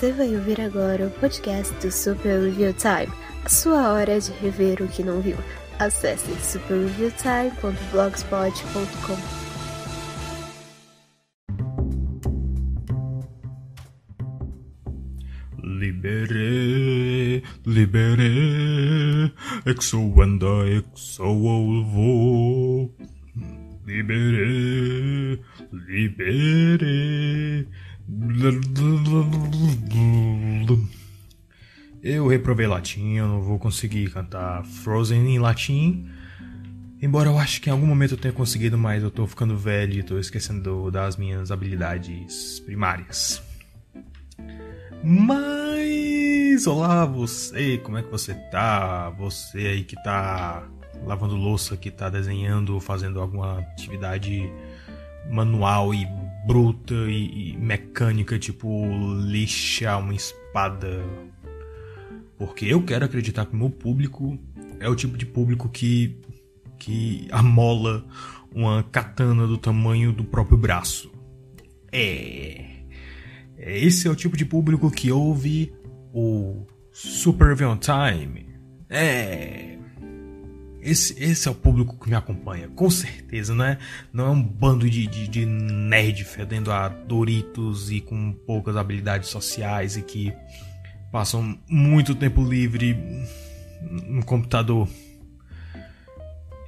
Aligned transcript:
Você 0.00 0.12
vai 0.12 0.34
ouvir 0.34 0.58
agora 0.62 1.08
o 1.08 1.10
podcast 1.10 1.74
do 1.74 1.92
Super 1.92 2.40
Review 2.40 2.72
Time, 2.72 3.12
a 3.44 3.48
sua 3.50 3.92
hora 3.92 4.18
de 4.18 4.32
rever 4.32 4.80
o 4.80 4.88
que 4.88 5.02
não 5.02 5.20
viu. 5.20 5.36
Acesse 5.78 6.34
superreviewtime.blogspot.com. 6.40 9.18
Libere, 15.62 17.42
libere, 17.66 19.34
exo 19.66 20.18
anda, 20.18 20.66
exo. 20.66 21.24
Libere, 23.86 25.42
libere. 25.70 27.68
Eu 32.02 32.26
reprovei 32.26 32.66
latim, 32.66 33.16
eu 33.16 33.28
não 33.28 33.42
vou 33.42 33.58
conseguir 33.58 34.10
cantar 34.10 34.64
Frozen 34.64 35.34
em 35.34 35.38
latim. 35.38 36.08
Embora 37.02 37.28
eu 37.30 37.38
acho 37.38 37.60
que 37.60 37.68
em 37.68 37.72
algum 37.72 37.86
momento 37.86 38.12
eu 38.12 38.18
tenha 38.18 38.32
conseguido, 38.32 38.76
mas 38.76 39.02
eu 39.02 39.10
tô 39.10 39.26
ficando 39.26 39.56
velho 39.56 40.00
e 40.00 40.02
tô 40.02 40.18
esquecendo 40.18 40.90
das 40.90 41.16
minhas 41.16 41.50
habilidades 41.50 42.60
primárias. 42.60 43.42
Mas, 45.02 46.66
olá 46.66 47.06
você, 47.06 47.78
como 47.78 47.96
é 47.96 48.02
que 48.02 48.10
você 48.10 48.34
tá? 48.50 49.10
Você 49.18 49.58
aí 49.58 49.84
que 49.84 49.96
tá 50.02 50.62
lavando 51.06 51.36
louça, 51.36 51.76
que 51.76 51.90
tá 51.90 52.10
desenhando, 52.10 52.78
fazendo 52.80 53.20
alguma 53.20 53.60
atividade 53.60 54.50
manual 55.30 55.94
e 55.94 56.06
bruta 56.46 56.94
e, 56.94 57.52
e 57.52 57.56
mecânica, 57.56 58.38
tipo 58.38 58.86
lixar 59.20 60.00
uma 60.00 60.14
espada. 60.14 61.04
Porque 62.38 62.66
eu 62.66 62.82
quero 62.82 63.04
acreditar 63.04 63.46
que 63.46 63.54
o 63.54 63.58
meu 63.58 63.70
público 63.70 64.38
é 64.78 64.88
o 64.88 64.96
tipo 64.96 65.16
de 65.16 65.26
público 65.26 65.68
que, 65.68 66.18
que 66.78 67.28
amola 67.30 68.04
uma 68.54 68.82
katana 68.82 69.46
do 69.46 69.58
tamanho 69.58 70.12
do 70.12 70.24
próprio 70.24 70.56
braço. 70.56 71.12
É. 71.92 72.64
Esse 73.58 74.08
é 74.08 74.10
o 74.10 74.16
tipo 74.16 74.36
de 74.36 74.44
público 74.44 74.90
que 74.90 75.12
ouve 75.12 75.72
o 76.12 76.66
Super 76.90 77.54
Time. 77.56 78.46
É. 78.88 79.79
Esse, 80.82 81.22
esse 81.22 81.46
é 81.46 81.50
o 81.50 81.54
público 81.54 81.98
que 81.98 82.08
me 82.08 82.16
acompanha, 82.16 82.68
com 82.68 82.88
certeza, 82.88 83.54
não 83.54 83.64
é, 83.64 83.78
não 84.12 84.26
é 84.26 84.30
um 84.30 84.42
bando 84.42 84.88
de, 84.88 85.06
de, 85.06 85.28
de 85.28 85.44
nerd 85.44 86.24
fedendo 86.24 86.72
a 86.72 86.88
Doritos 86.88 87.90
e 87.90 88.00
com 88.00 88.32
poucas 88.32 88.76
habilidades 88.76 89.28
sociais 89.28 89.96
e 89.96 90.02
que 90.02 90.32
passam 91.12 91.58
muito 91.68 92.14
tempo 92.14 92.42
livre 92.42 92.96
no 94.06 94.24
computador 94.24 94.88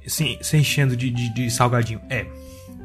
se, 0.05 0.37
se 0.41 0.57
enchendo 0.57 0.95
de, 0.95 1.09
de, 1.09 1.33
de 1.33 1.49
salgadinho. 1.49 2.01
É, 2.09 2.25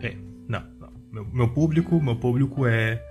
é, 0.03 0.17
não, 0.49 0.65
não. 0.81 0.93
Meu, 1.13 1.25
meu 1.27 1.49
público, 1.49 2.01
meu 2.01 2.17
público 2.17 2.67
é 2.67 3.03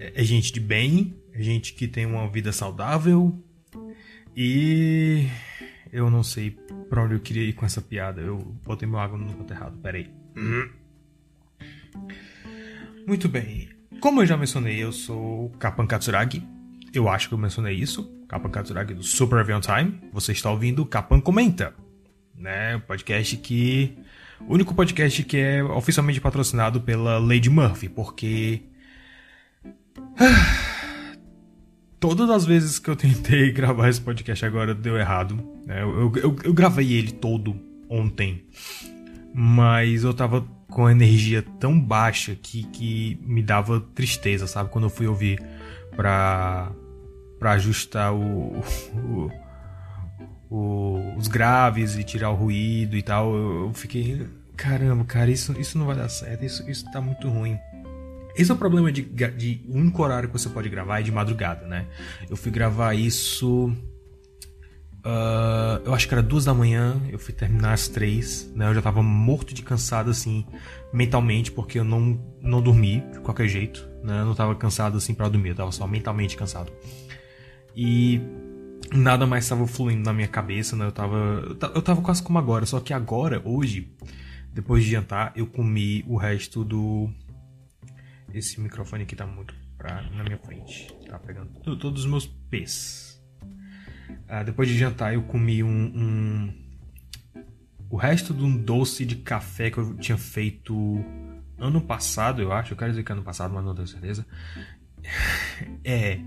é 0.00 0.22
gente 0.22 0.52
de 0.52 0.60
bem, 0.60 1.14
é 1.32 1.42
gente 1.42 1.74
que 1.74 1.88
tem 1.88 2.06
uma 2.06 2.28
vida 2.28 2.52
saudável 2.52 3.36
e 4.36 5.26
eu 5.92 6.10
não 6.10 6.22
sei 6.22 6.50
pra 6.88 7.02
onde 7.02 7.14
eu 7.14 7.20
queria 7.20 7.42
ir 7.42 7.52
com 7.52 7.66
essa 7.66 7.80
piada. 7.80 8.20
Eu 8.20 8.38
botei 8.64 8.88
meu 8.88 8.98
água 8.98 9.18
no 9.18 9.32
canto 9.32 9.52
errado, 9.52 9.78
peraí. 9.78 10.10
Muito 13.06 13.28
bem. 13.28 13.68
Como 14.00 14.22
eu 14.22 14.26
já 14.26 14.36
mencionei, 14.36 14.82
eu 14.82 14.92
sou 14.92 15.50
Kapan 15.58 15.86
Katsuragi. 15.86 16.46
Eu 16.92 17.08
acho 17.08 17.28
que 17.28 17.34
eu 17.34 17.38
mencionei 17.38 17.74
isso. 17.74 18.10
Kapan 18.28 18.50
Katsuragi 18.50 18.94
do 18.94 19.02
Super 19.02 19.40
Avion 19.40 19.60
Time. 19.60 20.00
Você 20.12 20.32
está 20.32 20.50
ouvindo 20.50 20.86
Kapan 20.86 21.20
Comenta. 21.20 21.74
Né? 22.36 22.76
O 22.76 22.80
podcast 22.80 23.36
que. 23.38 23.96
O 24.40 24.54
único 24.54 24.74
podcast 24.74 25.24
que 25.24 25.36
é 25.36 25.64
oficialmente 25.64 26.20
patrocinado 26.20 26.80
pela 26.80 27.18
Lady 27.18 27.50
Murphy, 27.50 27.88
porque 27.88 28.62
Todas 32.00 32.30
as 32.30 32.44
vezes 32.44 32.78
que 32.78 32.88
eu 32.88 32.96
tentei 32.96 33.50
gravar 33.52 33.88
esse 33.88 34.00
podcast 34.00 34.44
agora 34.44 34.74
deu 34.74 34.96
errado. 34.96 35.36
Né? 35.66 35.82
Eu, 35.82 36.12
eu, 36.16 36.36
eu, 36.44 36.54
gravei 36.54 36.92
ele 36.92 37.12
todo 37.12 37.56
ontem, 37.88 38.44
mas 39.34 40.04
eu 40.04 40.14
tava 40.14 40.46
com 40.70 40.86
a 40.86 40.92
energia 40.92 41.42
tão 41.58 41.78
baixa 41.80 42.36
que, 42.40 42.64
que 42.64 43.18
me 43.22 43.42
dava 43.42 43.80
tristeza, 43.94 44.46
sabe? 44.46 44.70
Quando 44.70 44.84
eu 44.84 44.90
fui 44.90 45.06
ouvir 45.06 45.42
pra, 45.96 46.70
pra 47.38 47.52
ajustar 47.52 48.14
o, 48.14 48.62
o, 48.94 49.30
o, 50.50 51.14
os 51.16 51.26
graves 51.26 51.96
e 51.96 52.04
tirar 52.04 52.30
o 52.30 52.34
ruído 52.34 52.96
e 52.96 53.02
tal, 53.02 53.34
eu, 53.34 53.72
fiquei. 53.74 54.26
Caramba, 54.56 55.04
cara, 55.04 55.30
isso, 55.30 55.58
isso 55.60 55.78
não 55.78 55.86
vai 55.86 55.96
dar 55.96 56.08
certo, 56.08 56.44
isso, 56.44 56.68
isso 56.68 56.84
tá 56.92 57.00
muito 57.00 57.28
ruim. 57.28 57.58
Esse 58.36 58.50
é 58.50 58.54
o 58.54 58.56
problema 58.56 58.92
de, 58.92 59.02
de 59.02 59.60
único 59.68 60.02
horário 60.02 60.28
que 60.28 60.38
você 60.38 60.48
pode 60.48 60.68
gravar 60.68 61.00
é 61.00 61.02
de 61.02 61.10
madrugada, 61.10 61.66
né? 61.66 61.86
Eu 62.28 62.36
fui 62.36 62.50
gravar 62.50 62.94
isso. 62.94 63.72
Uh, 64.98 65.80
eu 65.84 65.94
acho 65.94 66.06
que 66.06 66.14
era 66.14 66.22
duas 66.22 66.44
da 66.44 66.52
manhã, 66.52 67.00
eu 67.10 67.18
fui 67.18 67.32
terminar 67.32 67.72
às 67.72 67.88
três, 67.88 68.50
né? 68.54 68.68
Eu 68.68 68.74
já 68.74 68.82
tava 68.82 69.02
morto 69.02 69.54
de 69.54 69.62
cansado, 69.62 70.10
assim, 70.10 70.44
mentalmente, 70.92 71.50
porque 71.50 71.78
eu 71.78 71.84
não, 71.84 72.20
não 72.40 72.60
dormi 72.60 73.02
de 73.12 73.20
qualquer 73.20 73.48
jeito, 73.48 73.88
né? 74.04 74.20
Eu 74.20 74.26
não 74.26 74.34
tava 74.34 74.54
cansado, 74.54 74.98
assim, 74.98 75.14
para 75.14 75.28
dormir, 75.28 75.50
eu 75.50 75.54
tava 75.54 75.72
só 75.72 75.86
mentalmente 75.86 76.36
cansado. 76.36 76.70
E 77.74 78.20
nada 78.92 79.26
mais 79.26 79.44
estava 79.44 79.66
fluindo 79.66 80.02
na 80.02 80.12
minha 80.12 80.28
cabeça, 80.28 80.76
né? 80.76 80.86
Eu 80.86 80.92
tava, 80.92 81.56
eu 81.74 81.82
tava 81.82 82.02
quase 82.02 82.22
como 82.22 82.38
agora, 82.38 82.66
só 82.66 82.80
que 82.80 82.92
agora, 82.92 83.40
hoje, 83.44 83.92
depois 84.52 84.84
de 84.84 84.90
jantar, 84.90 85.32
eu 85.36 85.46
comi 85.46 86.04
o 86.06 86.16
resto 86.16 86.64
do 86.64 87.08
esse 88.32 88.60
microfone 88.60 89.04
aqui 89.04 89.16
tá 89.16 89.26
muito 89.26 89.54
pra, 89.76 90.02
na 90.10 90.24
minha 90.24 90.38
frente. 90.38 90.92
Tá 91.08 91.18
pegando 91.18 91.50
todos 91.76 92.04
os 92.04 92.10
meus 92.10 92.26
pés. 92.26 93.22
Ah, 94.28 94.42
depois 94.42 94.68
de 94.68 94.76
jantar, 94.76 95.14
eu 95.14 95.22
comi 95.22 95.62
um, 95.62 95.68
um, 95.68 96.54
O 97.88 97.96
resto 97.96 98.34
de 98.34 98.42
um 98.42 98.56
doce 98.56 99.04
de 99.04 99.16
café 99.16 99.70
que 99.70 99.78
eu 99.78 99.96
tinha 99.96 100.18
feito 100.18 101.04
ano 101.58 101.80
passado, 101.80 102.42
eu 102.42 102.52
acho. 102.52 102.72
Eu 102.72 102.76
quero 102.76 102.90
dizer 102.90 103.02
que 103.02 103.12
ano 103.12 103.22
passado, 103.22 103.52
mas 103.54 103.64
não 103.64 103.74
tenho 103.74 103.88
certeza. 103.88 104.26
é. 105.84 106.20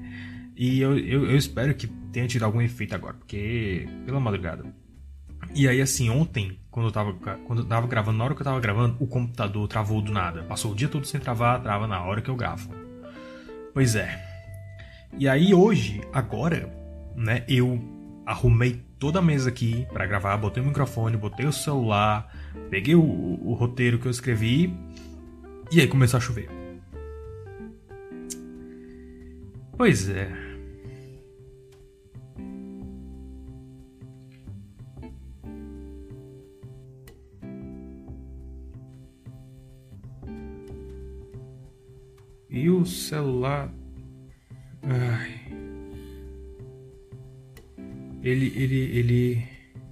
E 0.55 0.79
eu, 0.79 0.97
eu, 0.97 1.29
eu 1.29 1.37
espero 1.37 1.73
que 1.73 1.87
tenha 1.87 2.27
tido 2.27 2.43
algum 2.43 2.61
efeito 2.61 2.93
agora, 2.93 3.15
porque 3.15 3.87
pela 4.05 4.19
madrugada 4.19 4.65
e 5.53 5.67
aí, 5.67 5.81
assim, 5.81 6.09
ontem, 6.09 6.59
quando 6.71 6.85
eu 6.85 6.91
tava, 6.91 7.13
quando 7.45 7.61
eu 7.61 7.65
tava 7.65 7.85
gravando, 7.85 8.17
na 8.17 8.23
hora 8.23 8.33
que 8.33 8.41
eu 8.41 8.45
tava 8.45 8.59
gravando, 8.61 8.95
o 8.99 9.05
computador 9.05 9.67
travou 9.67 10.01
do 10.01 10.11
nada. 10.11 10.43
Passou 10.43 10.71
o 10.71 10.75
dia 10.75 10.87
todo 10.87 11.05
sem 11.05 11.19
travar, 11.19 11.61
trava 11.61 11.85
na 11.85 12.01
hora 12.01 12.21
que 12.21 12.29
eu 12.29 12.35
gravo. 12.35 12.73
Pois 13.73 13.95
é. 13.95 14.19
E 15.17 15.27
aí, 15.27 15.53
hoje, 15.53 16.01
agora, 16.13 16.73
né, 17.15 17.43
eu 17.47 17.77
arrumei 18.25 18.81
toda 18.97 19.19
a 19.19 19.21
mesa 19.21 19.49
aqui 19.49 19.85
para 19.91 20.05
gravar, 20.05 20.37
botei 20.37 20.63
o 20.63 20.65
microfone, 20.65 21.17
botei 21.17 21.45
o 21.45 21.51
celular, 21.51 22.33
peguei 22.69 22.95
o, 22.95 23.01
o 23.01 23.53
roteiro 23.53 23.99
que 23.99 24.05
eu 24.05 24.11
escrevi 24.11 24.73
e 25.69 25.81
aí 25.81 25.87
começou 25.87 26.17
a 26.17 26.21
chover. 26.21 26.49
Pois 29.77 30.07
é. 30.07 30.50
E 42.51 42.69
o 42.69 42.85
celular. 42.85 43.73
Ai. 44.83 45.39
Ele, 48.21 48.47
ele, 48.55 48.79
ele, 48.99 49.47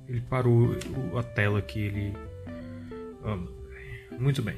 ele 0.07 0.21
parou 0.21 0.75
a 1.17 1.23
tela 1.23 1.59
aqui, 1.59 1.79
ele. 1.79 2.13
muito 4.19 4.43
bem. 4.43 4.57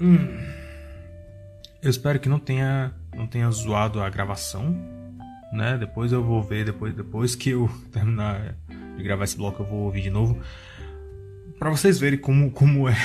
Hum. 0.00 0.26
Eu 1.82 1.90
espero 1.90 2.18
que 2.18 2.28
não 2.28 2.38
tenha, 2.38 2.94
não 3.14 3.26
tenha 3.26 3.50
zoado 3.50 4.00
a 4.00 4.08
gravação, 4.08 4.74
né? 5.52 5.76
Depois 5.78 6.12
eu 6.12 6.24
vou 6.24 6.42
ver, 6.42 6.64
depois, 6.64 6.94
depois 6.94 7.34
que 7.34 7.50
eu 7.50 7.70
terminar 7.92 8.56
de 8.96 9.02
gravar 9.02 9.24
esse 9.24 9.36
bloco 9.36 9.62
eu 9.62 9.66
vou 9.66 9.80
ouvir 9.80 10.02
de 10.02 10.10
novo, 10.10 10.40
para 11.60 11.70
vocês 11.70 12.00
verem 12.00 12.18
como, 12.18 12.50
como 12.50 12.88
é 12.88 12.96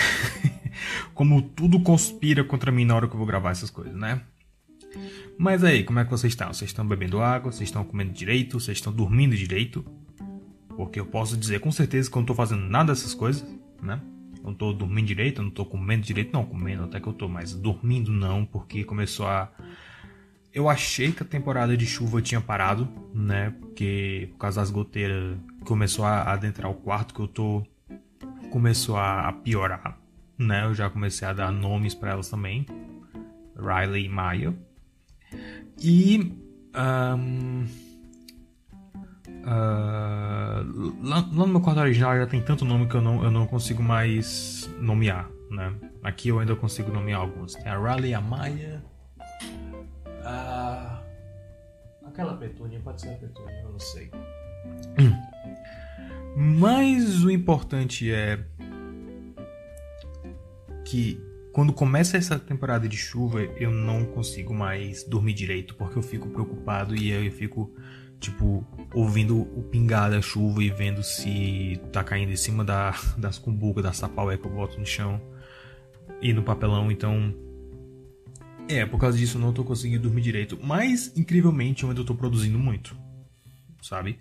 como 1.13 1.41
tudo 1.41 1.79
conspira 1.81 2.43
contra 2.43 2.71
mim 2.71 2.85
na 2.85 2.95
hora 2.95 3.07
que 3.07 3.13
eu 3.13 3.17
vou 3.17 3.27
gravar 3.27 3.51
essas 3.51 3.69
coisas, 3.69 3.95
né? 3.95 4.21
Mas 5.37 5.63
aí, 5.63 5.83
como 5.83 5.99
é 5.99 6.05
que 6.05 6.09
vocês 6.09 6.33
estão? 6.33 6.51
Vocês 6.51 6.71
estão 6.71 6.87
bebendo 6.87 7.21
água? 7.21 7.51
Vocês 7.51 7.67
estão 7.67 7.83
comendo 7.83 8.13
direito? 8.13 8.59
Vocês 8.59 8.77
estão 8.77 8.91
dormindo 8.91 9.35
direito? 9.35 9.85
Porque 10.69 10.99
eu 10.99 11.05
posso 11.05 11.37
dizer 11.37 11.59
com 11.59 11.71
certeza 11.71 12.09
que 12.09 12.15
eu 12.15 12.21
não 12.21 12.23
estou 12.23 12.35
fazendo 12.35 12.61
nada 12.61 12.91
dessas 12.93 13.13
coisas, 13.13 13.45
né? 13.81 14.01
não 14.45 14.53
tô 14.53 14.71
dormindo 14.71 15.07
direito, 15.07 15.41
não 15.41 15.49
tô 15.49 15.65
comendo 15.65 16.03
direito, 16.03 16.31
não, 16.31 16.45
comendo 16.45 16.83
até 16.83 16.99
que 16.99 17.07
eu 17.07 17.13
tô, 17.13 17.27
mas 17.27 17.53
dormindo 17.53 18.11
não, 18.11 18.45
porque 18.45 18.83
começou 18.83 19.27
a. 19.27 19.49
Eu 20.53 20.69
achei 20.69 21.11
que 21.11 21.21
a 21.21 21.25
temporada 21.25 21.75
de 21.75 21.85
chuva 21.85 22.21
tinha 22.21 22.39
parado, 22.39 22.87
né? 23.13 23.53
Porque 23.59 24.29
por 24.31 24.37
causa 24.37 24.61
das 24.61 24.69
goteiras 24.69 25.37
começou 25.65 26.05
a 26.05 26.31
adentrar 26.31 26.71
o 26.71 26.75
quarto 26.75 27.13
que 27.13 27.19
eu 27.19 27.27
tô. 27.27 27.63
Começou 28.55 28.95
a 28.95 29.33
piorar, 29.33 29.99
né? 30.37 30.63
Eu 30.63 30.73
já 30.73 30.89
comecei 30.89 31.27
a 31.27 31.33
dar 31.33 31.51
nomes 31.51 31.93
para 31.93 32.11
elas 32.11 32.29
também. 32.29 32.65
Riley 33.53 34.05
e 34.05 34.07
Maya. 34.07 34.53
E. 35.77 36.33
Um, 36.73 37.65
uh, 39.43 41.03
lá, 41.03 41.17
lá, 41.17 41.21
no 41.33 41.47
meu 41.47 41.59
quarto 41.59 41.81
original 41.81 42.15
já 42.15 42.25
tem 42.27 42.41
tanto 42.41 42.63
nome 42.63 42.87
que 42.87 42.95
eu 42.95 43.01
não, 43.01 43.25
eu 43.25 43.29
não 43.29 43.45
consigo 43.45 43.83
mais 43.83 44.69
nomear, 44.79 45.29
né? 45.51 45.75
Aqui 46.01 46.29
eu 46.29 46.39
ainda 46.39 46.55
consigo 46.55 46.89
nomear 46.93 47.19
alguns. 47.19 47.55
Tem 47.55 47.67
a 47.67 47.77
Riley, 47.77 48.13
a 48.13 48.21
Maya. 48.21 48.81
Uh, 50.07 50.97
aquela 52.07 52.37
petúnia, 52.37 52.79
pode 52.79 53.01
ser 53.01 53.09
a 53.09 53.17
petúnia, 53.17 53.63
eu 53.63 53.71
não 53.73 53.79
sei. 53.79 54.09
Mas 56.35 57.23
o 57.23 57.31
importante 57.31 58.11
é 58.11 58.43
que 60.83 61.19
quando 61.53 61.71
começa 61.71 62.17
essa 62.17 62.37
temporada 62.37 62.85
de 62.85 62.97
chuva, 62.97 63.41
eu 63.41 63.71
não 63.71 64.03
consigo 64.03 64.53
mais 64.53 65.05
dormir 65.05 65.33
direito, 65.33 65.73
porque 65.75 65.97
eu 65.97 66.03
fico 66.03 66.27
preocupado 66.27 66.93
e 66.93 67.09
eu 67.09 67.31
fico, 67.31 67.73
tipo, 68.19 68.67
ouvindo 68.93 69.39
o 69.57 69.63
pingar 69.63 70.11
da 70.11 70.21
chuva 70.21 70.61
e 70.61 70.69
vendo 70.69 71.01
se 71.01 71.79
tá 71.93 72.03
caindo 72.03 72.33
em 72.33 72.35
cima 72.35 72.65
da, 72.65 72.93
das 73.17 73.37
cumbucas, 73.37 73.81
da 73.81 73.93
sapaué 73.93 74.37
que 74.37 74.45
eu 74.45 74.51
boto 74.51 74.77
no 74.77 74.85
chão 74.85 75.21
e 76.21 76.33
no 76.33 76.43
papelão, 76.43 76.91
então. 76.91 77.33
É, 78.67 78.85
por 78.85 78.99
causa 78.99 79.17
disso 79.17 79.37
eu 79.37 79.41
não 79.41 79.53
tô 79.53 79.63
conseguindo 79.63 80.03
dormir 80.03 80.23
direito. 80.23 80.59
Mas, 80.61 81.15
incrivelmente, 81.15 81.83
eu 81.83 81.89
ainda 81.89 82.03
tô 82.03 82.15
produzindo 82.15 82.59
muito, 82.59 82.97
sabe? 83.81 84.19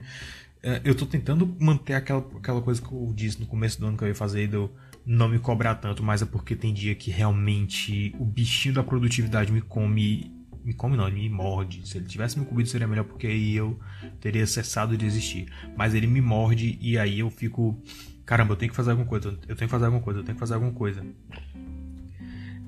É, 0.67 0.81
eu 0.83 0.95
tô 0.95 1.05
tentando 1.05 1.55
manter 1.61 1.93
aquela, 1.93 2.27
aquela 2.39 2.63
coisa 2.63 2.81
que 2.81 2.91
eu 2.91 3.13
disse 3.15 3.39
no 3.39 3.47
começo 3.47 3.79
do 3.79 3.87
ano 3.87 3.99
que 3.99 4.05
eu 4.05 4.09
ia 4.09 4.15
fazer, 4.15 4.49
do 4.49 4.71
não 5.05 5.29
me 5.29 5.39
cobrar 5.39 5.75
tanto, 5.75 6.03
mas 6.03 6.23
é 6.23 6.25
porque 6.25 6.57
tem 6.57 6.73
dia 6.73 6.95
que 6.95 7.11
realmente 7.11 8.17
o 8.19 8.25
bichinho 8.25 8.75
da 8.75 8.83
produtividade 8.83 9.53
me 9.53 9.61
come. 9.61 10.33
Me 10.65 10.73
come 10.73 10.97
não, 10.97 11.07
ele 11.07 11.21
me 11.21 11.29
morde. 11.29 11.87
Se 11.87 11.99
ele 11.99 12.07
tivesse 12.07 12.39
me 12.39 12.47
comido 12.47 12.67
seria 12.71 12.87
melhor 12.87 13.05
porque 13.05 13.27
aí 13.27 13.55
eu 13.55 13.79
teria 14.19 14.47
cessado 14.47 14.97
de 14.97 15.05
existir. 15.05 15.53
Mas 15.77 15.95
ele 15.95 16.07
me 16.07 16.23
morde 16.23 16.79
e 16.81 16.97
aí 16.97 17.19
eu 17.19 17.29
fico. 17.29 17.79
Caramba, 18.25 18.55
eu 18.55 18.57
tenho 18.57 18.71
que 18.71 18.77
fazer 18.77 18.93
alguma 18.93 19.07
coisa, 19.07 19.29
eu 19.47 19.55
tenho 19.55 19.69
que 19.69 19.69
fazer 19.69 19.85
alguma 19.85 20.03
coisa, 20.03 20.21
eu 20.21 20.25
tenho 20.25 20.35
que 20.35 20.41
fazer 20.41 20.55
alguma 20.55 20.73
coisa. 20.73 21.05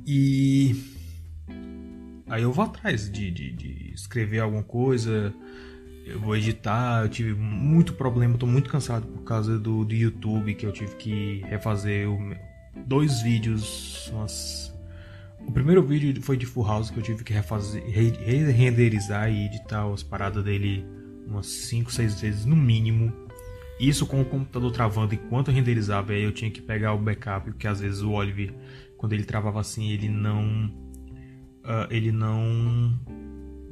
E. 0.07 0.77
Aí 2.29 2.43
eu 2.43 2.53
vou 2.53 2.67
atrás 2.67 3.11
de, 3.11 3.31
de, 3.31 3.53
de 3.53 3.93
escrever 3.95 4.41
alguma 4.41 4.65
coisa, 4.65 5.33
eu 6.07 6.21
vou 6.21 6.37
editar, 6.37 7.03
eu 7.03 7.09
tive 7.09 7.35
muito 7.35 7.93
problema, 7.95 8.39
tô 8.39 8.47
muito 8.47 8.71
cansado 8.71 9.07
por 9.09 9.25
causa 9.25 9.59
do, 9.59 9.85
do 9.85 9.93
YouTube, 9.93 10.55
que 10.55 10.65
eu 10.65 10.73
tive 10.73 10.95
que 10.95 11.43
refazer 11.49 12.09
o, 12.09 12.17
dois 12.87 13.21
vídeos. 13.23 14.09
Umas... 14.13 14.73
O 15.41 15.51
primeiro 15.51 15.83
vídeo 15.83 16.23
foi 16.23 16.37
de 16.37 16.47
Full 16.47 16.65
House 16.65 16.91
que 16.91 16.99
eu 16.99 17.03
tive 17.03 17.25
que 17.25 17.33
refazer, 17.33 17.85
re 17.85 18.11
renderizar 18.53 19.31
e 19.31 19.47
editar 19.47 19.85
as 19.93 20.05
paradas 20.05 20.45
dele 20.45 20.87
umas 21.27 21.47
5, 21.47 21.93
6 21.93 22.21
vezes 22.21 22.45
no 22.45 22.55
mínimo. 22.55 23.13
Isso 23.81 24.07
com 24.07 24.21
o 24.21 24.25
computador 24.25 24.71
travando 24.71 25.13
enquanto 25.13 25.49
eu 25.49 25.55
renderizava, 25.55 26.13
aí 26.13 26.23
eu 26.23 26.33
tinha 26.33 26.51
que 26.51 26.63
pegar 26.63 26.95
o 26.95 26.99
backup, 26.99 27.51
porque 27.51 27.67
às 27.67 27.81
vezes 27.81 28.01
o 28.01 28.13
Oliver, 28.13 28.55
quando 28.97 29.13
ele 29.13 29.25
travava 29.25 29.61
assim, 29.61 29.91
ele 29.91 30.09
não. 30.09 30.73
Uh, 31.65 31.87
ele 31.91 32.13
não 32.13 32.97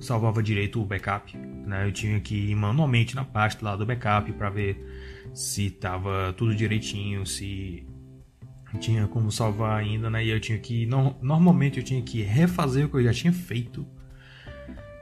salvava 0.05 0.43
direito 0.43 0.81
o 0.81 0.85
backup, 0.85 1.37
né? 1.37 1.87
Eu 1.87 1.93
tinha 1.93 2.21
que 2.21 2.51
ir 2.51 2.55
manualmente 2.55 3.15
na 3.15 3.25
pasta 3.25 3.65
lá 3.65 3.77
do 3.77 3.87
backup 3.87 4.31
para 4.33 4.51
ver 4.51 4.79
se 5.33 5.71
tava 5.71 6.35
tudo 6.37 6.55
direitinho, 6.55 7.27
se 7.27 7.87
tinha 8.79 9.06
como 9.06 9.31
salvar 9.31 9.81
ainda, 9.81 10.11
né? 10.11 10.25
E 10.25 10.31
eu 10.31 10.41
tinha 10.41 10.59
que 10.59 10.87
no, 10.87 11.17
normalmente 11.23 11.79
eu 11.79 11.85
tinha 11.85 12.03
que 12.03 12.23
refazer 12.23 12.87
o 12.87 12.89
que 12.89 12.97
eu 12.97 13.03
já 13.03 13.12
tinha 13.12 13.33
feito. 13.33 13.87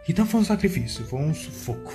Então 0.08 0.26
foi 0.26 0.40
um 0.40 0.44
sacrifício, 0.44 1.04
foi 1.04 1.20
um 1.20 1.34
sufoco. 1.34 1.92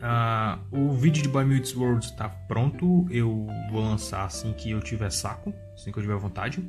Uh, 0.00 0.88
o 0.88 0.92
vídeo 0.92 1.22
de 1.22 1.28
Boy 1.28 1.44
Meets 1.44 1.76
World 1.76 2.04
está 2.04 2.28
pronto. 2.28 3.06
Eu 3.10 3.46
vou 3.70 3.82
lançar 3.82 4.24
assim 4.24 4.52
que 4.52 4.70
eu 4.70 4.80
tiver 4.80 5.10
saco, 5.10 5.52
assim 5.74 5.92
que 5.92 5.98
eu 5.98 6.02
tiver 6.02 6.16
vontade. 6.16 6.62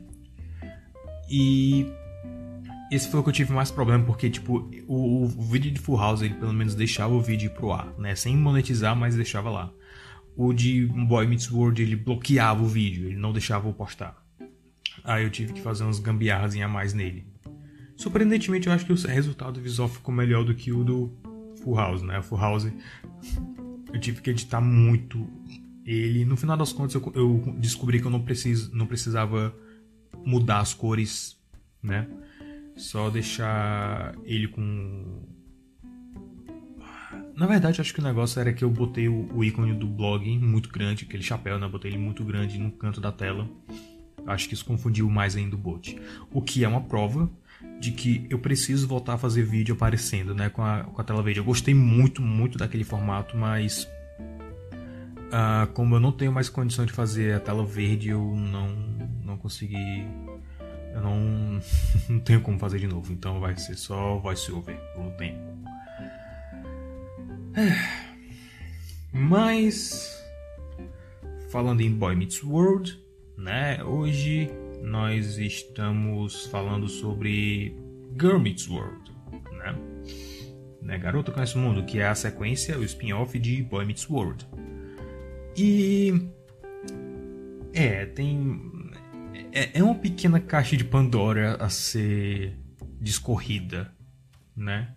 E 1.29 1.87
esse 2.91 3.07
foi 3.07 3.21
o 3.21 3.23
que 3.23 3.29
eu 3.29 3.33
tive 3.33 3.53
mais 3.53 3.71
problema, 3.71 4.03
porque, 4.03 4.29
tipo, 4.29 4.69
o, 4.85 5.23
o, 5.23 5.27
vídeo 5.27 5.71
de 5.71 5.79
Full 5.79 5.97
House, 5.97 6.21
ele 6.21 6.33
pelo 6.33 6.53
menos 6.53 6.75
deixava 6.75 7.13
o 7.13 7.21
vídeo 7.21 7.49
pro 7.51 7.71
ar, 7.71 7.93
né? 7.97 8.13
Sem 8.15 8.35
monetizar, 8.35 8.93
mas 8.93 9.15
deixava 9.15 9.49
lá. 9.49 9.71
O 10.35 10.51
de 10.51 10.85
Boy 10.85 11.25
Meets 11.25 11.49
World, 11.49 11.81
ele 11.81 11.95
bloqueava 11.95 12.61
o 12.61 12.67
vídeo, 12.67 13.05
ele 13.05 13.15
não 13.15 13.31
deixava 13.31 13.69
eu 13.69 13.73
postar. 13.73 14.21
Aí 15.05 15.23
eu 15.23 15.29
tive 15.29 15.53
que 15.53 15.61
fazer 15.61 15.85
uns 15.85 15.99
gambiarras 15.99 16.53
a 16.57 16.67
mais 16.67 16.93
nele. 16.93 17.25
Surpreendentemente, 17.95 18.67
eu 18.67 18.73
acho 18.73 18.85
que 18.85 18.91
o 18.91 18.95
resultado 18.95 19.61
visual 19.61 19.87
ficou 19.87 20.13
melhor 20.13 20.43
do 20.43 20.53
que 20.53 20.73
o 20.73 20.83
do 20.83 21.13
Full 21.63 21.75
House, 21.75 22.01
né? 22.01 22.19
O 22.19 22.23
Full 22.23 22.39
House, 22.39 22.67
eu 23.93 23.99
tive 24.01 24.19
que 24.21 24.31
editar 24.31 24.59
muito 24.59 25.25
ele. 25.85 26.25
No 26.25 26.35
final 26.35 26.57
das 26.57 26.73
contas, 26.73 26.95
eu, 26.95 27.11
eu 27.15 27.55
descobri 27.57 28.01
que 28.01 28.07
eu 28.07 28.11
não, 28.11 28.21
preciso, 28.21 28.75
não 28.75 28.85
precisava 28.85 29.55
mudar 30.25 30.59
as 30.59 30.73
cores, 30.73 31.37
né? 31.81 32.05
Só 32.75 33.09
deixar 33.09 34.15
ele 34.23 34.47
com. 34.47 35.21
Na 37.35 37.45
verdade, 37.45 37.81
acho 37.81 37.93
que 37.93 37.99
o 37.99 38.03
negócio 38.03 38.39
era 38.39 38.53
que 38.53 38.63
eu 38.63 38.69
botei 38.69 39.07
o, 39.07 39.29
o 39.33 39.43
ícone 39.43 39.73
do 39.73 39.87
blog 39.87 40.37
muito 40.37 40.69
grande, 40.69 41.05
aquele 41.05 41.23
chapéu, 41.23 41.59
né? 41.59 41.67
Botei 41.67 41.91
ele 41.91 41.97
muito 41.97 42.23
grande 42.23 42.57
no 42.57 42.71
canto 42.71 43.01
da 43.01 43.11
tela. 43.11 43.47
Acho 44.27 44.47
que 44.47 44.53
isso 44.53 44.65
confundiu 44.65 45.09
mais 45.09 45.35
ainda 45.35 45.55
o 45.55 45.59
bot. 45.59 45.99
O 46.31 46.41
que 46.41 46.63
é 46.63 46.67
uma 46.67 46.81
prova 46.81 47.29
de 47.79 47.91
que 47.91 48.25
eu 48.29 48.39
preciso 48.39 48.87
voltar 48.87 49.13
a 49.13 49.17
fazer 49.17 49.43
vídeo 49.43 49.73
aparecendo, 49.73 50.33
né? 50.33 50.49
Com 50.49 50.63
a, 50.63 50.83
com 50.83 51.01
a 51.01 51.03
tela 51.03 51.21
verde. 51.21 51.39
Eu 51.39 51.43
gostei 51.43 51.73
muito, 51.73 52.21
muito 52.21 52.57
daquele 52.57 52.83
formato, 52.83 53.37
mas. 53.37 53.87
Uh, 55.31 55.65
como 55.73 55.95
eu 55.95 55.99
não 55.99 56.11
tenho 56.11 56.31
mais 56.31 56.49
condição 56.49 56.85
de 56.85 56.91
fazer 56.91 57.35
a 57.35 57.39
tela 57.39 57.63
verde, 57.65 58.09
eu 58.09 58.19
não, 58.35 58.75
não 59.23 59.37
consegui 59.37 60.05
eu 60.93 61.01
não, 61.01 61.59
não 62.09 62.19
tenho 62.19 62.41
como 62.41 62.59
fazer 62.59 62.79
de 62.79 62.87
novo, 62.87 63.11
então 63.11 63.39
vai 63.39 63.57
ser 63.57 63.75
só 63.75 64.17
voice 64.17 64.51
over 64.51 64.75
por 64.93 65.05
um 65.05 65.11
tempo. 65.11 65.39
É. 67.55 68.01
Mas 69.13 70.21
falando 71.49 71.81
em 71.81 71.91
Boy 71.91 72.15
Meets 72.15 72.43
World, 72.43 72.97
né? 73.37 73.83
Hoje 73.83 74.49
nós 74.81 75.37
estamos 75.37 76.45
falando 76.47 76.87
sobre 76.87 77.75
Girl 78.19 78.39
Meets 78.39 78.69
World, 78.69 79.11
né? 79.51 79.75
né? 80.81 80.97
Garota 80.97 81.31
Conhece 81.31 81.55
o 81.55 81.59
Mundo, 81.59 81.83
que 81.83 81.99
é 81.99 82.07
a 82.07 82.15
sequência, 82.15 82.77
o 82.79 82.83
spin-off 82.83 83.37
de 83.37 83.61
Boy 83.63 83.85
Meets 83.85 84.09
World. 84.09 84.47
E 85.57 86.29
é, 87.73 88.05
tem 88.05 88.70
é, 89.51 89.79
é 89.79 89.83
uma 89.83 89.95
pequena 89.95 90.39
caixa 90.39 90.75
de 90.77 90.83
Pandora 90.83 91.55
a 91.55 91.69
ser 91.69 92.57
discorrida, 92.99 93.93
né? 94.55 94.93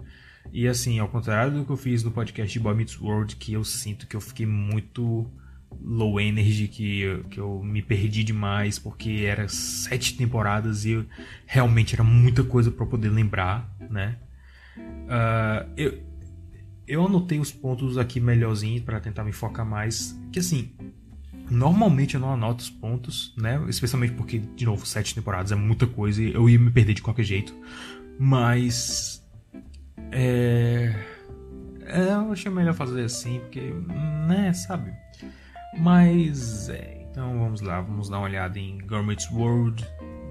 E 0.52 0.68
assim, 0.68 0.98
ao 0.98 1.08
contrário 1.08 1.52
do 1.52 1.64
que 1.64 1.72
eu 1.72 1.76
fiz 1.76 2.02
no 2.02 2.10
podcast 2.10 2.52
de 2.52 2.60
Boy 2.60 2.74
Meets 2.74 3.00
World, 3.00 3.36
que 3.36 3.52
eu 3.52 3.64
sinto 3.64 4.06
que 4.06 4.14
eu 4.14 4.20
fiquei 4.20 4.46
muito 4.46 5.30
low 5.82 6.20
energy, 6.20 6.68
que 6.68 7.00
eu, 7.00 7.24
que 7.24 7.40
eu 7.40 7.62
me 7.62 7.82
perdi 7.82 8.22
demais, 8.22 8.78
porque 8.78 9.24
era 9.26 9.48
sete 9.48 10.16
temporadas 10.16 10.84
e 10.84 11.04
realmente 11.46 11.94
era 11.94 12.04
muita 12.04 12.44
coisa 12.44 12.70
para 12.70 12.86
poder 12.86 13.08
lembrar, 13.08 13.74
né? 13.90 14.18
Uh, 14.76 15.70
eu, 15.76 16.02
eu 16.86 17.06
anotei 17.06 17.38
os 17.38 17.50
pontos 17.50 17.96
aqui 17.96 18.20
melhorzinhos 18.20 18.82
para 18.82 19.00
tentar 19.00 19.24
me 19.24 19.32
focar 19.32 19.66
mais, 19.66 20.18
que 20.30 20.38
assim, 20.38 20.73
Normalmente 21.50 22.14
eu 22.14 22.20
não 22.20 22.32
anoto 22.32 22.62
os 22.62 22.70
pontos, 22.70 23.34
né? 23.36 23.62
Especialmente 23.68 24.14
porque, 24.14 24.38
de 24.38 24.64
novo, 24.64 24.86
sete 24.86 25.14
temporadas 25.14 25.52
é 25.52 25.54
muita 25.54 25.86
coisa 25.86 26.22
e 26.22 26.32
eu 26.32 26.48
ia 26.48 26.58
me 26.58 26.70
perder 26.70 26.94
de 26.94 27.02
qualquer 27.02 27.24
jeito. 27.24 27.54
Mas. 28.18 29.22
É. 30.10 30.94
é 31.82 32.08
eu 32.12 32.32
achei 32.32 32.50
melhor 32.50 32.74
fazer 32.74 33.04
assim, 33.04 33.40
porque. 33.40 33.60
né, 34.26 34.52
sabe? 34.52 34.92
Mas. 35.78 36.68
É, 36.68 37.06
então 37.10 37.38
vamos 37.38 37.60
lá, 37.60 37.80
vamos 37.80 38.08
dar 38.08 38.18
uma 38.18 38.26
olhada 38.26 38.58
em 38.58 38.78
Gourmet's 38.78 39.30
World. 39.30 39.86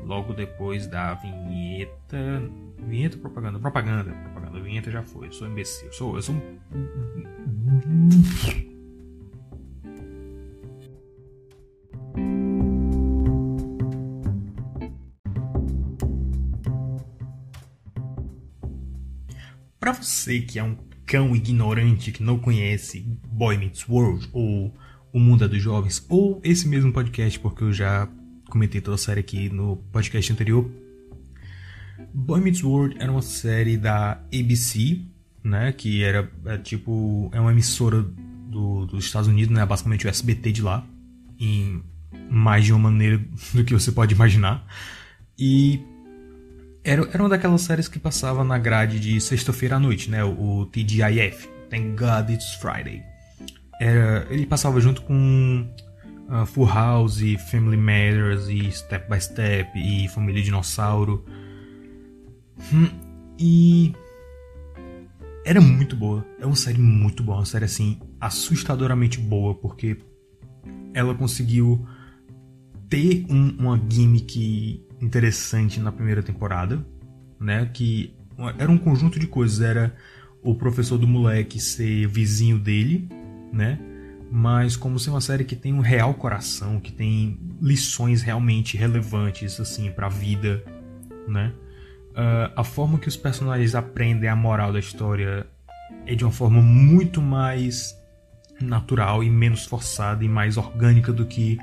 Logo 0.05 0.33
depois 0.33 0.87
da 0.87 1.13
vinheta. 1.13 2.41
Vinheta 2.79 3.17
propaganda? 3.17 3.59
Propaganda, 3.59 4.11
propaganda. 4.11 4.59
Vinheta 4.59 4.91
já 4.91 5.03
foi. 5.03 5.27
Eu 5.27 5.31
sou 5.31 5.47
imbecil. 5.47 5.87
Eu 5.87 5.93
sou. 5.93 6.15
Eu 6.15 6.21
sou 6.21 6.35
Para 19.83 19.91
você 19.91 20.39
que 20.39 20.57
é 20.57 20.63
um 20.63 20.77
cão 21.05 21.35
ignorante 21.35 22.13
que 22.13 22.23
não 22.23 22.39
conhece 22.39 23.01
Boy 23.27 23.57
Meets 23.57 23.85
World 23.89 24.29
ou 24.31 24.73
O 25.11 25.19
Mundo 25.19 25.43
é 25.43 25.47
dos 25.49 25.61
Jovens 25.61 26.05
ou 26.07 26.39
esse 26.41 26.65
mesmo 26.69 26.93
podcast, 26.93 27.37
porque 27.41 27.65
eu 27.65 27.73
já 27.73 28.07
comentei 28.49 28.79
toda 28.79 28.95
a 28.95 28.97
série 28.97 29.19
aqui 29.19 29.49
no 29.49 29.75
podcast 29.91 30.31
anterior. 30.31 30.71
Boy 32.13 32.39
Meets 32.39 32.63
World 32.63 32.95
era 32.97 33.11
uma 33.11 33.21
série 33.21 33.75
da 33.75 34.21
ABC, 34.33 35.01
né, 35.43 35.73
que 35.73 36.01
era 36.01 36.31
é, 36.45 36.57
tipo 36.57 37.29
é 37.33 37.41
uma 37.41 37.51
emissora 37.51 38.03
do, 38.47 38.85
dos 38.85 39.03
Estados 39.03 39.27
Unidos, 39.27 39.53
né, 39.53 39.65
basicamente 39.65 40.07
o 40.07 40.09
SBT 40.09 40.53
de 40.53 40.61
lá, 40.61 40.87
em 41.37 41.83
mais 42.31 42.63
de 42.63 42.71
uma 42.71 42.89
maneira 42.89 43.17
do 43.53 43.65
que 43.65 43.73
você 43.73 43.91
pode 43.91 44.15
imaginar. 44.15 44.65
E 45.37 45.81
era, 46.83 47.07
era 47.13 47.23
uma 47.23 47.29
daquelas 47.29 47.61
séries 47.61 47.87
que 47.87 47.97
passava 47.97 48.43
na 48.43 48.57
grade 48.57 48.99
de 48.99 49.19
sexta-feira 49.21 49.77
à 49.77 49.79
noite, 49.79 50.09
né? 50.09 50.23
O, 50.23 50.59
o 50.59 50.65
TGIF. 50.65 51.47
Thank 51.69 51.95
God 51.97 52.29
It's 52.29 52.55
Friday. 52.55 53.01
Era, 53.79 54.27
ele 54.29 54.45
passava 54.45 54.79
junto 54.79 55.01
com 55.01 55.67
uh, 56.29 56.45
Full 56.45 56.67
House, 56.67 57.21
Family 57.49 57.77
Matters 57.77 58.47
e 58.47 58.71
Step 58.71 59.09
by 59.09 59.19
Step 59.19 59.71
e 59.75 60.07
Família 60.09 60.43
Dinossauro. 60.43 61.25
Hum, 62.71 62.89
e 63.39 63.93
era 65.45 65.59
muito 65.59 65.95
boa. 65.95 66.25
É 66.39 66.45
uma 66.45 66.55
série 66.55 66.79
muito 66.79 67.23
boa, 67.23 67.39
uma 67.39 67.45
série 67.45 67.65
assim 67.65 67.99
assustadoramente 68.19 69.19
boa 69.19 69.55
porque 69.55 69.97
ela 70.93 71.15
conseguiu 71.15 71.85
ter 72.89 73.25
um, 73.29 73.55
uma 73.57 73.81
gimmick 73.89 74.85
interessante 75.03 75.79
na 75.79 75.91
primeira 75.91 76.23
temporada, 76.23 76.83
né? 77.39 77.69
Que 77.73 78.15
era 78.57 78.71
um 78.71 78.77
conjunto 78.77 79.19
de 79.19 79.27
coisas. 79.27 79.61
Era 79.61 79.93
o 80.41 80.55
professor 80.55 80.97
do 80.97 81.07
moleque 81.07 81.59
ser 81.59 82.07
vizinho 82.07 82.57
dele, 82.57 83.09
né? 83.51 83.79
Mas 84.31 84.75
como 84.75 84.97
ser 84.97 85.11
uma 85.11 85.21
série 85.21 85.43
que 85.43 85.55
tem 85.55 85.73
um 85.73 85.81
real 85.81 86.13
coração, 86.13 86.79
que 86.79 86.91
tem 86.91 87.37
lições 87.61 88.21
realmente 88.21 88.77
relevantes 88.77 89.59
assim 89.59 89.91
para 89.91 90.07
a 90.07 90.09
vida, 90.09 90.63
né? 91.27 91.53
Uh, 92.11 92.53
a 92.55 92.63
forma 92.63 92.97
que 92.97 93.07
os 93.07 93.17
personagens 93.17 93.75
aprendem 93.75 94.29
a 94.29 94.35
moral 94.35 94.71
da 94.71 94.79
história 94.79 95.45
é 96.05 96.15
de 96.15 96.23
uma 96.23 96.31
forma 96.31 96.61
muito 96.61 97.21
mais 97.21 97.95
natural 98.61 99.23
e 99.23 99.29
menos 99.29 99.65
forçada 99.65 100.23
e 100.23 100.29
mais 100.29 100.57
orgânica 100.57 101.11
do 101.11 101.25
que 101.25 101.57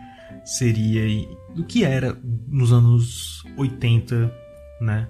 seria 0.44 1.06
do 1.54 1.64
que 1.64 1.84
era 1.84 2.18
nos 2.48 2.72
anos 2.72 3.44
80, 3.56 4.32
né? 4.80 5.08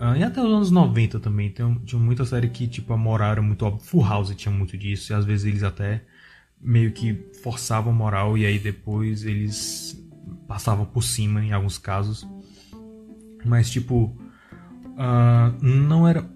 Uh, 0.00 0.16
e 0.16 0.24
até 0.24 0.42
os 0.42 0.52
anos 0.52 0.70
90 0.70 1.20
também. 1.20 1.50
Tem, 1.50 1.74
tinha 1.84 2.00
muita 2.00 2.24
série 2.24 2.48
que, 2.48 2.66
tipo, 2.66 2.92
a 2.92 2.96
moral 2.96 3.32
era 3.32 3.42
muito 3.42 3.64
óbvia. 3.64 3.84
Full 3.84 4.04
House 4.04 4.34
tinha 4.34 4.52
muito 4.52 4.76
disso. 4.76 5.12
E 5.12 5.14
às 5.14 5.24
vezes 5.24 5.46
eles 5.46 5.62
até 5.62 6.02
meio 6.60 6.92
que 6.92 7.24
forçavam 7.42 7.92
a 7.92 7.96
moral. 7.96 8.36
E 8.36 8.44
aí 8.44 8.58
depois 8.58 9.24
eles 9.24 9.96
passavam 10.48 10.84
por 10.84 11.02
cima 11.02 11.44
em 11.44 11.52
alguns 11.52 11.78
casos. 11.78 12.26
Mas, 13.44 13.70
tipo, 13.70 14.16
uh, 14.86 15.64
não 15.64 16.06
era. 16.06 16.28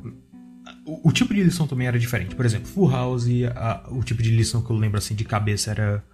O, 0.85 1.09
o, 1.09 1.13
tipo 1.13 1.35
de 1.35 1.43
lição 1.43 1.67
também 1.67 1.89
era 1.89 1.99
diferente. 1.99 2.37
Por 2.37 2.47
exemplo, 2.47 2.69
Full 2.69 2.91
House, 2.91 3.27
a, 3.55 3.85
o 3.91 4.03
tipo 4.03 4.23
de 4.23 4.31
lição 4.31 4.63
que 4.63 4.71
eu 4.71 4.77
lembro 4.77 4.99
assim 4.99 5.15
de 5.17 5.25
cabeça 5.25 5.73
era 5.73 6.05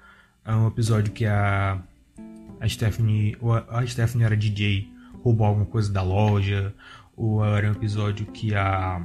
um 0.47 0.67
episódio 0.67 1.13
que 1.13 1.27
a 1.27 1.83
a 2.63 2.69
Stephanie, 2.69 3.37
a 3.69 3.85
Stephanie 3.85 4.25
era 4.25 4.37
DJ, 4.37 4.89
roubou 5.23 5.47
alguma 5.47 5.67
coisa 5.67 5.93
da 5.93 6.01
loja, 6.01 6.73
ou 7.17 7.45
era 7.45 7.69
um 7.69 7.73
episódio 7.73 8.25
que 8.27 8.55
a 8.55 9.05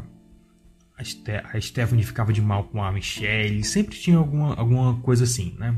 a, 0.96 1.04
Ste 1.04 1.32
a 1.32 1.60
Stephanie 1.60 2.04
ficava 2.04 2.32
de 2.32 2.42
mal 2.42 2.66
com 2.66 2.84
a 2.84 2.92
Michelle, 2.92 3.64
sempre 3.64 3.98
tinha 3.98 4.18
alguma, 4.18 4.56
alguma 4.56 5.00
coisa 5.02 5.24
assim, 5.24 5.56
né? 5.58 5.76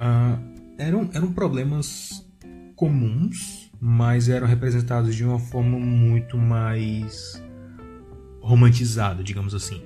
Uh, 0.00 0.74
eram, 0.78 1.08
eram 1.14 1.32
problemas 1.32 2.28
comuns, 2.74 3.70
mas 3.80 4.28
eram 4.28 4.48
representados 4.48 5.14
de 5.14 5.24
uma 5.24 5.38
forma 5.38 5.78
muito 5.78 6.36
mais 6.36 7.42
romantizada, 8.40 9.22
digamos 9.22 9.54
assim. 9.54 9.82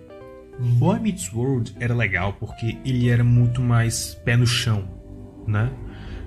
Boy 0.59 0.99
Meets 1.01 1.33
World 1.33 1.75
era 1.81 1.95
legal 1.95 2.35
porque 2.35 2.79
ele 2.85 3.09
era 3.09 3.25
muito 3.25 3.63
mais 3.63 4.15
pé 4.15 4.37
no 4.37 4.47
chão, 4.47 4.89
né? 5.47 5.71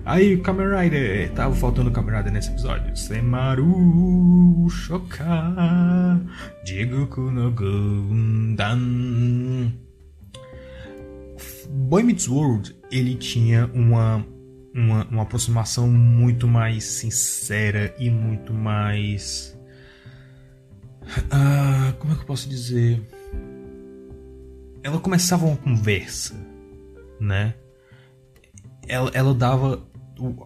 Aí, 0.05 0.35
Kamen 0.35 0.67
Rider, 0.67 1.31
tava 1.31 1.55
faltando 1.55 1.89
Kamen 1.89 2.17
Rider 2.17 2.33
nesse 2.33 2.49
episódio. 2.49 2.93
Semaru 2.93 4.67
Shoka 4.69 6.19
Jigoku 6.65 7.31
no 7.31 7.49
Gundam. 7.51 8.81
Boy 11.69 12.03
Meets 12.03 12.27
World, 12.27 12.75
ele 12.91 13.15
tinha 13.15 13.67
uma, 13.73 14.25
uma, 14.75 15.05
uma 15.05 15.21
aproximação 15.23 15.87
muito 15.87 16.49
mais 16.49 16.83
sincera 16.83 17.95
e 17.97 18.09
muito 18.09 18.53
mais. 18.53 19.57
Uh, 21.01 21.93
como 21.97 22.11
é 22.11 22.15
que 22.17 22.23
eu 22.23 22.27
posso 22.27 22.49
dizer? 22.49 23.01
Ela 24.83 24.99
começava 24.99 25.45
uma 25.45 25.55
conversa, 25.55 26.35
né? 27.21 27.53
Ela, 28.85 29.09
ela 29.13 29.33
dava 29.33 29.92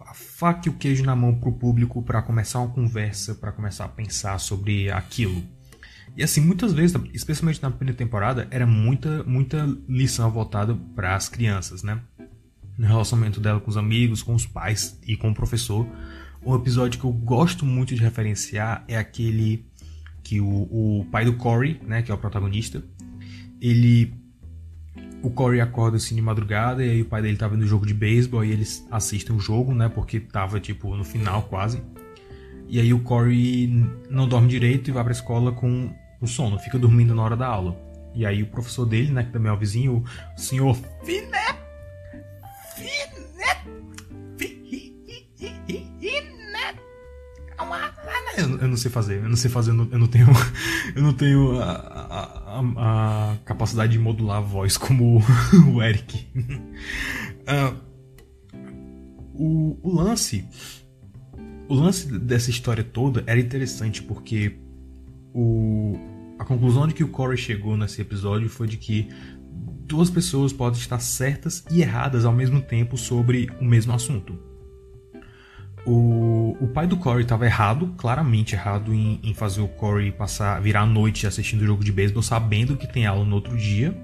a 0.06 0.14
faca 0.14 0.68
e 0.68 0.70
o 0.70 0.74
queijo 0.74 1.04
na 1.04 1.14
mão 1.14 1.34
para 1.34 1.48
o 1.48 1.52
público 1.52 2.02
para 2.02 2.22
começar 2.22 2.60
uma 2.60 2.70
conversa, 2.70 3.34
para 3.34 3.52
começar 3.52 3.84
a 3.84 3.88
pensar 3.88 4.38
sobre 4.38 4.90
aquilo. 4.90 5.42
E 6.16 6.22
assim, 6.22 6.40
muitas 6.40 6.72
vezes, 6.72 6.96
especialmente 7.12 7.62
na 7.62 7.70
primeira 7.70 7.96
temporada, 7.96 8.48
era 8.50 8.66
muita, 8.66 9.22
muita 9.24 9.66
lição 9.88 10.30
voltada 10.30 10.74
para 10.94 11.14
as 11.14 11.28
crianças, 11.28 11.82
né? 11.82 12.00
No 12.76 12.86
relacionamento 12.86 13.40
dela 13.40 13.60
com 13.60 13.70
os 13.70 13.76
amigos, 13.76 14.22
com 14.22 14.34
os 14.34 14.46
pais 14.46 14.98
e 15.06 15.16
com 15.16 15.30
o 15.30 15.34
professor. 15.34 15.86
Um 16.44 16.54
episódio 16.54 16.98
que 16.98 17.06
eu 17.06 17.12
gosto 17.12 17.64
muito 17.64 17.94
de 17.94 18.00
referenciar 18.00 18.84
é 18.88 18.96
aquele 18.96 19.66
que 20.22 20.40
o, 20.40 21.00
o 21.00 21.06
pai 21.10 21.24
do 21.24 21.34
Corey, 21.34 21.80
né, 21.86 22.02
que 22.02 22.10
é 22.10 22.14
o 22.14 22.18
protagonista, 22.18 22.82
ele 23.60 24.12
o 25.22 25.30
Corey 25.30 25.60
acorda 25.60 25.96
assim 25.96 26.14
de 26.14 26.22
madrugada 26.22 26.84
e 26.84 26.90
aí 26.90 27.02
o 27.02 27.04
pai 27.04 27.22
dele 27.22 27.36
tá 27.36 27.48
vendo 27.48 27.62
o 27.62 27.66
jogo 27.66 27.86
de 27.86 27.94
beisebol 27.94 28.44
e 28.44 28.52
eles 28.52 28.86
assistem 28.90 29.34
o 29.34 29.40
jogo, 29.40 29.74
né? 29.74 29.88
Porque 29.88 30.20
tava 30.20 30.60
tipo 30.60 30.94
no 30.94 31.04
final 31.04 31.42
quase. 31.42 31.82
E 32.68 32.78
aí 32.78 32.92
o 32.92 33.00
Corey 33.00 33.66
não 34.10 34.28
dorme 34.28 34.48
direito 34.48 34.88
e 34.88 34.92
vai 34.92 35.02
pra 35.02 35.12
escola 35.12 35.52
com 35.52 35.90
o 36.20 36.26
sono, 36.26 36.58
fica 36.58 36.78
dormindo 36.78 37.14
na 37.14 37.22
hora 37.22 37.36
da 37.36 37.46
aula. 37.46 37.76
E 38.14 38.26
aí 38.26 38.42
o 38.42 38.46
professor 38.46 38.84
dele, 38.84 39.10
né, 39.12 39.24
que 39.24 39.32
também 39.32 39.50
é 39.50 39.54
o 39.54 39.58
vizinho, 39.58 40.04
o 40.36 40.40
senhor 40.40 40.76
Finet, 41.04 41.58
eu, 48.38 48.58
eu 48.58 48.68
não 48.68 48.76
sei 48.76 48.90
fazer, 48.90 49.16
eu 49.16 49.28
não 49.28 49.36
sei 49.36 49.50
fazer, 49.50 49.70
eu 49.70 49.74
não, 49.74 49.88
eu 49.90 49.98
não 49.98 50.06
tenho, 50.06 50.28
eu 50.94 51.02
não 51.02 51.12
tenho 51.12 51.60
a, 51.60 51.97
a, 52.48 53.32
a, 53.32 53.36
capacidade 53.44 53.92
de 53.92 53.98
modular 53.98 54.38
a 54.38 54.40
voz 54.40 54.76
como 54.76 55.22
o 55.66 55.82
Eric. 55.82 56.26
Uh, 57.46 57.76
o, 59.34 59.78
o 59.82 59.94
lance, 59.94 60.46
o 61.68 61.74
lance 61.74 62.06
dessa 62.18 62.50
história 62.50 62.82
toda 62.82 63.22
era 63.26 63.38
interessante 63.38 64.02
porque 64.02 64.58
o, 65.34 65.96
a 66.38 66.44
conclusão 66.44 66.86
de 66.86 66.94
que 66.94 67.04
o 67.04 67.08
Corey 67.08 67.36
chegou 67.36 67.76
nesse 67.76 68.00
episódio 68.00 68.48
foi 68.48 68.66
de 68.66 68.76
que 68.76 69.08
duas 69.86 70.10
pessoas 70.10 70.52
podem 70.52 70.80
estar 70.80 70.98
certas 71.00 71.64
e 71.70 71.80
erradas 71.80 72.24
ao 72.24 72.32
mesmo 72.32 72.60
tempo 72.60 72.96
sobre 72.96 73.50
o 73.60 73.64
mesmo 73.64 73.92
assunto. 73.92 74.47
O, 75.86 76.56
o 76.60 76.68
pai 76.68 76.86
do 76.86 76.96
Corey 76.96 77.22
estava 77.22 77.46
errado, 77.46 77.94
claramente 77.96 78.54
errado, 78.54 78.92
em, 78.92 79.20
em, 79.22 79.32
fazer 79.32 79.60
o 79.60 79.68
Corey 79.68 80.12
passar, 80.12 80.60
virar 80.60 80.82
a 80.82 80.86
noite 80.86 81.26
assistindo 81.26 81.62
o 81.62 81.66
jogo 81.66 81.82
de 81.82 81.92
beisebol, 81.92 82.22
sabendo 82.22 82.76
que 82.76 82.86
tem 82.86 83.06
aula 83.06 83.24
no 83.24 83.34
outro 83.34 83.56
dia. 83.56 83.96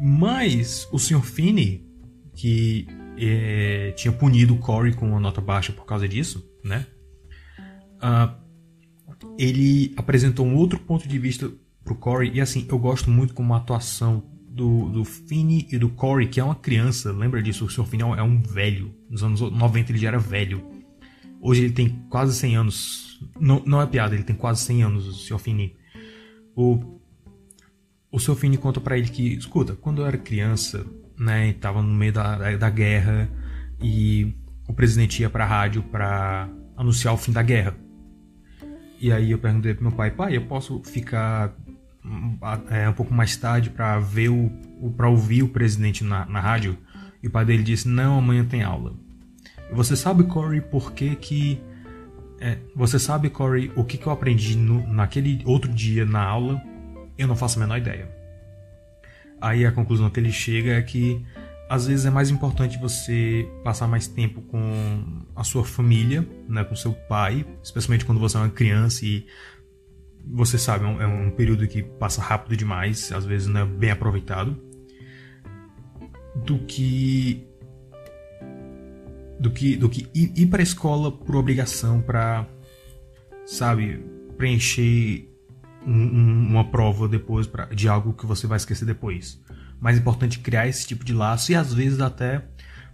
Mas 0.00 0.88
o 0.92 0.98
Sr. 0.98 1.22
Finney, 1.22 1.86
que 2.34 2.86
é, 3.16 3.92
tinha 3.96 4.12
punido 4.12 4.54
o 4.54 4.58
Corey 4.58 4.92
com 4.92 5.08
uma 5.08 5.20
nota 5.20 5.40
baixa 5.40 5.72
por 5.72 5.86
causa 5.86 6.08
disso, 6.08 6.44
né? 6.62 6.86
Uh, 7.96 8.44
ele 9.38 9.94
apresentou 9.96 10.46
um 10.46 10.56
outro 10.56 10.78
ponto 10.78 11.08
de 11.08 11.18
vista 11.18 11.50
pro 11.84 11.94
Corey, 11.94 12.32
e 12.34 12.40
assim, 12.40 12.66
eu 12.68 12.78
gosto 12.78 13.10
muito 13.10 13.34
como 13.34 13.54
a 13.54 13.58
atuação 13.58 14.22
do, 14.48 14.88
do 14.88 15.04
Finney 15.04 15.66
e 15.70 15.78
do 15.78 15.88
Corey, 15.88 16.28
que 16.28 16.40
é 16.40 16.44
uma 16.44 16.54
criança, 16.54 17.12
lembra 17.12 17.42
disso? 17.42 17.64
O 17.64 17.70
Sr. 17.70 17.84
Finney 17.84 18.06
é 18.16 18.22
um 18.22 18.40
velho. 18.40 18.94
Nos 19.14 19.22
anos 19.22 19.40
90 19.40 19.92
ele 19.92 19.98
já 19.98 20.08
era 20.08 20.18
velho. 20.18 20.68
Hoje 21.40 21.62
ele 21.62 21.72
tem 21.72 21.88
quase 22.10 22.34
100 22.34 22.56
anos. 22.56 23.20
Não, 23.38 23.62
não 23.64 23.80
é 23.80 23.86
piada, 23.86 24.12
ele 24.12 24.24
tem 24.24 24.34
quase 24.34 24.62
100 24.62 24.82
anos, 24.82 25.06
o 25.06 25.12
Sr. 25.12 25.38
Finney. 25.38 25.76
O, 26.56 26.98
o 28.10 28.18
Sr. 28.18 28.34
Finney 28.34 28.58
conta 28.58 28.80
para 28.80 28.98
ele 28.98 29.08
que, 29.08 29.34
escuta, 29.34 29.76
quando 29.76 30.02
eu 30.02 30.06
era 30.06 30.18
criança, 30.18 30.84
né, 31.16 31.52
tava 31.52 31.80
no 31.80 31.94
meio 31.94 32.12
da, 32.12 32.56
da 32.56 32.68
guerra 32.68 33.30
e 33.80 34.34
o 34.66 34.72
presidente 34.72 35.22
ia 35.22 35.30
pra 35.30 35.46
rádio 35.46 35.84
pra 35.84 36.48
anunciar 36.76 37.14
o 37.14 37.16
fim 37.16 37.30
da 37.30 37.42
guerra. 37.42 37.76
E 38.98 39.12
aí 39.12 39.30
eu 39.30 39.38
perguntei 39.38 39.74
pro 39.74 39.84
meu 39.84 39.92
pai, 39.92 40.10
pai, 40.10 40.36
eu 40.36 40.46
posso 40.46 40.82
ficar 40.82 41.54
é, 42.68 42.88
um 42.88 42.94
pouco 42.94 43.14
mais 43.14 43.36
tarde 43.36 43.70
para 43.70 44.00
ver 44.00 44.30
o, 44.30 44.50
o 44.80 44.90
para 44.90 45.08
ouvir 45.08 45.44
o 45.44 45.48
presidente 45.48 46.02
na, 46.02 46.26
na 46.26 46.40
rádio 46.40 46.76
e 47.22 47.28
o 47.28 47.30
pai 47.30 47.44
dele 47.44 47.62
disse 47.62 47.86
não 47.86 48.18
amanhã 48.18 48.44
tem 48.44 48.64
aula 48.64 49.03
você 49.74 49.96
sabe 49.96 50.24
Corey 50.24 50.60
por 50.60 50.92
que 50.92 51.16
que 51.16 51.60
é, 52.40 52.58
você 52.74 52.98
sabe 52.98 53.30
Corey 53.30 53.72
o 53.76 53.84
que, 53.84 53.98
que 53.98 54.06
eu 54.06 54.12
aprendi 54.12 54.56
no, 54.56 54.86
naquele 54.86 55.42
outro 55.44 55.72
dia 55.72 56.04
na 56.04 56.22
aula? 56.22 56.62
Eu 57.16 57.26
não 57.26 57.36
faço 57.36 57.58
a 57.58 57.60
menor 57.60 57.78
ideia. 57.78 58.08
Aí 59.40 59.66
a 59.66 59.72
conclusão 59.72 60.08
que 60.10 60.18
ele 60.18 60.32
chega 60.32 60.72
é 60.72 60.82
que 60.82 61.24
às 61.68 61.86
vezes 61.86 62.06
é 62.06 62.10
mais 62.10 62.30
importante 62.30 62.78
você 62.78 63.48
passar 63.62 63.88
mais 63.88 64.06
tempo 64.06 64.42
com 64.42 65.26
a 65.34 65.42
sua 65.42 65.64
família, 65.64 66.26
né, 66.48 66.62
com 66.62 66.76
seu 66.76 66.92
pai, 66.92 67.46
especialmente 67.62 68.04
quando 68.04 68.20
você 68.20 68.36
é 68.36 68.40
uma 68.40 68.50
criança 68.50 69.04
e 69.04 69.26
você 70.26 70.58
sabe, 70.58 70.84
é 70.84 70.88
um, 70.88 71.02
é 71.02 71.06
um 71.06 71.30
período 71.30 71.66
que 71.66 71.82
passa 71.82 72.22
rápido 72.22 72.56
demais, 72.56 73.10
às 73.12 73.24
vezes 73.24 73.48
não 73.48 73.60
é 73.60 73.64
bem 73.64 73.90
aproveitado, 73.90 74.56
do 76.44 76.58
que 76.58 77.46
do 79.38 79.50
que 79.50 79.76
do 79.76 79.88
que 79.88 80.08
ir, 80.14 80.32
ir 80.36 80.46
para 80.46 80.60
a 80.60 80.62
escola 80.62 81.10
por 81.10 81.36
obrigação 81.36 82.00
para 82.00 82.46
sabe 83.44 84.04
preencher 84.36 85.28
um, 85.86 85.92
um, 85.92 86.46
uma 86.50 86.64
prova 86.70 87.08
depois 87.08 87.46
pra, 87.46 87.66
de 87.66 87.88
algo 87.88 88.12
que 88.12 88.26
você 88.26 88.46
vai 88.46 88.56
esquecer 88.56 88.84
depois 88.84 89.42
mais 89.84 89.98
importante 89.98 90.38
criar 90.38 90.66
esse 90.66 90.86
tipo 90.86 91.04
de 91.04 91.12
laço 91.12 91.52
e 91.52 91.54
às 91.54 91.74
vezes 91.74 92.00
até 92.00 92.42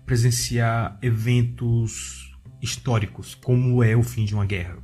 presenciar 0.04 0.98
eventos 1.00 2.36
históricos, 2.60 3.36
como 3.36 3.80
é 3.80 3.96
o 3.96 4.02
fim 4.02 4.24
de 4.24 4.34
uma 4.34 4.44
guerra. 4.44 4.78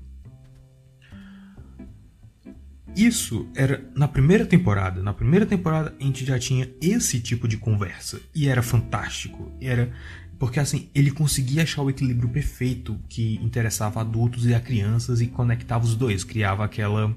Isso 2.94 3.50
era 3.56 3.84
na 3.94 4.06
primeira 4.06 4.46
temporada. 4.46 5.02
Na 5.02 5.12
primeira 5.12 5.44
temporada 5.44 5.96
a 6.00 6.02
gente 6.02 6.24
já 6.24 6.38
tinha 6.38 6.70
esse 6.80 7.20
tipo 7.20 7.48
de 7.48 7.56
conversa 7.56 8.20
e 8.32 8.48
era 8.48 8.62
fantástico. 8.62 9.52
Era 9.60 9.92
porque 10.38 10.60
assim, 10.60 10.90
ele 10.94 11.10
conseguia 11.10 11.62
achar 11.62 11.82
o 11.82 11.90
equilíbrio 11.90 12.28
perfeito 12.28 12.98
que 13.08 13.36
interessava 13.42 14.00
adultos 14.00 14.46
e 14.46 14.54
a 14.54 14.60
crianças 14.60 15.20
e 15.20 15.26
conectava 15.26 15.84
os 15.84 15.94
dois, 15.94 16.24
criava 16.24 16.64
aquela 16.64 17.16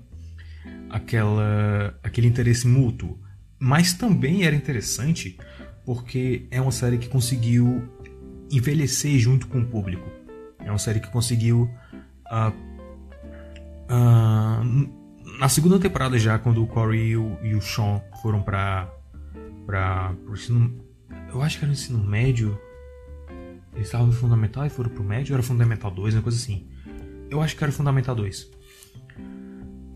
aquela 0.90 1.98
aquele 2.04 2.28
interesse 2.28 2.68
mútuo. 2.68 3.20
Mas 3.60 3.94
também 3.94 4.44
era 4.46 4.56
interessante 4.56 5.38
porque 5.86 6.48
é 6.52 6.62
uma 6.62 6.72
série 6.72 6.98
que 6.98 7.10
conseguiu 7.10 7.84
envelhecer 8.52 9.18
junto 9.20 9.48
com 9.48 9.60
o 9.60 9.66
público. 9.66 10.08
É 10.60 10.70
uma 10.70 10.78
série 10.78 11.00
que 11.00 11.10
conseguiu. 11.10 11.70
Uh, 12.32 12.54
uh, 13.92 15.00
na 15.40 15.50
segunda 15.50 15.80
temporada, 15.80 16.18
já, 16.18 16.38
quando 16.38 16.64
o 16.64 16.68
Corey 16.68 17.10
e 17.10 17.18
o, 17.18 17.38
e 17.44 17.56
o 17.56 17.62
Sean 17.62 18.02
foram 18.22 18.42
pro 18.42 20.34
ensino, 20.34 20.84
eu 21.32 21.42
acho 21.42 21.58
que 21.58 21.66
era 21.66 21.68
no 21.68 21.74
ensino 21.74 22.04
médio. 22.04 22.60
Eles 23.74 23.88
estavam 23.88 24.08
no 24.08 24.14
Fundamental 24.14 24.66
e 24.66 24.70
foram 24.70 24.90
pro 24.90 25.04
médio, 25.04 25.34
era 25.34 25.44
Fundamental 25.44 25.92
2, 25.92 26.16
uma 26.16 26.24
coisa 26.24 26.38
assim. 26.38 26.68
Eu 27.30 27.42
acho 27.42 27.56
que 27.56 27.64
era 27.64 27.72
Fundamental 27.72 28.16
2. 28.16 28.52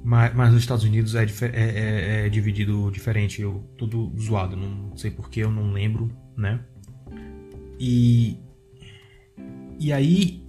Mas, 0.04 0.36
mas 0.36 0.52
nos 0.52 0.62
Estados 0.62 0.84
Unidos 0.84 1.16
é, 1.16 1.24
é, 1.24 1.48
é, 1.54 2.26
é, 2.26 2.30
dividido 2.30 2.92
diferente, 2.92 3.42
eu 3.42 3.64
todo 3.78 4.14
zoado, 4.20 4.56
não 4.58 4.96
sei 4.98 5.10
porquê, 5.10 5.42
eu 5.42 5.52
não 5.52 5.72
lembro, 5.72 6.12
né? 6.36 6.60
E, 7.80 8.38
e 9.80 9.94
aí 9.94 10.46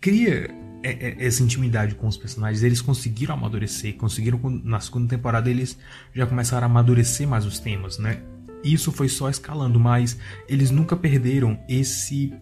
cria 0.00 0.50
é, 0.82 0.90
é, 0.90 1.26
essa 1.26 1.42
intimidade 1.42 1.94
com 1.94 2.06
os 2.06 2.18
personagens, 2.18 2.62
eles 2.62 2.82
conseguiram 2.82 3.34
amadurecer, 3.34 3.96
conseguiram 3.96 4.38
na 4.62 4.78
segunda 4.80 5.08
temporada 5.08 5.48
eles 5.48 5.78
já 6.12 6.26
começaram 6.26 6.66
a 6.66 6.70
amadurecer 6.70 7.26
mais 7.26 7.46
os 7.46 7.58
temas, 7.58 7.98
né? 7.98 8.22
Isso 8.64 8.90
foi 8.90 9.08
só 9.08 9.28
escalando, 9.28 9.78
mas 9.78 10.18
eles 10.48 10.70
nunca 10.70 10.96
perderam 10.96 11.58
esse 11.68 12.32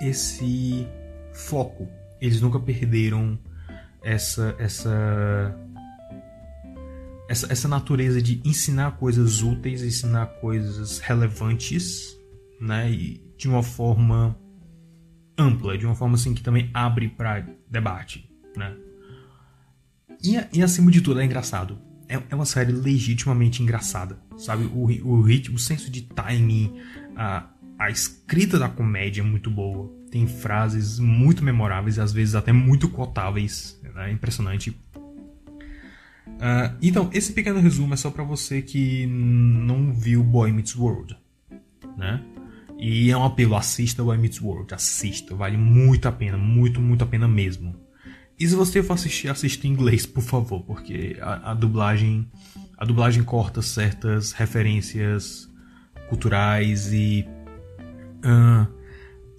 esse 0.00 0.86
foco. 1.32 1.88
Eles 2.20 2.40
nunca 2.40 2.58
perderam 2.58 3.38
essa 4.02 4.56
essa 4.58 5.54
essa, 7.28 7.50
essa 7.52 7.68
natureza 7.68 8.20
de 8.20 8.40
ensinar 8.44 8.92
coisas 8.92 9.42
úteis, 9.42 9.82
ensinar 9.82 10.26
coisas 10.40 10.98
relevantes, 10.98 12.16
né, 12.60 12.90
e 12.90 13.20
de 13.36 13.48
uma 13.48 13.62
forma 13.62 14.38
ampla, 15.36 15.76
de 15.76 15.86
uma 15.86 15.94
forma 15.94 16.14
assim 16.14 16.34
que 16.34 16.42
também 16.42 16.70
abre 16.72 17.08
para 17.08 17.46
debate, 17.68 18.30
né? 18.56 18.76
E, 20.22 20.58
e, 20.58 20.62
acima 20.62 20.90
de 20.90 21.00
tudo 21.00 21.20
é 21.20 21.24
engraçado. 21.24 21.78
É, 22.14 22.22
é 22.30 22.34
uma 22.34 22.46
série 22.46 22.72
legitimamente 22.72 23.62
engraçada, 23.62 24.18
sabe? 24.36 24.64
O, 24.66 24.84
o 25.08 25.22
ritmo, 25.22 25.56
o 25.56 25.58
senso 25.58 25.90
de 25.90 26.02
timing, 26.02 26.74
a, 27.16 27.48
a 27.78 27.90
escrita 27.90 28.58
da 28.58 28.68
comédia 28.68 29.20
é 29.20 29.24
muito 29.24 29.50
boa. 29.50 29.92
Tem 30.10 30.26
frases 30.26 30.98
muito 31.00 31.42
memoráveis, 31.42 31.98
às 31.98 32.12
vezes 32.12 32.34
até 32.34 32.52
muito 32.52 32.88
cotáveis. 32.88 33.80
É 33.96 34.10
impressionante. 34.12 34.70
Uh, 36.26 36.76
então, 36.80 37.10
esse 37.12 37.32
pequeno 37.32 37.60
resumo 37.60 37.94
é 37.94 37.96
só 37.96 38.10
para 38.10 38.22
você 38.24 38.62
que 38.62 39.06
não 39.06 39.92
viu 39.92 40.22
Boy 40.22 40.52
Meets 40.52 40.76
World, 40.76 41.16
né? 41.96 42.22
E 42.78 43.10
é 43.10 43.16
um 43.16 43.24
apelo, 43.24 43.56
assista 43.56 44.02
Boy 44.02 44.18
Meets 44.18 44.40
World, 44.40 44.74
assista, 44.74 45.34
vale 45.34 45.56
muito 45.56 46.06
a 46.06 46.12
pena, 46.12 46.36
muito, 46.36 46.80
muito 46.80 47.02
a 47.02 47.06
pena 47.06 47.26
mesmo. 47.28 47.83
E 48.38 48.48
se 48.48 48.54
você 48.54 48.82
for 48.82 48.94
assistir, 48.94 49.28
assista 49.28 49.66
em 49.66 49.70
inglês, 49.70 50.04
por 50.06 50.22
favor, 50.22 50.62
porque 50.62 51.16
a, 51.20 51.52
a 51.52 51.54
dublagem 51.54 52.28
a 52.76 52.84
dublagem 52.84 53.22
corta 53.22 53.62
certas 53.62 54.32
referências 54.32 55.48
culturais 56.08 56.92
e 56.92 57.26
uh, 58.24 58.66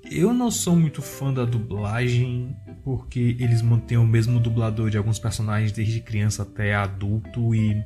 eu 0.09 0.33
não 0.33 0.49
sou 0.49 0.75
muito 0.75 1.01
fã 1.01 1.33
da 1.33 1.45
dublagem 1.45 2.55
porque 2.83 3.35
eles 3.39 3.61
mantêm 3.61 3.97
o 3.97 4.05
mesmo 4.05 4.39
dublador 4.39 4.89
de 4.89 4.97
alguns 4.97 5.19
personagens 5.19 5.71
desde 5.71 5.99
criança 5.99 6.43
até 6.43 6.73
adulto 6.75 7.53
e 7.53 7.83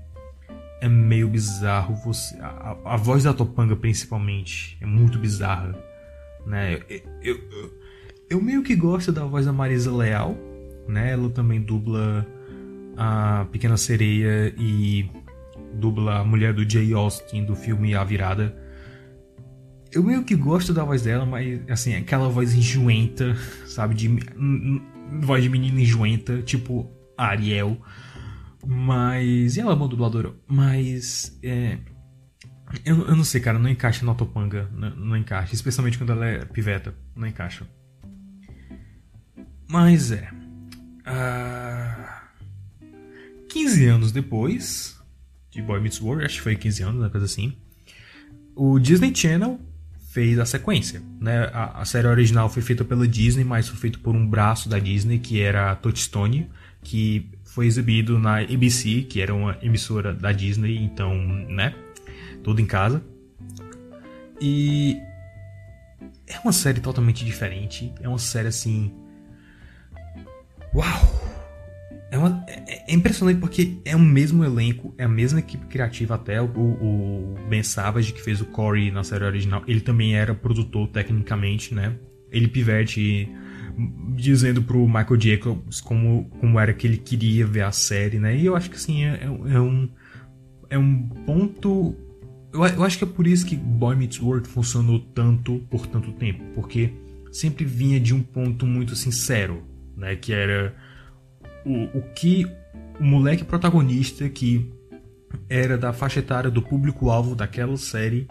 é 0.81 0.87
meio 0.87 1.27
bizarro 1.27 1.95
você 1.95 2.37
a, 2.39 2.77
a 2.85 2.97
voz 2.97 3.23
da 3.23 3.33
Topanga 3.33 3.75
principalmente 3.75 4.77
é 4.79 4.85
muito 4.85 5.17
bizarra, 5.17 5.75
né? 6.45 6.75
Eu, 6.75 6.81
eu, 6.89 7.35
eu, 7.51 7.79
eu, 8.29 8.41
meio 8.41 8.63
que 8.63 8.75
gosto 8.75 9.11
da 9.11 9.25
voz 9.25 9.45
da 9.45 9.51
Marisa 9.51 9.93
Leal, 9.93 10.37
né? 10.89 11.11
Ela 11.11 11.29
também 11.29 11.61
dubla 11.61 12.25
a 12.97 13.45
Pequena 13.51 13.77
Sereia 13.77 14.53
e 14.57 15.09
dubla 15.75 16.19
a 16.19 16.23
mulher 16.23 16.53
do 16.53 16.69
Jay 16.69 16.93
Austen 16.93 17.45
do 17.45 17.55
filme 17.55 17.95
A 17.95 18.03
Virada 18.03 18.55
eu 19.91 20.03
meio 20.03 20.23
que 20.23 20.35
gosto 20.35 20.73
da 20.73 20.83
voz 20.83 21.01
dela, 21.01 21.25
mas 21.25 21.61
assim, 21.69 21.95
aquela 21.95 22.29
voz 22.29 22.53
enjoenta, 22.53 23.35
sabe? 23.65 23.95
De 23.95 24.19
voz 25.21 25.43
de 25.43 25.49
menina 25.49 25.81
enjoenta, 25.81 26.41
tipo 26.41 26.91
Ariel. 27.17 27.77
Mas. 28.65 29.57
E 29.57 29.59
ela 29.59 29.71
é 29.71 29.75
uma 29.75 29.87
dubladora. 29.87 30.33
Mas. 30.47 31.37
É, 31.41 31.77
eu, 32.85 33.07
eu 33.07 33.15
não 33.15 33.23
sei, 33.23 33.41
cara, 33.41 33.57
não 33.57 33.69
encaixa 33.69 34.05
na 34.05 34.13
Topanga. 34.13 34.69
Não, 34.73 34.95
não 34.95 35.17
encaixa. 35.17 35.55
Especialmente 35.55 35.97
quando 35.97 36.11
ela 36.11 36.25
é 36.25 36.45
piveta. 36.45 36.93
Não 37.15 37.27
encaixa. 37.27 37.65
Mas 39.67 40.11
é. 40.11 40.29
Uh, 41.09 41.11
ah, 41.11 42.23
15 43.49 43.85
anos 43.87 44.11
depois 44.11 44.95
de 45.49 45.61
Boy 45.61 45.79
Meets 45.79 45.99
World, 45.99 46.25
acho 46.25 46.35
que 46.35 46.41
foi 46.41 46.55
15 46.55 46.83
anos, 46.83 47.01
uma 47.01 47.09
coisa 47.09 47.25
assim. 47.25 47.53
O 48.55 48.77
Disney 48.77 49.13
Channel 49.15 49.59
fez 50.09 50.37
a 50.37 50.45
sequência. 50.45 51.01
Né? 51.19 51.49
A, 51.53 51.81
a, 51.81 51.85
série 51.85 52.07
original 52.07 52.49
foi 52.49 52.61
feita 52.61 52.83
pela 52.83 53.07
Disney, 53.07 53.43
mas 53.43 53.67
foi 53.67 53.77
feita 53.77 53.99
por 53.99 54.15
um 54.15 54.27
braço 54.27 54.69
da 54.69 54.77
Disney, 54.77 55.19
que 55.19 55.41
era 55.41 55.71
a 55.71 55.75
Touchstone, 55.75 56.49
que 56.83 57.29
foi 57.43 57.65
exibido 57.65 58.19
na 58.19 58.39
ABC, 58.39 59.01
que 59.03 59.21
era 59.21 59.33
uma 59.33 59.57
emissora 59.61 60.13
da 60.13 60.31
Disney, 60.31 60.77
então, 60.77 61.15
né? 61.47 61.73
Tudo 62.43 62.61
em 62.61 62.65
casa. 62.65 63.03
E 64.41 64.97
é 66.27 66.39
uma 66.39 66.53
série 66.53 66.79
totalmente 66.79 67.25
diferente. 67.25 67.93
É 68.01 68.07
uma 68.07 68.19
série 68.19 68.47
assim. 68.47 68.91
Uau! 70.73 71.19
É, 72.11 72.17
uma, 72.17 72.43
é, 72.47 72.91
é, 72.91 72.93
impressionante 72.93 73.39
porque 73.39 73.77
é 73.85 73.95
o 73.95 73.99
mesmo 73.99 74.43
elenco, 74.43 74.93
é 74.97 75.03
a 75.03 75.07
mesma 75.07 75.39
equipe 75.39 75.65
criativa 75.67 76.15
até. 76.15 76.41
O, 76.41 76.47
o 76.47 77.35
Ben 77.47 77.61
Savage, 77.61 78.13
que 78.13 78.21
fez 78.21 78.41
o 78.41 78.45
Corey 78.45 78.91
na 78.91 79.03
série 79.03 79.25
original, 79.25 79.63
ele 79.67 79.81
também 79.81 80.15
era 80.15 80.33
produtor 80.33 80.87
tecnicamente, 80.87 81.73
né? 81.73 81.95
Ele 82.31 82.47
pivete 82.47 83.29
dizendo 84.15 84.61
pro 84.61 84.85
Michael 84.87 85.19
Jacobs 85.19 85.79
como, 85.79 86.25
como 86.39 86.59
era 86.59 86.73
que 86.73 86.85
ele 86.85 86.97
queria 86.97 87.45
ver 87.45 87.61
a 87.61 87.71
série, 87.71 88.19
né? 88.19 88.35
E 88.35 88.45
eu 88.45 88.55
acho 88.55 88.69
que 88.69 88.75
assim, 88.75 89.03
é, 89.03 89.21
é, 89.21 89.25
é 89.25 89.59
um, 89.59 89.89
é 90.69 90.77
um 90.77 91.07
ponto. 91.25 91.95
Eu, 92.51 92.65
eu 92.65 92.83
acho 92.83 92.97
que 92.97 93.03
é 93.03 93.07
por 93.07 93.27
isso 93.27 93.45
que 93.45 93.55
Boy 93.55 93.95
Meets 93.95 94.19
World 94.19 94.47
funcionou 94.47 94.99
tanto 94.99 95.59
por 95.69 95.85
tanto 95.85 96.11
tempo, 96.13 96.43
porque 96.55 96.91
sempre 97.31 97.63
vinha 97.65 97.99
de 97.99 98.13
um 98.15 98.21
ponto 98.23 98.65
muito 98.65 98.95
sincero, 98.95 99.63
né? 99.99 100.15
Que 100.15 100.33
era 100.33 100.73
o, 101.65 101.99
o 101.99 102.01
que 102.13 102.45
o 102.99 103.03
moleque 103.03 103.43
protagonista 103.43 104.27
que 104.27 104.71
era 105.47 105.77
da 105.77 105.93
faixa 105.93 106.19
etária 106.19 106.49
do 106.49 106.61
público-alvo 106.61 107.35
daquela 107.35 107.77
série 107.77 108.27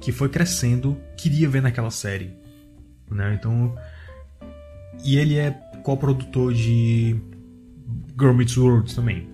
que 0.00 0.12
foi 0.12 0.28
crescendo, 0.28 0.96
queria 1.16 1.48
ver 1.48 1.60
naquela 1.60 1.90
série. 1.90 2.32
Né? 3.10 3.34
Então. 3.34 3.74
E 5.04 5.16
ele 5.16 5.36
é 5.36 5.50
co-produtor 5.82 6.52
de 6.52 7.20
Girl 8.18 8.32
Meets 8.32 8.56
World 8.56 8.94
também. 8.94 9.28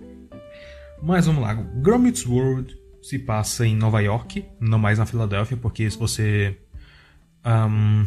Mas 1.02 1.26
vamos 1.26 1.42
lá. 1.42 1.54
Girl 1.84 1.98
Meets 1.98 2.26
World 2.26 2.76
se 3.02 3.18
passa 3.18 3.66
em 3.66 3.76
Nova 3.76 4.00
York, 4.00 4.44
não 4.58 4.78
mais 4.78 4.98
na 4.98 5.06
Filadélfia, 5.06 5.56
porque 5.56 5.90
se 5.90 5.98
você. 5.98 6.58
Um, 7.44 8.06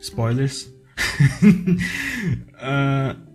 spoilers. 0.00 0.71
Uh, 2.54 3.16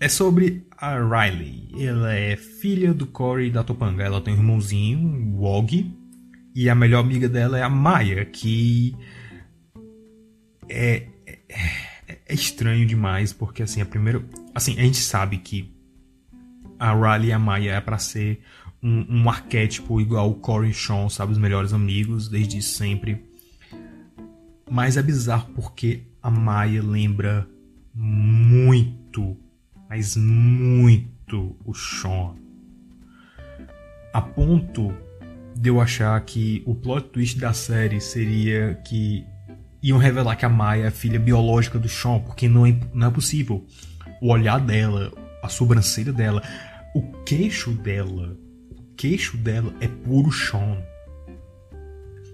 é 0.00 0.08
sobre 0.08 0.66
a 0.76 0.98
Riley. 0.98 1.68
Ela 1.78 2.14
é 2.14 2.36
filha 2.36 2.94
do 2.94 3.06
Corey 3.06 3.50
da 3.50 3.64
Topanga. 3.64 4.04
Ela 4.04 4.20
tem 4.20 4.34
um 4.34 4.38
irmãozinho, 4.38 5.36
o 5.36 5.42
Og. 5.42 5.92
E 6.54 6.68
a 6.68 6.74
melhor 6.74 7.00
amiga 7.00 7.28
dela 7.28 7.58
é 7.58 7.62
a 7.62 7.68
Maya, 7.68 8.24
que 8.24 8.96
é, 10.68 11.06
é, 11.26 12.18
é 12.26 12.34
estranho 12.34 12.86
demais, 12.86 13.32
porque 13.32 13.62
assim, 13.62 13.80
a 13.80 13.86
primeira. 13.86 14.24
Assim, 14.54 14.78
a 14.78 14.82
gente 14.82 14.98
sabe 14.98 15.38
que 15.38 15.72
a 16.78 16.94
Riley 16.94 17.30
e 17.30 17.32
a 17.32 17.38
Maya 17.38 17.72
é 17.72 17.80
para 17.80 17.98
ser 17.98 18.40
um, 18.82 19.22
um, 19.22 19.28
arquétipo 19.28 20.00
igual 20.00 20.30
o 20.30 20.34
Corey 20.34 20.70
e 20.70 20.74
Sean, 20.74 21.08
sabe? 21.08 21.32
Os 21.32 21.38
melhores 21.38 21.72
amigos, 21.72 22.28
desde 22.28 22.62
sempre. 22.62 23.24
Mas 24.70 24.96
é 24.96 25.02
bizarro 25.02 25.50
porque 25.54 26.02
a 26.22 26.30
Maya 26.30 26.82
lembra 26.82 27.48
muito 27.94 29.36
mas 29.88 30.16
muito 30.16 31.56
o 31.64 31.74
Sean. 31.74 32.34
A 34.12 34.20
ponto 34.20 34.92
de 35.56 35.70
eu 35.70 35.80
achar 35.80 36.20
que 36.20 36.62
o 36.66 36.74
plot 36.74 37.08
twist 37.08 37.38
da 37.38 37.52
série 37.52 38.00
seria 38.00 38.74
que 38.86 39.26
iam 39.82 39.98
revelar 39.98 40.36
que 40.36 40.44
a 40.44 40.48
Maya 40.48 40.86
é 40.86 40.90
filha 40.90 41.18
biológica 41.18 41.78
do 41.78 41.88
Sean, 41.88 42.20
porque 42.20 42.48
não 42.48 42.66
é, 42.66 42.78
não 42.92 43.08
é 43.08 43.10
possível. 43.10 43.64
O 44.20 44.30
olhar 44.30 44.60
dela, 44.60 45.12
a 45.42 45.48
sobrancelha 45.48 46.12
dela, 46.12 46.42
o 46.94 47.02
queixo 47.24 47.72
dela, 47.72 48.36
o 48.70 48.94
queixo 48.94 49.36
dela 49.36 49.72
é 49.80 49.88
puro 49.88 50.30
Sean. 50.30 50.82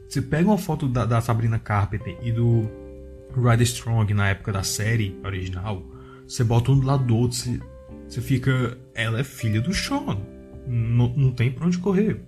Você 0.08 0.20
pega 0.20 0.48
uma 0.48 0.58
foto 0.58 0.88
da, 0.88 1.04
da 1.04 1.20
Sabrina 1.20 1.58
Carpenter 1.58 2.16
e 2.22 2.32
do 2.32 2.70
Ryder 3.42 3.62
Strong 3.62 4.14
na 4.14 4.28
época 4.28 4.52
da 4.52 4.62
série 4.62 5.18
original, 5.24 5.84
você 6.26 6.42
bota 6.42 6.72
um 6.72 6.78
do 6.78 6.86
lado 6.86 7.04
do 7.04 7.16
outro, 7.16 7.36
você, 7.36 7.60
você 8.08 8.20
fica. 8.20 8.78
Ela 8.94 9.20
é 9.20 9.24
filha 9.24 9.60
do 9.60 9.72
Sean. 9.72 10.18
Não, 10.66 11.08
não 11.08 11.32
tem 11.32 11.50
pra 11.50 11.66
onde 11.66 11.78
correr. 11.78 12.20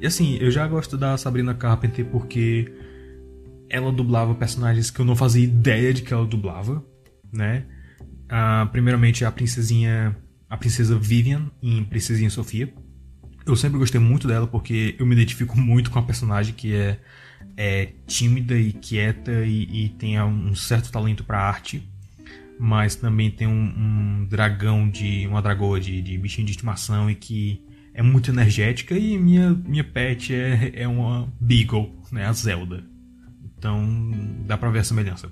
E 0.00 0.06
assim, 0.06 0.36
eu 0.40 0.50
já 0.50 0.66
gosto 0.66 0.96
da 0.96 1.16
Sabrina 1.16 1.54
Carpenter 1.54 2.04
porque 2.06 2.72
ela 3.68 3.92
dublava 3.92 4.34
personagens 4.34 4.90
que 4.90 5.00
eu 5.00 5.04
não 5.04 5.16
fazia 5.16 5.44
ideia 5.44 5.92
de 5.92 6.02
que 6.02 6.12
ela 6.12 6.24
dublava, 6.24 6.84
né? 7.32 7.66
Ah, 8.28 8.68
primeiramente 8.70 9.24
a 9.24 9.32
princesinha, 9.32 10.16
a 10.48 10.56
princesa 10.56 10.98
Vivian 10.98 11.50
em 11.62 11.84
Princesinha 11.84 12.30
Sofia. 12.30 12.72
Eu 13.44 13.56
sempre 13.56 13.78
gostei 13.78 14.00
muito 14.00 14.28
dela 14.28 14.46
porque 14.46 14.94
eu 14.98 15.06
me 15.06 15.14
identifico 15.14 15.58
muito 15.58 15.90
com 15.90 15.98
a 15.98 16.02
personagem 16.02 16.54
que 16.54 16.74
é, 16.74 16.98
é 17.56 17.90
tímida 18.06 18.56
e 18.56 18.72
quieta 18.72 19.32
e, 19.44 19.84
e 19.84 19.88
tem 19.90 20.20
um 20.22 20.54
certo 20.54 20.90
talento 20.92 21.24
para 21.24 21.40
arte 21.40 21.82
mas 22.58 22.96
também 22.96 23.30
tem 23.30 23.46
um, 23.46 23.52
um 23.52 24.26
dragão 24.28 24.88
de. 24.90 25.26
uma 25.28 25.40
dragoa 25.40 25.78
de, 25.80 26.02
de, 26.02 26.18
bichinho 26.18 26.44
de 26.44 26.52
estimação 26.52 27.08
e 27.08 27.14
que 27.14 27.64
é 27.94 28.02
muito 28.02 28.30
energética 28.30 28.96
e 28.98 29.16
minha, 29.16 29.54
minha 29.54 29.84
pet 29.84 30.34
é, 30.34 30.72
é 30.74 30.88
uma 30.88 31.32
Beagle, 31.40 31.94
né? 32.10 32.26
A 32.26 32.32
Zelda. 32.32 32.84
Então 33.56 34.12
dá 34.44 34.58
pra 34.58 34.70
ver 34.70 34.80
a 34.80 34.84
semelhança. 34.84 35.30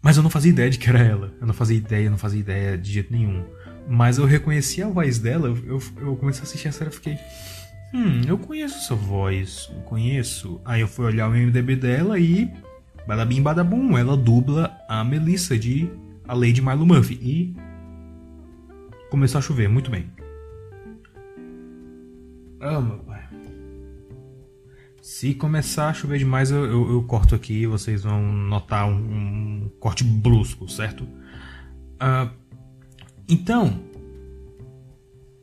Mas 0.00 0.16
eu 0.16 0.22
não 0.22 0.30
fazia 0.30 0.50
ideia 0.50 0.70
de 0.70 0.78
que 0.78 0.88
era 0.88 1.00
ela. 1.00 1.34
Eu 1.40 1.46
não 1.46 1.54
fazia 1.54 1.76
ideia, 1.76 2.08
não 2.08 2.18
fazia 2.18 2.40
ideia 2.40 2.78
de 2.78 2.92
jeito 2.92 3.12
nenhum. 3.12 3.44
Mas 3.88 4.18
eu 4.18 4.26
reconheci 4.26 4.82
a 4.82 4.88
voz 4.88 5.18
dela, 5.18 5.48
eu, 5.48 5.82
eu 5.96 6.16
comecei 6.16 6.42
a 6.42 6.44
assistir 6.44 6.68
a 6.68 6.72
série 6.72 6.90
e 6.90 6.94
fiquei. 6.94 7.18
Hum, 7.94 8.20
eu 8.26 8.36
conheço 8.38 8.76
essa 8.78 8.94
voz, 8.94 9.70
eu 9.74 9.80
conheço. 9.82 10.60
Aí 10.64 10.80
eu 10.80 10.88
fui 10.88 11.06
olhar 11.06 11.28
o 11.28 11.32
MDB 11.32 11.76
dela 11.76 12.18
e 12.18 12.50
Badabim 13.06 13.42
Badabum, 13.42 13.96
ela 13.96 14.16
dubla 14.16 14.76
a 14.88 15.02
Melissa 15.02 15.58
de 15.58 15.90
A 16.26 16.34
Lady 16.34 16.60
Milo 16.60 16.84
Murphy. 16.84 17.14
E 17.14 17.56
começou 19.10 19.38
a 19.38 19.42
chover, 19.42 19.68
muito 19.68 19.90
bem. 19.90 20.10
Ah, 22.60 22.80
meu 22.80 22.98
pai. 22.98 23.26
Se 25.00 25.32
começar 25.32 25.88
a 25.88 25.94
chover 25.94 26.18
demais, 26.18 26.50
eu, 26.50 26.66
eu, 26.66 26.92
eu 26.92 27.02
corto 27.04 27.34
aqui 27.34 27.62
e 27.62 27.66
vocês 27.66 28.02
vão 28.02 28.22
notar 28.22 28.86
um, 28.86 28.94
um 28.94 29.70
corte 29.80 30.04
brusco, 30.04 30.68
certo? 30.68 31.04
Uh, 31.04 32.30
então, 33.26 33.80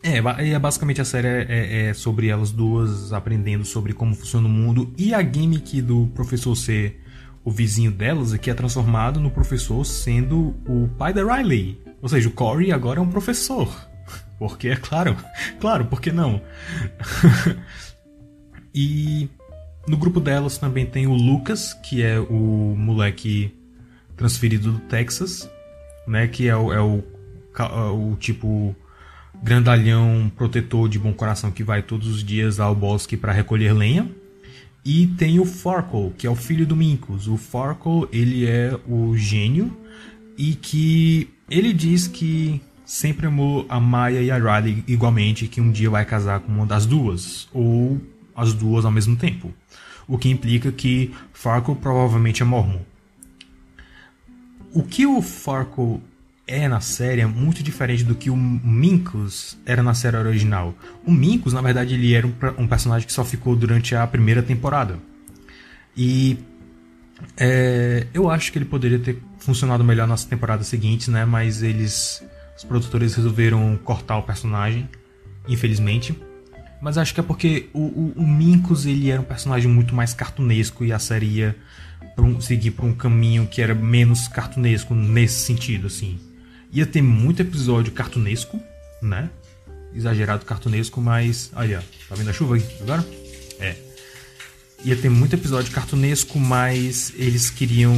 é, 0.06 0.50
é, 0.52 0.60
basicamente 0.60 1.02
a 1.02 1.06
série 1.06 1.28
é, 1.28 1.46
é, 1.50 1.86
é, 1.88 1.94
sobre 1.94 2.28
elas 2.28 2.52
duas 2.52 3.12
aprendendo 3.12 3.66
sobre 3.66 3.92
como 3.92 4.14
funciona 4.14 4.48
o 4.48 4.52
mundo 4.52 4.94
e 4.98 5.14
a 5.14 5.22
gimmick 5.22 5.82
do 5.82 6.08
professor 6.14 6.56
ser 6.56 7.02
o 7.44 7.52
vizinho 7.52 7.92
delas 7.92 8.34
é 8.34 8.38
que 8.38 8.50
é 8.50 8.54
transformado 8.54 9.20
no 9.20 9.32
professor 9.32 9.84
sendo 9.84 10.56
o 10.68 10.90
pai 10.98 11.14
da 11.14 11.24
Riley. 11.24 11.80
Ou 12.02 12.10
seja, 12.10 12.28
o 12.28 12.32
Corey 12.32 12.72
agora 12.72 13.00
é 13.00 13.02
um 13.02 13.10
professor. 13.10 13.68
Porque, 14.38 14.70
é 14.70 14.76
claro, 14.76 15.16
claro, 15.60 15.86
por 15.86 16.02
que 16.02 16.12
não? 16.12 16.42
e 18.74 19.30
no 19.88 19.96
grupo 19.96 20.20
delas 20.20 20.58
também 20.58 20.86
tem 20.86 21.08
o 21.08 21.14
Lucas, 21.14 21.74
que 21.74 22.04
é 22.04 22.20
o 22.20 22.76
moleque 22.78 23.56
transferido 24.18 24.72
do 24.72 24.80
Texas, 24.80 25.50
né? 26.08 26.28
Que 26.28 26.48
é 26.48 26.56
o, 26.56 26.74
é 26.74 26.82
o, 26.82 27.04
o 27.94 28.16
tipo 28.18 28.76
grandalhão 29.44 30.32
protetor 30.36 30.90
de 30.90 31.00
bom 31.00 31.14
coração 31.14 31.52
que 31.52 31.64
vai 31.64 31.82
todos 31.82 32.08
os 32.08 32.24
dias 32.24 32.60
ao 32.60 32.76
bosque 32.76 33.16
para 33.18 33.32
recolher 33.32 33.74
lenha. 33.74 34.10
E 34.84 35.08
tem 35.08 35.40
o 35.40 35.46
Farkle, 35.46 36.14
que 36.18 36.28
é 36.28 36.30
o 36.30 36.36
filho 36.36 36.66
do 36.66 36.76
Minkus. 36.76 37.28
O 37.28 37.38
Farkle, 37.38 38.08
ele 38.12 38.46
é 38.46 38.78
o 38.88 39.18
gênio 39.18 39.76
e 40.38 40.54
que 40.54 41.30
ele 41.50 41.74
diz 41.74 42.08
que 42.08 42.62
sempre 42.86 43.26
amou 43.26 43.66
a 43.68 43.80
Maya 43.80 44.22
e 44.22 44.30
a 44.30 44.38
Riley 44.38 44.84
igualmente, 44.88 45.48
que 45.48 45.60
um 45.60 45.72
dia 45.72 45.90
vai 45.90 46.06
casar 46.06 46.40
com 46.40 46.52
uma 46.52 46.66
das 46.66 46.86
duas, 46.86 47.48
ou 47.52 48.00
as 48.36 48.54
duas 48.54 48.86
ao 48.86 48.92
mesmo 48.92 49.16
tempo. 49.16 49.52
O 50.08 50.18
que 50.18 50.30
implica 50.30 50.72
que 50.72 51.12
Farkle 51.34 51.76
provavelmente 51.76 52.44
é 52.44 52.46
mormon. 52.46 52.82
O 54.72 54.84
que 54.84 55.06
o 55.06 55.22
Farkle 55.22 56.00
é 56.48 56.68
na 56.68 56.80
série 56.80 57.22
é 57.22 57.26
muito 57.26 57.64
diferente 57.64 58.04
do 58.04 58.14
que 58.14 58.30
o 58.30 58.38
Minkus 58.38 59.58
era 59.66 59.82
na 59.82 59.94
série 59.94 60.18
original. 60.18 60.76
O 61.04 61.12
Minkus, 61.12 61.54
na 61.54 61.62
verdade, 61.62 61.96
ele 61.96 62.14
era 62.14 62.28
um, 62.28 62.34
um 62.60 62.68
personagem 62.68 63.08
que 63.08 63.14
só 63.14 63.26
ficou 63.26 63.56
durante 63.56 63.96
a 63.96 64.06
primeira 64.06 64.44
temporada. 64.44 65.00
E 65.98 66.38
é, 67.38 68.06
eu 68.14 68.30
acho 68.30 68.52
que 68.52 68.60
ele 68.60 68.66
poderia 68.66 69.00
ter 69.00 69.20
funcionado 69.40 69.84
melhor 69.84 70.08
nas 70.08 70.24
temporadas 70.24 70.68
seguintes, 70.68 71.08
né? 71.08 71.26
Mas 71.26 71.64
eles, 71.64 72.24
os 72.56 72.64
produtores 72.64 73.16
resolveram 73.16 73.80
cortar 73.84 74.18
o 74.18 74.24
personagem, 74.24 74.88
infelizmente. 75.48 76.16
Mas 76.80 76.98
acho 77.00 77.14
que 77.14 77.20
é 77.20 77.24
porque 77.24 77.70
o, 77.74 77.80
o, 77.80 78.14
o 78.18 78.28
Minkus 78.28 78.86
ele 78.86 79.10
era 79.10 79.20
um 79.20 79.26
personagem 79.26 79.72
muito 79.72 79.96
mais 79.96 80.14
cartunesco 80.14 80.86
e 80.86 80.94
a 80.94 81.00
série 81.00 81.26
ia 81.26 81.56
um, 82.20 82.40
seguir 82.40 82.72
por 82.72 82.86
um 82.86 82.94
caminho 82.94 83.48
que 83.48 83.64
era 83.64 83.74
menos 83.74 84.28
cartunesco 84.28 84.94
nesse 84.94 85.40
sentido, 85.40 85.88
assim 85.88 86.20
ia 86.76 86.86
ter 86.86 87.02
muito 87.02 87.42
episódio 87.42 87.94
cartunesco, 87.94 88.62
né? 89.02 89.30
Exagerado 89.96 90.46
cartunesco, 90.46 91.00
mas. 91.00 91.50
Olha, 91.56 91.82
tá 92.10 92.16
vendo 92.16 92.30
a 92.30 92.34
chuva 92.34 92.56
aí 92.56 92.66
agora? 92.82 93.08
É. 93.60 93.76
Ia 94.84 94.96
ter 94.98 95.10
muito 95.10 95.34
episódio 95.34 95.72
cartunesco, 95.72 96.38
mas 96.38 97.14
eles 97.16 97.50
queriam 97.50 97.96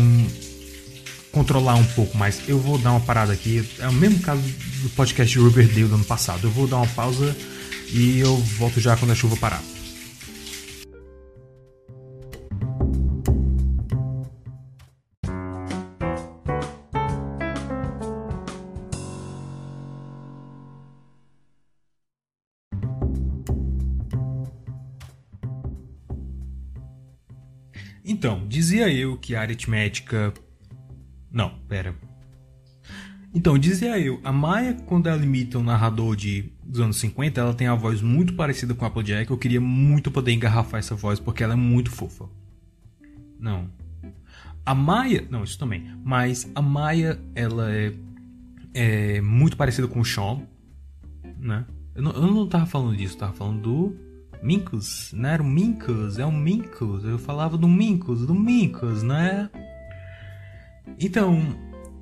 controlar 1.31 1.73
um 1.73 1.85
pouco 1.85 2.15
mais. 2.15 2.47
Eu 2.47 2.59
vou 2.59 2.77
dar 2.77 2.91
uma 2.91 2.99
parada 2.99 3.33
aqui. 3.33 3.67
É 3.79 3.89
o 3.89 3.93
mesmo 3.93 4.19
caso 4.19 4.43
do 4.83 4.89
podcast 4.91 5.37
Riverdale 5.39 5.87
do 5.87 5.95
ano 5.95 6.05
passado. 6.05 6.45
Eu 6.45 6.51
vou 6.51 6.67
dar 6.67 6.77
uma 6.77 6.87
pausa 6.87 7.35
e 7.91 8.19
eu 8.19 8.37
volto 8.37 8.79
já 8.79 8.95
quando 8.95 9.11
a 9.11 9.15
chuva 9.15 9.35
parar. 9.37 9.61
Dizia 28.77 28.93
eu 28.93 29.17
que 29.17 29.35
a 29.35 29.41
aritmética. 29.41 30.31
Não, 31.31 31.49
pera. 31.67 31.95
Então, 33.33 33.57
dizia 33.57 33.99
eu, 33.99 34.19
a 34.23 34.31
Maya, 34.31 34.75
quando 34.85 35.07
ela 35.07 35.23
imita 35.23 35.57
um 35.57 35.63
narrador 35.63 36.15
de, 36.15 36.53
dos 36.63 36.79
anos 36.79 36.97
50, 36.97 37.39
ela 37.39 37.53
tem 37.53 37.67
a 37.67 37.75
voz 37.75 38.01
muito 38.01 38.33
parecida 38.33 38.73
com 38.73 38.85
a 38.85 38.87
Applejack. 38.87 39.29
Eu 39.29 39.37
queria 39.37 39.59
muito 39.59 40.11
poder 40.11 40.31
engarrafar 40.31 40.79
essa 40.79 40.95
voz, 40.95 41.19
porque 41.19 41.43
ela 41.43 41.53
é 41.53 41.57
muito 41.57 41.89
fofa. 41.91 42.29
Não. 43.39 43.67
A 44.65 44.75
Maya. 44.75 45.27
Não, 45.29 45.43
isso 45.43 45.57
também. 45.57 45.91
Mas 46.03 46.49
a 46.53 46.61
Maya, 46.61 47.19
ela 47.33 47.71
é, 47.71 47.93
é 48.73 49.21
muito 49.21 49.57
parecida 49.57 49.87
com 49.87 49.99
o 49.99 50.05
Sean. 50.05 50.41
Né? 51.39 51.65
Eu 51.95 52.03
não, 52.03 52.11
eu 52.11 52.21
não 52.21 52.47
tava 52.47 52.65
falando 52.65 52.95
disso, 52.95 53.15
eu 53.15 53.19
tava 53.19 53.33
falando 53.33 53.61
do 53.61 54.06
Minkus. 54.41 55.11
Não 55.13 55.29
era 55.29 55.41
o 55.41 55.45
Minkus, 55.45 56.19
é 56.19 56.25
o 56.25 56.31
Minkus. 56.31 57.03
Eu 57.03 57.17
falava 57.17 57.57
do 57.57 57.67
Minkus, 57.67 58.25
do 58.25 58.35
Minkus, 58.35 59.03
né? 59.03 59.49
Então, 60.99 61.55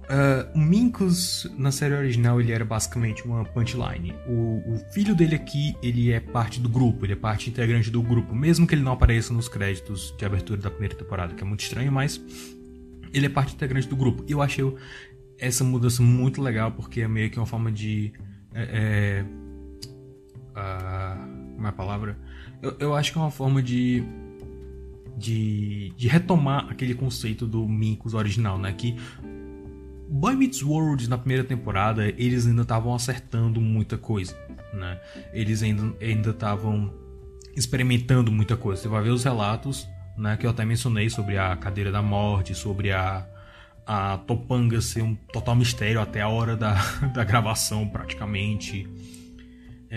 Uh, 0.05 0.45
o 0.53 0.59
Minkus, 0.59 1.51
na 1.57 1.71
série 1.71 1.95
original, 1.95 2.39
ele 2.39 2.51
era 2.51 2.63
basicamente 2.63 3.25
uma 3.25 3.43
punchline. 3.43 4.13
O, 4.27 4.61
o, 4.73 4.77
filho 4.91 5.15
dele 5.15 5.35
aqui, 5.35 5.75
ele 5.81 6.11
é 6.11 6.19
parte 6.19 6.59
do 6.59 6.69
grupo, 6.69 7.05
ele 7.05 7.13
é 7.13 7.15
parte 7.15 7.49
integrante 7.49 7.89
do 7.89 8.03
grupo, 8.03 8.35
mesmo 8.35 8.67
que 8.67 8.75
ele 8.75 8.83
não 8.83 8.91
apareça 8.91 9.33
nos 9.33 9.49
créditos 9.49 10.13
de 10.15 10.23
abertura 10.23 10.61
da 10.61 10.69
primeira 10.69 10.93
temporada, 10.93 11.33
que 11.33 11.43
é 11.43 11.45
muito 11.45 11.61
estranho, 11.61 11.91
mas 11.91 12.21
ele 13.11 13.25
é 13.25 13.29
parte 13.29 13.55
integrante 13.55 13.87
do 13.87 13.95
grupo. 13.95 14.23
Eu 14.27 14.43
achei 14.43 14.63
essa 15.39 15.63
mudança 15.63 16.03
muito 16.03 16.39
legal, 16.39 16.71
porque 16.71 17.01
é 17.01 17.07
meio 17.07 17.31
que 17.31 17.39
uma 17.39 17.47
forma 17.47 17.71
de. 17.71 18.13
É, 18.53 18.61
é, 18.61 19.25
uh, 20.51 21.55
como 21.55 21.65
é 21.65 21.69
a 21.69 21.73
palavra? 21.73 22.15
Eu, 22.65 22.75
eu 22.79 22.95
acho 22.95 23.11
que 23.11 23.17
é 23.19 23.21
uma 23.21 23.29
forma 23.29 23.61
de 23.61 24.03
de, 25.15 25.93
de, 25.95 26.07
retomar 26.09 26.67
aquele 26.69 26.93
conceito 26.93 27.47
do 27.47 27.65
Minkus 27.65 28.13
original, 28.13 28.57
né? 28.57 28.73
Que 28.73 28.97
Boy 30.09 30.35
Meets 30.35 30.61
World 30.61 31.07
na 31.09 31.17
primeira 31.17 31.43
temporada, 31.43 32.07
eles 32.17 32.45
ainda 32.45 32.63
estavam 32.63 32.93
acertando 32.93 33.61
muita 33.61 33.97
coisa, 33.97 34.35
né? 34.73 34.99
Eles 35.31 35.61
ainda 35.61 35.95
ainda 36.01 36.31
estavam 36.31 36.91
experimentando 37.55 38.31
muita 38.31 38.57
coisa. 38.57 38.81
Você 38.81 38.87
vai 38.87 39.03
ver 39.03 39.11
os 39.11 39.23
relatos, 39.23 39.87
né, 40.17 40.35
que 40.35 40.45
eu 40.45 40.49
até 40.49 40.65
mencionei 40.65 41.09
sobre 41.09 41.37
a 41.37 41.55
cadeira 41.55 41.91
da 41.91 42.01
morte, 42.01 42.55
sobre 42.55 42.91
a 42.91 43.25
a 43.87 44.17
Topanga 44.17 44.81
ser 44.81 45.03
um 45.03 45.13
total 45.31 45.55
mistério 45.55 46.01
até 46.01 46.19
a 46.19 46.27
hora 46.27 46.57
da, 46.57 46.73
da 47.13 47.23
gravação, 47.23 47.87
praticamente. 47.87 48.87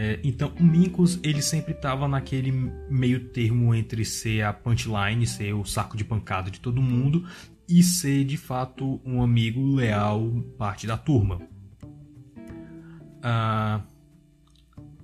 É, 0.01 0.21
então, 0.23 0.53
o 0.61 0.63
Minkus 0.63 1.19
ele 1.25 1.43
sempre 1.43 1.73
estava 1.73 2.07
naquele 2.07 2.53
meio 2.89 3.31
termo 3.31 3.75
entre 3.75 4.05
ser 4.05 4.43
a 4.43 4.53
punchline, 4.53 5.27
ser 5.27 5.53
o 5.55 5.65
saco 5.65 5.97
de 5.97 6.05
pancada 6.05 6.53
de 6.53 6.61
todo 6.61 6.81
mundo, 6.81 7.27
e 7.69 7.83
ser 7.83 8.23
de 8.25 8.37
fato 8.37 9.01
um 9.05 9.21
amigo 9.21 9.75
leal, 9.75 10.31
parte 10.57 10.87
da 10.87 10.97
turma. 10.97 11.41
Uh, 13.19 13.83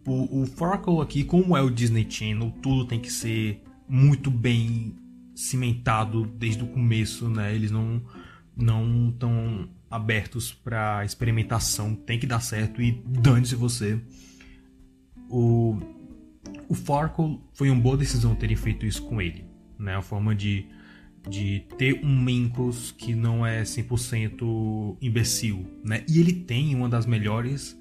o, 0.06 0.42
o 0.42 0.46
Farkle 0.46 1.00
aqui, 1.00 1.24
como 1.24 1.56
é 1.56 1.60
o 1.60 1.70
Disney 1.70 2.06
Channel, 2.08 2.52
tudo 2.62 2.84
tem 2.84 3.00
que 3.00 3.10
ser 3.10 3.64
muito 3.88 4.30
bem 4.30 4.94
cimentado 5.34 6.24
desde 6.24 6.62
o 6.62 6.68
começo, 6.68 7.28
né? 7.28 7.52
Eles 7.52 7.72
não 7.72 8.00
não 8.56 9.08
estão 9.08 9.68
abertos 9.90 10.52
para 10.52 11.04
experimentação, 11.04 11.96
tem 11.96 12.16
que 12.16 12.28
dar 12.28 12.38
certo 12.38 12.80
e 12.80 12.92
dane-se 13.04 13.56
você. 13.56 14.00
O 15.36 15.76
o 16.68 16.74
Farkle 16.74 17.40
foi 17.52 17.68
uma 17.68 17.80
boa 17.80 17.96
decisão 17.96 18.34
terem 18.34 18.56
feito 18.56 18.86
isso 18.86 19.02
com 19.02 19.20
ele, 19.20 19.44
né? 19.78 19.96
A 19.96 20.02
forma 20.02 20.34
de 20.34 20.66
de 21.28 21.64
ter 21.78 22.04
um 22.04 22.22
Minkus 22.22 22.92
que 22.92 23.14
não 23.14 23.46
é 23.46 23.62
100% 23.62 24.96
imbecil, 25.00 25.66
né? 25.82 26.04
E 26.06 26.20
ele 26.20 26.32
tem 26.32 26.74
uma 26.74 26.88
das 26.88 27.06
melhores 27.06 27.78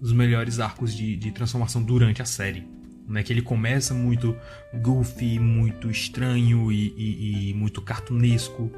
dos 0.00 0.12
melhores 0.12 0.58
arcos 0.58 0.96
de, 0.96 1.16
de 1.16 1.30
transformação 1.32 1.82
durante 1.82 2.22
a 2.22 2.24
série, 2.24 2.66
né? 3.06 3.22
Que 3.22 3.32
ele 3.32 3.42
começa 3.42 3.92
muito 3.92 4.34
goofy, 4.82 5.38
muito 5.38 5.90
estranho 5.90 6.72
e, 6.72 6.94
e, 6.96 7.50
e 7.50 7.54
muito 7.54 7.82
cartunesco, 7.82 8.72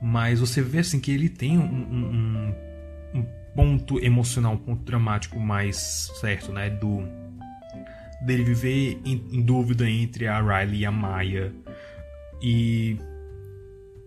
mas 0.00 0.40
você 0.40 0.62
vê 0.62 0.78
assim 0.78 1.00
que 1.00 1.10
ele 1.10 1.28
tem 1.28 1.58
um, 1.58 1.64
um, 1.64 2.54
um 3.14 3.26
ponto 3.54 3.98
emocional, 3.98 4.54
um 4.54 4.58
ponto 4.58 4.84
dramático 4.84 5.40
mais 5.40 6.10
certo, 6.20 6.52
né? 6.52 6.70
Do 6.70 7.25
dele 8.26 8.44
viver 8.44 9.00
em, 9.04 9.24
em 9.32 9.42
dúvida 9.42 9.88
entre 9.88 10.26
a 10.26 10.40
Riley 10.40 10.80
e 10.80 10.86
a 10.86 10.92
Maya 10.92 11.52
e 12.42 12.98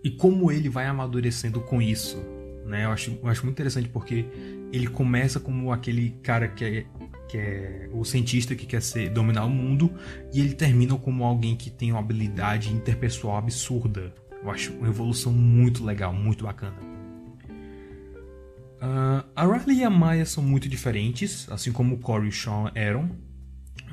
e 0.03 0.09
como 0.09 0.51
ele 0.51 0.69
vai 0.69 0.85
amadurecendo 0.85 1.59
com 1.59 1.81
isso. 1.81 2.17
Né? 2.65 2.85
Eu, 2.85 2.91
acho, 2.91 3.17
eu 3.21 3.29
acho 3.29 3.43
muito 3.43 3.55
interessante 3.55 3.89
porque 3.89 4.25
ele 4.71 4.87
começa 4.87 5.39
como 5.39 5.71
aquele 5.71 6.11
cara 6.21 6.47
que 6.47 6.63
é, 6.63 6.85
que 7.27 7.37
é 7.37 7.89
o 7.91 8.05
cientista 8.05 8.55
que 8.55 8.65
quer 8.65 8.81
ser, 8.81 9.09
dominar 9.09 9.45
o 9.45 9.49
mundo 9.49 9.91
e 10.33 10.39
ele 10.39 10.53
termina 10.53 10.95
como 10.97 11.23
alguém 11.23 11.55
que 11.55 11.69
tem 11.69 11.91
uma 11.91 11.99
habilidade 11.99 12.71
interpessoal 12.71 13.37
absurda. 13.37 14.13
Eu 14.41 14.49
acho 14.49 14.71
uma 14.73 14.87
evolução 14.87 15.33
muito 15.33 15.83
legal, 15.83 16.13
muito 16.13 16.45
bacana. 16.45 16.77
Uh, 18.81 19.27
a 19.35 19.45
Riley 19.45 19.79
e 19.79 19.83
a 19.83 19.89
Maya 19.89 20.25
são 20.25 20.41
muito 20.41 20.69
diferentes, 20.69 21.49
assim 21.51 21.71
como 21.71 21.95
o 21.95 21.97
Corey 21.97 22.27
e 22.27 22.29
o 22.29 22.31
Sean 22.31 22.71
eram. 22.73 23.11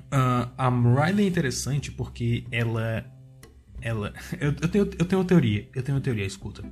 Uh, 0.07 0.51
a 0.57 0.69
Riley 0.69 1.25
é 1.25 1.29
interessante 1.29 1.91
porque 1.91 2.45
ela 2.51 3.05
ela. 3.81 4.13
Eu, 4.41 4.55
eu, 4.61 4.69
tenho, 4.69 4.85
eu 4.99 5.05
tenho 5.05 5.21
uma 5.21 5.27
teoria. 5.27 5.69
Eu 5.75 5.83
tenho 5.83 5.97
uma 5.97 6.03
teoria, 6.03 6.25
escuta. 6.25 6.63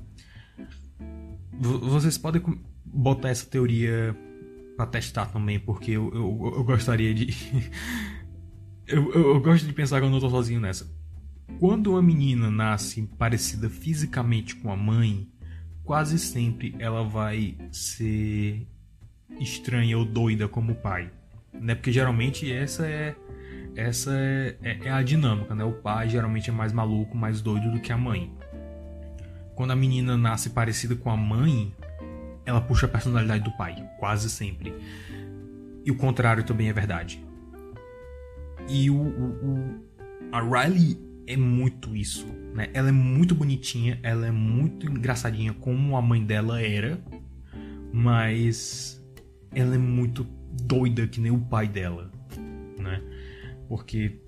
V 1.53 1.79
vocês 1.83 2.18
podem 2.18 2.42
botar 2.85 3.29
essa 3.29 3.47
teoria 3.47 4.16
para 4.77 4.87
testar 4.87 5.27
também, 5.27 5.59
porque 5.59 5.92
eu, 5.92 6.12
eu, 6.14 6.53
eu 6.57 6.64
gostaria 6.64 7.14
de. 7.14 7.29
eu, 8.87 9.12
eu, 9.12 9.35
eu, 9.35 9.40
gosto 9.40 9.66
de 9.66 9.73
pensar 9.73 10.01
que 10.01 10.07
eu 10.07 10.11
não 10.11 10.20
tô 10.20 10.29
sozinho 10.29 10.61
nessa. 10.61 10.92
Quando 11.61 11.92
uma 11.92 12.03
menina 12.03 12.51
nasce 12.51 13.03
parecida 13.18 13.68
fisicamente 13.68 14.57
com 14.57 14.73
a 14.73 14.77
mãe, 14.77 15.29
quase 15.85 16.18
sempre 16.18 16.75
ela 16.79 17.05
vai 17.05 17.57
ser 17.70 18.66
estranha 19.38 19.97
ou 19.97 20.05
doida 20.05 20.49
como 20.49 20.73
o 20.73 20.77
pai. 20.77 21.12
Né? 21.53 21.75
Porque 21.75 21.92
geralmente 21.92 22.51
essa 22.51 22.87
é 22.87 23.14
essa 23.76 24.12
é, 24.12 24.56
é, 24.62 24.78
é, 24.84 24.90
a 24.90 25.02
dinâmica, 25.02 25.54
né? 25.54 25.64
O 25.64 25.72
pai 25.72 26.08
geralmente 26.08 26.50
é 26.50 26.52
mais 26.52 26.72
maluco, 26.72 27.16
mais 27.16 27.40
doido 27.40 27.70
do 27.70 27.80
que 27.80 27.92
a 27.92 27.98
mãe. 27.98 28.32
Quando 29.54 29.72
a 29.72 29.76
menina 29.76 30.16
nasce 30.16 30.50
parecida 30.50 30.94
com 30.96 31.10
a 31.10 31.16
mãe, 31.16 31.72
ela 32.44 32.60
puxa 32.60 32.87
a 32.87 32.88
personalidade 32.88 33.44
do 33.44 33.52
pai, 33.56 33.76
quase 33.98 34.28
sempre. 34.30 34.74
E 35.84 35.90
o 35.90 35.96
contrário 35.96 36.44
também 36.44 36.68
é 36.68 36.72
verdade. 36.72 37.24
E 38.68 38.90
o, 38.90 38.96
o, 38.96 39.00
o 39.00 39.84
a 40.32 40.40
Riley 40.40 40.98
é 41.26 41.37
muito 41.37 41.94
isso, 41.94 42.26
né? 42.54 42.68
Ela 42.72 42.88
é 42.88 42.92
muito 42.92 43.34
bonitinha, 43.34 43.98
ela 44.02 44.26
é 44.26 44.30
muito 44.30 44.87
engraçadinha 44.87 45.52
como 45.52 45.96
a 45.96 46.02
mãe 46.02 46.24
dela 46.24 46.60
era, 46.60 46.98
mas 47.92 49.02
ela 49.54 49.74
é 49.74 49.78
muito 49.78 50.26
doida 50.50 51.06
que 51.06 51.20
nem 51.20 51.30
o 51.30 51.38
pai 51.38 51.68
dela? 51.68 52.10
Porque. 53.68 54.20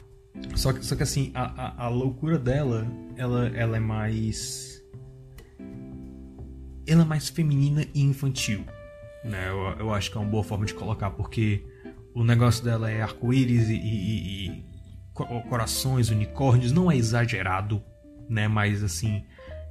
Só 0.55 0.73
que, 0.73 0.85
só 0.85 0.95
que 0.95 1.03
assim, 1.03 1.31
a, 1.35 1.85
a, 1.85 1.87
a 1.87 1.89
loucura 1.89 2.39
dela, 2.39 2.87
ela, 3.17 3.49
ela 3.49 3.77
é 3.77 3.81
mais. 3.81 4.83
Ela 6.87 7.03
é 7.03 7.05
mais 7.05 7.29
feminina 7.29 7.85
e 7.95 8.03
infantil. 8.03 8.65
Né? 9.25 9.49
Eu, 9.49 9.87
eu 9.87 9.95
acho 9.95 10.11
que 10.11 10.17
é 10.17 10.21
uma 10.21 10.31
boa 10.31 10.45
forma 10.45 10.67
de 10.67 10.75
colocar, 10.75 11.11
porque 11.11 11.65
o 12.15 12.23
negócio 12.23 12.65
dela 12.65 12.91
é 12.91 13.03
arco-íris 13.03 13.69
e, 13.69 13.75
e, 13.75 14.47
e, 14.47 14.65
corações, 15.49 16.11
unicórnios, 16.11 16.71
não 16.73 16.91
é 16.91 16.97
exagerado, 16.97 17.83
né? 18.29 18.47
Mas 18.47 18.83
assim, 18.83 19.25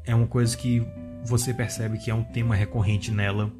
é 0.04 0.14
uma 0.14 0.28
coisa 0.28 0.56
que 0.58 0.86
você 1.24 1.54
percebe 1.54 1.98
que 1.98 2.12
é 2.12 2.14
um 2.14 2.24
tema 2.24 2.56
recorrente 2.56 3.12
nela 3.12 3.52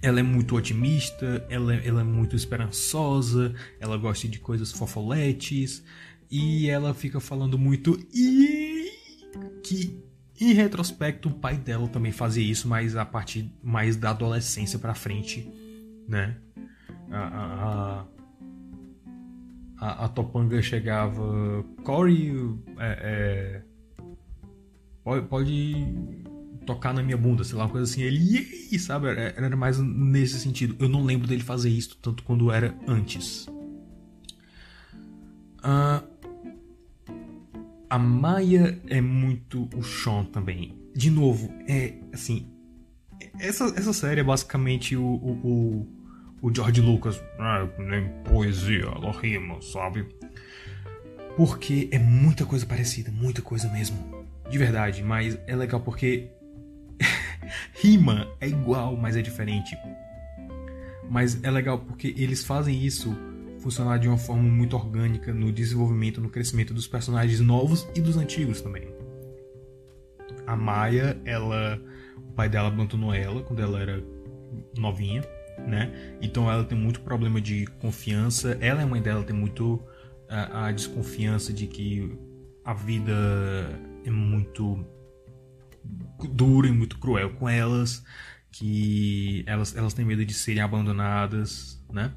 ela 0.00 0.20
é 0.20 0.22
muito 0.22 0.56
otimista, 0.56 1.44
ela, 1.48 1.74
ela 1.74 2.00
é 2.02 2.04
muito 2.04 2.36
esperançosa, 2.36 3.54
ela 3.80 3.96
gosta 3.96 4.28
de 4.28 4.38
coisas 4.38 4.70
fofoletes 4.70 5.82
e 6.30 6.68
ela 6.68 6.94
fica 6.94 7.20
falando 7.20 7.58
muito 7.58 7.98
e 8.14 8.92
que 9.62 10.02
em 10.40 10.52
retrospecto 10.52 11.28
o 11.28 11.34
pai 11.34 11.56
dela 11.56 11.88
também 11.88 12.12
fazia 12.12 12.44
isso, 12.44 12.68
mas 12.68 12.94
a 12.94 13.04
partir 13.04 13.52
mais 13.62 13.96
da 13.96 14.10
adolescência 14.10 14.78
para 14.78 14.94
frente, 14.94 15.50
né? 16.06 16.36
A, 17.10 17.18
a, 17.18 18.04
a, 19.78 20.04
a, 20.04 20.08
Topanga 20.08 20.62
chegava, 20.62 21.64
Corey, 21.82 22.32
é, 22.78 22.98
é, 23.02 23.62
pode, 25.02 25.26
pode 25.26 26.27
tocar 26.68 26.92
na 26.92 27.02
minha 27.02 27.16
bunda, 27.16 27.42
sei 27.44 27.56
lá, 27.56 27.64
uma 27.64 27.70
coisa 27.70 27.90
assim. 27.90 28.02
Ele, 28.02 28.78
sabe? 28.78 29.08
Era 29.08 29.56
mais 29.56 29.78
nesse 29.78 30.38
sentido. 30.38 30.76
Eu 30.78 30.86
não 30.86 31.02
lembro 31.02 31.26
dele 31.26 31.42
fazer 31.42 31.70
isso 31.70 31.96
tanto 32.02 32.22
quando 32.22 32.52
era 32.52 32.76
antes. 32.86 33.46
Uh, 35.60 36.06
a 37.88 37.98
Maia 37.98 38.78
é 38.86 39.00
muito 39.00 39.66
o 39.74 39.82
Sean 39.82 40.24
também. 40.24 40.78
De 40.94 41.10
novo, 41.10 41.50
é 41.66 41.94
assim. 42.12 42.46
essa, 43.40 43.64
essa 43.74 43.94
série 43.94 44.20
é 44.20 44.24
basicamente 44.24 44.94
o, 44.94 45.02
o, 45.02 45.86
o, 46.42 46.48
o 46.48 46.54
George 46.54 46.82
Lucas. 46.82 47.18
Ah, 47.38 47.66
nem 47.78 48.10
poesia, 48.24 48.84
ela 48.94 49.10
rima, 49.10 49.62
sabe? 49.62 50.06
Porque 51.34 51.88
é 51.90 51.98
muita 51.98 52.44
coisa 52.44 52.66
parecida, 52.66 53.10
muita 53.10 53.40
coisa 53.40 53.68
mesmo. 53.68 54.26
De 54.50 54.58
verdade, 54.58 55.02
mas 55.02 55.38
é 55.46 55.56
legal 55.56 55.80
porque 55.80 56.30
rima 57.72 58.28
é 58.40 58.48
igual, 58.48 58.96
mas 58.96 59.16
é 59.16 59.22
diferente. 59.22 59.76
Mas 61.08 61.42
é 61.42 61.50
legal 61.50 61.78
porque 61.78 62.14
eles 62.16 62.44
fazem 62.44 62.84
isso 62.84 63.16
funcionar 63.60 63.98
de 63.98 64.08
uma 64.08 64.18
forma 64.18 64.42
muito 64.42 64.76
orgânica 64.76 65.32
no 65.32 65.52
desenvolvimento, 65.52 66.20
no 66.20 66.28
crescimento 66.28 66.72
dos 66.72 66.86
personagens 66.86 67.40
novos 67.40 67.88
e 67.94 68.00
dos 68.00 68.16
antigos 68.16 68.60
também. 68.60 68.88
A 70.46 70.56
Maia, 70.56 71.20
ela, 71.24 71.80
o 72.16 72.32
pai 72.32 72.48
dela 72.48 72.68
abandonou 72.68 73.12
ela 73.12 73.42
quando 73.42 73.60
ela 73.60 73.80
era 73.80 74.02
novinha, 74.76 75.22
né? 75.66 76.16
Então 76.22 76.50
ela 76.50 76.64
tem 76.64 76.78
muito 76.78 77.00
problema 77.00 77.40
de 77.40 77.66
confiança. 77.80 78.56
Ela 78.60 78.80
e 78.80 78.84
a 78.84 78.86
mãe 78.86 79.02
dela 79.02 79.22
tem 79.22 79.36
muito 79.36 79.82
a, 80.28 80.66
a 80.68 80.72
desconfiança 80.72 81.52
de 81.52 81.66
que 81.66 82.16
a 82.64 82.72
vida 82.72 83.12
é 84.04 84.10
muito 84.10 84.84
dura 86.26 86.68
e 86.68 86.72
muito 86.72 86.98
cruel 86.98 87.30
com 87.34 87.48
elas, 87.48 88.02
que 88.50 89.44
elas, 89.46 89.76
elas 89.76 89.94
têm 89.94 90.04
medo 90.04 90.24
de 90.24 90.34
serem 90.34 90.62
abandonadas, 90.62 91.82
né? 91.92 92.12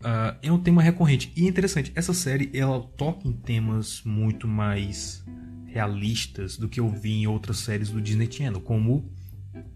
Uh, 0.00 0.32
é 0.42 0.50
um 0.50 0.58
tema 0.58 0.80
recorrente 0.80 1.30
e 1.36 1.46
interessante. 1.46 1.92
Essa 1.94 2.14
série 2.14 2.50
ela 2.54 2.80
toca 2.80 3.28
em 3.28 3.32
temas 3.32 4.02
muito 4.04 4.48
mais 4.48 5.22
realistas 5.66 6.56
do 6.56 6.68
que 6.68 6.80
eu 6.80 6.88
vi 6.88 7.12
em 7.12 7.26
outras 7.26 7.58
séries 7.58 7.90
do 7.90 8.00
Disney 8.00 8.30
Channel, 8.30 8.60
como 8.60 9.10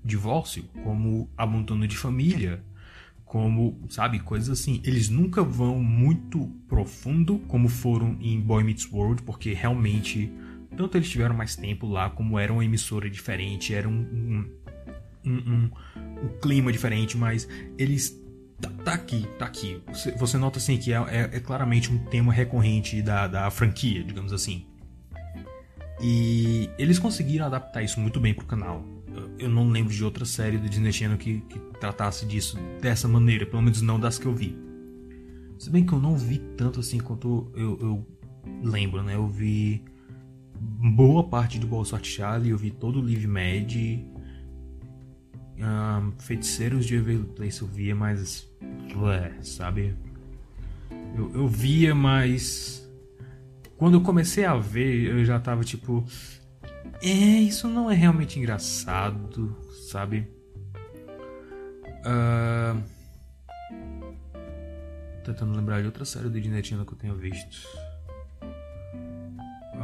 divórcio, 0.05 0.65
como 0.83 1.31
abandono 1.37 1.87
de 1.87 1.97
família, 1.97 2.65
como, 3.25 3.81
sabe, 3.91 4.19
coisas 4.19 4.49
assim. 4.49 4.81
Eles 4.85 5.09
nunca 5.09 5.43
vão 5.43 5.83
muito 5.83 6.47
profundo 6.69 7.39
como 7.41 7.69
foram 7.69 8.17
em 8.21 8.41
Boy 8.41 8.65
Meets 8.65 8.91
World, 8.91 9.23
porque 9.23 9.53
realmente 9.53 10.33
tanto 10.75 10.97
eles 10.97 11.09
tiveram 11.09 11.35
mais 11.35 11.57
tempo 11.57 11.87
lá, 11.87 12.11
como 12.11 12.39
era 12.39 12.53
uma 12.53 12.65
emissora 12.65 13.09
diferente, 13.09 13.75
era 13.75 13.89
um, 13.89 14.49
um, 15.25 15.31
um, 15.31 15.71
um 16.23 16.29
clima 16.41 16.71
diferente, 16.73 17.17
mas 17.17 17.49
eles 17.79 18.23
Tá, 18.61 18.71
tá, 18.85 18.95
aqui, 18.95 19.27
tá 19.39 19.47
aqui. 19.47 19.83
Você, 19.89 20.13
você 20.13 20.39
nota 20.39 20.59
assim 20.59 20.77
que 20.79 20.93
é, 20.93 20.97
é, 20.97 21.31
é, 21.37 21.41
claramente 21.41 21.93
um 21.93 21.99
tema 21.99 22.33
recorrente 22.33 23.03
da, 23.03 23.27
da 23.27 23.51
franquia, 23.51 24.03
digamos 24.03 24.33
assim. 24.33 24.65
E 26.01 26.71
eles 26.79 26.99
conseguiram 26.99 27.47
adaptar 27.47 27.83
isso 27.83 28.01
muito 28.01 28.21
bem 28.21 28.33
pro 28.33 28.47
canal. 28.47 28.85
Eu 29.39 29.49
não 29.49 29.69
lembro 29.69 29.93
de 29.93 30.03
outra 30.05 30.25
série 30.25 30.59
do 30.59 30.69
Disney 30.69 30.93
Channel 30.93 31.19
que, 31.19 31.41
que 31.43 31.59
tratasse 31.79 32.27
disso 32.27 32.59
dessa 32.81 33.07
maneira, 33.07 33.47
pelo 33.47 33.63
menos 33.63 33.81
não 33.81 33.99
das 33.99 34.19
que 34.19 34.27
eu 34.27 34.35
vi. 34.35 34.59
Se 35.59 35.71
bem 35.71 35.85
que 35.85 35.93
eu 35.93 36.01
não 36.01 36.17
vi 36.17 36.39
tanto 36.57 36.81
assim 36.81 36.99
quanto 36.99 37.51
eu, 37.55 37.79
eu 37.81 38.07
lembro, 38.63 39.03
né? 39.03 39.15
Eu 39.15 39.27
vi 39.29 39.85
boa 40.65 41.25
parte 41.25 41.59
do 41.59 41.67
Bolsort 41.67 42.07
Charlie, 42.07 42.51
eu 42.51 42.59
vi 42.59 42.71
todo 42.71 42.99
o 42.99 43.03
Live 43.03 43.27
Mad, 43.27 43.75
um, 45.59 46.13
Feiticeiros 46.19 46.87
de 46.87 46.97
Everly 46.97 47.25
Place 47.25 47.63
eu 47.63 47.69
via, 47.69 47.95
mas. 47.95 48.49
Ué, 48.97 49.33
sabe? 49.43 49.97
Eu, 51.17 51.33
eu 51.35 51.49
via, 51.49 51.95
mas. 51.95 52.89
Quando 53.77 53.95
eu 53.95 54.01
comecei 54.01 54.45
a 54.45 54.57
ver, 54.57 55.11
eu 55.11 55.25
já 55.25 55.39
tava 55.39 55.63
tipo. 55.65 56.05
É, 57.03 57.07
isso 57.07 57.69
não 57.69 57.91
é 57.91 57.95
realmente 57.95 58.39
engraçado, 58.39 59.57
sabe? 59.89 60.29
Uh, 62.07 62.83
tentando 65.25 65.55
lembrar 65.55 65.81
de 65.81 65.87
outra 65.87 66.05
série 66.05 66.29
do 66.29 66.65
Channel 66.65 66.87
que 66.87 66.93
eu 66.93 66.99
tenha 66.99 67.15
visto. 67.15 67.67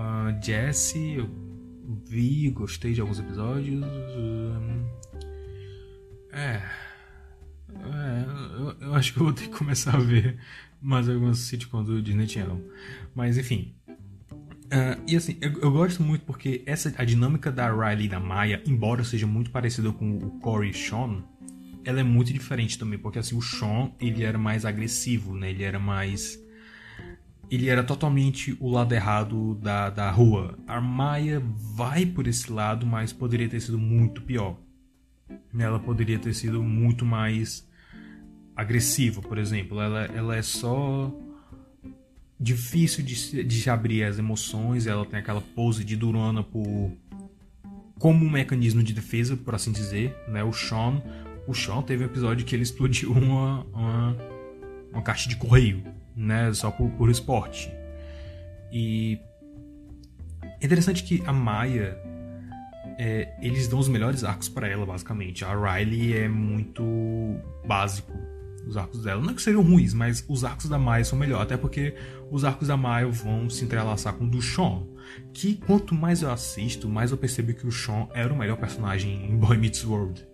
Uh, 0.00 0.42
Jesse, 0.42 1.14
eu 1.14 1.28
vi, 2.06 2.48
gostei 2.50 2.94
de 2.94 3.00
alguns 3.00 3.18
episódios. 3.18 3.84
Uh, 3.84 4.86
é. 6.32 6.62
é 7.68 8.24
eu, 8.58 8.76
eu, 8.80 8.94
acho 8.94 9.12
que 9.12 9.20
eu 9.20 9.24
vou 9.24 9.32
ter 9.32 9.48
que 9.48 9.56
começar 9.58 9.94
a 9.94 10.00
ver 10.00 10.38
mais 10.80 11.08
algumas 11.08 11.38
sitcoms 11.38 11.86
do 11.86 12.00
Disney 12.00 12.26
Channel. 12.26 12.60
Mas 13.14 13.36
enfim. 13.36 13.74
Uh, 13.86 15.02
e 15.06 15.16
assim, 15.16 15.36
eu, 15.40 15.60
eu, 15.60 15.70
gosto 15.70 16.02
muito 16.02 16.24
porque 16.24 16.62
essa, 16.64 16.94
a 16.96 17.04
dinâmica 17.04 17.50
da 17.50 17.70
Riley 17.70 18.06
e 18.06 18.08
da 18.08 18.20
Maya, 18.20 18.62
embora 18.64 19.04
seja 19.04 19.26
muito 19.26 19.50
parecida 19.50 19.92
com 19.92 20.16
o 20.16 20.38
Corey 20.38 20.70
e 20.70 20.74
Sean, 20.74 21.24
ela 21.84 22.00
é 22.00 22.04
muito 22.04 22.32
diferente 22.32 22.78
também, 22.78 22.98
porque 22.98 23.18
assim, 23.18 23.36
o 23.36 23.42
Sean, 23.42 23.90
ele 24.00 24.22
era 24.22 24.38
mais 24.38 24.64
agressivo, 24.64 25.34
né? 25.34 25.50
Ele 25.50 25.64
era 25.64 25.78
mais 25.78 26.39
ele 27.50 27.68
era 27.68 27.82
totalmente 27.82 28.56
o 28.60 28.70
lado 28.70 28.94
errado 28.94 29.54
da, 29.56 29.90
da 29.90 30.10
rua. 30.10 30.58
A 30.66 30.80
Maya 30.80 31.42
vai 31.74 32.06
por 32.06 32.26
esse 32.26 32.50
lado, 32.52 32.86
mas 32.86 33.12
poderia 33.12 33.48
ter 33.48 33.60
sido 33.60 33.78
muito 33.78 34.22
pior 34.22 34.56
ela 35.58 35.78
poderia 35.78 36.18
ter 36.18 36.34
sido 36.34 36.62
muito 36.62 37.04
mais 37.04 37.66
agressiva, 38.54 39.20
por 39.20 39.38
exemplo. 39.38 39.80
Ela, 39.80 40.04
ela 40.06 40.36
é 40.36 40.42
só 40.42 41.12
difícil 42.38 43.04
de, 43.04 43.44
de 43.44 43.70
abrir 43.70 44.04
as 44.04 44.18
emoções, 44.18 44.86
ela 44.86 45.04
tem 45.04 45.18
aquela 45.18 45.40
pose 45.40 45.84
de 45.84 45.96
durona 45.96 46.42
por 46.42 46.92
como 47.98 48.24
um 48.24 48.30
mecanismo 48.30 48.82
de 48.82 48.94
defesa, 48.94 49.36
por 49.36 49.54
assim 49.54 49.70
dizer, 49.72 50.16
né? 50.26 50.42
O 50.42 50.54
Sean, 50.54 51.02
o 51.46 51.52
Sean 51.52 51.82
teve 51.82 52.02
um 52.02 52.06
episódio 52.06 52.46
que 52.46 52.56
ele 52.56 52.62
explodiu 52.62 53.12
uma, 53.12 53.62
uma, 53.64 54.16
uma 54.90 55.02
caixa 55.02 55.28
de 55.28 55.36
correio, 55.36 55.82
né? 56.16 56.52
Só 56.52 56.70
por, 56.70 56.90
por 56.90 57.10
esporte. 57.10 57.72
E 58.72 59.18
é 60.60 60.66
interessante 60.66 61.02
que 61.02 61.22
a 61.26 61.32
Maia 61.32 61.98
é, 62.98 63.34
eles 63.40 63.66
dão 63.66 63.78
os 63.78 63.88
melhores 63.88 64.24
arcos 64.24 64.48
para 64.48 64.68
ela, 64.68 64.84
basicamente. 64.84 65.44
A 65.44 65.54
Riley 65.54 66.16
é 66.16 66.28
muito 66.28 66.84
básico 67.66 68.12
os 68.66 68.76
arcos 68.76 69.02
dela. 69.02 69.22
Não 69.22 69.30
é 69.30 69.34
que 69.34 69.42
seriam 69.42 69.62
ruins, 69.62 69.94
mas 69.94 70.24
os 70.28 70.44
arcos 70.44 70.68
da 70.68 70.78
Maya 70.78 71.04
são 71.04 71.18
melhores. 71.18 71.44
Até 71.44 71.56
porque 71.56 71.94
os 72.30 72.44
arcos 72.44 72.68
da 72.68 72.76
Maya 72.76 73.08
vão 73.08 73.48
se 73.48 73.64
entrelaçar 73.64 74.12
com 74.14 74.24
o 74.24 74.30
do 74.30 74.42
Sean. 74.42 74.82
Que 75.32 75.56
quanto 75.56 75.94
mais 75.94 76.22
eu 76.22 76.30
assisto, 76.30 76.88
mais 76.88 77.10
eu 77.10 77.16
percebo 77.16 77.54
que 77.54 77.66
o 77.66 77.72
Sean 77.72 78.06
era 78.12 78.32
o 78.32 78.36
melhor 78.36 78.56
personagem 78.56 79.26
em 79.30 79.36
Boy 79.36 79.56
Meets 79.56 79.84
World. 79.84 80.29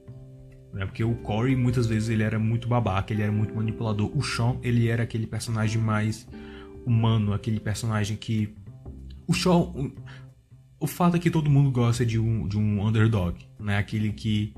Né? 0.77 0.85
Porque 0.87 1.03
o 1.03 1.15
Corey, 1.17 1.57
muitas 1.57 1.87
vezes, 1.87 2.09
ele 2.09 2.23
era 2.23 2.39
muito 2.39 2.69
babaca, 2.69 3.13
ele 3.13 3.23
era 3.23 3.33
muito 3.33 3.55
manipulador. 3.55 4.17
O 4.17 4.23
Sean, 4.23 4.57
ele 4.63 4.89
era 4.89 5.03
aquele 5.03 5.27
personagem 5.27 5.81
mais 5.81 6.29
humano, 6.85 7.33
aquele 7.33 7.59
personagem 7.59 8.17
que... 8.17 8.55
O 9.27 9.35
Sean 9.35 9.73
o 10.79 10.87
fato 10.87 11.17
é 11.17 11.19
que 11.19 11.31
todo 11.31 11.51
mundo 11.51 11.71
gosta 11.71 12.05
de 12.05 12.19
um, 12.19 12.47
de 12.47 12.59
um 12.59 12.87
underdog, 12.87 13.39
né? 13.59 13.79
Aquele 13.79 14.13
que 14.13 14.55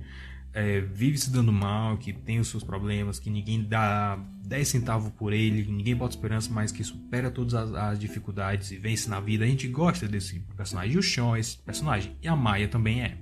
é, 0.52 0.81
vive 0.81 1.16
se 1.16 1.31
dando 1.31 1.52
mal, 1.52 1.96
que 1.96 2.12
tem 2.12 2.40
os 2.40 2.48
seus 2.48 2.64
problemas, 2.64 3.20
que 3.20 3.31
ninguém 3.31 3.62
dá 3.62 4.18
10 4.44 4.68
centavos 4.68 5.12
por 5.12 5.33
ele, 5.33 5.64
que 5.64 5.70
ninguém 5.70 5.94
bota 5.94 6.16
esperança, 6.16 6.52
mas 6.52 6.72
que 6.72 6.83
supera 6.83 7.31
todas 7.31 7.54
as, 7.54 7.72
as, 7.72 7.98
dificuldades 7.98 8.72
e 8.72 8.76
vence 8.76 9.09
na 9.09 9.20
vida. 9.20 9.44
A 9.44 9.48
gente 9.48 9.68
gosta 9.68 10.09
desse 10.09 10.40
personagem. 10.57 10.94
E 10.94 10.98
o 10.98 11.02
Sean 11.02 11.37
é 11.37 11.40
esse 11.40 11.59
personagem. 11.59 12.16
E 12.20 12.26
a 12.26 12.35
Maia 12.35 12.66
também 12.66 13.02
é. 13.02 13.16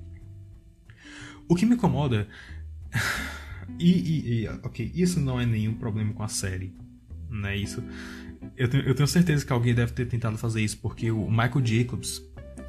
O 1.49 1.55
que 1.55 1.67
me 1.67 1.75
incomoda. 1.75 2.27
E, 3.79 3.91
e, 3.91 4.43
e, 4.45 4.49
ok, 4.63 4.91
isso 4.95 5.21
não 5.21 5.41
é 5.41 5.47
nenhum 5.47 5.75
problema 5.75 6.13
com 6.13 6.23
a 6.23 6.29
série. 6.29 6.75
Não 7.29 7.49
é 7.49 7.57
isso. 7.57 7.83
Eu 8.57 8.69
tenho, 8.69 8.85
eu 8.85 8.95
tenho 8.95 9.07
certeza 9.07 9.45
que 9.45 9.53
alguém 9.53 9.75
deve 9.75 9.93
ter 9.93 10.07
tentado 10.07 10.39
fazer 10.39 10.63
isso, 10.63 10.79
porque 10.79 11.11
o 11.11 11.31
Michael 11.31 11.65
Jacobs 11.65 12.23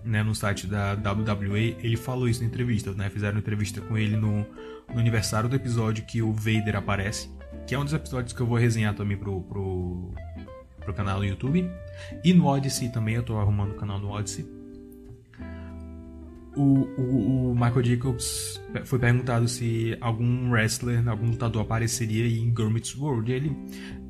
né, 0.08 0.24
no 0.24 0.34
site 0.34 0.66
da 0.66 0.94
WWE, 0.94 1.76
ele 1.84 1.98
falou 1.98 2.28
isso 2.30 2.42
na 2.42 2.48
entrevista, 2.48 2.94
né? 2.94 3.10
Fizeram 3.10 3.38
entrevista 3.38 3.82
com 3.82 3.98
ele 3.98 4.16
no, 4.16 4.46
no 4.92 5.00
aniversário 5.00 5.50
do 5.50 5.56
episódio 5.56 6.06
que 6.06 6.22
o 6.22 6.32
Vader 6.32 6.78
aparece, 6.78 7.30
que 7.68 7.76
é 7.76 7.80
um 7.80 7.84
dos 7.84 7.94
episódios 7.94 8.34
que 8.34 8.40
eu 8.40 8.48
vou 8.48 8.58
resenhar 8.58 8.96
também 8.96 9.18
pro, 9.18 9.42
pro, 9.42 10.14
pro 10.80 10.94
canal 10.94 11.20
do 11.20 11.26
YouTube. 11.26 11.70
E 12.24 12.34
no 12.34 12.46
Odyssey 12.46 12.90
também, 12.90 13.16
eu 13.16 13.24
tô 13.24 13.38
arrumando 13.38 13.72
o 13.72 13.76
canal 13.76 14.00
no 14.00 14.10
Odyssey. 14.10 14.57
O, 16.58 16.90
o, 16.98 17.52
o, 17.52 17.54
Michael 17.54 17.84
Jacobs 17.84 18.60
foi 18.84 18.98
perguntado 18.98 19.48
se 19.48 19.96
algum 20.02 20.50
wrestler, 20.50 21.08
algum 21.08 21.28
lutador 21.28 21.62
apareceria 21.62 22.28
em 22.28 22.52
Gurmit's 22.52 22.96
World. 22.96 23.32
E 23.32 23.36
ele, 23.36 23.58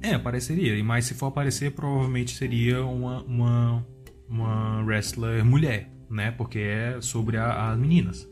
é, 0.01 0.13
apareceria, 0.13 0.81
mas 0.83 1.05
se 1.05 1.13
for 1.13 1.27
aparecer, 1.27 1.71
provavelmente 1.71 2.35
seria 2.37 2.85
uma, 2.85 3.21
uma 3.23 3.85
uma 4.29 4.83
wrestler 4.83 5.43
mulher, 5.45 5.89
né? 6.09 6.31
Porque 6.31 6.59
é 6.59 7.01
sobre 7.01 7.37
a, 7.37 7.71
as 7.71 7.77
meninas. 7.77 8.27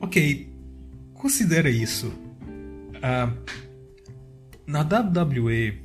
Ok, 0.00 0.52
considera 1.12 1.68
isso. 1.68 2.08
Uh, 2.08 3.36
na 4.66 4.80
WWE, 4.80 5.82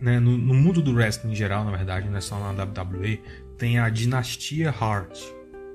né, 0.00 0.18
no, 0.18 0.36
no, 0.36 0.54
mundo 0.54 0.82
do 0.82 0.92
wrestling 0.92 1.32
em 1.32 1.34
geral, 1.34 1.64
na 1.64 1.70
verdade, 1.70 2.08
não 2.08 2.18
é 2.18 2.20
só 2.20 2.38
na 2.38 2.64
WWE, 2.64 3.22
tem 3.56 3.78
a 3.78 3.88
dinastia 3.88 4.70
Hart, 4.70 5.20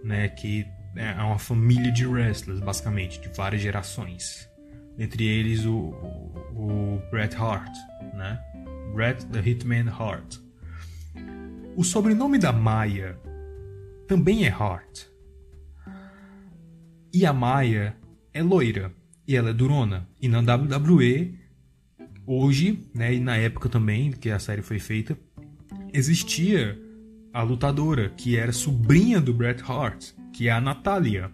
né? 0.03 0.27
Que 0.27 0.67
é, 0.95 1.11
é 1.11 1.23
uma 1.23 1.39
família 1.39 1.91
de 1.91 2.05
wrestlers, 2.05 2.59
basicamente, 2.59 3.19
de 3.19 3.29
várias 3.29 3.61
gerações. 3.61 4.49
Entre 4.97 5.25
eles 5.25 5.65
o, 5.65 5.75
o, 5.75 6.97
o 6.97 7.01
Bret 7.09 7.35
Hart, 7.35 7.73
né? 8.13 8.39
Bret 8.93 9.25
the 9.27 9.39
Hitman 9.39 9.89
Hart. 9.89 10.37
O 11.75 11.83
sobrenome 11.83 12.37
da 12.37 12.51
Maia 12.51 13.17
também 14.07 14.45
é 14.45 14.49
Hart. 14.49 15.05
E 17.11 17.25
a 17.25 17.33
Maia 17.33 17.95
é 18.31 18.43
loira 18.43 18.93
e 19.27 19.35
ela 19.35 19.49
é 19.49 19.53
durona. 19.53 20.07
E 20.21 20.27
na 20.27 20.39
WWE, 20.39 21.39
hoje, 22.25 22.89
né, 22.93 23.13
e 23.13 23.19
na 23.19 23.37
época 23.37 23.69
também 23.69 24.11
que 24.11 24.29
a 24.29 24.39
série 24.39 24.61
foi 24.61 24.79
feita, 24.79 25.17
existia 25.91 26.79
a 27.33 27.41
lutadora 27.41 28.09
que 28.09 28.37
era 28.37 28.53
sobrinha 28.53 29.19
do 29.19 29.33
Bret 29.33 29.63
Hart, 29.67 30.11
que 30.31 30.47
é 30.47 30.51
a 30.51 30.61
Natalia, 30.61 31.31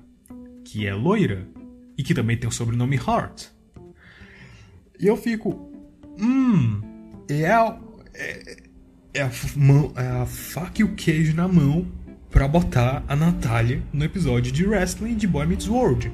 que 0.63 0.87
é 0.87 0.93
loira 0.93 1.45
e 1.97 2.03
que 2.03 2.13
também 2.13 2.37
tem 2.37 2.47
o 2.47 2.51
sobrenome 2.51 2.97
Hart. 2.97 3.47
E 4.97 5.05
eu 5.05 5.17
fico, 5.17 5.69
hum, 6.17 6.81
é 7.27 7.51
a, 7.51 7.77
é, 8.13 8.57
é 9.13 9.21
a, 9.21 9.31
mão, 9.55 9.91
é 9.95 10.07
a 10.21 10.25
faca 10.25 10.81
e 10.81 10.83
o 10.85 10.95
queijo 10.95 11.35
na 11.35 11.47
mão 11.47 11.85
para 12.29 12.47
botar 12.47 13.03
a 13.07 13.15
Natalia 13.15 13.81
no 13.91 14.05
episódio 14.05 14.51
de 14.51 14.65
wrestling 14.65 15.15
de 15.15 15.27
Boy 15.27 15.45
Meets 15.45 15.67
World. 15.67 16.11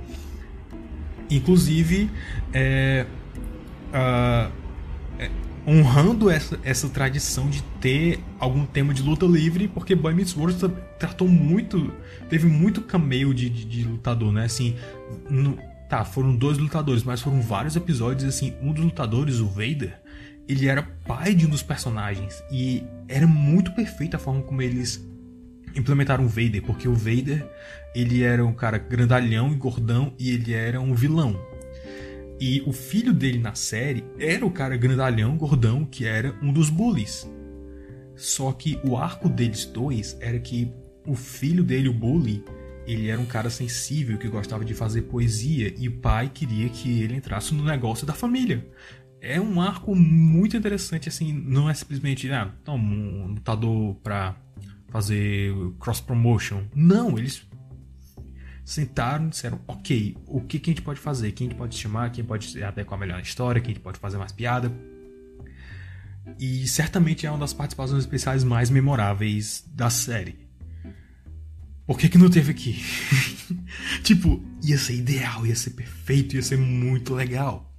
Inclusive, 1.29 2.09
é, 2.53 3.05
uh, 3.89 4.51
é, 5.19 5.29
honrando 5.67 6.29
essa, 6.29 6.59
essa 6.63 6.87
tradição 6.89 7.49
de 7.49 7.63
ter 7.81 8.19
algum 8.39 8.65
tema 8.65 8.93
de 8.93 9.01
luta 9.01 9.25
livre, 9.25 9.67
porque 9.67 9.95
Boy 9.95 10.13
Meets 10.13 10.35
World 10.35 10.57
tratou 10.99 11.27
muito, 11.27 11.91
teve 12.29 12.47
muito 12.47 12.81
cameo 12.81 13.33
de, 13.33 13.49
de, 13.49 13.65
de 13.65 13.83
lutador, 13.83 14.31
né? 14.31 14.45
Assim, 14.45 14.75
no, 15.29 15.57
tá, 15.89 16.05
foram 16.05 16.35
dois 16.35 16.57
lutadores, 16.57 17.03
mas 17.03 17.21
foram 17.21 17.41
vários 17.41 17.75
episódios, 17.75 18.27
assim, 18.27 18.53
um 18.61 18.71
dos 18.71 18.83
lutadores, 18.83 19.39
o 19.39 19.47
Vader, 19.47 19.99
ele 20.47 20.67
era 20.67 20.83
pai 20.83 21.33
de 21.33 21.45
um 21.45 21.49
dos 21.49 21.63
personagens 21.63 22.43
e 22.51 22.83
era 23.07 23.25
muito 23.25 23.71
perfeita 23.71 24.17
a 24.17 24.19
forma 24.19 24.43
como 24.43 24.61
eles 24.61 25.03
implementaram 25.75 26.25
o 26.25 26.27
Vader, 26.27 26.61
porque 26.63 26.87
o 26.87 26.93
Vader 26.93 27.45
ele 27.95 28.23
era 28.23 28.45
um 28.45 28.53
cara 28.53 28.77
grandalhão 28.77 29.51
e 29.51 29.55
gordão 29.55 30.13
e 30.19 30.31
ele 30.31 30.53
era 30.53 30.79
um 30.79 30.93
vilão. 30.93 31.39
E 32.39 32.61
o 32.65 32.73
filho 32.73 33.13
dele 33.13 33.39
na 33.39 33.55
série 33.55 34.03
era 34.19 34.45
o 34.45 34.51
cara 34.51 34.75
grandalhão, 34.75 35.37
gordão, 35.37 35.85
que 35.85 36.05
era 36.05 36.37
um 36.41 36.51
dos 36.51 36.69
bullies. 36.69 37.29
Só 38.15 38.51
que 38.51 38.79
o 38.83 38.97
arco 38.97 39.29
deles 39.29 39.65
dois 39.65 40.17
era 40.19 40.39
que 40.39 40.71
o 41.07 41.15
filho 41.15 41.63
dele, 41.63 41.89
o 41.89 41.93
bully, 41.93 42.43
ele 42.85 43.09
era 43.09 43.19
um 43.19 43.25
cara 43.25 43.49
sensível 43.49 44.17
que 44.17 44.27
gostava 44.27 44.63
de 44.63 44.73
fazer 44.73 45.03
poesia 45.03 45.73
e 45.77 45.87
o 45.87 45.97
pai 45.99 46.29
queria 46.33 46.69
que 46.69 47.01
ele 47.01 47.15
entrasse 47.15 47.53
no 47.53 47.63
negócio 47.63 48.05
da 48.05 48.13
família. 48.13 48.67
É 49.21 49.39
um 49.41 49.59
arco 49.59 49.95
muito 49.95 50.55
interessante, 50.55 51.09
assim, 51.09 51.33
não 51.33 51.69
é 51.69 51.73
simplesmente, 51.73 52.29
ah, 52.31 52.53
toma 52.63 52.83
um 52.83 53.27
lutador 53.27 53.95
pra 53.95 54.35
fazer 54.89 55.53
cross 55.79 55.99
promotion. 55.99 56.63
Não, 56.75 57.17
eles 57.17 57.45
sentaram 58.65 59.29
disseram: 59.29 59.61
ok, 59.67 60.17
o 60.25 60.41
que, 60.41 60.59
que 60.59 60.71
a 60.71 60.73
gente 60.73 60.81
pode 60.81 60.99
fazer? 60.99 61.31
Quem 61.31 61.47
a 61.47 61.49
gente 61.51 61.57
pode 61.57 61.77
chamar? 61.77 62.09
Quem 62.09 62.25
pode 62.25 62.61
adequar 62.61 62.99
melhor 62.99 63.19
a 63.19 63.21
história? 63.21 63.61
Quem 63.61 63.71
a 63.71 63.75
gente 63.75 63.83
pode 63.83 63.99
fazer 63.99 64.17
mais 64.17 64.31
piada? 64.31 64.71
E 66.39 66.67
certamente 66.67 67.27
é 67.27 67.29
uma 67.29 67.37
das 67.37 67.53
participações 67.53 67.99
especiais 67.99 68.43
mais 68.43 68.71
memoráveis 68.71 69.63
da 69.71 69.91
série. 69.91 70.43
Por 71.85 71.99
que, 71.99 72.09
que 72.09 72.17
não 72.17 72.31
teve 72.31 72.51
aqui? 72.51 72.83
tipo, 74.01 74.43
ia 74.63 74.75
ser 74.75 74.95
ideal, 74.95 75.45
ia 75.45 75.55
ser 75.55 75.69
perfeito, 75.69 76.35
ia 76.35 76.41
ser 76.41 76.57
muito 76.57 77.13
legal. 77.13 77.71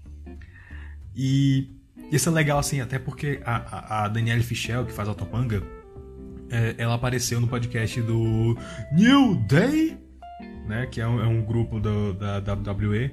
E 1.16 1.68
ia 2.12 2.18
ser 2.20 2.30
legal 2.30 2.60
assim, 2.60 2.80
até 2.80 3.00
porque 3.00 3.40
a, 3.44 3.56
a, 3.56 4.04
a 4.04 4.08
Danielle 4.08 4.44
Fischel, 4.44 4.86
que 4.86 4.92
faz 4.92 5.08
a 5.08 5.14
Topanga, 5.14 5.60
é, 6.48 6.76
ela 6.78 6.94
apareceu 6.94 7.40
no 7.40 7.48
podcast 7.48 8.00
do 8.02 8.56
New 8.92 9.34
Day 9.48 10.05
né? 10.66 10.86
Que 10.86 11.00
é 11.00 11.06
um, 11.06 11.20
é 11.20 11.26
um 11.26 11.42
grupo 11.42 11.80
do, 11.80 12.12
da 12.12 12.38
WWE. 12.38 13.12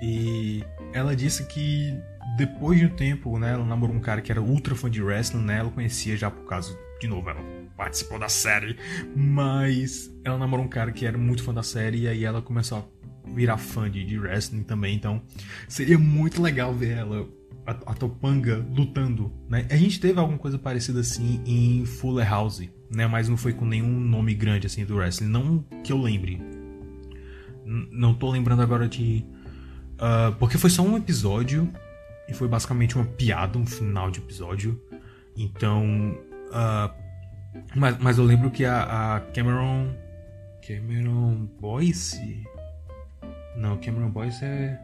E 0.00 0.64
ela 0.92 1.14
disse 1.14 1.44
que 1.46 1.94
depois 2.36 2.78
de 2.78 2.86
um 2.86 2.90
tempo, 2.90 3.38
né? 3.38 3.52
Ela 3.52 3.64
namorou 3.64 3.94
um 3.94 4.00
cara 4.00 4.20
que 4.20 4.30
era 4.30 4.40
ultra 4.40 4.74
fã 4.74 4.90
de 4.90 5.02
wrestling, 5.02 5.42
né? 5.42 5.58
Ela 5.58 5.70
conhecia 5.70 6.16
já 6.16 6.30
por 6.30 6.44
causa, 6.46 6.76
de 7.00 7.08
novo, 7.08 7.28
ela 7.28 7.40
participou 7.76 8.18
da 8.18 8.28
série. 8.28 8.76
Mas 9.16 10.10
ela 10.24 10.38
namorou 10.38 10.64
um 10.64 10.68
cara 10.68 10.92
que 10.92 11.04
era 11.04 11.18
muito 11.18 11.42
fã 11.42 11.52
da 11.52 11.62
série 11.62 12.02
e 12.02 12.08
aí 12.08 12.24
ela 12.24 12.40
começou 12.40 12.78
a 12.78 13.32
virar 13.34 13.58
fã 13.58 13.90
de, 13.90 14.04
de 14.04 14.18
wrestling 14.18 14.62
também. 14.62 14.94
Então 14.94 15.22
seria 15.68 15.98
muito 15.98 16.40
legal 16.40 16.72
ver 16.72 16.98
ela 16.98 17.26
a, 17.66 17.72
a, 17.72 17.94
Topanga 17.94 18.64
lutando, 18.74 19.32
né? 19.48 19.66
A 19.70 19.76
gente 19.76 20.00
teve 20.00 20.18
alguma 20.18 20.38
coisa 20.38 20.58
parecida 20.58 21.00
assim 21.00 21.42
em 21.44 21.84
Fuller 21.84 22.28
House, 22.28 22.68
né? 22.90 23.06
Mas 23.06 23.28
não 23.28 23.36
foi 23.36 23.52
com 23.52 23.64
nenhum 23.64 24.00
nome 24.00 24.34
grande 24.34 24.66
assim 24.66 24.84
do 24.84 24.96
wrestling, 24.96 25.28
não 25.28 25.64
que 25.82 25.92
eu 25.92 26.00
lembre 26.00 26.57
não 27.68 28.14
tô 28.14 28.30
lembrando 28.30 28.62
agora 28.62 28.88
de. 28.88 29.24
Uh, 29.94 30.34
porque 30.38 30.56
foi 30.56 30.70
só 30.70 30.82
um 30.82 30.96
episódio. 30.96 31.70
E 32.28 32.34
foi 32.34 32.46
basicamente 32.46 32.94
uma 32.94 33.06
piada, 33.06 33.58
um 33.58 33.66
final 33.66 34.10
de 34.10 34.20
episódio. 34.20 34.80
Então. 35.36 36.18
Uh, 36.48 37.08
mas, 37.74 37.98
mas 37.98 38.18
eu 38.18 38.24
lembro 38.24 38.50
que 38.50 38.64
a, 38.64 39.16
a 39.16 39.20
Cameron. 39.20 39.94
Cameron 40.66 41.48
Boyce? 41.60 42.44
Não, 43.56 43.78
Cameron 43.78 44.10
Boyce 44.10 44.44
é. 44.44 44.80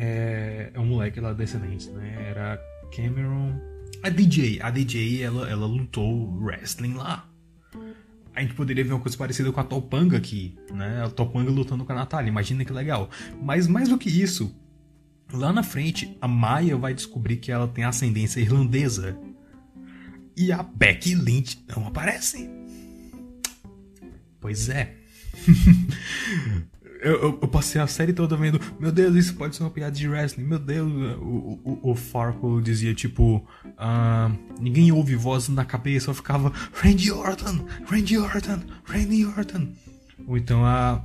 É, 0.00 0.70
é 0.72 0.80
um 0.80 0.86
moleque 0.86 1.20
lá 1.20 1.32
descendente, 1.32 1.90
né? 1.90 2.28
Era 2.30 2.60
Cameron. 2.94 3.58
A 4.02 4.08
DJ. 4.08 4.60
A 4.62 4.70
DJ, 4.70 5.22
ela, 5.22 5.50
ela 5.50 5.66
lutou 5.66 6.32
wrestling 6.40 6.94
lá 6.94 7.27
a 8.38 8.42
gente 8.42 8.54
poderia 8.54 8.84
ver 8.84 8.92
uma 8.92 9.00
coisa 9.00 9.18
parecida 9.18 9.50
com 9.50 9.58
a 9.58 9.64
Topanga 9.64 10.16
aqui, 10.16 10.56
né? 10.72 11.02
A 11.04 11.10
Topanga 11.10 11.50
lutando 11.50 11.84
com 11.84 11.90
a 11.90 11.94
Natália, 11.94 12.28
imagina 12.28 12.64
que 12.64 12.72
legal. 12.72 13.10
Mas 13.42 13.66
mais 13.66 13.88
do 13.88 13.98
que 13.98 14.08
isso, 14.08 14.54
lá 15.32 15.52
na 15.52 15.64
frente, 15.64 16.16
a 16.20 16.28
Maya 16.28 16.76
vai 16.76 16.94
descobrir 16.94 17.38
que 17.38 17.50
ela 17.50 17.66
tem 17.66 17.82
ascendência 17.82 18.38
irlandesa. 18.40 19.18
E 20.36 20.52
a 20.52 20.62
Becky 20.62 21.16
Lynch 21.16 21.64
não 21.68 21.88
aparece. 21.88 22.48
Pois 24.40 24.68
é. 24.68 24.94
eu, 27.00 27.12
eu, 27.22 27.38
eu, 27.42 27.48
passei 27.48 27.80
a 27.80 27.86
série 27.86 28.12
toda 28.12 28.36
vendo, 28.36 28.60
meu 28.78 28.90
Deus, 28.90 29.14
isso 29.14 29.34
pode 29.34 29.56
ser 29.56 29.62
uma 29.62 29.70
piada 29.70 29.92
de 29.92 30.08
wrestling, 30.08 30.44
meu 30.44 30.58
Deus, 30.58 30.90
o, 31.20 31.60
o, 31.64 31.90
o 31.90 31.94
Farco 31.94 32.60
dizia 32.60 32.94
tipo, 32.94 33.36
uh, 33.64 34.38
ninguém 34.60 34.90
ouve 34.90 35.14
voz 35.14 35.48
na 35.48 35.64
cabeça, 35.64 36.10
eu 36.10 36.14
ficava, 36.14 36.52
Randy 36.74 37.12
Orton, 37.12 37.64
Randy 37.86 38.18
Orton, 38.18 38.60
Randy 38.84 39.26
Orton. 39.26 39.68
Ou 40.26 40.36
então 40.36 40.64
a, 40.64 41.02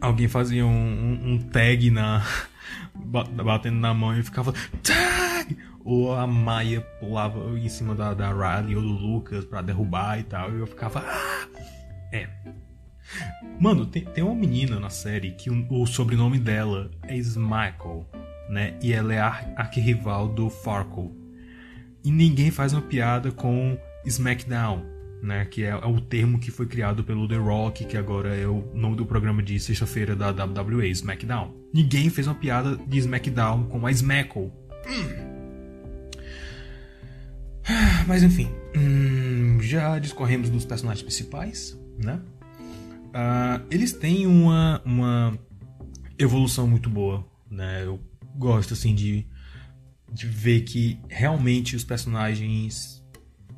alguém 0.00 0.28
fazia 0.28 0.64
um, 0.64 0.70
um, 0.70 1.32
um 1.32 1.38
tag 1.38 1.90
na. 1.90 2.24
batendo 2.94 3.78
na 3.78 3.92
mão 3.92 4.16
e 4.18 4.22
ficava, 4.22 4.52
tag! 4.82 5.56
Ou 5.84 6.14
a 6.14 6.26
Maia 6.26 6.80
pulava 6.98 7.58
em 7.58 7.68
cima 7.68 7.94
da, 7.94 8.14
da 8.14 8.30
Riley 8.32 8.76
ou 8.76 8.82
do 8.82 8.88
Lucas 8.88 9.44
pra 9.44 9.60
derrubar 9.60 10.18
e 10.18 10.22
tal, 10.22 10.50
e 10.52 10.60
eu 10.60 10.66
ficava, 10.66 11.00
ah! 11.00 11.48
É, 12.12 12.28
Mano, 13.58 13.86
tem, 13.86 14.04
tem 14.04 14.24
uma 14.24 14.34
menina 14.34 14.80
na 14.80 14.90
série 14.90 15.32
que 15.32 15.48
o, 15.50 15.66
o 15.70 15.86
sobrenome 15.86 16.38
dela 16.38 16.90
é 17.02 17.16
Smichael, 17.16 18.06
né? 18.48 18.76
E 18.82 18.92
ela 18.92 19.14
é 19.14 19.20
a 19.20 19.54
arquirrival 19.56 20.28
do 20.28 20.50
Farkle. 20.50 21.10
E 22.04 22.10
ninguém 22.10 22.50
faz 22.50 22.72
uma 22.72 22.82
piada 22.82 23.30
com 23.30 23.78
SmackDown, 24.04 24.84
né? 25.22 25.44
Que 25.46 25.64
é, 25.64 25.70
é, 25.70 25.86
o 25.86 26.00
termo 26.00 26.38
que 26.38 26.50
foi 26.50 26.66
criado 26.66 27.04
pelo 27.04 27.28
The 27.28 27.36
Rock, 27.36 27.84
que 27.84 27.96
agora 27.96 28.36
é 28.36 28.46
o 28.46 28.70
nome 28.74 28.96
do 28.96 29.06
programa 29.06 29.42
de 29.42 29.58
sexta-feira 29.58 30.14
da 30.14 30.30
WWE, 30.30 30.90
SmackDown. 30.90 31.54
Ninguém 31.72 32.10
fez 32.10 32.26
uma 32.26 32.34
piada 32.34 32.76
de 32.76 32.98
SmackDown 32.98 33.64
com 33.64 33.86
a 33.86 33.90
Smackle. 33.90 34.52
Hum. 34.86 35.34
Mas 38.06 38.22
enfim, 38.22 38.50
hum, 38.76 39.58
já 39.60 39.98
discorremos 39.98 40.50
dos 40.50 40.64
personagens 40.64 41.02
principais, 41.02 41.78
né? 41.98 42.20
Uh, 43.14 43.64
eles 43.70 43.92
têm 43.92 44.26
uma, 44.26 44.82
uma 44.84 45.38
evolução 46.18 46.66
muito 46.66 46.90
boa, 46.90 47.24
né? 47.48 47.84
Eu 47.84 48.00
gosto, 48.34 48.74
assim, 48.74 48.92
de, 48.92 49.24
de 50.12 50.26
ver 50.26 50.62
que 50.62 50.98
realmente 51.08 51.76
os 51.76 51.84
personagens 51.84 53.04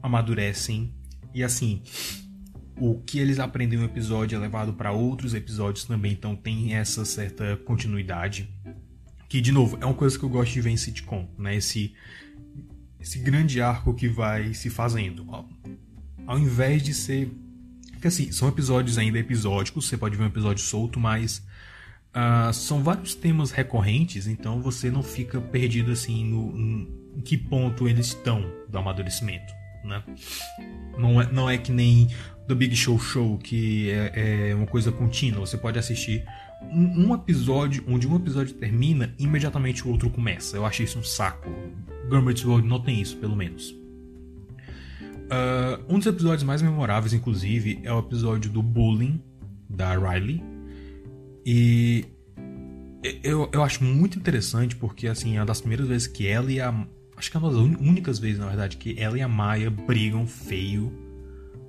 amadurecem. 0.03 0.95
E, 1.33 1.43
assim, 1.43 1.83
o 2.79 3.01
que 3.01 3.19
eles 3.19 3.39
aprendem 3.39 3.79
no 3.79 3.87
episódio 3.87 4.37
é 4.37 4.39
levado 4.39 4.75
para 4.75 4.93
outros 4.93 5.33
episódios 5.33 5.87
também, 5.87 6.13
então 6.13 6.37
tem 6.37 6.75
essa 6.75 7.07
certa 7.07 7.57
continuidade. 7.57 8.55
Que, 9.27 9.41
de 9.41 9.53
novo, 9.53 9.79
é 9.81 9.87
uma 9.87 9.95
coisa 9.95 10.19
que 10.19 10.25
eu 10.25 10.29
gosto 10.29 10.53
de 10.53 10.61
ver 10.61 10.71
em 10.71 10.77
sitcom, 10.77 11.27
né? 11.39 11.57
Esse, 11.57 11.95
esse 13.01 13.19
grande 13.21 13.63
arco 13.63 13.95
que 13.95 14.07
vai 14.07 14.53
se 14.53 14.69
fazendo. 14.69 15.27
Ao 16.27 16.39
invés 16.39 16.83
de 16.83 16.93
ser 16.93 17.33
que 18.07 18.09
assim, 18.09 18.33
são 18.33 18.49
episódios 18.49 18.99
ainda 18.99 19.19
episódicos, 19.19 19.87
você 19.87 19.97
pode 19.97 20.17
ver 20.17 20.23
um 20.23 20.27
episódio 20.27 20.63
solto, 20.63 21.01
mas 21.01 21.43
uh, 22.15 22.53
são 22.53 22.83
vários 22.83 23.15
temas 23.15 23.51
recorrentes, 23.51 24.27
então 24.27 24.63
você 24.63 24.91
não 24.91 25.03
fica 25.03 25.41
perdido 25.41 25.91
assim 25.91 26.25
no, 26.25 26.57
em 27.17 27.21
que 27.21 27.37
ponto 27.37 27.89
eles 27.89 28.09
estão 28.09 28.45
do 28.69 28.79
amadurecimento, 28.79 29.53
né? 29.85 30.03
Não 30.97 31.21
é, 31.21 31.33
não 31.33 31.51
é 31.51 31.59
que 31.59 31.73
nem 31.73 32.09
do 32.47 32.55
Big 32.55 32.77
Show 32.77 32.99
Show, 32.99 33.39
que 33.39 33.91
é, 33.91 34.51
é 34.51 34.55
uma 34.55 34.67
coisa 34.67 34.93
contínua, 34.93 35.41
você 35.41 35.59
pode 35.59 35.79
assistir 35.79 36.25
um, 36.63 37.09
um, 37.09 37.15
episódio, 37.15 37.85
onde 37.89 38.07
um 38.07 38.15
episódio 38.15 38.55
termina, 38.55 39.13
imediatamente 39.19 39.87
o 39.87 39.91
outro 39.91 40.09
começa. 40.09 40.57
Eu 40.57 40.65
achei 40.65 40.85
isso 40.85 40.99
um 40.99 41.05
saco. 41.05 41.51
Gambit 42.09 42.47
World 42.47 42.67
não 42.67 42.81
tem 42.81 43.01
isso, 43.01 43.17
pelo 43.17 43.37
menos. 43.37 43.75
Uh, 45.27 45.83
um 45.89 45.99
dos 45.99 46.07
episódios 46.07 46.45
mais 46.45 46.63
memoráveis, 46.63 47.13
inclusive, 47.13 47.81
é 47.83 47.93
o 47.93 47.99
episódio 47.99 48.51
do 48.51 48.63
bullying 48.63 49.21
da 49.69 49.97
Riley. 49.97 50.43
E 51.45 52.05
eu, 53.25 53.49
eu 53.53 53.63
acho 53.63 53.83
muito 53.83 54.19
interessante 54.19 54.77
porque, 54.77 55.09
assim, 55.09 55.37
é 55.37 55.41
uma 55.41 55.47
das 55.47 55.61
primeiras 55.61 55.89
vezes 55.89 56.07
que 56.07 56.27
ela 56.27 56.51
e 56.51 56.61
a. 56.61 56.73
Acho 57.17 57.31
que 57.31 57.37
é 57.37 57.41
uma 57.41 57.51
das 57.51 57.59
únicas 57.59 58.19
vezes, 58.19 58.39
na 58.39 58.47
verdade, 58.47 58.77
que 58.77 59.01
ela 59.01 59.19
e 59.19 59.23
a 59.23 59.29
Maya 59.29 59.71
brigam 59.71 60.27
feio, 60.27 60.93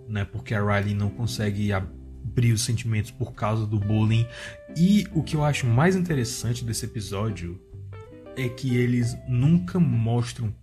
né? 0.07 0.25
Porque 0.25 0.53
a 0.53 0.61
Riley 0.61 0.93
não 0.93 1.09
consegue 1.09 1.71
abrir 1.71 2.51
os 2.51 2.61
sentimentos 2.61 3.11
por 3.11 3.33
causa 3.33 3.65
do 3.65 3.79
bullying. 3.79 4.27
E 4.75 5.07
o 5.13 5.23
que 5.23 5.35
eu 5.35 5.43
acho 5.43 5.65
mais 5.65 5.95
interessante 5.95 6.63
desse 6.63 6.85
episódio 6.85 7.59
é 8.35 8.49
que 8.49 8.75
eles 8.75 9.17
nunca 9.27 9.79
mostram 9.79 10.53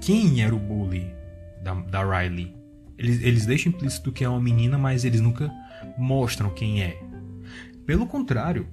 quem 0.00 0.40
era 0.40 0.54
o 0.54 0.58
bully 0.58 1.17
da, 1.62 1.74
da 1.74 2.02
Riley. 2.02 2.54
Eles, 2.96 3.22
eles 3.22 3.46
deixam 3.46 3.72
implícito 3.72 4.12
que 4.12 4.24
é 4.24 4.28
uma 4.28 4.40
menina, 4.40 4.76
mas 4.76 5.04
eles 5.04 5.20
nunca 5.20 5.50
mostram 5.96 6.50
quem 6.50 6.82
é. 6.82 7.00
Pelo 7.86 8.06
contrário, 8.06 8.66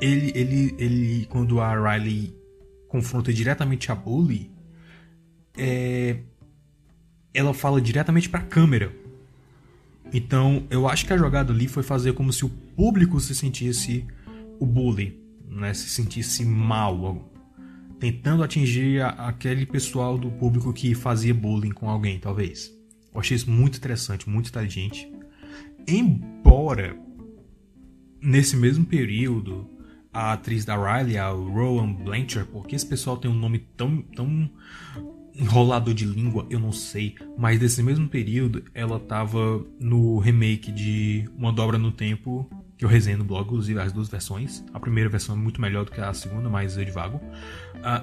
ele, 0.00 0.32
ele, 0.34 0.74
ele 0.78 1.26
quando 1.26 1.60
a 1.60 1.72
Riley 1.72 2.36
confronta 2.88 3.32
diretamente 3.32 3.90
a 3.90 3.94
Bully, 3.94 4.50
é, 5.56 6.18
ela 7.32 7.54
fala 7.54 7.80
diretamente 7.80 8.28
para 8.28 8.40
a 8.40 8.44
câmera. 8.44 8.92
Então, 10.12 10.66
eu 10.68 10.88
acho 10.88 11.06
que 11.06 11.12
a 11.12 11.16
jogada 11.16 11.52
ali 11.52 11.68
foi 11.68 11.82
fazer 11.82 12.12
como 12.12 12.32
se 12.32 12.44
o 12.44 12.48
público 12.48 13.18
se 13.18 13.34
sentisse 13.34 14.06
o 14.60 14.66
bully, 14.66 15.18
né? 15.48 15.72
Se 15.72 15.88
sentisse 15.88 16.44
mal, 16.44 17.31
tentando 18.02 18.42
atingir 18.42 19.00
a, 19.00 19.10
aquele 19.28 19.64
pessoal 19.64 20.18
do 20.18 20.28
público 20.28 20.72
que 20.72 20.92
fazia 20.92 21.32
bullying 21.32 21.70
com 21.70 21.88
alguém, 21.88 22.18
talvez. 22.18 22.68
Eu 23.14 23.20
achei 23.20 23.36
isso 23.36 23.48
muito 23.48 23.78
interessante, 23.78 24.28
muito 24.28 24.48
inteligente. 24.48 25.08
Embora 25.86 26.96
nesse 28.20 28.56
mesmo 28.56 28.84
período 28.84 29.70
a 30.12 30.32
atriz 30.32 30.64
da 30.64 30.74
Riley, 30.74 31.16
a 31.16 31.28
Rowan 31.28 31.92
Blanchard, 31.92 32.50
porque 32.50 32.74
esse 32.74 32.84
pessoal 32.84 33.16
tem 33.16 33.30
um 33.30 33.34
nome 33.34 33.60
tão, 33.76 34.02
tão 34.02 34.50
enrolador 35.32 35.94
de 35.94 36.04
língua, 36.04 36.44
eu 36.50 36.58
não 36.58 36.72
sei, 36.72 37.14
mas 37.38 37.60
nesse 37.60 37.84
mesmo 37.84 38.08
período 38.08 38.64
ela 38.74 38.98
tava 38.98 39.64
no 39.78 40.18
remake 40.18 40.72
de 40.72 41.30
Uma 41.38 41.52
Dobra 41.52 41.78
no 41.78 41.92
Tempo 41.92 42.50
que 42.76 42.84
eu 42.84 42.88
resenho 42.88 43.18
no 43.18 43.24
blog, 43.24 43.44
inclusive 43.44 43.78
as 43.78 43.92
duas 43.92 44.08
versões. 44.08 44.64
A 44.74 44.80
primeira 44.80 45.08
versão 45.08 45.36
é 45.36 45.38
muito 45.38 45.60
melhor 45.60 45.84
do 45.84 45.92
que 45.92 46.00
a 46.00 46.12
segunda, 46.12 46.50
mas 46.50 46.76
eu 46.76 46.84
divago. 46.84 47.20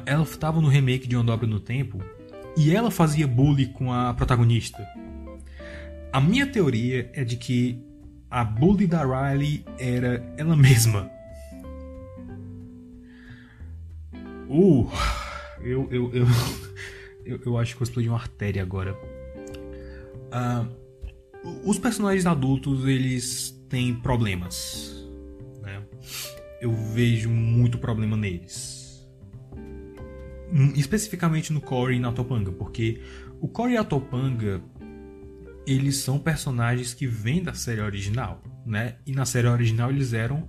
Ela 0.05 0.23
estava 0.23 0.59
no 0.59 0.67
remake 0.67 1.07
de 1.07 1.15
Uma 1.15 1.23
Dobra 1.23 1.47
no 1.47 1.59
Tempo 1.59 1.99
e 2.57 2.75
ela 2.75 2.91
fazia 2.91 3.27
bullying 3.27 3.71
com 3.71 3.93
a 3.93 4.13
protagonista. 4.13 4.85
A 6.11 6.19
minha 6.19 6.45
teoria 6.45 7.09
é 7.13 7.23
de 7.23 7.37
que 7.37 7.81
a 8.29 8.43
bully 8.43 8.85
da 8.85 9.03
Riley 9.03 9.63
era 9.77 10.23
ela 10.37 10.55
mesma. 10.55 11.09
Uh, 14.49 14.89
eu, 15.61 15.87
eu, 15.91 16.11
eu, 16.13 16.27
eu, 17.25 17.41
eu 17.45 17.57
acho 17.57 17.75
que 17.75 17.81
eu 17.81 17.85
explodi 17.85 18.09
uma 18.09 18.17
artéria 18.17 18.61
agora. 18.61 18.97
Uh, 20.33 20.79
os 21.63 21.77
personagens 21.77 22.25
adultos, 22.25 22.85
eles 22.85 23.51
têm 23.69 23.95
problemas. 23.95 25.07
Né? 25.61 25.81
Eu 26.59 26.73
vejo 26.73 27.29
muito 27.29 27.77
problema 27.77 28.17
neles. 28.17 28.78
Especificamente 30.75 31.53
no 31.53 31.61
Corey 31.61 31.97
e 31.97 31.99
na 31.99 32.11
Topanga, 32.11 32.51
porque 32.51 33.01
o 33.39 33.47
Corey 33.47 33.75
e 33.75 33.77
a 33.77 33.83
Topanga 33.83 34.61
eles 35.67 35.97
são 35.97 36.17
personagens 36.17 36.93
que 36.93 37.05
vêm 37.05 37.43
da 37.43 37.53
série 37.53 37.81
original, 37.81 38.41
né? 38.65 38.95
E 39.05 39.11
na 39.11 39.25
série 39.25 39.47
original 39.47 39.91
eles 39.91 40.13
eram 40.13 40.47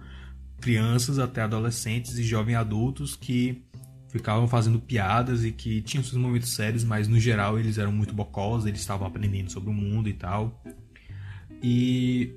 crianças 0.61 1.19
até 1.19 1.43
adolescentes 1.43 2.19
e 2.19 2.23
jovens 2.23 2.57
adultos 2.57 3.17
que 3.17 3.63
ficavam 4.09 4.49
fazendo 4.49 4.81
piadas 4.81 5.45
e 5.45 5.53
que 5.53 5.83
tinham 5.83 6.03
seus 6.03 6.21
momentos 6.21 6.51
sérios, 6.51 6.85
mas 6.85 7.07
no 7.07 7.19
geral 7.19 7.59
eles 7.59 7.79
eram 7.79 7.93
muito 7.93 8.15
bocós, 8.15 8.67
eles 8.67 8.81
estavam 8.81 9.07
aprendendo 9.07 9.51
sobre 9.51 9.71
o 9.71 9.73
mundo 9.73 10.09
e 10.09 10.15
tal. 10.15 10.63
E 11.63 12.35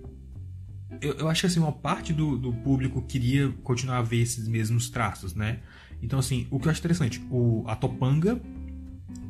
eu, 1.02 1.14
eu 1.14 1.30
acho 1.30 1.42
que 1.42 1.48
assim, 1.48 1.60
uma 1.60 1.72
parte 1.72 2.14
do, 2.14 2.38
do 2.38 2.54
público 2.54 3.02
queria 3.02 3.50
continuar 3.64 4.00
a 4.00 4.02
ver 4.02 4.22
esses 4.22 4.48
mesmos 4.48 4.90
traços, 4.90 5.34
né? 5.34 5.60
Então, 6.04 6.20
assim, 6.20 6.46
o 6.52 6.60
que 6.60 6.68
eu 6.68 6.72
acho 6.72 6.82
interessante, 6.82 7.26
o, 7.32 7.64
a 7.66 7.76
Topanga 7.76 8.40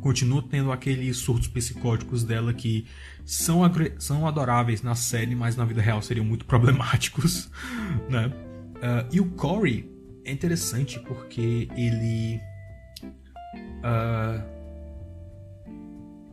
continua 0.01 0.41
tendo 0.41 0.71
aqueles 0.71 1.17
surtos 1.17 1.47
psicóticos 1.47 2.23
dela 2.23 2.53
que 2.53 2.85
são, 3.23 3.61
são 3.99 4.27
adoráveis 4.27 4.81
na 4.81 4.95
série, 4.95 5.35
mas 5.35 5.55
na 5.55 5.63
vida 5.63 5.81
real 5.81 6.01
seriam 6.01 6.25
muito 6.25 6.43
problemáticos, 6.45 7.49
né? 8.09 8.27
Uh, 8.27 9.07
e 9.13 9.21
o 9.21 9.29
Corey 9.31 9.89
é 10.25 10.31
interessante 10.31 10.99
porque 10.99 11.69
ele. 11.77 12.41
Uh, 13.79 14.53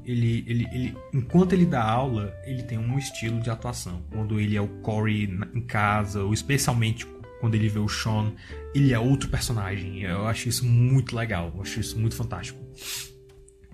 ele, 0.05 0.45
ele, 0.49 0.68
ele, 0.72 0.97
enquanto 1.12 1.53
ele 1.53 1.66
dá 1.66 1.84
aula, 1.84 2.34
ele 2.45 2.62
tem 2.64 2.78
um 2.78 2.99
estilo 2.99 3.38
de 3.41 3.51
atuação. 3.51 4.03
Quando 4.11 4.41
ele 4.41 4.57
é 4.57 4.61
o 4.61 4.66
Corey 4.80 5.30
em 5.55 5.61
casa, 5.61 6.24
ou 6.24 6.32
especialmente 6.32 7.07
quando 7.41 7.55
ele 7.55 7.68
vê 7.68 7.78
o 7.78 7.88
Sean, 7.88 8.32
ele 8.75 8.93
é 8.93 8.99
outro 8.99 9.29
personagem. 9.29 10.03
Eu 10.03 10.27
acho 10.27 10.49
isso 10.49 10.64
muito 10.64 11.14
legal, 11.14 11.53
eu 11.55 11.62
acho 11.62 11.81
isso 11.81 11.99
muito 11.99 12.14
fantástico. 12.14 12.59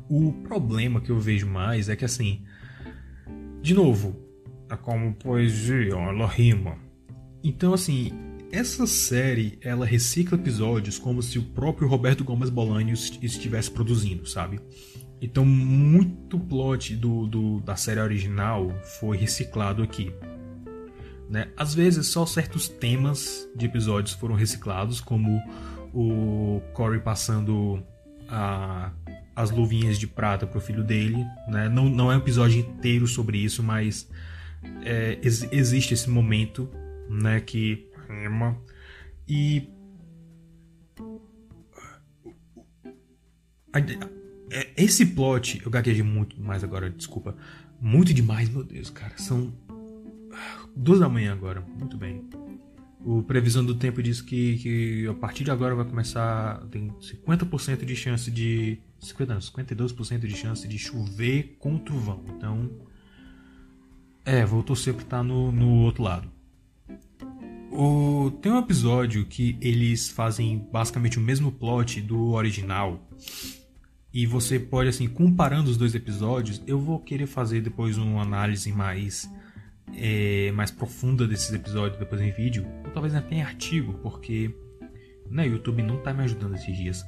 O 0.08 0.32
problema 0.32 1.00
que 1.00 1.10
eu 1.10 1.18
vejo 1.18 1.46
mais 1.46 1.88
é 1.88 1.96
que 1.96 2.04
assim, 2.04 2.44
de 3.60 3.74
novo, 3.74 4.16
é 4.70 4.76
como 4.76 5.14
poesia, 5.14 5.94
ela 5.94 6.26
rima. 6.26 6.78
Então 7.42 7.74
assim, 7.74 8.12
essa 8.52 8.86
série 8.86 9.58
ela 9.60 9.84
recicla 9.84 10.38
episódios 10.38 10.98
como 10.98 11.22
se 11.22 11.38
o 11.38 11.42
próprio 11.42 11.88
Roberto 11.88 12.24
Gomes 12.24 12.50
Bolanhos 12.50 13.18
estivesse 13.20 13.70
produzindo, 13.70 14.26
sabe? 14.26 14.60
Então, 15.20 15.44
muito 15.44 16.38
plot 16.38 16.94
do, 16.94 17.26
do, 17.26 17.60
da 17.60 17.74
série 17.74 18.00
original 18.00 18.70
foi 19.00 19.16
reciclado 19.16 19.82
aqui. 19.82 20.12
Né? 21.28 21.48
Às 21.56 21.74
vezes, 21.74 22.06
só 22.06 22.24
certos 22.24 22.68
temas 22.68 23.48
de 23.54 23.66
episódios 23.66 24.14
foram 24.14 24.34
reciclados, 24.34 25.00
como 25.00 25.40
o 25.92 26.60
Corey 26.72 27.00
passando 27.00 27.82
a, 28.28 28.92
as 29.34 29.50
luvinhas 29.50 29.98
de 29.98 30.06
prata 30.06 30.46
pro 30.46 30.60
filho 30.60 30.84
dele. 30.84 31.24
Né? 31.48 31.68
Não, 31.68 31.88
não 31.88 32.12
é 32.12 32.16
um 32.16 32.18
episódio 32.18 32.60
inteiro 32.60 33.06
sobre 33.06 33.38
isso, 33.38 33.62
mas 33.62 34.08
é, 34.84 35.18
ex, 35.22 35.46
existe 35.52 35.94
esse 35.94 36.08
momento 36.08 36.70
né, 37.08 37.40
que. 37.40 37.86
E. 39.28 39.68
É, 44.50 44.70
esse 44.76 45.04
plot, 45.04 45.60
eu 45.64 45.70
gaguejei 45.70 46.02
muito 46.02 46.40
mais 46.40 46.64
agora, 46.64 46.88
desculpa. 46.88 47.36
Muito 47.80 48.14
demais, 48.14 48.48
meu 48.48 48.64
Deus, 48.64 48.88
cara. 48.88 49.18
São 49.18 49.52
duas 50.76 51.00
da 51.00 51.08
manhã 51.08 51.32
agora. 51.32 51.60
Muito 51.78 51.96
bem. 51.96 52.28
O 53.04 53.22
previsão 53.22 53.64
do 53.64 53.74
tempo 53.74 54.02
diz 54.02 54.20
que, 54.20 54.58
que 54.58 55.06
a 55.06 55.14
partir 55.14 55.44
de 55.44 55.50
agora 55.50 55.74
vai 55.74 55.84
começar. 55.84 56.60
Tem 56.70 56.88
50% 57.00 57.84
de 57.84 57.96
chance 57.96 58.30
de. 58.30 58.78
50 59.00 59.34
não, 59.34 59.40
52% 59.40 60.20
de 60.20 60.36
chance 60.36 60.68
de 60.68 60.78
chover 60.78 61.56
com 61.58 61.78
trovão. 61.78 62.22
Então. 62.28 62.70
É, 64.24 64.44
vou 64.44 64.62
torcer 64.62 64.92
pra 64.92 65.04
estar 65.04 65.22
no, 65.22 65.52
no 65.52 65.82
outro 65.82 66.02
lado. 66.02 66.28
O, 67.70 68.30
tem 68.42 68.50
um 68.50 68.58
episódio 68.58 69.24
que 69.24 69.56
eles 69.60 70.08
fazem 70.08 70.66
basicamente 70.72 71.18
o 71.18 71.20
mesmo 71.20 71.52
plot 71.52 72.00
do 72.00 72.32
original 72.32 73.06
e 74.16 74.24
você 74.24 74.58
pode, 74.58 74.88
assim, 74.88 75.06
comparando 75.06 75.70
os 75.70 75.76
dois 75.76 75.94
episódios, 75.94 76.62
eu 76.66 76.80
vou 76.80 76.98
querer 76.98 77.26
fazer 77.26 77.60
depois 77.60 77.98
uma 77.98 78.22
análise 78.22 78.72
mais, 78.72 79.30
é, 79.94 80.50
mais 80.52 80.70
profunda 80.70 81.26
desses 81.26 81.52
episódios 81.52 81.98
depois 81.98 82.20
em 82.20 82.30
vídeo, 82.30 82.66
ou 82.84 82.90
talvez 82.90 83.14
até 83.14 83.36
em 83.36 83.42
artigo, 83.42 83.94
porque 84.02 84.50
né, 85.30 85.44
o 85.44 85.52
YouTube 85.52 85.82
não 85.82 85.98
está 85.98 86.12
me 86.12 86.22
ajudando 86.24 86.54
esses 86.54 86.76
dias. 86.76 87.04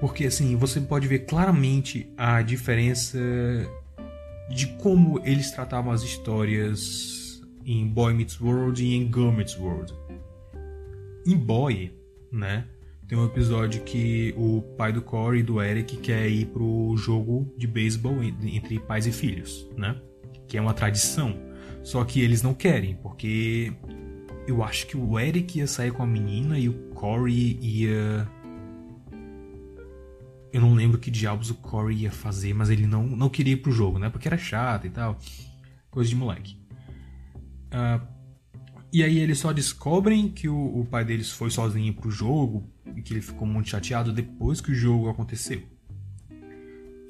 Porque 0.00 0.26
assim, 0.26 0.56
você 0.56 0.80
pode 0.80 1.06
ver 1.06 1.20
claramente 1.20 2.12
a 2.16 2.42
diferença 2.42 3.18
de 4.50 4.66
como 4.78 5.20
eles 5.24 5.50
tratavam 5.52 5.92
as 5.92 6.02
histórias 6.02 7.40
em 7.64 7.86
Boy 7.86 8.12
Meets 8.12 8.40
World 8.40 8.84
e 8.84 8.94
em 8.96 9.04
Girl 9.04 9.30
Meets 9.30 9.56
World. 9.56 9.94
Em 11.24 11.36
Boy, 11.36 11.92
né? 12.30 12.66
Tem 13.06 13.16
um 13.16 13.26
episódio 13.26 13.82
que 13.82 14.34
o 14.36 14.62
pai 14.76 14.92
do 14.92 15.02
Corey 15.02 15.40
e 15.40 15.42
do 15.42 15.62
Eric 15.62 15.98
quer 15.98 16.28
ir 16.28 16.46
pro 16.46 16.96
jogo 16.96 17.52
de 17.56 17.66
beisebol 17.66 18.22
entre 18.22 18.78
pais 18.80 19.06
e 19.06 19.12
filhos, 19.12 19.68
né? 19.76 20.00
Que 20.52 20.58
é 20.58 20.60
uma 20.60 20.74
tradição. 20.74 21.34
Só 21.82 22.04
que 22.04 22.20
eles 22.20 22.42
não 22.42 22.52
querem, 22.52 22.94
porque 22.94 23.72
eu 24.46 24.62
acho 24.62 24.86
que 24.86 24.98
o 24.98 25.18
Eric 25.18 25.58
ia 25.58 25.66
sair 25.66 25.90
com 25.90 26.02
a 26.02 26.06
menina 26.06 26.58
e 26.58 26.68
o 26.68 26.74
Corey 26.90 27.58
ia. 27.58 28.28
Eu 30.52 30.60
não 30.60 30.74
lembro 30.74 30.98
que 30.98 31.10
diabos 31.10 31.48
o 31.48 31.54
Corey 31.54 32.02
ia 32.02 32.12
fazer, 32.12 32.52
mas 32.52 32.68
ele 32.68 32.86
não, 32.86 33.06
não 33.06 33.30
queria 33.30 33.54
ir 33.54 33.62
pro 33.62 33.72
jogo, 33.72 33.98
né? 33.98 34.10
Porque 34.10 34.28
era 34.28 34.36
chato 34.36 34.86
e 34.86 34.90
tal. 34.90 35.18
Coisa 35.90 36.10
de 36.10 36.16
moleque. 36.16 36.58
Uh, 37.68 38.06
e 38.92 39.02
aí 39.02 39.20
eles 39.20 39.38
só 39.38 39.54
descobrem 39.54 40.28
que 40.28 40.50
o, 40.50 40.80
o 40.80 40.84
pai 40.84 41.02
deles 41.02 41.30
foi 41.30 41.50
sozinho 41.50 41.94
pro 41.94 42.10
jogo 42.10 42.70
e 42.94 43.00
que 43.00 43.14
ele 43.14 43.22
ficou 43.22 43.48
muito 43.48 43.70
chateado 43.70 44.12
depois 44.12 44.60
que 44.60 44.70
o 44.70 44.74
jogo 44.74 45.08
aconteceu. 45.08 45.71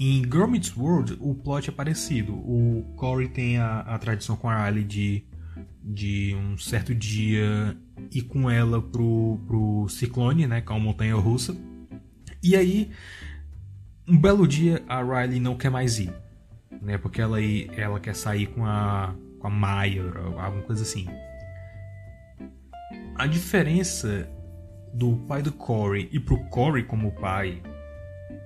Em 0.00 0.22
Girl 0.22 0.46
Meets 0.46 0.76
World, 0.76 1.16
o 1.20 1.34
plot 1.34 1.70
é 1.70 1.72
parecido. 1.72 2.34
O 2.34 2.92
Corey 2.96 3.28
tem 3.28 3.58
a, 3.58 3.80
a 3.80 3.98
tradição 3.98 4.36
com 4.36 4.48
a 4.48 4.66
Riley 4.66 4.84
de, 4.84 5.24
de 5.82 6.34
um 6.34 6.58
certo 6.58 6.94
dia 6.94 7.76
ir 8.10 8.22
com 8.22 8.50
ela 8.50 8.80
pro, 8.80 9.38
pro 9.46 9.88
Ciclone, 9.88 10.46
né, 10.46 10.60
que 10.60 10.72
é 10.72 10.74
uma 10.74 10.84
montanha 10.84 11.14
russa. 11.14 11.56
E 12.42 12.56
aí, 12.56 12.90
um 14.08 14.18
belo 14.18 14.46
dia, 14.48 14.82
a 14.88 15.02
Riley 15.02 15.38
não 15.38 15.56
quer 15.56 15.70
mais 15.70 15.98
ir, 15.98 16.12
né, 16.80 16.98
porque 16.98 17.20
ela, 17.20 17.40
ela 17.76 18.00
quer 18.00 18.14
sair 18.14 18.46
com 18.46 18.66
a, 18.66 19.14
com 19.38 19.46
a 19.46 19.50
Maya, 19.50 20.02
alguma 20.38 20.62
coisa 20.62 20.82
assim. 20.82 21.06
A 23.14 23.26
diferença 23.26 24.28
do 24.92 25.16
pai 25.28 25.42
do 25.42 25.52
Corey 25.52 26.08
e 26.12 26.18
pro 26.18 26.38
Corey 26.48 26.82
como 26.82 27.12
pai 27.12 27.62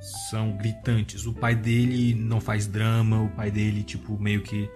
são 0.07 0.57
gritantes. 0.57 1.27
O 1.27 1.35
pai 1.35 1.55
dele 1.55 2.15
não 2.15 2.41
faz 2.41 2.67
drama, 2.67 3.23
o 3.23 3.29
pai 3.31 3.51
dele, 3.51 3.83
tipo, 3.83 4.19
meio 4.19 4.43
que 4.43 4.71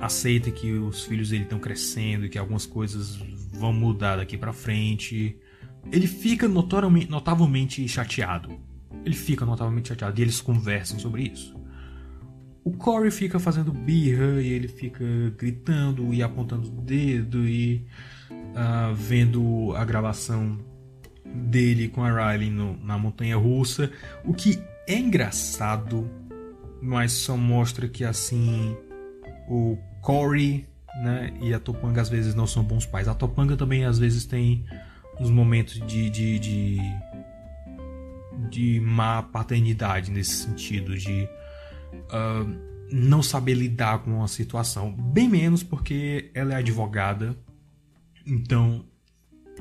aceita 0.00 0.50
que 0.50 0.72
os 0.72 1.04
filhos 1.04 1.30
dele 1.30 1.44
estão 1.44 1.58
crescendo 1.58 2.26
e 2.26 2.28
que 2.28 2.38
algumas 2.38 2.64
coisas 2.66 3.16
vão 3.52 3.72
mudar 3.72 4.16
daqui 4.16 4.36
para 4.36 4.52
frente. 4.52 5.36
Ele 5.90 6.06
fica 6.06 6.48
notavelmente 6.48 7.86
chateado. 7.86 8.58
Ele 9.04 9.14
fica 9.14 9.44
notavelmente 9.44 9.88
chateado 9.88 10.18
e 10.18 10.22
eles 10.22 10.40
conversam 10.40 10.98
sobre 10.98 11.24
isso. 11.24 11.54
O 12.64 12.72
Corey 12.72 13.10
fica 13.10 13.40
fazendo 13.40 13.72
birra 13.72 14.40
e 14.40 14.46
ele 14.46 14.68
fica 14.68 15.04
gritando 15.36 16.14
e 16.14 16.22
apontando 16.22 16.68
o 16.68 16.80
dedo 16.80 17.44
e 17.44 17.84
uh, 18.30 18.94
vendo 18.94 19.74
a 19.74 19.84
gravação 19.84 20.58
dele 21.34 21.88
com 21.88 22.04
a 22.04 22.32
Riley 22.32 22.50
no, 22.50 22.76
na 22.84 22.98
montanha 22.98 23.36
russa, 23.36 23.90
o 24.24 24.34
que 24.34 24.62
é 24.86 24.98
engraçado, 24.98 26.10
mas 26.80 27.12
só 27.12 27.36
mostra 27.36 27.88
que 27.88 28.04
assim 28.04 28.76
o 29.48 29.78
Corey 30.00 30.66
né, 31.02 31.32
e 31.40 31.54
a 31.54 31.60
Topanga 31.60 32.00
às 32.00 32.08
vezes 32.08 32.34
não 32.34 32.46
são 32.46 32.62
bons 32.62 32.84
pais. 32.84 33.08
A 33.08 33.14
Topanga 33.14 33.56
também 33.56 33.84
às 33.84 33.98
vezes 33.98 34.24
tem 34.24 34.64
uns 35.20 35.30
momentos 35.30 35.74
de, 35.86 36.10
de, 36.10 36.38
de, 36.38 36.78
de 38.50 38.80
má 38.80 39.22
paternidade 39.22 40.10
nesse 40.10 40.44
sentido, 40.44 40.96
de 40.96 41.28
uh, 41.92 42.72
não 42.90 43.22
saber 43.22 43.54
lidar 43.54 44.00
com 44.00 44.22
a 44.22 44.28
situação. 44.28 44.92
Bem 44.92 45.28
menos 45.28 45.62
porque 45.62 46.30
ela 46.34 46.54
é 46.54 46.56
advogada, 46.56 47.36
então 48.26 48.84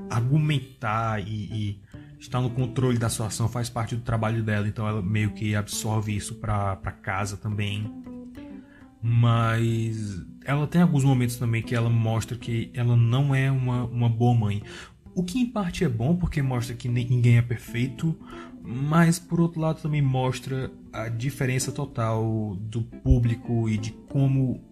argumentar 0.09 1.19
e, 1.19 1.45
e, 1.51 1.81
estar 2.19 2.39
no 2.39 2.49
controle 2.51 2.97
da 2.97 3.09
situação 3.09 3.49
faz 3.49 3.69
parte 3.69 3.95
do 3.95 4.01
trabalho 4.01 4.43
dela, 4.43 4.67
então 4.67 4.87
ela 4.87 5.01
meio 5.01 5.31
que 5.31 5.55
absorve 5.55 6.15
isso 6.15 6.35
para 6.35 6.75
casa 7.01 7.35
também. 7.35 7.91
Mas 9.01 10.23
ela 10.45 10.67
tem 10.67 10.81
alguns 10.81 11.03
momentos 11.03 11.37
também 11.37 11.63
que 11.63 11.73
ela 11.73 11.89
mostra 11.89 12.37
que 12.37 12.69
ela 12.75 12.95
não 12.95 13.33
é 13.33 13.49
uma, 13.49 13.85
uma 13.85 14.07
boa 14.07 14.35
mãe. 14.35 14.61
O 15.15 15.23
que 15.23 15.39
em 15.39 15.47
parte 15.47 15.83
é 15.83 15.89
bom 15.89 16.15
porque 16.15 16.41
mostra 16.41 16.75
que 16.75 16.87
ninguém 16.87 17.37
é 17.37 17.41
perfeito, 17.41 18.15
mas 18.61 19.17
por 19.17 19.41
outro 19.41 19.59
lado 19.59 19.81
também 19.81 20.01
mostra 20.01 20.71
a 20.93 21.09
diferença 21.09 21.71
total 21.71 22.55
do 22.55 22.83
público 22.83 23.67
e 23.67 23.77
de 23.77 23.91
como 23.91 24.63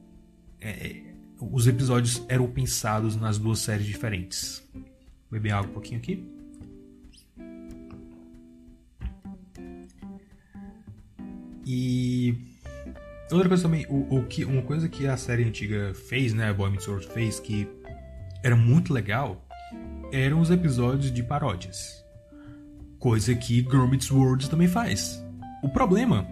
é, 0.62 1.02
os 1.42 1.66
episódios 1.66 2.24
eram 2.30 2.48
pensados 2.48 3.16
nas 3.16 3.40
duas 3.40 3.60
séries 3.60 3.88
diferentes 3.88 4.64
beber 5.30 5.52
água 5.52 5.70
um 5.70 5.74
pouquinho 5.74 6.00
aqui. 6.00 6.40
E 11.66 12.36
outra 13.32 13.48
coisa 13.48 13.64
também, 13.64 13.86
o, 13.90 14.18
o, 14.18 14.26
que, 14.26 14.44
uma 14.44 14.64
coisa 14.64 14.90
que 14.90 15.06
a 15.06 15.16
série 15.16 15.44
antiga 15.44 15.94
fez, 15.94 16.34
né, 16.34 16.52
Boy 16.52 16.72
Meets 16.72 16.88
World 16.88 17.08
fez, 17.08 17.40
que 17.40 17.68
era 18.44 18.56
muito 18.56 18.92
legal, 18.92 19.48
eram 20.12 20.40
os 20.40 20.50
episódios 20.50 21.12
de 21.12 21.22
paródias. 21.22 22.04
Coisa 22.98 23.36
que 23.36 23.62
Girl 23.62 23.86
Meets 23.86 24.10
World 24.10 24.50
também 24.50 24.68
faz. 24.68 25.24
O 25.62 25.70
problema 25.70 26.28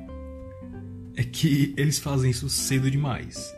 é 1.15 1.23
que 1.23 1.73
eles 1.77 1.99
fazem 1.99 2.31
isso 2.31 2.49
cedo 2.49 2.89
demais. 2.89 3.55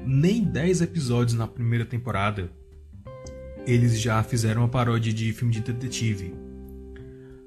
Nem 0.00 0.42
10 0.42 0.82
episódios 0.82 1.34
na 1.34 1.46
primeira 1.46 1.84
temporada 1.84 2.50
eles 3.66 4.00
já 4.00 4.22
fizeram 4.22 4.62
uma 4.62 4.68
paródia 4.68 5.12
de 5.12 5.32
filme 5.32 5.52
de 5.52 5.60
detetive. 5.60 6.34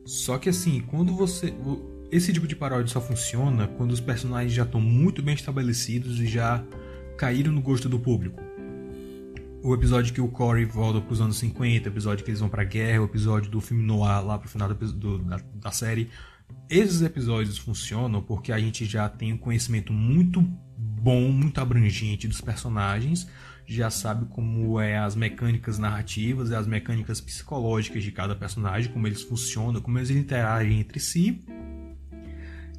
Só 0.05 0.37
que 0.37 0.49
assim, 0.49 0.81
quando 0.81 1.13
você. 1.13 1.53
Esse 2.09 2.31
tipo 2.31 2.47
de 2.47 2.55
paródia 2.55 2.87
só 2.87 3.01
funciona 3.01 3.67
quando 3.67 3.91
os 3.91 3.99
personagens 3.99 4.53
já 4.53 4.63
estão 4.63 4.79
muito 4.79 5.21
bem 5.21 5.35
estabelecidos 5.35 6.19
e 6.21 6.25
já 6.25 6.63
caíram 7.17 7.51
no 7.51 7.61
gosto 7.61 7.89
do 7.89 7.99
público. 7.99 8.41
O 9.61 9.73
episódio 9.73 10.13
que 10.13 10.21
o 10.21 10.29
Corey 10.29 10.63
volta 10.63 11.01
para 11.01 11.11
os 11.11 11.19
anos 11.19 11.37
50, 11.37 11.89
o 11.89 11.91
episódio 11.91 12.23
que 12.23 12.29
eles 12.29 12.39
vão 12.39 12.47
para 12.47 12.61
a 12.61 12.65
guerra, 12.65 13.01
o 13.01 13.05
episódio 13.05 13.51
do 13.51 13.59
filme 13.59 13.83
noir 13.83 14.23
lá 14.25 14.37
pro 14.37 14.47
final 14.47 14.73
do, 14.73 14.93
do, 14.93 15.17
da, 15.19 15.41
da 15.55 15.71
série. 15.71 16.09
Esses 16.69 17.01
episódios 17.01 17.57
funcionam 17.57 18.21
porque 18.21 18.53
a 18.53 18.59
gente 18.59 18.85
já 18.85 19.09
tem 19.09 19.33
um 19.33 19.37
conhecimento 19.37 19.91
muito 19.91 20.41
bom, 20.77 21.29
muito 21.29 21.59
abrangente 21.59 22.27
dos 22.27 22.39
personagens, 22.39 23.27
já 23.67 23.89
sabe 23.89 24.25
como 24.27 24.79
é 24.79 24.97
as 24.97 25.13
mecânicas 25.13 25.77
narrativas 25.77 26.49
e 26.49 26.55
as 26.55 26.65
mecânicas 26.65 27.19
psicológicas 27.19 28.01
de 28.01 28.13
cada 28.13 28.33
personagem, 28.33 28.89
como 28.91 29.05
eles 29.05 29.21
funcionam, 29.21 29.81
como 29.81 29.99
eles 29.99 30.09
interagem 30.09 30.79
entre 30.79 31.01
si. 31.01 31.43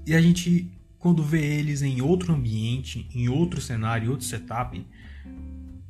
E 0.07 0.15
a 0.15 0.21
gente, 0.21 0.73
quando 0.99 1.23
vê 1.23 1.45
eles 1.59 1.83
em 1.83 2.01
outro 2.01 2.33
ambiente, 2.33 3.07
em 3.15 3.29
outro 3.29 3.61
cenário, 3.61 4.11
outro 4.11 4.25
setup, 4.25 4.83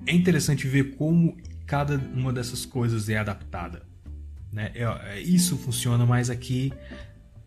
é 0.05 0.12
interessante 0.12 0.66
ver 0.66 0.96
como 0.96 1.36
cada 1.64 1.96
uma 1.96 2.32
dessas 2.32 2.66
coisas 2.66 3.09
é 3.09 3.18
adaptada. 3.18 3.86
Né? 4.53 4.72
É, 4.74 4.82
é, 4.82 5.20
isso 5.20 5.57
funciona, 5.57 6.05
mas 6.05 6.28
aqui 6.28 6.72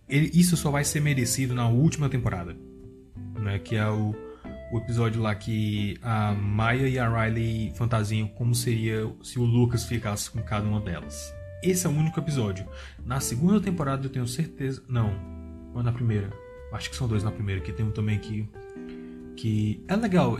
isso 0.07 0.55
só 0.55 0.71
vai 0.71 0.85
ser 0.85 1.01
merecido 1.01 1.53
na 1.53 1.67
última 1.67 2.07
temporada, 2.07 2.55
né? 3.37 3.59
que 3.59 3.75
é 3.75 3.89
o 3.89 4.15
o 4.71 4.77
episódio 4.77 5.21
lá 5.21 5.35
que 5.35 5.97
a 6.01 6.33
Maya 6.33 6.87
e 6.87 6.97
a 6.97 7.09
Riley 7.09 7.73
fantasiam 7.75 8.27
como 8.27 8.55
seria 8.55 9.11
se 9.21 9.37
o 9.37 9.43
Lucas 9.43 9.83
ficasse 9.83 10.31
com 10.31 10.41
cada 10.41 10.67
uma 10.67 10.79
delas. 10.79 11.33
Esse 11.61 11.85
é 11.85 11.89
o 11.89 11.93
único 11.93 12.19
episódio. 12.19 12.65
Na 13.05 13.19
segunda 13.19 13.59
temporada 13.59 14.05
eu 14.05 14.09
tenho 14.09 14.27
certeza. 14.27 14.81
Não, 14.87 15.13
ou 15.75 15.83
na 15.83 15.91
primeira. 15.91 16.31
Acho 16.71 16.89
que 16.89 16.95
são 16.95 17.07
dois 17.07 17.23
na 17.23 17.31
primeira, 17.31 17.61
que 17.61 17.73
tem 17.73 17.85
um 17.85 17.91
também 17.91 18.17
que. 18.17 18.47
Que 19.35 19.83
é 19.87 19.95
legal. 19.95 20.37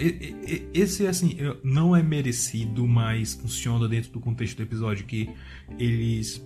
Esse, 0.74 1.08
assim, 1.08 1.38
não 1.64 1.96
é 1.96 2.04
merecido, 2.04 2.88
mas 2.88 3.34
funciona 3.34 3.88
dentro 3.88 4.12
do 4.12 4.20
contexto 4.20 4.58
do 4.58 4.64
episódio. 4.64 5.06
Que 5.06 5.30
eles 5.78 6.46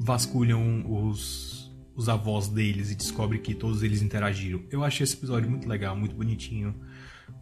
vasculham 0.00 0.84
os 0.86 1.63
os 1.96 2.08
avós 2.08 2.48
deles 2.48 2.90
e 2.90 2.94
descobre 2.94 3.38
que 3.38 3.54
todos 3.54 3.82
eles 3.82 4.02
interagiram. 4.02 4.62
Eu 4.70 4.84
achei 4.84 5.04
esse 5.04 5.16
episódio 5.16 5.48
muito 5.48 5.68
legal, 5.68 5.96
muito 5.96 6.14
bonitinho. 6.14 6.74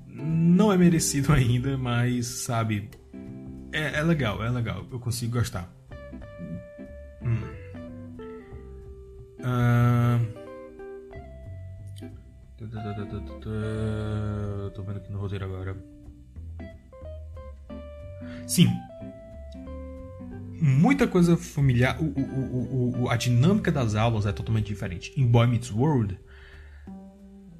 Não 0.06 0.72
é 0.72 0.76
merecido 0.76 1.32
ainda, 1.34 1.76
mas 1.76 2.26
sabe, 2.26 2.90
é, 3.72 3.98
é 3.98 4.02
legal, 4.02 4.44
é 4.44 4.50
legal. 4.50 4.86
Eu 4.90 5.00
consigo 5.00 5.38
gostar. 5.38 5.72
Hum. 7.22 7.42
Uh... 9.40 10.42
Tô 14.72 14.82
vendo 14.82 14.98
aqui 14.98 15.10
no 15.10 15.18
roteiro 15.18 15.44
agora. 15.46 15.76
Sim, 18.46 18.68
muita 20.62 21.08
coisa 21.08 21.36
familiar. 21.36 22.00
O, 22.00 22.04
o, 22.04 23.02
o, 23.02 23.10
a 23.10 23.16
dinâmica 23.16 23.72
das 23.72 23.96
aulas 23.96 24.26
é 24.26 24.32
totalmente 24.32 24.66
diferente. 24.66 25.12
Em 25.16 25.26
Boy 25.26 25.48
Meets 25.48 25.72
World, 25.72 26.16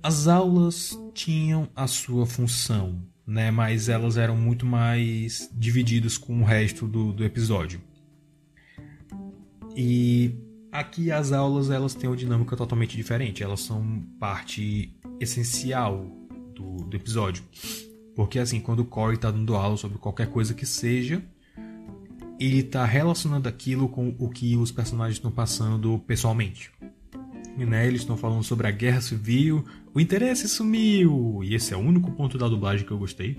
as 0.00 0.28
aulas 0.28 0.96
tinham 1.12 1.68
a 1.74 1.88
sua 1.88 2.24
função, 2.26 3.03
né? 3.26 3.50
Mas 3.50 3.88
elas 3.88 4.16
eram 4.16 4.36
muito 4.36 4.64
mais 4.64 5.50
divididas 5.53 6.16
com 6.16 6.42
o 6.42 6.44
resto 6.44 6.86
do, 6.86 7.12
do 7.12 7.24
episódio. 7.24 7.80
E 9.76 10.36
aqui 10.70 11.11
as 11.11 11.32
aulas 11.32 11.70
elas 11.70 11.94
têm 11.94 12.09
uma 12.09 12.16
dinâmica 12.16 12.57
totalmente 12.57 12.96
diferente. 12.96 13.42
Elas 13.42 13.61
são 13.61 14.00
parte 14.20 14.94
essencial 15.18 16.07
do, 16.55 16.76
do 16.84 16.96
episódio. 16.96 17.42
Porque 18.14 18.38
assim, 18.38 18.61
quando 18.61 18.80
o 18.80 18.84
Corey 18.84 19.16
está 19.16 19.30
dando 19.30 19.57
aula 19.57 19.76
sobre 19.76 19.98
qualquer 19.98 20.28
coisa 20.28 20.55
que 20.55 20.66
seja, 20.66 21.20
ele 22.39 22.61
está 22.61 22.85
relacionando 22.85 23.49
aquilo 23.49 23.89
com 23.89 24.14
o 24.18 24.28
que 24.28 24.57
os 24.57 24.70
personagens 24.70 25.16
estão 25.16 25.30
passando 25.30 25.99
pessoalmente. 26.07 26.70
E, 27.57 27.64
né, 27.66 27.87
eles 27.87 28.01
estão 28.01 28.16
falando 28.16 28.43
sobre 28.43 28.66
a 28.66 28.70
guerra 28.70 29.01
civil, 29.01 29.64
o 29.95 30.01
interesse 30.01 30.49
sumiu! 30.49 31.41
E 31.45 31.55
esse 31.55 31.74
é 31.74 31.76
o 31.76 31.80
único 31.80 32.11
ponto 32.12 32.39
da 32.39 32.49
dublagem 32.49 32.87
que 32.87 32.93
eu 32.93 32.99
gostei. 32.99 33.37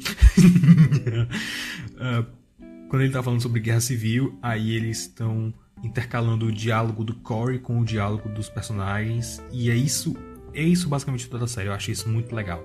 uh, 1.97 2.25
quando 2.87 3.01
ele 3.01 3.09
está 3.09 3.23
falando 3.23 3.41
sobre 3.41 3.59
guerra 3.59 3.81
civil, 3.81 4.37
aí 4.41 4.71
eles 4.71 4.99
estão 5.01 5.51
intercalando 5.83 6.45
o 6.45 6.51
diálogo 6.51 7.03
do 7.03 7.15
Corey 7.15 7.59
com 7.59 7.79
o 7.79 7.85
diálogo 7.85 8.29
dos 8.29 8.49
personagens. 8.49 9.41
E 9.51 9.71
é 9.71 9.75
isso, 9.75 10.15
é 10.53 10.61
isso 10.61 10.87
basicamente 10.87 11.27
toda 11.27 11.45
a 11.45 11.47
série. 11.47 11.69
Eu 11.69 11.73
achei 11.73 11.91
isso 11.91 12.07
muito 12.07 12.35
legal. 12.35 12.63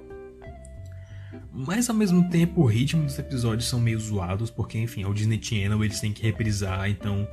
Mas 1.61 1.91
ao 1.91 1.97
mesmo 1.97 2.31
tempo 2.31 2.63
o 2.63 2.67
ritmo 2.67 3.03
dos 3.03 3.19
episódios 3.19 3.69
são 3.69 3.81
meio 3.81 3.99
zoados, 3.99 4.49
porque 4.49 4.79
enfim, 4.79 5.03
é 5.03 5.09
o 5.09 5.13
Disney 5.13 5.43
Channel, 5.43 5.83
eles 5.83 5.99
têm 5.99 6.13
que 6.13 6.23
reprisar, 6.23 6.89
então 6.89 7.27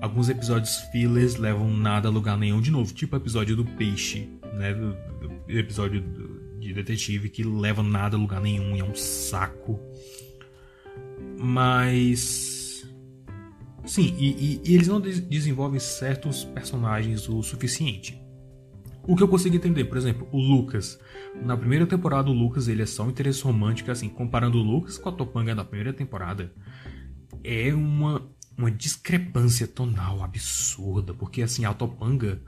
alguns 0.00 0.30
episódios 0.30 0.78
fillers 0.90 1.36
levam 1.36 1.70
nada 1.76 2.08
a 2.08 2.10
lugar 2.10 2.38
nenhum 2.38 2.62
de 2.62 2.70
novo, 2.70 2.94
tipo 2.94 3.14
o 3.14 3.18
episódio 3.18 3.54
do 3.54 3.66
peixe, 3.66 4.30
né, 4.54 4.72
do 4.72 4.96
episódio 5.46 6.02
de 6.58 6.72
detetive 6.72 7.28
que 7.28 7.44
leva 7.44 7.82
nada 7.82 8.16
a 8.16 8.18
lugar 8.18 8.40
nenhum 8.40 8.74
é 8.78 8.82
um 8.82 8.94
saco. 8.94 9.78
Mas 11.38 12.90
sim, 13.84 14.16
e, 14.18 14.30
e, 14.30 14.60
e 14.64 14.74
eles 14.74 14.88
não 14.88 15.02
desenvolvem 15.02 15.78
certos 15.78 16.44
personagens 16.44 17.28
o 17.28 17.42
suficiente. 17.42 18.18
O 19.06 19.14
que 19.14 19.22
eu 19.22 19.28
consigo 19.28 19.54
entender, 19.54 19.84
por 19.84 19.98
exemplo, 19.98 20.26
o 20.32 20.38
Lucas. 20.38 20.98
Na 21.44 21.56
primeira 21.56 21.86
temporada, 21.86 22.28
o 22.28 22.32
Lucas 22.32 22.68
ele 22.68 22.82
é 22.82 22.86
só 22.86 23.04
um 23.04 23.10
interesse 23.10 23.42
romântico, 23.42 23.90
assim, 23.90 24.08
comparando 24.08 24.58
o 24.58 24.62
Lucas 24.62 24.98
com 24.98 25.08
a 25.08 25.12
Topanga 25.12 25.54
da 25.54 25.64
primeira 25.64 25.92
temporada, 25.92 26.52
é 27.44 27.72
uma, 27.72 28.28
uma 28.58 28.70
discrepância 28.70 29.66
tonal 29.66 30.22
absurda, 30.22 31.14
porque 31.14 31.42
assim, 31.42 31.64
a 31.64 31.72
Topanga 31.72 32.42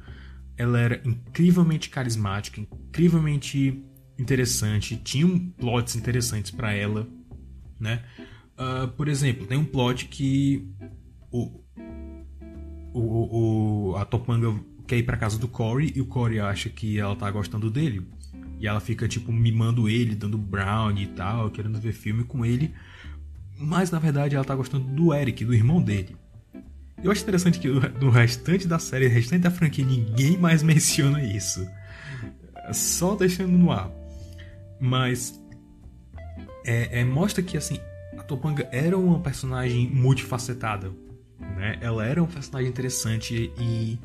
ela 0.56 0.80
era 0.80 1.00
incrivelmente 1.04 1.88
carismática, 1.88 2.60
incrivelmente 2.60 3.84
interessante, 4.18 4.96
tinha 4.96 5.26
plots 5.56 5.94
interessantes 5.94 6.50
para 6.50 6.72
ela, 6.72 7.06
né? 7.78 8.04
Uh, 8.58 8.88
por 8.88 9.06
exemplo, 9.06 9.46
tem 9.46 9.56
um 9.56 9.64
plot 9.64 10.06
que 10.06 10.68
o, 11.30 11.62
o, 12.92 13.92
o, 13.92 13.96
a 13.96 14.04
Topanga 14.04 14.52
quer 14.84 14.96
ir 14.96 15.04
pra 15.04 15.16
casa 15.16 15.38
do 15.38 15.46
Corey 15.46 15.92
e 15.94 16.00
o 16.00 16.06
Corey 16.06 16.40
acha 16.40 16.68
que 16.68 16.98
ela 16.98 17.14
tá 17.14 17.30
gostando 17.30 17.70
dele. 17.70 18.04
E 18.60 18.66
ela 18.66 18.80
fica, 18.80 19.06
tipo, 19.06 19.32
mimando 19.32 19.88
ele, 19.88 20.14
dando 20.14 20.36
brownie 20.36 21.04
e 21.04 21.08
tal, 21.08 21.50
querendo 21.50 21.80
ver 21.80 21.92
filme 21.92 22.24
com 22.24 22.44
ele. 22.44 22.74
Mas 23.56 23.90
na 23.90 23.98
verdade 23.98 24.36
ela 24.36 24.44
tá 24.44 24.54
gostando 24.54 24.84
do 24.84 25.12
Eric, 25.12 25.44
do 25.44 25.54
irmão 25.54 25.82
dele. 25.82 26.16
Eu 27.02 27.12
acho 27.12 27.22
interessante 27.22 27.60
que 27.60 27.68
no 27.68 28.10
restante 28.10 28.66
da 28.66 28.78
série, 28.78 29.08
no 29.08 29.14
restante 29.14 29.42
da 29.42 29.50
franquia, 29.50 29.84
ninguém 29.84 30.36
mais 30.36 30.62
menciona 30.64 31.22
isso. 31.22 31.66
Só 32.72 33.14
deixando 33.14 33.56
no 33.56 33.70
ar. 33.70 33.90
Mas. 34.80 35.40
É, 36.64 37.00
é, 37.00 37.04
mostra 37.04 37.42
que, 37.42 37.56
assim, 37.56 37.78
a 38.18 38.22
Topanga 38.22 38.68
era 38.70 38.98
uma 38.98 39.20
personagem 39.20 39.88
multifacetada. 39.88 40.92
Né? 41.38 41.78
Ela 41.80 42.04
era 42.04 42.22
um 42.22 42.26
personagem 42.26 42.68
interessante 42.68 43.52
e 43.58 43.98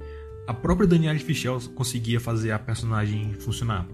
a 0.47 0.53
própria 0.53 0.87
Danielle 0.87 1.19
Fischel 1.19 1.59
conseguia 1.75 2.19
fazer 2.19 2.51
a 2.51 2.59
personagem 2.59 3.33
funcionar. 3.33 3.85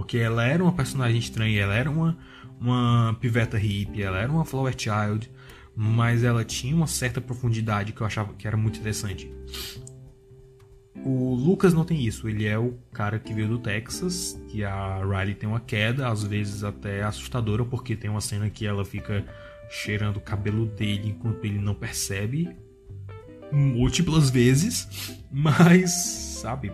Porque 0.00 0.16
ela 0.16 0.46
era 0.46 0.62
uma 0.62 0.72
personagem 0.72 1.18
estranha, 1.18 1.60
ela 1.60 1.74
era 1.74 1.90
uma, 1.90 2.16
uma 2.58 3.14
piveta 3.20 3.58
hippie, 3.58 4.02
ela 4.02 4.18
era 4.18 4.32
uma 4.32 4.46
flower 4.46 4.74
child, 4.74 5.30
mas 5.76 6.24
ela 6.24 6.42
tinha 6.42 6.74
uma 6.74 6.86
certa 6.86 7.20
profundidade 7.20 7.92
que 7.92 8.00
eu 8.00 8.06
achava 8.06 8.32
que 8.32 8.46
era 8.46 8.56
muito 8.56 8.80
interessante. 8.80 9.30
O 11.04 11.34
Lucas 11.34 11.74
não 11.74 11.84
tem 11.84 12.02
isso, 12.02 12.26
ele 12.30 12.46
é 12.46 12.58
o 12.58 12.78
cara 12.94 13.18
que 13.18 13.34
veio 13.34 13.46
do 13.46 13.58
Texas, 13.58 14.40
que 14.48 14.64
a 14.64 15.04
Riley 15.04 15.34
tem 15.34 15.46
uma 15.46 15.60
queda, 15.60 16.08
às 16.08 16.22
vezes 16.22 16.64
até 16.64 17.02
assustadora, 17.02 17.62
porque 17.62 17.94
tem 17.94 18.08
uma 18.08 18.22
cena 18.22 18.48
que 18.48 18.64
ela 18.64 18.86
fica 18.86 19.22
cheirando 19.68 20.16
o 20.16 20.20
cabelo 20.22 20.64
dele 20.64 21.10
enquanto 21.10 21.44
ele 21.44 21.58
não 21.58 21.74
percebe, 21.74 22.56
múltiplas 23.52 24.30
vezes, 24.30 24.88
mas, 25.30 25.92
sabe? 26.40 26.70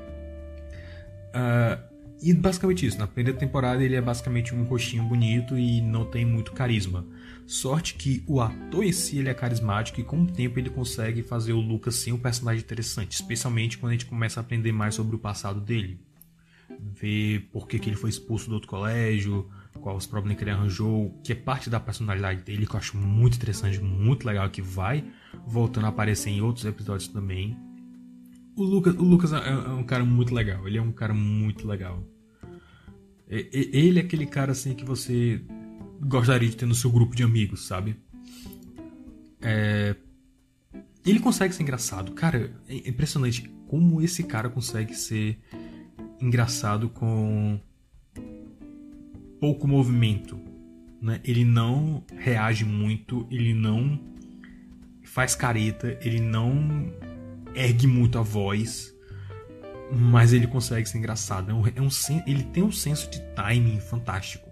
Uh, 1.34 1.95
e 2.20 2.32
basicamente 2.32 2.86
isso. 2.86 2.98
Na 2.98 3.06
primeira 3.06 3.38
temporada 3.38 3.82
ele 3.82 3.94
é 3.94 4.00
basicamente 4.00 4.54
um 4.54 4.64
rostinho 4.64 5.04
bonito 5.04 5.56
e 5.56 5.80
não 5.80 6.04
tem 6.04 6.24
muito 6.24 6.52
carisma. 6.52 7.06
Sorte 7.46 7.94
que 7.94 8.24
o 8.26 8.40
ator 8.40 8.84
em 8.84 8.92
si 8.92 9.18
ele 9.18 9.28
é 9.28 9.34
carismático 9.34 10.00
e 10.00 10.04
com 10.04 10.22
o 10.22 10.26
tempo 10.26 10.58
ele 10.58 10.70
consegue 10.70 11.22
fazer 11.22 11.52
o 11.52 11.60
Lucas 11.60 11.94
sim 11.96 12.12
um 12.12 12.18
personagem 12.18 12.62
interessante, 12.62 13.12
especialmente 13.12 13.78
quando 13.78 13.90
a 13.90 13.92
gente 13.92 14.06
começa 14.06 14.40
a 14.40 14.42
aprender 14.42 14.72
mais 14.72 14.94
sobre 14.94 15.14
o 15.14 15.18
passado 15.18 15.60
dele. 15.60 16.00
Ver 16.80 17.48
por 17.52 17.68
que, 17.68 17.78
que 17.78 17.88
ele 17.88 17.96
foi 17.96 18.10
expulso 18.10 18.48
do 18.48 18.54
outro 18.54 18.68
colégio, 18.68 19.48
quais 19.80 19.98
os 19.98 20.06
problemas 20.06 20.38
que 20.38 20.44
ele 20.44 20.50
arranjou, 20.50 21.16
que 21.22 21.32
é 21.32 21.36
parte 21.36 21.70
da 21.70 21.78
personalidade 21.78 22.42
dele, 22.42 22.66
que 22.66 22.74
eu 22.74 22.78
acho 22.78 22.96
muito 22.96 23.36
interessante, 23.36 23.80
muito 23.80 24.26
legal, 24.26 24.50
que 24.50 24.60
vai 24.60 25.04
voltando 25.46 25.84
a 25.84 25.90
aparecer 25.90 26.30
em 26.30 26.40
outros 26.40 26.64
episódios 26.64 27.08
também. 27.08 27.56
O 28.56 28.64
Lucas, 28.64 28.94
o 28.94 29.02
Lucas 29.02 29.32
é, 29.34 29.48
é 29.48 29.68
um 29.70 29.84
cara 29.84 30.04
muito 30.04 30.34
legal, 30.34 30.66
ele 30.66 30.78
é 30.78 30.82
um 30.82 30.90
cara 30.90 31.12
muito 31.12 31.68
legal. 31.68 32.02
Ele 33.28 33.98
é 33.98 34.02
aquele 34.02 34.24
cara 34.24 34.52
assim 34.52 34.74
que 34.74 34.84
você 34.84 35.44
gostaria 36.00 36.48
de 36.48 36.56
ter 36.56 36.64
no 36.64 36.74
seu 36.74 36.90
grupo 36.90 37.14
de 37.14 37.22
amigos, 37.22 37.66
sabe? 37.66 37.96
É... 39.42 39.94
Ele 41.04 41.20
consegue 41.20 41.54
ser 41.54 41.62
engraçado. 41.62 42.12
Cara, 42.12 42.58
é 42.68 42.88
impressionante 42.88 43.42
como 43.68 44.00
esse 44.00 44.22
cara 44.22 44.48
consegue 44.48 44.94
ser 44.94 45.38
engraçado 46.20 46.88
com 46.88 47.60
pouco 49.38 49.68
movimento. 49.68 50.38
Né? 51.00 51.20
Ele 51.24 51.44
não 51.44 52.04
reage 52.16 52.64
muito, 52.64 53.26
ele 53.30 53.52
não 53.52 54.00
faz 55.04 55.34
careta, 55.34 55.98
ele 56.02 56.20
não 56.20 56.92
ergue 57.56 57.86
muito 57.86 58.18
a 58.18 58.22
voz, 58.22 58.94
mas 59.90 60.32
ele 60.32 60.46
consegue 60.46 60.88
ser 60.88 60.98
engraçado. 60.98 61.50
É 61.50 61.54
um, 61.54 61.66
é 61.66 61.80
um, 61.80 61.88
ele 62.26 62.44
tem 62.44 62.62
um 62.62 62.70
senso 62.70 63.10
de 63.10 63.20
timing 63.34 63.80
fantástico. 63.80 64.46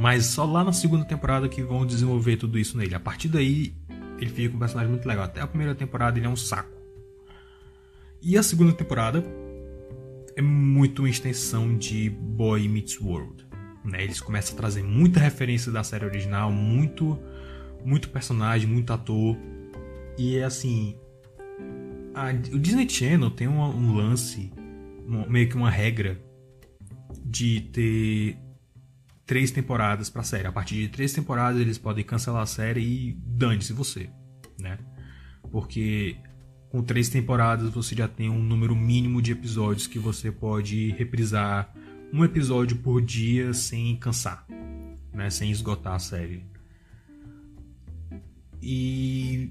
Mas 0.00 0.26
só 0.26 0.44
lá 0.44 0.64
na 0.64 0.72
segunda 0.72 1.04
temporada 1.04 1.48
que 1.48 1.62
vão 1.62 1.86
desenvolver 1.86 2.36
tudo 2.36 2.58
isso 2.58 2.76
nele. 2.76 2.94
A 2.94 3.00
partir 3.00 3.28
daí, 3.28 3.74
ele 4.18 4.30
fica 4.30 4.54
um 4.54 4.58
personagem 4.58 4.90
muito 4.90 5.06
legal. 5.06 5.24
Até 5.24 5.40
a 5.40 5.46
primeira 5.46 5.74
temporada 5.74 6.18
ele 6.18 6.26
é 6.26 6.28
um 6.28 6.36
saco. 6.36 6.76
E 8.20 8.36
a 8.36 8.42
segunda 8.42 8.72
temporada 8.72 9.24
é 10.36 10.42
muito 10.42 11.02
uma 11.02 11.08
extensão 11.08 11.76
de 11.76 12.10
Boy 12.10 12.68
Meets 12.68 13.00
World. 13.00 13.46
Né? 13.84 14.04
Eles 14.04 14.20
começam 14.20 14.54
a 14.54 14.56
trazer 14.56 14.82
muita 14.82 15.18
referência 15.18 15.72
da 15.72 15.82
série 15.82 16.04
original, 16.04 16.52
muito, 16.52 17.18
muito 17.84 18.10
personagem, 18.10 18.68
muito 18.68 18.92
ator. 18.92 19.36
E 20.18 20.36
é 20.36 20.44
assim. 20.44 20.96
A, 22.14 22.30
o 22.54 22.58
Disney 22.58 22.88
Channel 22.88 23.30
tem 23.30 23.48
um, 23.48 23.60
um 23.60 23.94
lance, 23.94 24.52
meio 25.28 25.48
que 25.48 25.56
uma 25.56 25.70
regra, 25.70 26.20
de 27.24 27.60
ter 27.72 28.36
três 29.26 29.50
temporadas 29.50 30.10
pra 30.10 30.22
série. 30.22 30.46
A 30.46 30.52
partir 30.52 30.76
de 30.76 30.88
três 30.88 31.12
temporadas 31.12 31.60
eles 31.60 31.78
podem 31.78 32.04
cancelar 32.04 32.42
a 32.42 32.46
série 32.46 32.80
e 32.80 33.12
dane-se 33.12 33.72
você, 33.72 34.10
né? 34.58 34.78
Porque 35.50 36.16
com 36.70 36.82
três 36.82 37.08
temporadas 37.08 37.70
você 37.70 37.94
já 37.94 38.08
tem 38.08 38.28
um 38.30 38.42
número 38.42 38.74
mínimo 38.74 39.20
de 39.20 39.32
episódios 39.32 39.86
que 39.86 39.98
você 39.98 40.30
pode 40.30 40.90
reprisar 40.92 41.72
um 42.12 42.24
episódio 42.24 42.76
por 42.78 43.00
dia 43.00 43.54
sem 43.54 43.96
cansar, 43.96 44.46
né? 45.12 45.30
Sem 45.30 45.50
esgotar 45.50 45.94
a 45.94 45.98
série. 45.98 46.44
E 48.60 49.50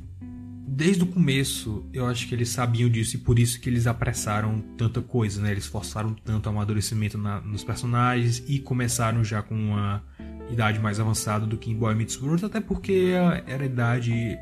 desde 0.67 1.03
o 1.03 1.07
começo 1.07 1.87
eu 1.93 2.05
acho 2.05 2.27
que 2.27 2.35
eles 2.35 2.49
sabiam 2.49 2.89
disso 2.89 3.15
e 3.15 3.19
por 3.19 3.39
isso 3.39 3.59
que 3.59 3.69
eles 3.69 3.87
apressaram 3.87 4.61
tanta 4.77 5.01
coisa, 5.01 5.41
né? 5.41 5.51
Eles 5.51 5.65
forçaram 5.65 6.13
tanto 6.13 6.47
o 6.47 6.49
amadurecimento 6.49 7.17
na, 7.17 7.41
nos 7.41 7.63
personagens 7.63 8.43
e 8.47 8.59
começaram 8.59 9.23
já 9.23 9.41
com 9.41 9.55
uma 9.55 10.03
idade 10.49 10.79
mais 10.79 10.99
avançada 10.99 11.45
do 11.45 11.57
que 11.57 11.71
em 11.71 11.75
Boy 11.75 11.95
Meets 11.95 12.21
World, 12.21 12.45
até 12.45 12.59
porque 12.59 13.11
era 13.47 13.63
a 13.63 13.65
idade 13.65 14.37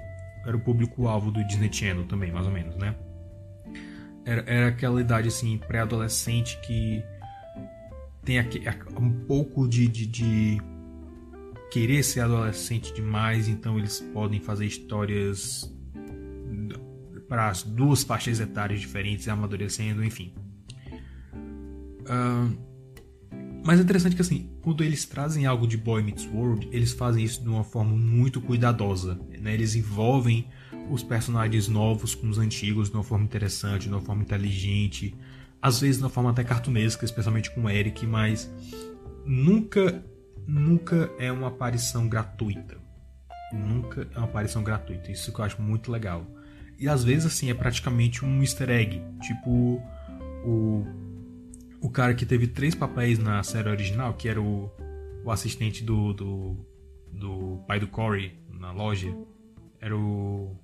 era 0.46 0.56
o 0.56 0.60
público-alvo 0.60 1.32
do 1.32 1.44
Disney 1.46 1.72
Channel 1.72 2.06
também, 2.06 2.32
mais 2.32 2.46
ou 2.46 2.52
menos, 2.52 2.76
né? 2.76 2.96
Era, 4.26 4.44
era 4.48 4.68
aquela 4.68 5.02
idade 5.02 5.28
assim, 5.28 5.58
pré-adolescente 5.58 6.60
que 6.62 7.04
tem 8.24 8.40
aqui, 8.40 8.62
um 9.00 9.12
pouco 9.26 9.68
de, 9.68 9.88
de, 9.88 10.06
de 10.06 10.58
querer 11.72 12.04
ser 12.04 12.22
adolescente 12.22 12.94
demais, 12.94 13.48
então 13.48 13.78
eles 13.78 14.00
podem 14.14 14.40
fazer 14.40 14.66
histórias 14.66 15.72
para 17.30 17.48
as 17.48 17.64
duas 17.64 18.04
faixas 18.04 18.40
etárias 18.40 18.82
diferentes, 18.82 19.28
amadurecendo, 19.28 20.04
enfim. 20.04 20.34
Uh, 22.02 22.70
mas 23.64 23.80
é 23.80 23.84
interessante 23.84 24.16
que 24.16 24.22
assim, 24.22 24.50
quando 24.62 24.84
eles 24.84 25.06
trazem 25.06 25.46
algo 25.46 25.68
de 25.68 25.78
Boy 25.78 26.02
Meets 26.02 26.26
World, 26.26 26.68
eles 26.72 26.92
fazem 26.92 27.24
isso 27.24 27.44
de 27.44 27.50
uma 27.50 27.64
forma 27.64 27.96
muito 27.96 28.42
cuidadosa. 28.42 29.20
Né? 29.40 29.54
Eles 29.54 29.76
envolvem 29.76 30.48
os 30.90 31.04
personagens 31.04 31.68
novos 31.68 32.16
com 32.16 32.28
os 32.28 32.40
antigos 32.40 32.90
de 32.90 32.96
uma 32.96 33.04
forma 33.04 33.24
interessante, 33.24 33.84
de 33.84 33.90
uma 33.90 34.02
forma 34.02 34.24
inteligente, 34.24 35.16
às 35.62 35.80
vezes 35.80 35.98
de 35.98 36.04
uma 36.04 36.10
forma 36.10 36.32
até 36.32 36.44
cartunesca, 36.44 37.06
especialmente 37.06 37.52
com 37.52 37.66
o 37.66 37.70
Eric, 37.70 38.08
mas 38.08 38.50
nunca, 39.26 40.04
nunca 40.48 41.12
é 41.20 41.32
uma 41.32 41.50
aparição 41.50 42.08
gratuita. 42.10 42.78
Nunca 43.54 44.08
é 44.14 44.18
uma 44.18 44.26
aparição 44.26 44.64
gratuita. 44.64 45.12
Isso 45.12 45.34
que 45.34 45.40
eu 45.40 45.46
acho 45.46 45.62
muito 45.62 45.92
legal. 45.92 46.26
E 46.80 46.88
às 46.88 47.04
vezes 47.04 47.26
assim 47.26 47.50
é 47.50 47.54
praticamente 47.54 48.24
um 48.24 48.42
easter 48.42 48.70
egg, 48.70 49.02
tipo 49.22 49.82
o 50.46 50.86
o 51.82 51.90
cara 51.90 52.14
que 52.14 52.26
teve 52.26 52.48
três 52.48 52.76
papéis 52.76 53.18
na 53.18 53.42
série 53.44 53.70
original, 53.70 54.14
que 54.14 54.28
era 54.28 54.42
o, 54.42 54.70
o 55.24 55.32
assistente 55.32 55.84
do, 55.84 56.14
do, 56.14 56.58
do 57.12 57.64
pai 57.68 57.80
do 57.80 57.88
Corey 57.88 58.38
na 58.50 58.72
loja, 58.72 59.16
era 59.80 59.96
o. 59.96 60.58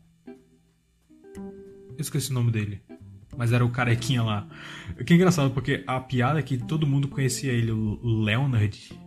Eu 1.38 2.02
esqueci 2.02 2.32
o 2.32 2.34
nome 2.34 2.52
dele. 2.52 2.82
Mas 3.38 3.52
era 3.52 3.66
o 3.66 3.70
carequinha 3.70 4.24
lá. 4.24 4.48
Que 5.06 5.14
é 5.14 5.16
engraçado, 5.16 5.52
porque 5.52 5.84
a 5.86 6.00
piada 6.00 6.40
é 6.40 6.42
que 6.42 6.58
todo 6.58 6.88
mundo 6.88 7.08
conhecia 7.08 7.52
ele, 7.52 7.72
o 7.72 8.00
Leonard. 8.24 9.00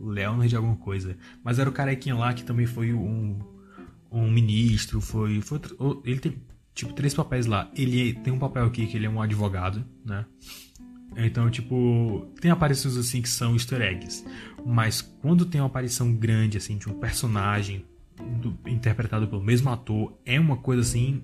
Leonard 0.00 0.56
alguma 0.56 0.76
coisa. 0.76 1.16
Mas 1.42 1.58
era 1.58 1.68
o 1.68 1.72
carequinha 1.72 2.14
lá 2.14 2.34
que 2.34 2.44
também 2.44 2.66
foi 2.66 2.92
um, 2.92 3.38
um 4.20 4.30
ministro, 4.30 5.00
foi, 5.00 5.40
foi. 5.40 5.60
Ele 6.04 6.20
tem 6.20 6.36
tipo, 6.74 6.92
três 6.92 7.14
papéis 7.14 7.46
lá. 7.46 7.70
Ele 7.74 8.14
tem 8.14 8.32
um 8.32 8.38
papel 8.38 8.64
aqui 8.64 8.86
que 8.86 8.96
ele 8.96 9.06
é 9.06 9.10
um 9.10 9.20
advogado, 9.20 9.84
né? 10.04 10.24
Então, 11.16 11.48
tipo, 11.48 12.26
tem 12.40 12.50
aparições 12.50 12.96
assim 12.96 13.22
que 13.22 13.28
são 13.28 13.54
easter 13.54 13.80
eggs. 13.80 14.24
Mas 14.66 15.00
quando 15.00 15.46
tem 15.46 15.60
uma 15.60 15.68
aparição 15.68 16.12
grande, 16.12 16.58
assim, 16.58 16.76
de 16.76 16.88
um 16.88 16.94
personagem 16.94 17.84
do, 18.40 18.58
interpretado 18.66 19.28
pelo 19.28 19.42
mesmo 19.42 19.70
ator, 19.70 20.12
é 20.24 20.38
uma 20.40 20.56
coisa 20.56 20.82
assim. 20.82 21.22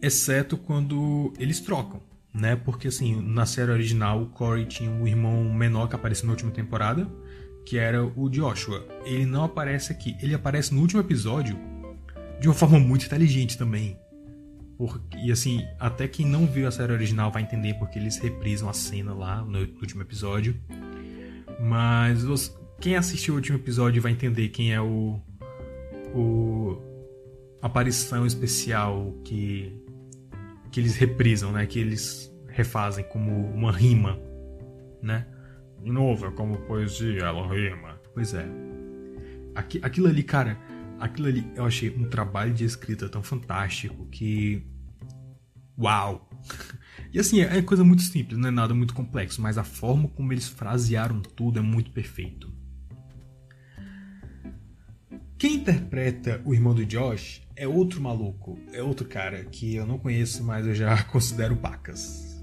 Exceto 0.00 0.56
quando 0.56 1.32
eles 1.38 1.60
trocam, 1.60 2.00
né? 2.32 2.54
Porque, 2.54 2.88
assim, 2.88 3.20
na 3.20 3.46
série 3.46 3.72
original, 3.72 4.22
o 4.22 4.26
Corey 4.26 4.66
tinha 4.66 4.90
um 4.90 5.06
irmão 5.06 5.52
menor 5.52 5.88
que 5.88 5.96
apareceu 5.96 6.26
na 6.26 6.32
última 6.32 6.52
temporada, 6.52 7.08
que 7.64 7.78
era 7.78 8.04
o 8.04 8.28
Joshua. 8.28 8.86
Ele 9.04 9.26
não 9.26 9.44
aparece 9.44 9.92
aqui. 9.92 10.16
Ele 10.20 10.34
aparece 10.34 10.74
no 10.74 10.80
último 10.80 11.00
episódio 11.00 11.58
de 12.40 12.48
uma 12.48 12.54
forma 12.54 12.78
muito 12.78 13.06
inteligente 13.06 13.56
também. 13.56 13.98
Porque, 14.76 15.16
e 15.18 15.30
assim, 15.30 15.64
até 15.78 16.06
quem 16.08 16.26
não 16.26 16.46
viu 16.46 16.66
a 16.66 16.70
série 16.70 16.92
original 16.92 17.30
vai 17.30 17.42
entender 17.42 17.74
porque 17.74 17.98
eles 17.98 18.18
reprisam 18.18 18.68
a 18.68 18.72
cena 18.72 19.14
lá 19.14 19.42
no 19.42 19.58
último 19.58 20.02
episódio. 20.02 20.56
Mas 21.60 22.24
quem 22.80 22.96
assistiu 22.96 23.34
o 23.34 23.36
último 23.36 23.56
episódio 23.58 24.02
vai 24.02 24.12
entender 24.12 24.48
quem 24.48 24.72
é 24.72 24.80
o. 24.80 25.20
o 26.14 26.82
aparição 27.62 28.26
especial 28.26 29.14
que, 29.24 29.72
que 30.70 30.80
eles 30.80 30.96
reprisam, 30.96 31.52
né? 31.52 31.64
Que 31.66 31.78
eles 31.78 32.30
refazem 32.48 33.04
como 33.04 33.30
uma 33.52 33.72
rima, 33.72 34.18
né? 35.00 35.26
É 35.86 36.30
como 36.30 36.56
poesia, 36.62 37.24
ela 37.24 37.46
rima. 37.46 38.00
Pois 38.14 38.32
é. 38.34 38.46
Aquilo 39.82 40.08
ali, 40.08 40.22
cara, 40.22 40.58
aquilo 40.98 41.28
ali 41.28 41.46
eu 41.54 41.64
achei 41.64 41.90
um 41.90 42.08
trabalho 42.08 42.52
de 42.54 42.64
escrita 42.64 43.08
tão 43.08 43.22
fantástico 43.22 44.06
que. 44.06 44.66
Uau! 45.78 46.28
E 47.12 47.20
assim, 47.20 47.40
é 47.42 47.62
coisa 47.62 47.84
muito 47.84 48.02
simples, 48.02 48.36
não 48.36 48.48
é 48.48 48.50
nada 48.50 48.74
muito 48.74 48.92
complexo, 48.92 49.40
mas 49.40 49.56
a 49.56 49.62
forma 49.62 50.08
como 50.08 50.32
eles 50.32 50.48
frasearam 50.48 51.20
tudo 51.20 51.60
é 51.60 51.62
muito 51.62 51.92
perfeito. 51.92 52.52
Quem 55.38 55.54
interpreta 55.56 56.42
o 56.44 56.52
irmão 56.52 56.74
do 56.74 56.84
Josh 56.84 57.40
é 57.54 57.68
outro 57.68 58.00
maluco, 58.00 58.58
é 58.72 58.82
outro 58.82 59.06
cara 59.06 59.44
que 59.44 59.76
eu 59.76 59.86
não 59.86 59.96
conheço, 59.96 60.42
mas 60.42 60.66
eu 60.66 60.74
já 60.74 61.02
considero 61.06 61.56
pacas. 61.56 62.33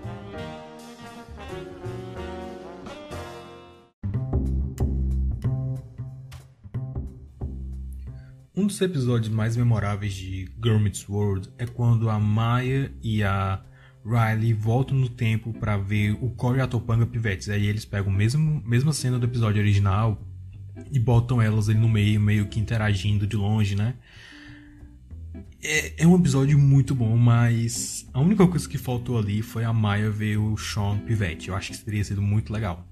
Um 8.57 8.67
dos 8.67 8.81
episódios 8.81 9.29
mais 9.29 9.55
memoráveis 9.55 10.13
de 10.13 10.51
Girl 10.61 10.77
Meets 10.77 11.07
World 11.07 11.49
é 11.57 11.65
quando 11.65 12.09
a 12.09 12.19
Maya 12.19 12.91
e 13.01 13.23
a 13.23 13.63
Riley 14.05 14.51
voltam 14.51 14.97
no 14.97 15.07
tempo 15.07 15.53
para 15.53 15.77
ver 15.77 16.17
o 16.21 16.29
Corey 16.31 16.59
e 16.59 16.63
a 16.63 16.67
Topanga 16.67 17.05
pivetes. 17.05 17.47
Aí 17.47 17.67
eles 17.67 17.85
pegam 17.85 18.11
a 18.11 18.17
mesma 18.17 18.91
cena 18.91 19.17
do 19.17 19.25
episódio 19.25 19.61
original, 19.61 20.21
e 20.91 20.99
botam 20.99 21.41
elas 21.41 21.69
ali 21.69 21.79
no 21.79 21.89
meio, 21.89 22.19
meio 22.19 22.47
que 22.47 22.59
interagindo 22.59 23.25
de 23.25 23.35
longe, 23.35 23.75
né? 23.75 23.95
É, 25.63 26.03
é 26.03 26.07
um 26.07 26.15
episódio 26.15 26.59
muito 26.59 26.93
bom, 26.93 27.17
mas 27.17 28.07
a 28.13 28.19
única 28.19 28.45
coisa 28.45 28.69
que 28.69 28.77
faltou 28.77 29.17
ali 29.17 29.41
foi 29.41 29.63
a 29.63 29.73
Maya 29.73 30.11
ver 30.11 30.37
o 30.37 30.55
Sean 30.57 30.99
Pivete. 30.99 31.49
Eu 31.49 31.55
acho 31.55 31.71
que 31.71 31.79
teria 31.79 32.03
sido 32.03 32.21
muito 32.21 32.53
legal. 32.53 32.85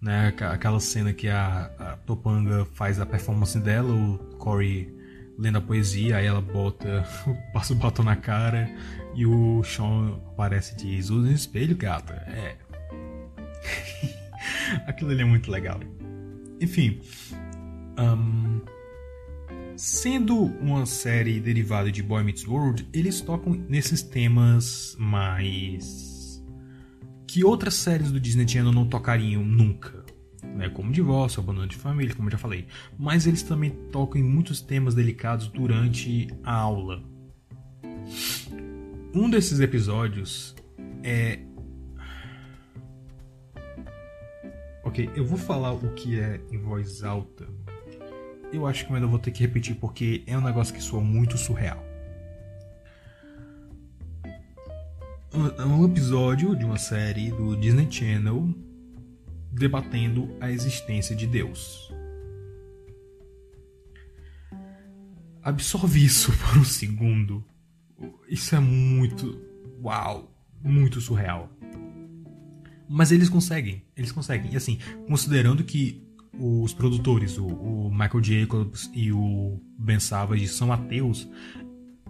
Né? 0.00 0.34
Aquela 0.40 0.80
cena 0.80 1.12
que 1.12 1.28
a, 1.28 1.70
a 1.78 1.96
Topanga 2.06 2.64
faz 2.64 2.98
a 2.98 3.04
performance 3.04 3.58
dela, 3.58 3.92
o 3.92 4.16
Corey 4.38 5.00
lendo 5.38 5.58
a 5.58 5.60
poesia, 5.60 6.16
aí 6.16 6.26
ela 6.26 6.40
bota, 6.40 7.06
passa 7.52 7.72
o 7.72 7.76
batom 7.76 8.02
na 8.02 8.16
cara 8.16 8.70
e 9.14 9.26
o 9.26 9.62
Sean 9.62 10.18
aparece 10.32 10.74
e 10.74 10.76
diz: 10.76 11.10
usa 11.10 11.28
um 11.28 11.32
espelho, 11.32 11.76
gata. 11.76 12.14
É. 12.26 12.56
Aquilo 14.88 15.10
ali 15.10 15.20
é 15.20 15.24
muito 15.26 15.50
legal. 15.50 15.80
Enfim. 16.60 17.00
Um, 17.98 18.60
sendo 19.76 20.36
uma 20.36 20.84
série 20.84 21.40
derivada 21.40 21.90
de 21.90 22.02
Boy 22.02 22.22
Meets 22.22 22.46
World, 22.46 22.86
eles 22.92 23.20
tocam 23.20 23.54
nesses 23.68 24.02
temas 24.02 24.94
mais. 24.98 26.42
que 27.26 27.44
outras 27.44 27.74
séries 27.74 28.10
do 28.10 28.20
Disney 28.20 28.46
Channel 28.46 28.72
não 28.72 28.86
tocariam 28.86 29.42
nunca. 29.44 30.04
Né? 30.42 30.68
Como 30.68 30.92
divórcio, 30.92 31.40
abandono 31.40 31.68
de 31.68 31.76
família, 31.76 32.14
como 32.14 32.28
eu 32.28 32.32
já 32.32 32.38
falei. 32.38 32.66
Mas 32.98 33.26
eles 33.26 33.42
também 33.42 33.70
tocam 33.90 34.20
em 34.20 34.24
muitos 34.24 34.60
temas 34.60 34.94
delicados 34.94 35.48
durante 35.48 36.28
a 36.42 36.52
aula. 36.52 37.02
Um 39.14 39.28
desses 39.30 39.60
episódios 39.60 40.54
é 41.02 41.40
Ok, 44.90 45.08
eu 45.14 45.24
vou 45.24 45.38
falar 45.38 45.72
o 45.72 45.94
que 45.94 46.18
é 46.18 46.40
em 46.50 46.58
voz 46.58 47.04
alta. 47.04 47.46
Eu 48.52 48.66
acho 48.66 48.84
que 48.84 48.90
eu 48.90 48.96
ainda 48.96 49.06
vou 49.06 49.20
ter 49.20 49.30
que 49.30 49.40
repetir 49.40 49.76
porque 49.76 50.24
é 50.26 50.36
um 50.36 50.40
negócio 50.40 50.74
que 50.74 50.82
soa 50.82 51.00
muito 51.00 51.38
surreal. 51.38 51.80
Um 55.32 55.84
episódio 55.86 56.56
de 56.56 56.64
uma 56.64 56.76
série 56.76 57.30
do 57.30 57.56
Disney 57.56 57.86
Channel 57.88 58.52
debatendo 59.52 60.36
a 60.40 60.50
existência 60.50 61.14
de 61.14 61.24
Deus. 61.24 61.94
Absorve 65.40 66.04
isso 66.04 66.32
por 66.42 66.58
um 66.58 66.64
segundo. 66.64 67.44
Isso 68.28 68.56
é 68.56 68.58
muito. 68.58 69.40
Uau! 69.80 70.34
Muito 70.60 71.00
surreal. 71.00 71.48
Mas 72.92 73.12
eles 73.12 73.28
conseguem, 73.28 73.84
eles 73.96 74.10
conseguem. 74.10 74.52
E 74.52 74.56
assim, 74.56 74.80
considerando 75.06 75.62
que 75.62 76.02
os 76.36 76.74
produtores, 76.74 77.38
o, 77.38 77.46
o, 77.46 77.88
Michael 77.88 78.20
Jacobs 78.20 78.90
e 78.92 79.12
o 79.12 79.60
Ben 79.78 80.00
Savage, 80.00 80.48
são 80.48 80.72
ateus, 80.72 81.28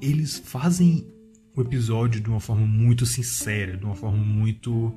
eles 0.00 0.38
fazem 0.38 1.06
o 1.54 1.60
episódio 1.60 2.18
de 2.18 2.30
uma 2.30 2.40
forma 2.40 2.66
muito 2.66 3.04
sincera, 3.04 3.76
de 3.76 3.84
uma 3.84 3.94
forma 3.94 4.16
muito 4.16 4.90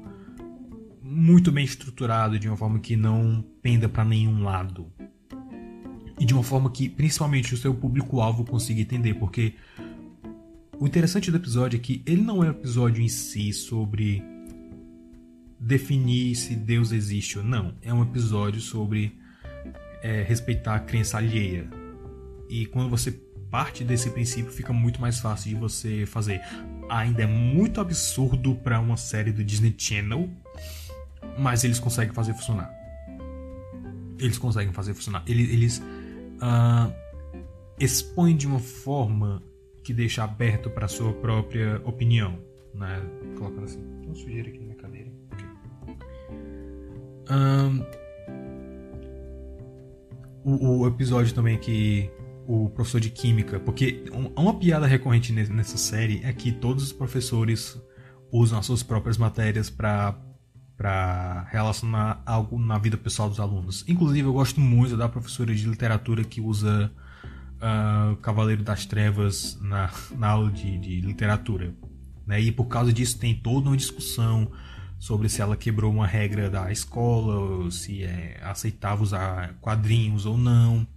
muito 1.01 1.51
bem 1.51 1.65
estruturada, 1.65 2.39
de 2.39 2.47
uma 2.47 2.55
forma 2.55 2.79
que 2.79 2.95
não 2.95 3.43
penda 3.61 3.89
para 3.89 4.05
nenhum 4.05 4.41
lado. 4.41 4.89
E 6.17 6.23
de 6.23 6.33
uma 6.33 6.43
forma 6.43 6.71
que 6.71 6.87
principalmente 6.87 7.53
o 7.53 7.57
seu 7.57 7.73
público-alvo 7.73 8.45
consiga 8.45 8.79
entender, 8.79 9.15
porque 9.15 9.55
o 10.79 10.87
interessante 10.87 11.29
do 11.29 11.35
episódio 11.35 11.75
é 11.75 11.79
que 11.81 12.01
ele 12.05 12.21
não 12.21 12.41
é 12.41 12.47
um 12.47 12.51
episódio 12.51 13.03
em 13.03 13.09
si 13.09 13.51
sobre 13.51 14.23
definir 15.63 16.35
se 16.35 16.55
Deus 16.55 16.91
existe 16.91 17.37
ou 17.37 17.43
não. 17.43 17.73
É 17.81 17.93
um 17.93 18.03
episódio 18.03 18.59
sobre 18.59 19.17
é, 20.01 20.21
respeitar 20.21 20.75
a 20.75 20.79
crença 20.79 21.17
alheia. 21.17 21.67
E 22.49 22.65
quando 22.65 22.89
você 22.89 23.11
parte 23.49 23.83
desse 23.83 24.09
princípio, 24.09 24.51
fica 24.51 24.73
muito 24.73 24.99
mais 24.99 25.19
fácil 25.19 25.49
de 25.49 25.55
você 25.55 26.05
fazer. 26.05 26.41
Ainda 26.89 27.23
é 27.23 27.27
muito 27.27 27.79
absurdo 27.79 28.55
para 28.55 28.79
uma 28.79 28.97
série 28.97 29.31
do 29.31 29.43
Disney 29.43 29.73
Channel, 29.77 30.29
mas 31.37 31.63
eles 31.63 31.79
conseguem 31.79 32.13
fazer 32.13 32.33
funcionar. 32.33 32.73
Eles 34.19 34.37
conseguem 34.37 34.73
fazer 34.73 34.93
funcionar. 34.93 35.23
Eles, 35.27 35.49
eles 35.49 35.77
uh, 35.77 36.93
expõem 37.79 38.35
de 38.35 38.47
uma 38.47 38.59
forma 38.59 39.41
que 39.83 39.93
deixa 39.93 40.23
aberto 40.23 40.69
para 40.69 40.87
sua 40.87 41.13
própria 41.13 41.81
opinião, 41.85 42.39
né? 42.73 43.01
Colocando 43.37 43.65
assim, 43.65 43.83
uma 44.03 44.15
sujeira 44.15 44.49
aqui. 44.49 44.57
Okay. 44.57 44.72
Um, 47.29 47.85
o, 50.43 50.79
o, 50.79 50.87
episódio 50.87 51.33
também 51.33 51.57
que 51.57 52.09
o 52.45 52.69
professor 52.69 52.99
de 52.99 53.09
química, 53.09 53.59
porque 53.59 54.03
uma 54.35 54.59
piada 54.59 54.85
recorrente 54.85 55.31
nessa 55.31 55.77
série 55.77 56.21
é 56.23 56.33
que 56.33 56.51
todos 56.51 56.83
os 56.83 56.91
professores 56.91 57.81
usam 58.31 58.59
as 58.59 58.65
suas 58.65 58.83
próprias 58.83 59.17
matérias 59.17 59.69
para 59.69 60.19
para 60.75 61.47
relacionar 61.51 62.21
algo 62.25 62.59
na 62.59 62.77
vida 62.77 62.97
pessoal 62.97 63.29
dos 63.29 63.39
alunos. 63.39 63.85
Inclusive, 63.87 64.27
eu 64.27 64.33
gosto 64.33 64.59
muito 64.59 64.97
da 64.97 65.07
professora 65.07 65.53
de 65.53 65.67
literatura 65.67 66.23
que 66.23 66.41
usa 66.41 66.91
uh, 67.57 68.15
Cavaleiro 68.17 68.63
das 68.63 68.85
Trevas 68.85 69.57
na, 69.61 69.91
na 70.17 70.29
aula 70.29 70.51
de, 70.51 70.77
de 70.79 70.99
literatura. 70.99 71.73
Né? 72.25 72.41
E 72.41 72.51
por 72.51 72.65
causa 72.65 72.91
disso 72.91 73.19
tem 73.19 73.35
toda 73.35 73.69
uma 73.69 73.77
discussão 73.77 74.51
sobre 75.03 75.27
se 75.27 75.41
ela 75.41 75.57
quebrou 75.57 75.91
uma 75.91 76.07
regra 76.07 76.49
da 76.49 76.71
escola, 76.71 77.69
se 77.69 78.03
é 78.03 78.39
aceitável 78.41 79.03
usar 79.03 79.53
quadrinhos 79.59 80.25
ou 80.25 80.37
não. 80.37 80.87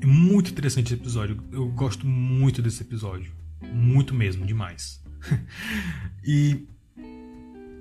É 0.00 0.06
muito 0.06 0.52
interessante 0.52 0.94
esse 0.94 1.02
episódio. 1.02 1.42
Eu 1.50 1.66
gosto 1.66 2.06
muito 2.06 2.62
desse 2.62 2.80
episódio. 2.80 3.32
Muito 3.74 4.14
mesmo, 4.14 4.46
demais. 4.46 5.02
e 6.24 6.64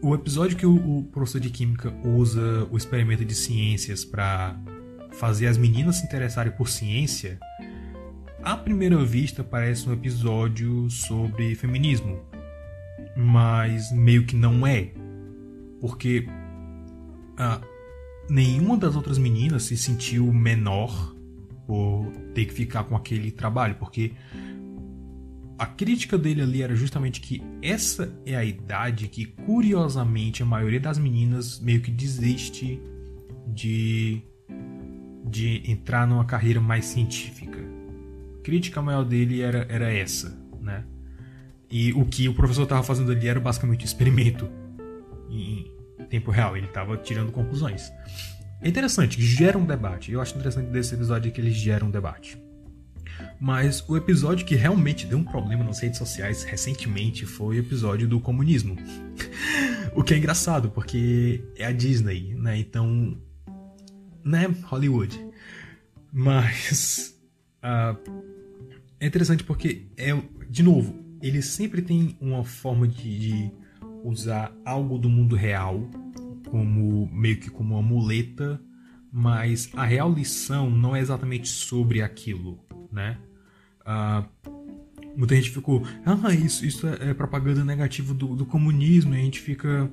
o 0.01 0.15
episódio 0.15 0.57
que 0.57 0.65
o, 0.65 0.73
o, 0.73 1.03
professor 1.03 1.39
de 1.39 1.51
química 1.51 1.93
usa 2.03 2.67
o 2.71 2.75
experimento 2.75 3.23
de 3.23 3.35
ciências 3.35 4.03
para 4.03 4.59
fazer 5.11 5.45
as 5.45 5.55
meninas 5.55 5.97
se 5.97 6.05
interessarem 6.07 6.51
por 6.51 6.67
ciência, 6.67 7.37
à 8.41 8.57
primeira 8.57 9.05
vista 9.05 9.43
parece 9.43 9.87
um 9.87 9.93
episódio 9.93 10.89
sobre 10.89 11.53
feminismo, 11.53 12.25
mas 13.15 13.91
meio 13.91 14.25
que 14.25 14.35
não 14.35 14.65
é 14.65 14.93
porque 15.79 16.27
ah, 17.37 17.61
nenhuma 18.29 18.77
das 18.77 18.95
outras 18.95 19.17
meninas 19.17 19.63
se 19.63 19.77
sentiu 19.77 20.31
menor 20.33 21.15
por 21.65 22.11
ter 22.33 22.45
que 22.45 22.53
ficar 22.53 22.83
com 22.85 22.95
aquele 22.95 23.31
trabalho, 23.31 23.75
porque 23.75 24.13
a 25.57 25.65
crítica 25.65 26.17
dele 26.17 26.41
ali 26.41 26.61
era 26.61 26.75
justamente 26.75 27.19
que 27.19 27.41
essa 27.61 28.13
é 28.25 28.35
a 28.35 28.45
idade 28.45 29.07
que, 29.07 29.25
curiosamente, 29.25 30.43
a 30.43 30.45
maioria 30.45 30.79
das 30.79 30.99
meninas 30.99 31.59
meio 31.59 31.81
que 31.81 31.91
desiste 31.91 32.79
de, 33.47 34.21
de 35.25 35.63
entrar 35.69 36.07
numa 36.07 36.25
carreira 36.25 36.61
mais 36.61 36.85
científica. 36.85 37.59
A 38.39 38.43
crítica 38.43 38.81
maior 38.81 39.03
dele 39.03 39.41
era, 39.41 39.65
era 39.67 39.91
essa, 39.91 40.39
né? 40.61 40.85
E 41.69 41.91
o 41.93 42.05
que 42.05 42.29
o 42.29 42.33
professor 42.33 42.63
estava 42.63 42.83
fazendo 42.83 43.11
ali 43.11 43.27
era 43.27 43.39
basicamente 43.39 43.81
um 43.81 43.85
experimento 43.85 44.49
em 45.29 45.71
tempo 46.09 46.31
real, 46.31 46.55
ele 46.55 46.67
estava 46.67 46.97
tirando 46.97 47.31
conclusões. 47.31 47.91
É 48.61 48.67
interessante, 48.67 49.21
gera 49.21 49.57
um 49.57 49.65
debate. 49.65 50.11
Eu 50.11 50.21
acho 50.21 50.35
interessante 50.35 50.67
desse 50.67 50.93
episódio 50.95 51.31
que 51.31 51.39
ele 51.39 51.51
gera 51.51 51.85
um 51.85 51.91
debate. 51.91 52.41
Mas 53.39 53.87
o 53.87 53.95
episódio 53.95 54.45
que 54.45 54.55
realmente 54.55 55.05
deu 55.05 55.17
um 55.17 55.23
problema 55.23 55.63
nas 55.63 55.79
redes 55.79 55.97
sociais 55.97 56.43
recentemente 56.43 57.25
foi 57.25 57.57
o 57.57 57.59
episódio 57.59 58.07
do 58.07 58.19
comunismo. 58.19 58.75
o 59.95 60.03
que 60.03 60.13
é 60.13 60.17
engraçado, 60.17 60.71
porque 60.71 61.43
é 61.55 61.65
a 61.65 61.71
Disney, 61.71 62.33
né? 62.35 62.57
Então. 62.57 63.17
Né? 64.23 64.47
Hollywood. 64.63 65.19
Mas. 66.11 67.15
Uh, 67.63 68.23
é 68.99 69.05
interessante 69.05 69.43
porque, 69.43 69.85
é, 69.95 70.15
de 70.49 70.63
novo, 70.63 70.95
ele 71.21 71.41
sempre 71.43 71.81
tem 71.83 72.17
uma 72.19 72.43
forma 72.43 72.87
de, 72.87 73.19
de 73.19 73.51
usar 74.03 74.51
algo 74.65 74.97
do 74.97 75.09
mundo 75.09 75.35
real 75.35 75.89
como 76.49 77.09
meio 77.11 77.37
que 77.37 77.49
como 77.49 77.75
uma 77.75 77.81
muleta, 77.81 78.59
mas 79.11 79.69
a 79.75 79.85
real 79.85 80.11
lição 80.11 80.69
não 80.69 80.95
é 80.95 80.99
exatamente 80.99 81.47
sobre 81.47 82.01
aquilo, 82.01 82.59
né? 82.91 83.17
Uh, 83.81 84.57
muita 85.15 85.35
gente 85.35 85.49
ficou, 85.49 85.83
ah, 86.05 86.33
isso, 86.33 86.65
isso 86.65 86.87
é, 86.87 87.09
é 87.09 87.13
propaganda 87.13 87.63
negativa 87.63 88.13
do, 88.13 88.35
do 88.35 88.45
comunismo, 88.45 89.13
e 89.13 89.17
a 89.17 89.21
gente 89.21 89.39
fica, 89.39 89.89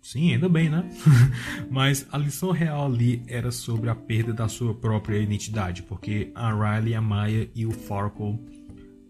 sim, 0.00 0.32
ainda 0.32 0.48
bem, 0.48 0.68
né? 0.68 0.88
mas 1.70 2.06
a 2.10 2.18
lição 2.18 2.50
real 2.50 2.86
ali 2.86 3.22
era 3.26 3.50
sobre 3.50 3.88
a 3.88 3.94
perda 3.94 4.32
da 4.32 4.48
sua 4.48 4.74
própria 4.74 5.18
identidade, 5.18 5.82
porque 5.82 6.30
a 6.34 6.52
Riley, 6.52 6.94
a 6.94 7.00
Maya 7.00 7.48
e 7.54 7.64
o 7.66 7.70
Farkle 7.70 8.38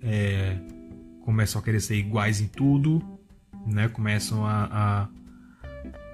é, 0.03 0.59
começam 1.23 1.61
a 1.61 1.65
querer 1.65 1.81
ser 1.81 1.97
iguais 1.97 2.41
em 2.41 2.47
tudo, 2.47 3.03
né? 3.67 3.89
Começam 3.89 4.45
a, 4.45 4.69
a, 4.71 5.09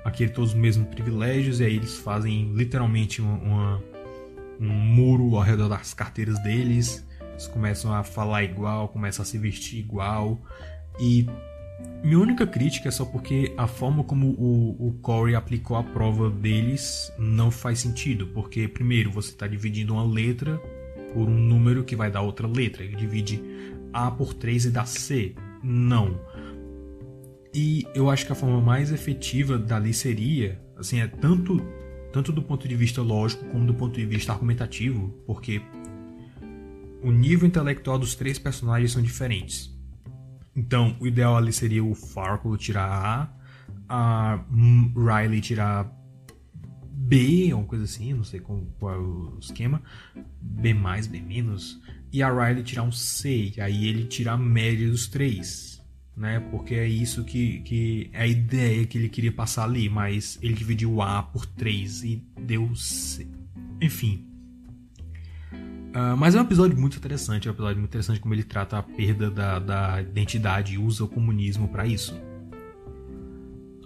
a 0.05 0.11
querer 0.11 0.31
todos 0.31 0.51
os 0.51 0.57
mesmos 0.57 0.89
privilégios 0.89 1.61
e 1.61 1.65
aí 1.65 1.77
eles 1.77 1.97
fazem 1.97 2.53
literalmente 2.55 3.21
uma, 3.21 3.39
uma, 3.39 3.85
um 4.61 4.69
muro 4.69 5.37
ao 5.37 5.43
redor 5.43 5.69
das 5.69 5.95
carteiras 5.95 6.39
deles. 6.43 7.07
Eles 7.33 7.47
começam 7.47 7.93
a 7.95 8.03
falar 8.03 8.45
igual, 8.45 8.89
começam 8.89 9.23
a 9.23 9.27
se 9.27 9.39
vestir 9.39 9.79
igual 9.79 10.41
e 10.99 11.27
minha 12.03 12.19
única 12.19 12.47
crítica 12.47 12.89
é 12.89 12.91
só 12.91 13.05
porque 13.05 13.53
a 13.59 13.67
forma 13.67 14.03
como 14.03 14.29
o, 14.29 14.89
o 14.89 14.93
Corey 15.03 15.35
aplicou 15.35 15.77
a 15.77 15.83
prova 15.83 16.31
deles 16.31 17.13
não 17.19 17.51
faz 17.51 17.81
sentido. 17.81 18.27
Porque, 18.29 18.67
primeiro, 18.67 19.11
você 19.11 19.31
está 19.31 19.47
dividindo 19.47 19.93
uma 19.93 20.05
letra 20.05 20.57
por 21.13 21.29
um 21.29 21.39
número 21.39 21.85
que 21.85 21.95
vai 21.95 22.11
dar 22.11 22.23
outra 22.23 22.47
letra. 22.47 22.83
Ele 22.83 22.97
divide 22.97 23.43
A 23.93 24.11
por 24.11 24.33
3 24.33 24.67
e 24.67 24.71
dá 24.71 24.87
C. 24.87 25.35
Não. 25.63 26.19
E 27.53 27.87
eu 27.95 28.09
acho 28.09 28.27
que 28.27 28.33
a 28.33 28.35
forma 28.35 28.61
mais 28.61 28.93
efetiva 28.93 29.59
dali 29.59 29.93
seria, 29.93 30.61
assim, 30.77 31.01
é 31.01 31.07
tanto 31.07 31.61
tanto 32.13 32.33
do 32.33 32.43
ponto 32.43 32.67
de 32.67 32.75
vista 32.75 33.03
lógico 33.03 33.45
como 33.47 33.67
do 33.67 33.75
ponto 33.75 33.95
de 33.95 34.05
vista 34.05 34.33
argumentativo, 34.33 35.09
porque 35.27 35.63
o 37.03 37.11
nível 37.11 37.47
intelectual 37.47 37.99
dos 37.99 38.15
três 38.15 38.39
personagens 38.39 38.93
são 38.93 39.03
diferentes. 39.03 39.71
Então, 40.55 40.97
o 41.01 41.07
ideal 41.07 41.37
ali 41.37 41.53
seria 41.53 41.85
o 41.85 41.95
Farquaad 41.95 42.59
tirar 42.59 43.33
A, 43.89 44.35
a 44.35 44.45
Riley 44.97 45.41
tirar 45.41 45.91
B, 46.93 47.53
uma 47.55 47.65
coisa 47.65 47.85
assim, 47.85 48.13
não 48.13 48.25
sei 48.25 48.41
qual, 48.41 48.61
qual 48.79 48.95
é 48.95 48.99
o 48.99 49.39
esquema, 49.41 49.81
B+, 50.41 50.75
B-, 50.75 51.25
e 52.13 52.23
a 52.23 52.29
Riley 52.29 52.65
tirar 52.65 52.83
um 52.83 52.93
C, 52.93 53.53
aí 53.61 53.87
ele 53.87 54.05
tirar 54.05 54.33
a 54.33 54.37
média 54.37 54.89
dos 54.89 55.07
três 55.07 55.80
né? 56.17 56.41
Porque 56.51 56.75
é 56.75 56.87
isso 56.87 57.25
que, 57.25 57.61
que 57.61 58.11
é 58.13 58.23
a 58.23 58.27
ideia 58.27 58.87
que 58.87 58.99
ele 58.99 59.09
queria 59.09 59.33
passar 59.33 59.65
ali, 59.65 59.89
mas 59.89 60.39
ele 60.43 60.55
dividiu 60.55 61.01
A 61.01 61.23
por 61.23 61.47
3 61.47 62.05
e 62.05 62.23
deu 62.41 62.75
C. 62.75 63.27
Enfim. 63.81 64.27
Uh, 65.53 66.17
mas 66.17 66.35
é 66.35 66.39
um 66.39 66.45
episódio 66.45 66.79
muito 66.79 66.97
interessante, 66.97 67.49
é 67.49 67.51
um 67.51 67.55
episódio 67.55 67.79
muito 67.79 67.91
interessante 67.91 68.21
como 68.21 68.33
ele 68.33 68.45
trata 68.45 68.79
a 68.79 68.83
perda 68.83 69.29
da, 69.29 69.59
da 69.59 70.01
identidade 70.01 70.75
e 70.75 70.79
usa 70.79 71.05
o 71.05 71.09
comunismo 71.09 71.67
para 71.69 71.87
isso. 71.87 72.15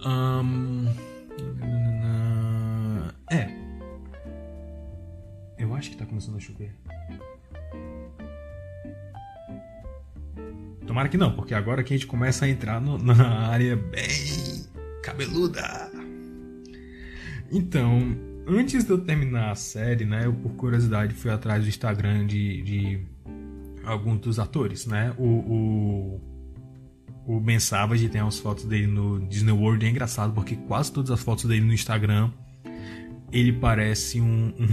Um... 0.05 0.85
É. 3.31 3.49
Eu 5.57 5.73
acho 5.73 5.89
que 5.89 5.97
tá 5.97 6.05
começando 6.05 6.35
a 6.35 6.39
chover. 6.39 6.75
Tomara 10.95 11.09
que 11.09 11.17
não, 11.17 11.33
porque 11.33 11.53
agora 11.53 11.83
que 11.83 11.93
a 11.93 11.97
gente 11.97 12.07
começa 12.07 12.45
a 12.45 12.47
entrar 12.47 12.79
no, 12.79 12.97
na 12.97 13.49
área 13.49 13.75
bem 13.75 14.65
cabeluda. 15.03 15.91
Então, 17.51 18.15
antes 18.47 18.85
de 18.85 18.91
eu 18.91 18.97
terminar 18.99 19.51
a 19.51 19.55
série, 19.55 20.05
né, 20.05 20.25
eu 20.25 20.33
por 20.33 20.53
curiosidade 20.53 21.13
fui 21.13 21.29
atrás 21.29 21.63
do 21.63 21.67
Instagram 21.67 22.25
de, 22.25 22.61
de 22.61 23.05
alguns 23.83 24.21
dos 24.21 24.39
atores, 24.39 24.85
né? 24.85 25.13
O, 25.17 25.25
o, 25.25 26.21
o 27.27 27.39
Ben 27.41 27.59
Savage 27.59 28.07
tem 28.07 28.21
as 28.21 28.39
fotos 28.39 28.63
dele 28.63 28.87
no 28.87 29.19
Disney 29.27 29.51
World 29.51 29.85
é 29.85 29.89
engraçado 29.89 30.31
porque 30.31 30.55
quase 30.55 30.93
todas 30.93 31.11
as 31.11 31.19
fotos 31.19 31.43
dele 31.43 31.65
no 31.65 31.73
Instagram 31.73 32.31
ele 33.33 33.51
parece 33.51 34.21
um, 34.21 34.53
um... 34.57 34.69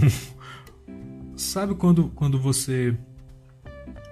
sabe 1.35 1.75
quando 1.75 2.07
quando 2.15 2.39
você 2.39 2.97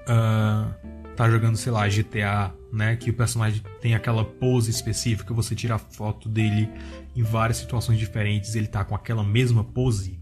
uh, 0.09 0.80
tá 1.16 1.30
jogando 1.30 1.57
sei 1.57 1.72
lá 1.72 1.88
GTA 1.88 2.53
né 2.72 2.95
que 2.95 3.09
o 3.09 3.14
personagem 3.14 3.62
tem 3.82 3.93
aquela 3.95 4.24
pose 4.24 4.72
específica 4.72 5.34
você 5.34 5.53
tira 5.53 5.76
a 5.76 5.80
foto 5.80 6.30
dele 6.30 6.70
em 7.16 7.24
várias 7.24 7.57
situações 7.57 7.99
diferentes 7.99 8.55
ele 8.55 8.68
tá 8.68 8.84
com 8.84 8.95
aquela 8.95 9.24
mesma 9.24 9.64
pose 9.64 10.18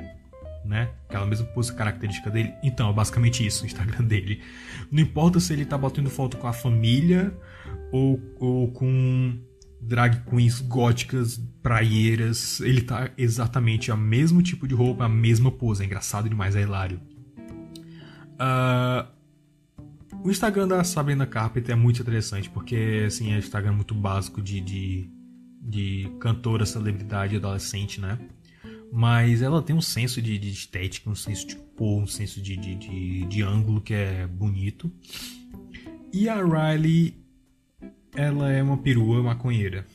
né? 0.69 0.89
Aquela 1.07 1.25
mesma 1.25 1.47
pose 1.47 1.73
característica 1.73 2.29
dele. 2.29 2.53
Então, 2.63 2.91
é 2.91 2.93
basicamente 2.93 3.45
isso 3.45 3.63
o 3.63 3.65
Instagram 3.65 4.05
dele. 4.05 4.41
Não 4.91 5.01
importa 5.01 5.39
se 5.39 5.51
ele 5.51 5.65
tá 5.65 5.77
batendo 5.77 6.09
foto 6.09 6.37
com 6.37 6.47
a 6.47 6.53
família 6.53 7.35
ou, 7.91 8.21
ou 8.39 8.71
com 8.71 9.39
drag 9.81 10.23
queens 10.29 10.61
góticas, 10.61 11.37
praieiras. 11.63 12.59
Ele 12.59 12.81
tá 12.81 13.09
exatamente 13.17 13.91
a 13.91 13.97
mesmo 13.97 14.41
tipo 14.43 14.67
de 14.67 14.75
roupa, 14.75 15.05
a 15.05 15.09
mesma 15.09 15.51
pose. 15.51 15.81
É 15.81 15.85
engraçado 15.85 16.29
demais, 16.29 16.55
é 16.55 16.61
hilário. 16.61 17.01
Uh, 18.35 19.07
o 20.23 20.29
Instagram 20.29 20.67
da 20.67 20.83
Sabrina 20.83 21.25
Carpenter 21.25 21.73
é 21.73 21.77
muito 21.77 22.01
interessante, 22.01 22.49
porque 22.49 23.03
assim, 23.07 23.31
é 23.31 23.35
um 23.35 23.39
Instagram 23.39 23.73
muito 23.73 23.93
básico 23.93 24.41
de, 24.41 24.59
de, 24.59 25.09
de 25.61 26.11
cantora, 26.19 26.65
celebridade, 26.65 27.35
adolescente, 27.35 28.01
né? 28.01 28.17
Mas 28.91 29.41
ela 29.41 29.61
tem 29.61 29.75
um 29.75 29.81
senso 29.81 30.21
de, 30.21 30.37
de 30.37 30.49
estética, 30.49 31.09
um 31.09 31.15
senso 31.15 31.45
de 31.47 31.55
cor, 31.55 32.01
um 32.01 32.07
senso 32.07 32.41
de, 32.41 32.57
de, 32.57 32.75
de, 32.75 33.25
de 33.25 33.41
ângulo 33.43 33.81
que 33.81 33.93
é 33.93 34.27
bonito. 34.27 34.91
E 36.11 36.27
a 36.27 36.43
Riley, 36.43 37.23
ela 38.15 38.51
é 38.51 38.63
uma 38.63 38.77
perua 38.77 39.21
maconheira. 39.21 39.85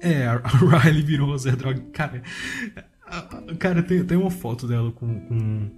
É, 0.00 0.26
a 0.26 0.38
Riley 0.82 1.02
virou 1.02 1.36
Zé 1.36 1.52
Droga. 1.52 1.80
Cara, 1.92 2.22
cara 3.58 3.82
tem, 3.82 4.04
tem 4.04 4.16
uma 4.16 4.30
foto 4.30 4.66
dela 4.66 4.90
com, 4.90 5.20
com, 5.20 5.70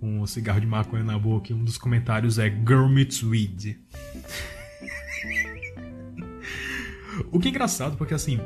com 0.00 0.20
um 0.20 0.26
cigarro 0.26 0.60
de 0.60 0.66
maconha 0.66 1.04
na 1.04 1.18
boca 1.18 1.52
e 1.52 1.54
um 1.54 1.64
dos 1.64 1.78
comentários 1.78 2.38
é 2.38 2.48
Girl 2.48 2.86
Meets 2.88 3.22
Weed. 3.22 3.78
o 7.32 7.38
que 7.38 7.48
é 7.48 7.50
engraçado, 7.50 7.96
porque 7.96 8.14
assim, 8.14 8.38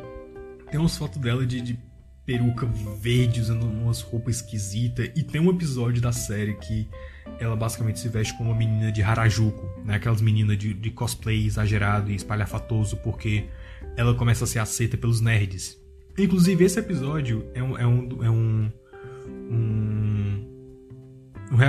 tem 0.70 0.78
umas 0.78 0.96
fotos 0.96 1.20
dela 1.20 1.44
de, 1.44 1.60
de 1.60 1.78
peruca 2.24 2.66
verde, 3.00 3.40
usando 3.40 3.64
umas 3.64 4.00
roupas 4.02 4.36
esquisitas. 4.36 5.10
E 5.16 5.22
tem 5.22 5.40
um 5.40 5.50
episódio 5.50 6.00
da 6.00 6.12
série 6.12 6.54
que 6.54 6.88
ela 7.40 7.56
basicamente 7.56 7.98
se 7.98 8.08
veste 8.08 8.36
como 8.36 8.50
uma 8.50 8.58
menina 8.58 8.92
de 8.92 9.02
Harajuku, 9.02 9.84
né? 9.84 9.96
Aquelas 9.96 10.20
meninas 10.20 10.56
de, 10.56 10.72
de 10.72 10.90
cosplay 10.90 11.46
exagerado 11.46 12.10
e 12.10 12.14
espalhafatoso, 12.14 12.96
porque 12.98 13.48
ela 13.96 14.14
começa 14.14 14.44
a 14.44 14.46
ser 14.46 14.60
aceita 14.60 14.96
pelos 14.96 15.20
nerds. 15.20 15.76
Inclusive, 16.16 16.64
esse 16.64 16.78
episódio 16.78 17.50
é 17.54 17.62
um, 17.62 17.78
é 17.78 17.86
um, 17.86 18.24
é 18.24 18.30
um, 18.30 18.72
um, 19.50 19.79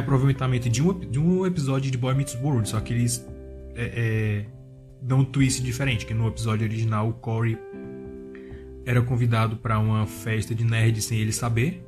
um 0.02 0.04
reaproveitamento 0.04 0.70
de 0.70 0.82
um, 0.82 1.00
de 1.00 1.20
um 1.20 1.46
episódio 1.46 1.92
de 1.92 1.98
Boy 1.98 2.16
Meets 2.16 2.36
World, 2.36 2.68
só 2.68 2.80
que 2.80 2.94
eles 2.94 3.26
é, 3.76 3.86
é, 3.96 4.46
dão 5.02 5.20
um 5.20 5.26
twist 5.26 5.62
diferente, 5.62 6.06
que 6.06 6.14
no 6.14 6.28
episódio 6.28 6.66
original 6.66 7.10
o 7.10 7.14
Corey 7.14 7.58
era 8.86 9.02
convidado 9.02 9.58
para 9.58 9.80
uma 9.80 10.06
festa 10.06 10.56
de 10.56 10.64
nerd 10.64 11.02
sem 11.02 11.20
ele 11.20 11.32
saber. 11.32 11.86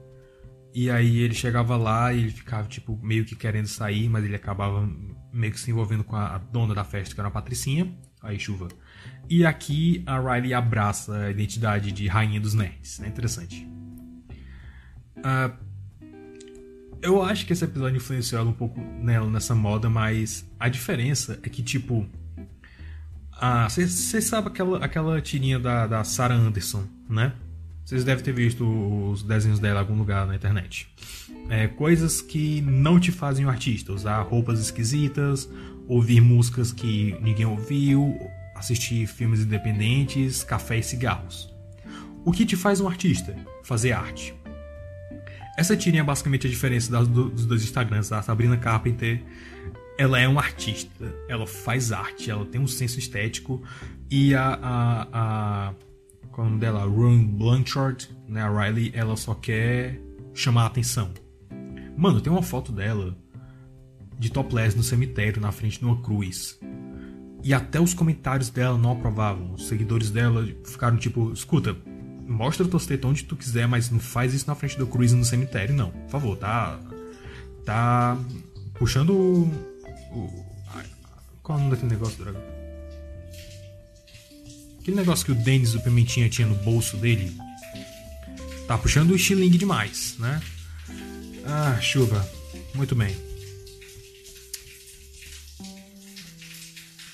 E 0.73 0.89
aí 0.89 1.19
ele 1.19 1.33
chegava 1.33 1.75
lá 1.75 2.13
e 2.13 2.19
ele 2.19 2.31
ficava 2.31 2.67
tipo 2.67 2.99
meio 3.01 3.25
que 3.25 3.35
querendo 3.35 3.67
sair, 3.67 4.09
mas 4.09 4.23
ele 4.23 4.35
acabava 4.35 4.89
meio 5.31 5.51
que 5.51 5.59
se 5.59 5.69
envolvendo 5.71 6.03
com 6.03 6.15
a 6.15 6.37
dona 6.37 6.73
da 6.73 6.83
festa, 6.83 7.13
que 7.13 7.21
era 7.21 7.27
a 7.27 7.31
Patricinha. 7.31 7.91
Aí 8.21 8.39
chuva. 8.39 8.69
E 9.29 9.45
aqui 9.45 10.01
a 10.05 10.19
Riley 10.19 10.53
abraça 10.53 11.25
a 11.25 11.31
identidade 11.31 11.91
de 11.91 12.07
rainha 12.07 12.39
dos 12.39 12.53
nerds. 12.53 13.01
É 13.01 13.07
interessante. 13.07 13.67
Uh, 15.17 15.72
eu 17.03 17.21
acho 17.21 17.45
que 17.45 17.53
esse 17.53 17.63
episódio 17.63 17.97
influenciou 17.97 18.41
ela 18.41 18.49
um 18.49 18.53
pouco 18.53 18.79
nela 18.79 19.29
nessa 19.29 19.53
moda, 19.53 19.89
mas 19.89 20.45
a 20.59 20.69
diferença 20.69 21.39
é 21.43 21.49
que 21.49 21.61
tipo 21.61 22.07
você 23.69 24.21
sabe 24.21 24.47
aquela, 24.47 24.77
aquela 24.77 25.21
tirinha 25.21 25.59
da, 25.59 25.85
da 25.85 26.03
Sarah 26.03 26.35
Anderson, 26.35 26.85
né? 27.09 27.33
Vocês 27.83 28.05
devem 28.05 28.23
ter 28.23 28.31
visto 28.31 28.63
os 29.11 29.23
desenhos 29.23 29.59
dela 29.59 29.79
em 29.79 29.79
algum 29.79 29.97
lugar 29.97 30.25
na 30.25 30.33
internet. 30.33 30.87
É, 31.49 31.67
coisas 31.67 32.21
que 32.21 32.61
não 32.61 32.97
te 32.97 33.11
fazem 33.11 33.45
um 33.45 33.49
artista. 33.49 33.91
Usar 33.91 34.21
roupas 34.21 34.61
esquisitas, 34.61 35.49
ouvir 35.87 36.21
músicas 36.21 36.71
que 36.71 37.17
ninguém 37.21 37.45
ouviu, 37.45 38.17
assistir 38.55 39.05
filmes 39.07 39.41
independentes, 39.41 40.43
café 40.43 40.77
e 40.77 40.83
cigarros. 40.83 41.53
O 42.23 42.31
que 42.31 42.45
te 42.45 42.55
faz 42.55 42.79
um 42.79 42.87
artista? 42.87 43.35
Fazer 43.63 43.91
arte. 43.91 44.33
Essa 45.57 45.77
tirinha 45.77 46.01
é 46.01 46.05
basicamente 46.05 46.47
a 46.47 46.49
diferença 46.49 46.91
das, 46.91 47.07
dos 47.07 47.45
dois 47.45 47.63
Instagrams, 47.63 48.09
da 48.09 48.21
Sabrina 48.21 48.57
Carpenter 48.57 49.23
ela 49.97 50.19
é 50.19 50.27
uma 50.27 50.41
artista, 50.41 51.13
ela 51.27 51.45
faz 51.45 51.91
arte, 51.91 52.29
ela 52.29 52.45
tem 52.45 52.59
um 52.59 52.67
senso 52.67 52.97
estético 52.97 53.61
e 54.09 54.33
a 54.33 54.59
a, 54.61 55.07
a 55.13 55.73
qual 56.31 56.45
é 56.45 56.47
o 56.47 56.49
nome 56.49 56.59
dela, 56.59 56.83
Rune 56.83 57.25
Blanchard, 57.25 58.09
né, 58.27 58.41
a 58.41 58.49
Riley, 58.49 58.91
ela 58.95 59.15
só 59.15 59.35
quer 59.35 60.01
chamar 60.33 60.63
a 60.63 60.65
atenção. 60.65 61.11
Mano, 61.95 62.19
tem 62.19 62.33
uma 62.33 62.41
foto 62.41 62.71
dela 62.71 63.15
de 64.17 64.31
topless 64.31 64.75
no 64.75 64.81
cemitério 64.81 65.39
na 65.39 65.51
frente 65.51 65.77
de 65.77 65.85
uma 65.85 66.01
cruz. 66.01 66.59
E 67.43 67.53
até 67.53 67.79
os 67.79 67.93
comentários 67.93 68.49
dela 68.49 68.77
não 68.77 68.93
aprovavam. 68.93 69.53
Os 69.53 69.67
seguidores 69.67 70.09
dela 70.09 70.47
ficaram 70.65 70.97
tipo, 70.97 71.31
escuta, 71.31 71.77
mostra 72.33 72.65
o 72.65 72.69
teu 72.69 72.79
tetas 72.79 73.09
onde 73.09 73.23
tu 73.23 73.35
quiser, 73.35 73.67
mas 73.67 73.89
não 73.89 73.99
faz 73.99 74.33
isso 74.33 74.47
na 74.47 74.55
frente 74.55 74.77
da 74.77 74.85
cruz 74.85 75.13
no 75.13 75.23
cemitério, 75.23 75.75
não. 75.75 75.91
Por 75.91 76.09
favor, 76.09 76.37
tá 76.37 76.79
tá 77.65 78.17
puxando 78.73 79.11
o. 79.11 80.53
Qual 81.41 81.57
é 81.57 81.61
o 81.61 81.63
nome 81.63 81.75
daquele 81.75 81.91
negócio, 81.91 82.23
Dragon? 82.23 82.41
Aquele 84.79 84.97
negócio 84.97 85.25
que 85.25 85.31
o 85.31 85.35
Denis 85.35 85.73
do 85.73 85.81
Pimentinha 85.81 86.29
tinha 86.29 86.47
no 86.47 86.55
bolso 86.55 86.97
dele. 86.97 87.35
Tá 88.67 88.77
puxando 88.77 89.11
o 89.11 89.15
estilingue 89.15 89.57
demais, 89.57 90.15
né? 90.19 90.41
Ah, 91.45 91.77
chuva. 91.81 92.27
Muito 92.73 92.95
bem. 92.95 93.15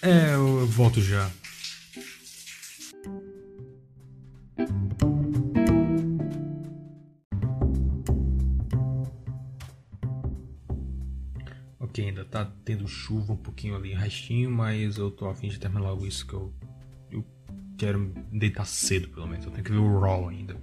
É, 0.02 0.34
eu 0.34 0.65
volto 0.68 1.02
já. 1.02 1.30
Ainda 12.01 12.26
tá 12.26 12.51
tendo 12.63 12.88
chuva 12.88 13.34
um 13.34 13.38
pouquinho 13.38 13.76
ali, 13.76 13.93
restinho, 13.93 14.49
mas 14.49 14.97
eu 14.97 15.09
tô 15.11 15.27
afim 15.27 15.49
de 15.49 15.59
terminar 15.59 15.81
logo 15.81 16.05
isso 16.05 16.26
que 16.26 16.34
eu, 16.34 16.53
eu 17.11 17.26
quero 17.77 18.13
deitar 18.31 18.65
cedo, 18.65 19.09
pelo 19.09 19.27
menos. 19.27 19.45
Eu 19.45 19.51
tenho 19.51 19.63
que 19.63 19.71
ver 19.71 19.77
o 19.77 19.99
Raw 19.99 20.30
ainda. 20.30 20.55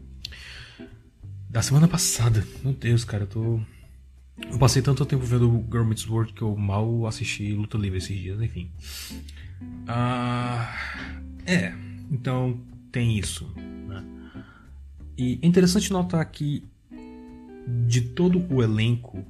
Da 1.49 1.63
semana 1.63 1.89
passada, 1.89 2.47
meu 2.63 2.73
Deus, 2.73 3.05
cara, 3.05 3.25
eu 3.25 3.29
tô. 3.29 3.61
Eu 4.51 4.59
passei 4.59 4.83
tanto 4.83 5.07
tempo 5.07 5.25
vendo 5.25 5.51
o 5.51 5.65
Girl 5.65 5.85
Meets 5.85 6.07
World 6.07 6.33
que 6.33 6.43
eu 6.43 6.55
mal 6.55 7.07
assisti 7.07 7.53
Luta 7.55 7.79
Livre 7.79 7.99
esses 7.99 8.19
dias, 8.19 8.41
enfim. 8.41 8.71
Ah, 9.89 10.75
é, 11.47 11.73
então 12.11 12.61
tem 12.93 13.19
isso. 13.19 13.51
Né? 13.57 14.05
E 15.17 15.39
é 15.41 15.47
interessante 15.47 15.91
notar 15.91 16.25
que 16.31 16.63
de 17.87 18.01
todo 18.01 18.45
o 18.53 18.63
elenco, 18.63 19.25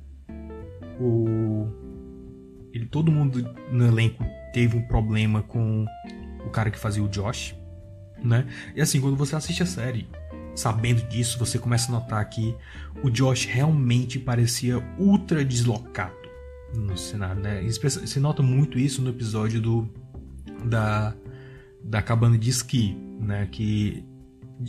o 1.00 1.85
ele, 2.76 2.86
todo 2.86 3.10
mundo 3.10 3.54
no 3.70 3.86
elenco 3.86 4.24
teve 4.52 4.76
um 4.76 4.82
problema 4.82 5.42
com 5.42 5.84
o 6.44 6.50
cara 6.50 6.70
que 6.70 6.78
fazia 6.78 7.02
o 7.02 7.08
Josh, 7.08 7.54
né? 8.22 8.46
E 8.74 8.80
assim, 8.80 9.00
quando 9.00 9.16
você 9.16 9.34
assiste 9.36 9.62
a 9.62 9.66
série, 9.66 10.08
sabendo 10.54 11.02
disso, 11.08 11.38
você 11.38 11.58
começa 11.58 11.90
a 11.90 11.92
notar 11.92 12.28
que 12.28 12.54
o 13.02 13.10
Josh 13.10 13.44
realmente 13.44 14.18
parecia 14.18 14.78
ultra 14.98 15.44
deslocado 15.44 16.14
no 16.74 16.96
cenário, 16.96 17.42
né? 17.42 17.62
Você 17.62 18.20
nota 18.20 18.42
muito 18.42 18.78
isso 18.78 19.02
no 19.02 19.10
episódio 19.10 19.60
do 19.60 19.88
da 20.64 21.14
da 21.82 22.02
cabana 22.02 22.36
de 22.36 22.50
esqui, 22.50 22.96
né? 23.20 23.48
Que 23.50 24.04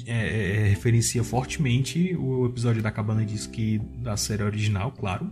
é, 0.05 0.13
é, 0.13 0.61
é 0.61 0.67
referencia 0.67 1.23
fortemente 1.23 2.15
o 2.15 2.45
episódio 2.45 2.81
da 2.81 2.91
cabana 2.91 3.25
de 3.25 3.33
esqui 3.33 3.79
da 3.97 4.15
série 4.17 4.43
original, 4.43 4.91
claro, 4.91 5.31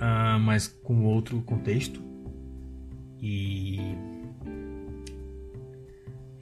uh, 0.00 0.38
mas 0.40 0.68
com 0.68 1.04
outro 1.04 1.40
contexto. 1.42 2.02
E. 3.20 3.78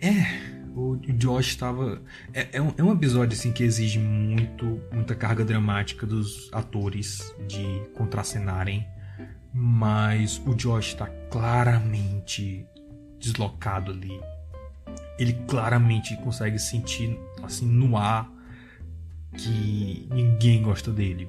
É. 0.01 0.71
o 0.75 0.97
Josh 0.97 1.49
estava. 1.49 2.01
É, 2.33 2.49
é, 2.53 2.63
um, 2.63 2.73
é 2.77 2.83
um 2.83 2.93
episódio 2.93 3.37
assim 3.37 3.53
que 3.53 3.65
exige 3.65 3.99
muito, 3.99 4.81
muita 4.93 5.15
carga 5.15 5.45
dramática 5.45 6.07
dos 6.07 6.49
atores 6.53 7.35
de 7.47 7.83
contracenarem. 7.95 8.87
Mas 9.53 10.41
o 10.47 10.55
Josh 10.55 10.89
está 10.89 11.07
claramente 11.31 12.65
deslocado 13.19 13.91
ali. 13.91 14.21
Ele 15.19 15.33
claramente 15.49 16.17
consegue 16.19 16.59
sentir 16.59 17.19
assim 17.43 17.67
no 17.67 17.97
ar 17.97 18.31
que 19.37 20.07
ninguém 20.11 20.63
gosta 20.63 20.93
dele. 20.93 21.29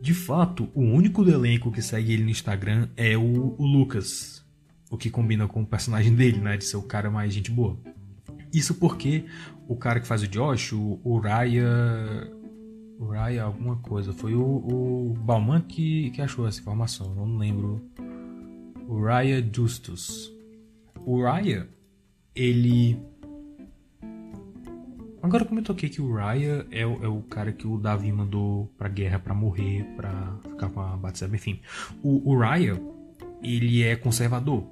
De 0.00 0.14
fato, 0.14 0.68
o 0.74 0.82
único 0.82 1.24
do 1.24 1.30
elenco 1.30 1.72
que 1.72 1.82
segue 1.82 2.12
ele 2.12 2.24
no 2.24 2.30
Instagram 2.30 2.88
é 2.96 3.16
o, 3.16 3.54
o 3.58 3.66
Lucas, 3.66 4.44
o 4.90 4.96
que 4.96 5.10
combina 5.10 5.48
com 5.48 5.62
o 5.62 5.66
personagem 5.66 6.14
dele, 6.14 6.38
né, 6.38 6.56
de 6.56 6.64
ser 6.64 6.76
o 6.76 6.82
cara 6.82 7.10
mais 7.10 7.32
gente 7.32 7.50
boa. 7.50 7.78
Isso 8.52 8.74
porque 8.74 9.24
o 9.68 9.76
cara 9.76 10.00
que 10.00 10.06
faz 10.06 10.22
o 10.22 10.28
Josh, 10.28 10.72
o, 10.72 11.00
o 11.02 11.18
Raya. 11.18 11.66
O 12.98 13.08
Raya 13.08 13.42
alguma 13.42 13.76
coisa. 13.76 14.12
Foi 14.12 14.34
o, 14.34 14.42
o 14.42 15.14
Bauman 15.18 15.60
que, 15.60 16.10
que 16.10 16.22
achou 16.22 16.46
essa 16.46 16.60
informação. 16.60 17.14
Não 17.14 17.36
lembro. 17.36 17.82
O 18.88 19.02
Raya 19.02 19.46
Justus. 19.52 20.32
O 21.04 21.22
Raya, 21.22 21.68
ele. 22.34 22.98
Agora 25.26 25.44
como 25.44 25.58
eu 25.58 25.64
toquei 25.64 25.88
que 25.88 26.00
o 26.00 26.14
Raya 26.14 26.64
é 26.70 26.86
o, 26.86 27.04
é 27.04 27.08
o 27.08 27.20
cara 27.22 27.50
que 27.50 27.66
o 27.66 27.78
Davi 27.78 28.12
mandou 28.12 28.72
pra 28.78 28.88
guerra 28.88 29.18
pra 29.18 29.34
morrer, 29.34 29.84
pra 29.96 30.36
ficar 30.48 30.68
com 30.68 30.80
a 30.80 30.96
Batseba, 30.96 31.34
enfim. 31.34 31.60
O, 32.00 32.30
o 32.30 32.38
Raya, 32.38 32.80
ele 33.42 33.82
é 33.82 33.96
conservador. 33.96 34.62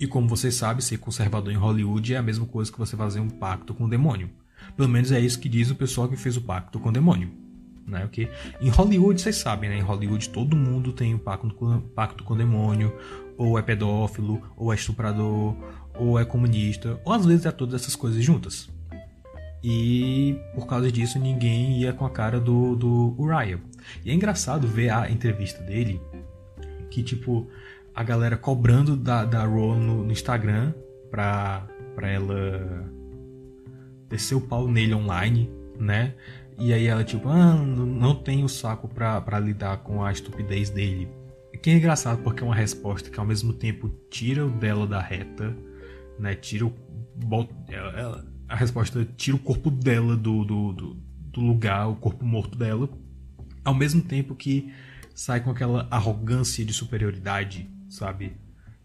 E 0.00 0.04
como 0.04 0.26
você 0.26 0.50
sabe, 0.50 0.82
ser 0.82 0.98
conservador 0.98 1.52
em 1.52 1.56
Hollywood 1.56 2.12
é 2.12 2.16
a 2.16 2.22
mesma 2.22 2.44
coisa 2.44 2.72
que 2.72 2.78
você 2.78 2.96
fazer 2.96 3.20
um 3.20 3.28
pacto 3.28 3.72
com 3.72 3.84
o 3.84 3.88
demônio. 3.88 4.28
Pelo 4.76 4.88
menos 4.88 5.12
é 5.12 5.20
isso 5.20 5.38
que 5.38 5.48
diz 5.48 5.70
o 5.70 5.76
pessoal 5.76 6.08
que 6.08 6.16
fez 6.16 6.36
o 6.36 6.40
pacto 6.40 6.80
com 6.80 6.88
o 6.88 6.92
demônio. 6.92 7.30
Né? 7.86 8.04
Okay? 8.06 8.28
Em 8.60 8.70
Hollywood, 8.70 9.20
vocês 9.20 9.36
sabem, 9.36 9.70
né? 9.70 9.78
Em 9.78 9.82
Hollywood 9.82 10.28
todo 10.30 10.56
mundo 10.56 10.92
tem 10.92 11.14
um 11.14 11.18
pacto 11.18 11.54
com, 11.54 11.80
pacto 11.80 12.24
com 12.24 12.34
o 12.34 12.36
demônio, 12.36 12.92
ou 13.36 13.56
é 13.56 13.62
pedófilo, 13.62 14.42
ou 14.56 14.72
é 14.72 14.74
estuprador, 14.74 15.56
ou 15.94 16.18
é 16.18 16.24
comunista, 16.24 17.00
ou 17.04 17.12
às 17.12 17.24
vezes 17.24 17.46
é 17.46 17.52
todas 17.52 17.80
essas 17.80 17.94
coisas 17.94 18.24
juntas. 18.24 18.68
E 19.62 20.38
por 20.54 20.66
causa 20.66 20.90
disso 20.90 21.18
ninguém 21.18 21.80
ia 21.80 21.92
com 21.92 22.06
a 22.06 22.10
cara 22.10 22.38
do, 22.38 22.76
do 22.76 23.14
Uriah. 23.18 23.60
E 24.04 24.10
é 24.10 24.14
engraçado 24.14 24.66
ver 24.66 24.90
a 24.90 25.10
entrevista 25.10 25.62
dele, 25.62 26.00
que 26.90 27.02
tipo, 27.02 27.48
a 27.94 28.02
galera 28.02 28.36
cobrando 28.36 28.96
da, 28.96 29.24
da 29.24 29.44
Ro 29.44 29.74
no, 29.74 30.04
no, 30.04 30.12
Instagram 30.12 30.72
pra, 31.10 31.66
pra 31.94 32.08
ela 32.08 32.88
descer 34.08 34.36
o 34.36 34.40
pau 34.40 34.68
nele 34.68 34.94
online, 34.94 35.50
né? 35.78 36.14
E 36.58 36.72
aí 36.72 36.86
ela, 36.86 37.04
tipo, 37.04 37.28
ah, 37.28 37.54
não 37.54 38.14
tem 38.14 38.44
o 38.44 38.48
saco 38.48 38.88
pra, 38.88 39.20
pra 39.20 39.38
lidar 39.38 39.78
com 39.78 40.04
a 40.04 40.10
estupidez 40.12 40.70
dele. 40.70 41.08
Que 41.60 41.70
é 41.70 41.74
engraçado 41.74 42.22
porque 42.22 42.42
é 42.42 42.46
uma 42.46 42.54
resposta 42.54 43.10
que 43.10 43.18
ao 43.18 43.26
mesmo 43.26 43.52
tempo 43.52 43.88
tira 44.08 44.46
o 44.46 44.50
dela 44.50 44.86
da 44.86 45.00
reta, 45.00 45.56
né? 46.18 46.34
Tira 46.34 46.66
o. 46.66 46.72
Bota, 47.16 47.52
ela, 47.74 48.24
a 48.48 48.56
resposta 48.56 49.06
tira 49.16 49.36
o 49.36 49.40
corpo 49.40 49.70
dela 49.70 50.16
do, 50.16 50.44
do, 50.44 50.72
do, 50.72 50.94
do 51.32 51.40
lugar, 51.40 51.88
o 51.88 51.96
corpo 51.96 52.24
morto 52.24 52.56
dela, 52.56 52.88
ao 53.64 53.74
mesmo 53.74 54.02
tempo 54.02 54.34
que 54.34 54.72
sai 55.14 55.40
com 55.40 55.50
aquela 55.50 55.86
arrogância 55.90 56.64
de 56.64 56.72
superioridade 56.72 57.68
sabe? 57.88 58.36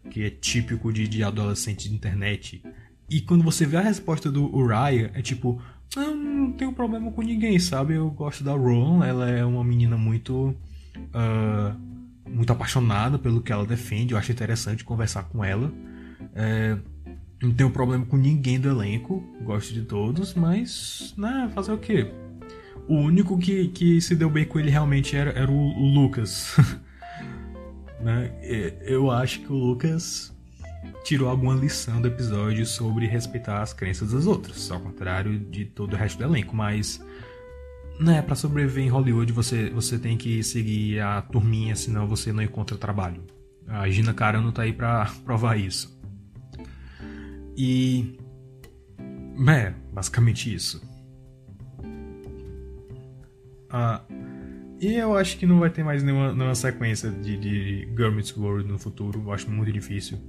Que 0.09 0.23
é 0.23 0.29
típico 0.29 0.91
de, 0.91 1.07
de 1.07 1.23
adolescente 1.23 1.89
de 1.89 1.95
internet. 1.95 2.63
E 3.09 3.21
quando 3.21 3.43
você 3.43 3.65
vê 3.65 3.77
a 3.77 3.81
resposta 3.81 4.31
do 4.31 4.53
Uriah, 4.55 5.11
é 5.13 5.21
tipo, 5.21 5.61
ah, 5.95 6.01
não 6.01 6.51
tenho 6.53 6.73
problema 6.73 7.11
com 7.11 7.21
ninguém, 7.21 7.59
sabe? 7.59 7.95
Eu 7.95 8.09
gosto 8.09 8.43
da 8.43 8.53
Ron, 8.53 9.03
ela 9.03 9.29
é 9.29 9.43
uma 9.45 9.63
menina 9.63 9.97
muito. 9.97 10.55
Uh, 10.97 11.93
muito 12.29 12.51
apaixonada 12.51 13.19
pelo 13.19 13.41
que 13.41 13.51
ela 13.51 13.65
defende, 13.65 14.13
eu 14.13 14.17
acho 14.17 14.31
interessante 14.31 14.83
conversar 14.83 15.23
com 15.23 15.43
ela. 15.43 15.71
É, 16.33 16.77
não 17.43 17.53
tenho 17.53 17.69
problema 17.69 18.05
com 18.05 18.15
ninguém 18.15 18.59
do 18.59 18.69
elenco, 18.69 19.21
gosto 19.41 19.73
de 19.73 19.81
todos, 19.81 20.33
mas, 20.33 21.13
né, 21.17 21.51
fazer 21.53 21.73
o 21.73 21.77
quê? 21.77 22.09
O 22.87 22.95
único 22.95 23.37
que, 23.37 23.67
que 23.67 23.99
se 23.99 24.15
deu 24.15 24.29
bem 24.29 24.45
com 24.45 24.59
ele 24.59 24.69
realmente 24.69 25.15
era, 25.15 25.31
era 25.31 25.51
o, 25.51 25.93
Lucas. 25.93 26.55
Né? 28.01 28.33
Eu 28.81 29.09
acho 29.09 29.39
que 29.39 29.49
o 29.49 29.55
Lucas 29.55 30.35
tirou 31.05 31.29
alguma 31.29 31.55
lição 31.55 32.01
do 32.01 32.09
episódio 32.09 32.65
sobre 32.65 33.07
respeitar 33.07 33.61
as 33.61 33.71
crenças 33.71 34.11
dos 34.11 34.27
outros, 34.27 34.69
ao 34.69 34.81
contrário 34.81 35.39
de 35.39 35.63
todo 35.63 35.93
o 35.93 35.95
resto 35.95 36.17
do 36.17 36.25
elenco, 36.25 36.53
mas 36.53 37.01
né, 37.97 38.21
para 38.21 38.35
sobreviver 38.35 38.83
em 38.83 38.89
Hollywood 38.89 39.31
você, 39.31 39.69
você 39.69 39.97
tem 39.97 40.17
que 40.17 40.43
seguir 40.43 40.99
a 40.99 41.21
turminha, 41.21 41.77
senão 41.77 42.05
você 42.05 42.33
não 42.33 42.43
encontra 42.43 42.75
trabalho. 42.75 43.23
A 43.65 43.89
Gina 43.89 44.13
Carano 44.13 44.51
tá 44.51 44.63
aí 44.63 44.73
pra 44.73 45.09
provar 45.23 45.57
isso. 45.57 45.97
E. 47.55 48.17
É, 49.49 49.73
basicamente 49.91 50.53
isso. 50.53 50.81
Ah, 53.69 54.01
e 54.79 54.95
eu 54.95 55.17
acho 55.17 55.37
que 55.37 55.45
não 55.45 55.59
vai 55.59 55.69
ter 55.69 55.83
mais 55.83 56.03
nenhuma, 56.03 56.33
nenhuma 56.33 56.55
sequência 56.55 57.09
de, 57.09 57.37
de 57.37 57.87
Girl 57.95 58.11
Meets 58.11 58.35
World 58.35 58.69
no 58.69 58.77
futuro. 58.77 59.21
Eu 59.25 59.31
acho 59.31 59.49
muito 59.49 59.71
difícil, 59.71 60.19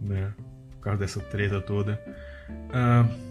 né? 0.00 0.32
Por 0.70 0.80
causa 0.80 1.00
dessa 1.00 1.20
treta 1.20 1.60
toda. 1.60 2.00
Uh, 2.48 3.30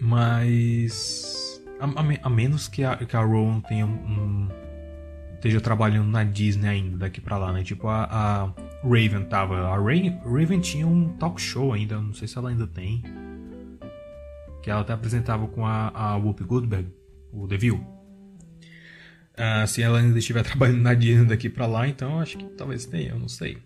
mas. 0.00 1.60
A, 1.80 1.84
a, 1.84 2.26
a, 2.26 2.30
menos 2.30 2.68
que 2.68 2.84
a, 2.84 2.96
que 2.96 3.16
a 3.16 3.20
Rowan 3.20 3.60
tenha 3.60 3.86
um, 3.86 4.48
esteja 5.34 5.60
trabalhando 5.60 6.08
na 6.08 6.22
Disney 6.22 6.68
ainda, 6.68 6.98
daqui 6.98 7.20
pra 7.20 7.36
lá, 7.36 7.52
né? 7.52 7.62
Tipo, 7.62 7.88
a, 7.88 8.04
a 8.04 8.52
Raven 8.82 9.24
tava. 9.24 9.56
A 9.56 9.76
Raven, 9.76 10.20
Raven 10.24 10.60
tinha 10.60 10.86
um 10.86 11.08
talk 11.16 11.40
show 11.40 11.72
ainda, 11.72 12.00
não 12.00 12.14
sei 12.14 12.26
se 12.26 12.36
ela 12.36 12.50
ainda 12.50 12.66
tem. 12.66 13.02
Que 14.62 14.70
ela 14.70 14.80
até 14.80 14.92
apresentava 14.92 15.46
com 15.46 15.66
a, 15.66 15.88
a 15.88 16.16
Whoopi 16.16 16.44
Goldberg, 16.44 16.88
o 17.32 17.46
The 17.46 17.56
View. 17.56 17.76
Uh, 19.34 19.66
se 19.66 19.80
ela 19.82 19.98
ainda 20.00 20.18
estiver 20.18 20.42
trabalhando 20.44 20.82
na 20.82 20.94
Disney 20.94 21.26
daqui 21.26 21.48
para 21.48 21.66
lá, 21.66 21.88
então 21.88 22.20
acho 22.20 22.36
que 22.38 22.44
talvez 22.50 22.84
tenha, 22.86 23.10
eu 23.10 23.18
não 23.18 23.28
sei. 23.28 23.58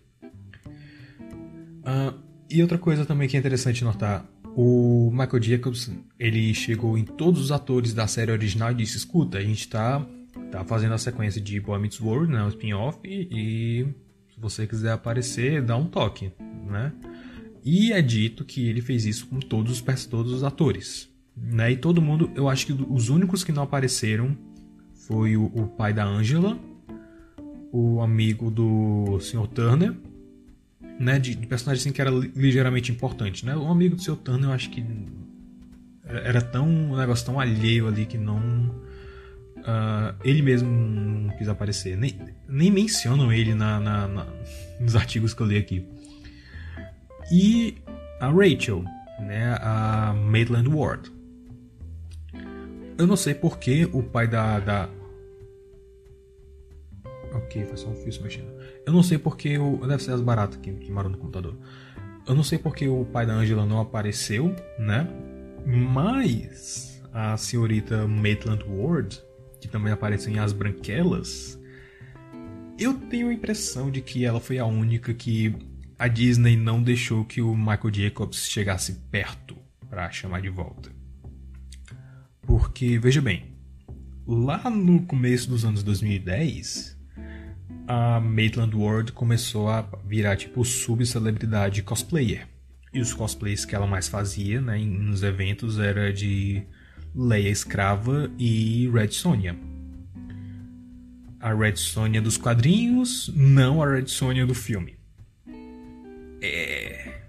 Uh, 1.81 2.17
e 2.49 2.61
outra 2.61 2.77
coisa 2.77 3.05
também 3.05 3.27
que 3.27 3.35
é 3.35 3.39
interessante 3.39 3.83
notar, 3.83 4.25
o 4.55 5.09
Michael 5.11 5.43
Jacobs, 5.43 5.91
ele 6.17 6.53
chegou 6.53 6.97
em 6.97 7.03
todos 7.03 7.41
os 7.41 7.51
atores 7.51 7.93
da 7.93 8.07
série 8.07 8.31
original 8.31 8.71
e 8.71 8.75
disse, 8.75 8.95
escuta, 8.95 9.37
a 9.37 9.41
gente 9.41 9.67
tá, 9.67 10.05
tá 10.49 10.63
fazendo 10.63 10.93
a 10.93 10.97
sequência 10.97 11.41
de 11.41 11.59
Boy 11.59 11.79
Meets 11.79 11.99
World, 11.99 12.31
né, 12.31 12.41
o 12.43 12.47
spin-off, 12.47 12.99
e 13.03 13.85
se 14.35 14.41
você 14.41 14.67
quiser 14.67 14.91
aparecer, 14.91 15.61
dá 15.61 15.77
um 15.77 15.85
toque, 15.85 16.29
né? 16.69 16.91
E 17.63 17.93
é 17.93 18.01
dito 18.01 18.43
que 18.43 18.67
ele 18.67 18.81
fez 18.81 19.05
isso 19.05 19.27
com 19.27 19.39
todos 19.39 19.81
os, 19.81 20.05
todos 20.05 20.33
os 20.33 20.43
atores, 20.43 21.09
né? 21.35 21.71
E 21.71 21.77
todo 21.77 22.01
mundo, 22.01 22.29
eu 22.35 22.49
acho 22.49 22.65
que 22.65 22.73
os 22.73 23.07
únicos 23.07 23.45
que 23.45 23.53
não 23.53 23.63
apareceram 23.63 24.37
foi 25.07 25.37
o, 25.37 25.45
o 25.45 25.67
pai 25.67 25.93
da 25.93 26.03
Angela, 26.03 26.59
o 27.71 28.01
amigo 28.01 28.51
do 28.51 29.19
Sr. 29.21 29.47
Turner, 29.47 29.95
né, 30.99 31.17
de, 31.17 31.35
de 31.35 31.47
personagem 31.47 31.81
assim 31.81 31.91
que 31.91 32.01
era 32.01 32.09
ligeiramente 32.09 32.91
importante, 32.91 33.45
né? 33.45 33.55
O 33.55 33.67
amigo 33.67 33.95
do 33.95 34.01
Sr. 34.01 34.17
Turner 34.17 34.49
eu 34.49 34.53
acho 34.53 34.69
que 34.69 34.85
era 36.03 36.41
tão 36.41 36.67
um 36.67 36.97
negócio 36.97 37.25
tão 37.25 37.39
alheio 37.39 37.87
ali 37.87 38.05
que 38.05 38.17
não 38.17 38.83
uh, 39.65 40.15
ele 40.23 40.41
mesmo 40.41 40.69
não 40.69 41.37
quis 41.37 41.47
aparecer, 41.47 41.97
nem, 41.97 42.17
nem 42.47 42.71
mencionam 42.71 43.31
ele 43.31 43.53
na, 43.53 43.79
na, 43.79 44.07
na, 44.07 44.27
nos 44.79 44.95
artigos 44.95 45.33
que 45.33 45.41
eu 45.41 45.47
li 45.47 45.57
aqui. 45.57 45.85
E 47.31 47.77
a 48.19 48.29
Rachel, 48.29 48.83
né, 49.19 49.57
a 49.61 50.13
Maitland 50.13 50.69
Ward. 50.69 51.11
Eu 52.97 53.05
não 53.05 53.15
sei 53.15 53.33
porque 53.33 53.89
o 53.91 54.01
pai 54.01 54.27
da, 54.27 54.59
da. 54.59 54.89
Ok, 57.33 57.65
foi 57.65 57.77
só 57.77 57.89
um 57.89 57.95
fio 57.95 58.13
se 58.13 58.21
mexendo. 58.21 58.47
Eu 58.85 58.93
não 58.93 59.03
sei 59.03 59.17
porque 59.17 59.57
o. 59.57 59.85
Deve 59.85 60.01
ser 60.01 60.11
as 60.11 60.21
baratas 60.21 60.57
que, 60.57 60.71
que 60.71 60.91
moram 60.91 61.09
no 61.09 61.17
computador. 61.17 61.57
Eu 62.25 62.33
não 62.33 62.43
sei 62.43 62.57
porque 62.57 62.87
o 62.87 63.03
pai 63.05 63.25
da 63.25 63.33
Angela 63.33 63.65
não 63.65 63.81
apareceu, 63.81 64.55
né? 64.79 65.07
Mas 65.65 67.01
a 67.11 67.35
senhorita 67.35 68.07
Maitland 68.07 68.63
Ward, 68.67 69.21
que 69.65 69.71
também 69.71 69.91
apareceu 69.91 70.31
em 70.31 70.37
As 70.39 70.53
Branquelas, 70.53 71.59
eu 72.77 72.93
tenho 72.93 73.29
a 73.29 73.33
impressão 73.33 73.89
de 73.89 74.01
que 74.01 74.23
ela 74.23 74.39
foi 74.39 74.59
a 74.59 74.65
única 74.65 75.13
que 75.13 75.55
a 75.97 76.07
Disney 76.07 76.55
não 76.55 76.83
deixou 76.83 77.25
que 77.25 77.41
o 77.41 77.55
Michael 77.55 77.93
Jacobs 77.93 78.47
chegasse 78.47 78.93
perto 79.09 79.57
para 79.89 80.11
chamar 80.11 80.41
de 80.41 80.49
volta. 80.49 80.91
Porque, 82.41 82.99
veja 82.99 83.21
bem, 83.21 83.55
lá 84.27 84.69
no 84.69 85.01
começo 85.03 85.49
dos 85.49 85.65
anos 85.65 85.81
2010, 85.81 86.95
a 87.87 88.19
Maitland 88.19 88.75
Ward 88.75 89.13
começou 89.13 89.69
a 89.69 89.81
virar 90.05 90.35
tipo 90.35 90.63
subcelebridade 90.63 91.81
cosplayer. 91.81 92.47
E 92.93 92.99
os 92.99 93.13
cosplays 93.13 93.65
que 93.65 93.73
ela 93.73 93.87
mais 93.87 94.07
fazia, 94.07 94.61
né, 94.61 94.77
nos 94.77 95.23
eventos 95.23 95.79
era 95.79 96.13
de 96.13 96.63
Leia 97.15 97.49
Escrava 97.49 98.29
e 98.37 98.89
Red 98.93 99.11
Sonja. 99.11 99.55
A 101.39 101.53
Red 101.53 101.77
Sonja 101.77 102.21
dos 102.21 102.37
quadrinhos, 102.37 103.31
não 103.33 103.81
a 103.81 103.89
Red 103.89 104.07
Sonja 104.07 104.45
do 104.45 104.53
filme. 104.53 104.97
É. 106.41 107.21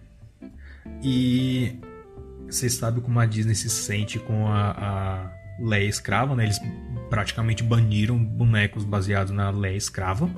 E 1.03 1.79
você 2.49 2.69
sabe 2.69 3.01
como 3.01 3.21
a 3.21 3.27
Disney 3.27 3.55
se 3.55 3.71
sente 3.71 4.19
com 4.19 4.49
a, 4.49 4.71
a 4.71 5.33
Leia 5.61 5.89
Escrava, 5.89 6.35
né? 6.35 6.45
Eles 6.45 6.61
praticamente 7.09 7.63
baniram 7.63 8.19
bonecos 8.19 8.85
baseados 8.85 9.33
na 9.33 9.51
Leia 9.51 9.77
Escrava. 9.77 10.29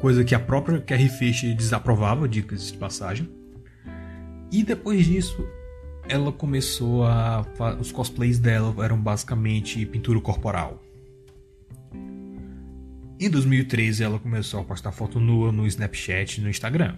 Coisa 0.00 0.22
que 0.22 0.34
a 0.34 0.40
própria 0.40 0.80
Carrie 0.80 1.08
Fisher 1.08 1.54
desaprovava, 1.54 2.28
dicas 2.28 2.70
de 2.70 2.76
passagem. 2.76 3.28
E 4.52 4.62
depois 4.62 5.06
disso, 5.06 5.46
ela 6.08 6.32
começou 6.32 7.04
a. 7.04 7.44
Os 7.80 7.92
cosplays 7.92 8.38
dela 8.38 8.74
eram 8.84 9.00
basicamente 9.00 9.84
pintura 9.86 10.20
corporal. 10.20 10.82
Em 13.18 13.30
2013, 13.30 14.02
ela 14.02 14.18
começou 14.18 14.60
a 14.60 14.64
postar 14.64 14.92
foto 14.92 15.20
nua 15.20 15.52
no 15.52 15.66
Snapchat 15.66 16.38
e 16.38 16.42
no 16.42 16.50
Instagram. 16.50 16.94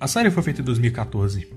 A 0.00 0.08
série 0.08 0.30
foi 0.30 0.42
feita 0.42 0.60
em 0.60 0.64
2014. 0.64 1.48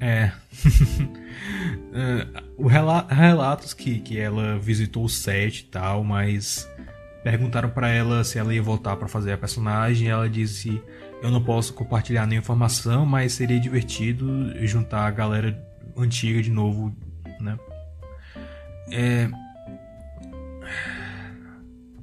É. 0.00 0.32
é 1.92 2.26
o 2.56 2.66
rela 2.66 3.06
relatos 3.08 3.74
que, 3.74 4.00
que 4.00 4.18
ela 4.18 4.58
visitou 4.58 5.04
o 5.04 5.08
set 5.08 5.60
e 5.60 5.64
tal, 5.64 6.02
mas 6.02 6.68
perguntaram 7.22 7.70
para 7.70 7.88
ela 7.88 8.24
se 8.24 8.38
ela 8.38 8.54
ia 8.54 8.62
voltar 8.62 8.96
para 8.96 9.08
fazer 9.08 9.32
a 9.32 9.38
personagem. 9.38 10.08
Ela 10.08 10.28
disse: 10.28 10.82
Eu 11.22 11.30
não 11.30 11.42
posso 11.42 11.74
compartilhar 11.74 12.26
nenhuma 12.26 12.42
informação, 12.42 13.04
mas 13.04 13.32
seria 13.32 13.60
divertido 13.60 14.52
juntar 14.66 15.06
a 15.06 15.10
galera 15.10 15.70
antiga 15.96 16.42
de 16.42 16.50
novo, 16.50 16.94
né? 17.40 17.58
É, 18.90 19.30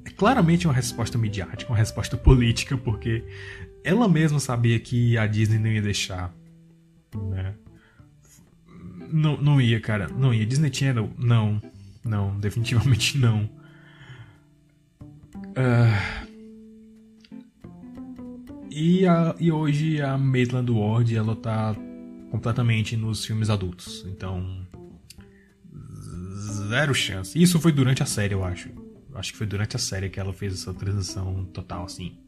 é 0.05 0.09
claramente 0.11 0.67
uma 0.67 0.73
resposta 0.73 1.17
midiática, 1.17 1.71
uma 1.71 1.77
resposta 1.77 2.15
política, 2.17 2.77
porque 2.77 3.23
ela 3.83 4.07
mesma 4.07 4.39
sabia 4.39 4.79
que 4.79 5.17
a 5.17 5.25
Disney 5.25 5.57
não 5.57 5.71
ia 5.71 5.81
deixar, 5.81 6.33
né? 7.15 7.55
Não, 9.11 9.37
não 9.37 9.61
ia, 9.61 9.79
cara. 9.79 10.09
Não 10.09 10.33
ia. 10.33 10.45
Disney 10.45 10.73
Channel, 10.73 11.09
não. 11.17 11.61
Não, 12.03 12.37
definitivamente 12.39 13.17
não. 13.17 13.49
Uh... 15.57 16.26
E, 18.79 19.07
a, 19.07 19.35
e 19.39 19.51
hoje 19.51 19.99
a 20.03 20.15
Maitland 20.19 20.69
Ward, 20.69 21.15
ela 21.15 21.35
tá 21.35 21.75
completamente 22.29 22.95
nos 22.95 23.25
filmes 23.25 23.49
adultos. 23.49 24.05
Então. 24.07 24.67
Zero 26.69 26.93
chance. 26.93 27.41
Isso 27.41 27.59
foi 27.59 27.71
durante 27.71 28.03
a 28.03 28.05
série, 28.05 28.35
eu 28.35 28.43
acho. 28.43 28.69
Acho 29.15 29.31
que 29.31 29.37
foi 29.39 29.47
durante 29.47 29.75
a 29.75 29.79
série 29.79 30.11
que 30.11 30.19
ela 30.19 30.31
fez 30.31 30.53
essa 30.53 30.71
transição 30.75 31.43
total, 31.45 31.85
assim. 31.85 32.19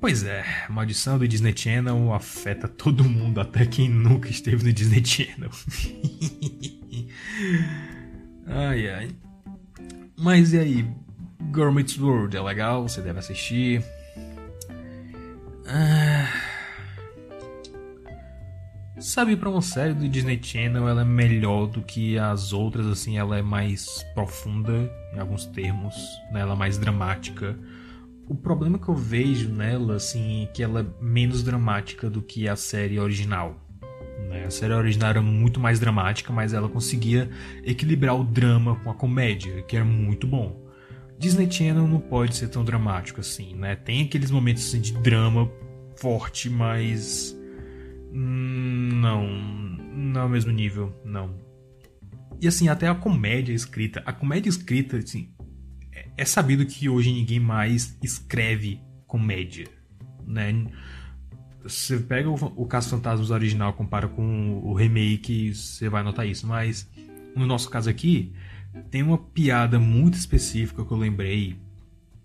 Pois 0.00 0.22
é, 0.22 0.44
maldição 0.68 1.18
do 1.18 1.26
Disney 1.26 1.56
Channel 1.56 2.12
afeta 2.12 2.68
todo 2.68 3.02
mundo, 3.02 3.40
até 3.40 3.66
quem 3.66 3.88
nunca 3.88 4.28
esteve 4.28 4.62
no 4.62 4.72
Disney 4.72 5.04
Channel. 5.04 5.50
ai 8.46 8.90
ai. 8.90 9.08
Mas 10.16 10.52
e 10.52 10.58
aí? 10.60 10.86
Girl 11.52 11.72
Meets 11.72 11.98
World 11.98 12.36
é 12.36 12.40
legal, 12.40 12.88
você 12.88 13.00
deve 13.00 13.18
assistir. 13.18 13.82
Ah... 15.66 16.28
Sabe, 19.00 19.36
para 19.36 19.50
uma 19.50 19.60
série 19.60 19.92
do 19.92 20.08
Disney 20.08 20.40
Channel 20.42 20.88
ela 20.88 21.02
é 21.02 21.04
melhor 21.04 21.66
do 21.66 21.82
que 21.82 22.16
as 22.16 22.52
outras, 22.52 22.86
assim, 22.86 23.18
ela 23.18 23.36
é 23.36 23.42
mais 23.42 24.02
profunda 24.14 24.90
em 25.12 25.18
alguns 25.18 25.46
termos, 25.46 25.94
né? 26.32 26.40
ela 26.40 26.54
é 26.54 26.56
mais 26.56 26.78
dramática 26.78 27.58
o 28.28 28.34
problema 28.34 28.78
que 28.78 28.88
eu 28.88 28.94
vejo 28.94 29.48
nela, 29.50 29.96
assim, 29.96 30.44
é 30.44 30.46
que 30.46 30.62
ela 30.62 30.80
é 30.80 30.86
menos 31.04 31.42
dramática 31.42 32.08
do 32.08 32.22
que 32.22 32.48
a 32.48 32.56
série 32.56 32.98
original. 32.98 33.56
Né? 34.28 34.44
A 34.46 34.50
série 34.50 34.72
original 34.72 35.10
era 35.10 35.22
muito 35.22 35.60
mais 35.60 35.78
dramática, 35.78 36.32
mas 36.32 36.54
ela 36.54 36.68
conseguia 36.68 37.30
equilibrar 37.62 38.18
o 38.18 38.24
drama 38.24 38.76
com 38.76 38.90
a 38.90 38.94
comédia, 38.94 39.62
que 39.62 39.76
era 39.76 39.84
muito 39.84 40.26
bom. 40.26 40.63
Disney 41.18 41.50
Channel 41.50 41.86
não 41.86 42.00
pode 42.00 42.36
ser 42.36 42.48
tão 42.48 42.64
dramático 42.64 43.20
assim, 43.20 43.54
né? 43.54 43.76
Tem 43.76 44.02
aqueles 44.02 44.30
momentos 44.30 44.66
assim, 44.66 44.80
de 44.80 44.92
drama 44.92 45.50
forte, 45.96 46.50
mas. 46.50 47.36
Hum, 48.12 48.90
não. 48.94 49.26
Não 49.26 50.20
é 50.20 50.24
o 50.24 50.28
mesmo 50.28 50.50
nível, 50.50 50.94
não. 51.04 51.34
E 52.40 52.48
assim, 52.48 52.68
até 52.68 52.88
a 52.88 52.94
comédia 52.94 53.52
escrita. 53.52 54.02
A 54.04 54.12
comédia 54.12 54.48
escrita, 54.48 54.96
assim, 54.98 55.32
é 56.16 56.24
sabido 56.24 56.66
que 56.66 56.88
hoje 56.88 57.12
ninguém 57.12 57.40
mais 57.40 57.96
escreve 58.02 58.80
comédia, 59.06 59.66
né? 60.26 60.66
Você 61.62 61.98
pega 61.98 62.28
o, 62.28 62.34
o 62.34 62.66
Caso 62.66 62.90
Fantasmas 62.90 63.30
original, 63.30 63.72
compara 63.72 64.06
com 64.06 64.60
o 64.62 64.74
remake, 64.74 65.54
você 65.54 65.88
vai 65.88 66.02
notar 66.02 66.26
isso. 66.26 66.46
Mas 66.46 66.88
no 67.34 67.46
nosso 67.46 67.70
caso 67.70 67.88
aqui, 67.88 68.32
tem 68.90 69.02
uma 69.02 69.18
piada 69.18 69.78
muito 69.78 70.14
específica 70.14 70.84
que 70.84 70.90
eu 70.90 70.96
lembrei 70.96 71.56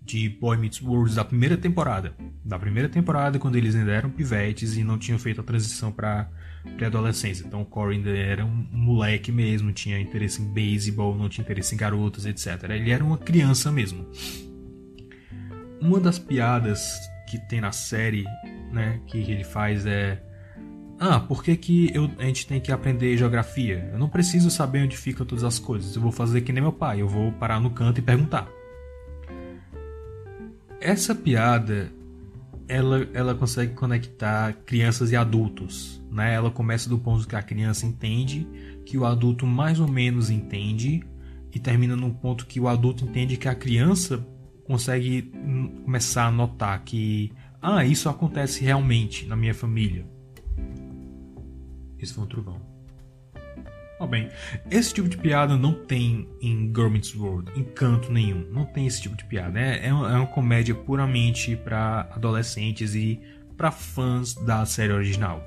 de 0.02 0.28
Boy 0.28 0.56
Meets 0.56 0.82
World 0.82 1.14
da 1.14 1.24
primeira 1.24 1.56
temporada. 1.56 2.14
Da 2.44 2.58
primeira 2.58 2.88
temporada, 2.88 3.38
quando 3.38 3.56
eles 3.56 3.74
ainda 3.74 3.92
eram 3.92 4.10
pivetes 4.10 4.76
e 4.76 4.82
não 4.82 4.98
tinham 4.98 5.18
feito 5.18 5.40
a 5.40 5.44
transição 5.44 5.92
para 5.92 6.28
pré-adolescência. 6.76 7.46
Então 7.46 7.62
o 7.62 7.64
Corey 7.64 7.98
ainda 7.98 8.10
era 8.10 8.44
um 8.44 8.66
moleque 8.72 9.30
mesmo, 9.30 9.72
tinha 9.72 10.00
interesse 10.00 10.42
em 10.42 10.52
beisebol, 10.52 11.16
não 11.16 11.28
tinha 11.28 11.44
interesse 11.44 11.74
em 11.74 11.78
garotas, 11.78 12.26
etc. 12.26 12.64
Ele 12.70 12.90
era 12.90 13.04
uma 13.04 13.18
criança 13.18 13.70
mesmo. 13.70 14.06
Uma 15.80 16.00
das 16.00 16.18
piadas 16.18 16.98
que 17.28 17.38
tem 17.38 17.60
na 17.60 17.72
série, 17.72 18.24
né, 18.72 19.00
que 19.06 19.18
ele 19.18 19.44
faz 19.44 19.86
é 19.86 20.20
ah, 21.00 21.18
por 21.18 21.42
que, 21.42 21.56
que 21.56 21.90
eu, 21.94 22.10
a 22.18 22.24
gente 22.24 22.46
tem 22.46 22.60
que 22.60 22.70
aprender 22.70 23.16
geografia? 23.16 23.88
Eu 23.92 23.98
não 23.98 24.08
preciso 24.08 24.50
saber 24.50 24.84
onde 24.84 24.96
ficam 24.96 25.24
todas 25.24 25.42
as 25.42 25.58
coisas. 25.58 25.96
Eu 25.96 26.02
vou 26.02 26.12
fazer 26.12 26.42
que 26.42 26.52
nem 26.52 26.62
meu 26.62 26.72
pai. 26.72 27.00
Eu 27.00 27.08
vou 27.08 27.32
parar 27.32 27.58
no 27.58 27.70
canto 27.70 27.98
e 27.98 28.02
perguntar. 28.02 28.46
Essa 30.80 31.14
piada, 31.14 31.90
ela, 32.68 33.08
ela 33.14 33.34
consegue 33.34 33.72
conectar 33.74 34.52
crianças 34.64 35.10
e 35.10 35.16
adultos 35.16 36.00
né? 36.10 36.34
Ela 36.34 36.50
começa 36.50 36.88
do 36.88 36.98
ponto 36.98 37.26
que 37.26 37.36
a 37.36 37.42
criança 37.42 37.86
entende, 37.86 38.46
que 38.84 38.98
o 38.98 39.06
adulto 39.06 39.46
mais 39.46 39.78
ou 39.78 39.88
menos 39.88 40.28
entende, 40.28 41.02
e 41.52 41.58
termina 41.58 41.96
no 41.96 42.12
ponto 42.12 42.46
que 42.46 42.60
o 42.60 42.68
adulto 42.68 43.04
entende 43.04 43.36
que 43.36 43.48
a 43.48 43.54
criança 43.54 44.24
consegue 44.64 45.32
começar 45.84 46.26
a 46.26 46.30
notar 46.30 46.82
que 46.84 47.32
ah, 47.60 47.84
isso 47.84 48.08
acontece 48.08 48.64
realmente 48.64 49.26
na 49.26 49.36
minha 49.36 49.54
família. 49.54 50.06
Esse 52.00 52.14
foi 52.14 52.24
um 52.24 52.26
trovão. 52.26 52.60
Oh, 53.98 54.06
bem, 54.06 54.30
esse 54.70 54.94
tipo 54.94 55.08
de 55.08 55.18
piada 55.18 55.56
não 55.58 55.74
tem 55.74 56.26
em 56.40 56.72
Government's 56.72 57.14
World, 57.14 57.52
em 57.54 57.64
canto 57.64 58.10
nenhum. 58.10 58.50
Não 58.50 58.64
tem 58.64 58.86
esse 58.86 59.02
tipo 59.02 59.14
de 59.14 59.24
piada. 59.24 59.60
É, 59.60 59.88
é, 59.88 59.92
uma, 59.92 60.22
é 60.22 60.26
comédia 60.26 60.74
puramente 60.74 61.54
para 61.54 62.08
adolescentes 62.12 62.94
e 62.94 63.20
para 63.58 63.70
fãs 63.70 64.34
da 64.34 64.64
série 64.64 64.92
original 64.92 65.44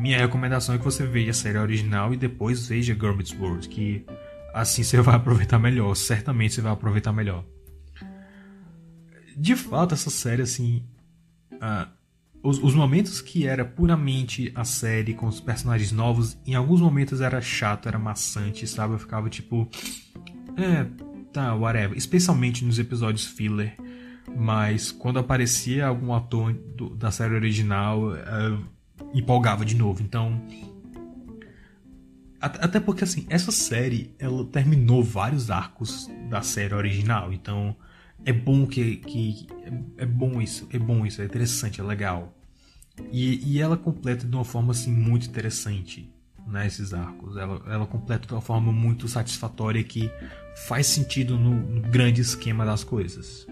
minha 0.00 0.18
recomendação 0.18 0.74
é 0.74 0.78
que 0.78 0.84
você 0.84 1.04
veja 1.06 1.30
a 1.30 1.34
série 1.34 1.58
original 1.58 2.12
e 2.14 2.16
depois 2.16 2.66
veja 2.66 2.94
Gurmit's 2.94 3.38
World, 3.38 3.68
que 3.68 4.04
assim 4.54 4.82
você 4.82 5.00
vai 5.02 5.14
aproveitar 5.14 5.58
melhor, 5.58 5.94
certamente 5.94 6.54
você 6.54 6.60
vai 6.60 6.72
aproveitar 6.72 7.12
melhor. 7.12 7.44
De 9.36 9.54
fato, 9.56 9.94
essa 9.94 10.10
série, 10.10 10.42
assim. 10.42 10.84
Uh, 11.52 11.88
os, 12.42 12.58
os, 12.58 12.74
momentos 12.74 13.20
que 13.20 13.46
era 13.46 13.64
puramente 13.64 14.50
a 14.54 14.64
série 14.64 15.14
com 15.14 15.26
os 15.26 15.40
personagens 15.40 15.92
novos, 15.92 16.38
em 16.46 16.54
alguns 16.54 16.80
momentos 16.80 17.20
era 17.20 17.40
chato, 17.40 17.88
era 17.88 17.98
maçante, 17.98 18.66
sabe? 18.66 18.94
Eu 18.94 18.98
ficava 18.98 19.28
tipo. 19.28 19.68
É, 20.56 20.86
tá, 21.32 21.54
whatever. 21.54 21.96
Especialmente 21.96 22.64
nos 22.64 22.78
episódios 22.78 23.26
filler. 23.26 23.76
Mas 24.36 24.92
quando 24.92 25.18
aparecia 25.18 25.86
algum 25.86 26.14
ator 26.14 26.52
do, 26.52 26.90
da 26.90 27.10
série 27.10 27.34
original. 27.34 28.12
Uh, 28.12 28.80
empolgava 29.14 29.64
de 29.64 29.76
novo. 29.76 30.02
Então. 30.02 30.40
Até 32.40 32.80
porque, 32.80 33.04
assim, 33.04 33.26
essa 33.28 33.52
série 33.52 34.14
ela 34.18 34.46
terminou 34.46 35.04
vários 35.04 35.50
arcos 35.50 36.08
da 36.30 36.40
série 36.40 36.74
original. 36.74 37.30
Então, 37.34 37.76
é 38.24 38.32
bom 38.32 38.66
que. 38.66 38.96
que 38.96 39.46
é, 39.96 40.02
é 40.02 40.06
bom 40.06 40.40
isso, 40.40 40.68
é 40.72 40.78
bom 40.78 41.04
isso, 41.06 41.22
é 41.22 41.24
interessante, 41.24 41.80
é 41.80 41.84
legal. 41.84 42.34
E, 43.12 43.40
e 43.44 43.60
ela 43.60 43.76
completa 43.76 44.26
de 44.26 44.34
uma 44.34 44.44
forma, 44.44 44.72
assim, 44.72 44.92
muito 44.92 45.26
interessante 45.26 46.12
né, 46.46 46.66
esses 46.66 46.92
arcos. 46.92 47.36
Ela, 47.36 47.62
ela 47.66 47.86
completa 47.86 48.26
de 48.26 48.34
uma 48.34 48.40
forma 48.40 48.72
muito 48.72 49.08
satisfatória 49.08 49.82
que 49.82 50.10
faz 50.66 50.86
sentido 50.86 51.38
no, 51.38 51.50
no 51.50 51.80
grande 51.82 52.20
esquema 52.20 52.64
das 52.64 52.84
coisas. 52.84 53.46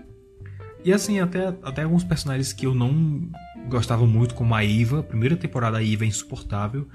E 0.84 0.92
assim, 0.92 1.20
até, 1.20 1.48
até 1.62 1.82
alguns 1.82 2.04
personagens 2.04 2.52
que 2.52 2.66
eu 2.66 2.74
não 2.74 3.30
gostava 3.68 4.06
muito, 4.06 4.34
como 4.34 4.54
a 4.54 4.64
Iva. 4.64 5.02
Primeira 5.02 5.36
temporada 5.36 5.78
a 5.78 5.82
Iva 5.82 6.04
é 6.04 6.08
insuportável. 6.08 6.88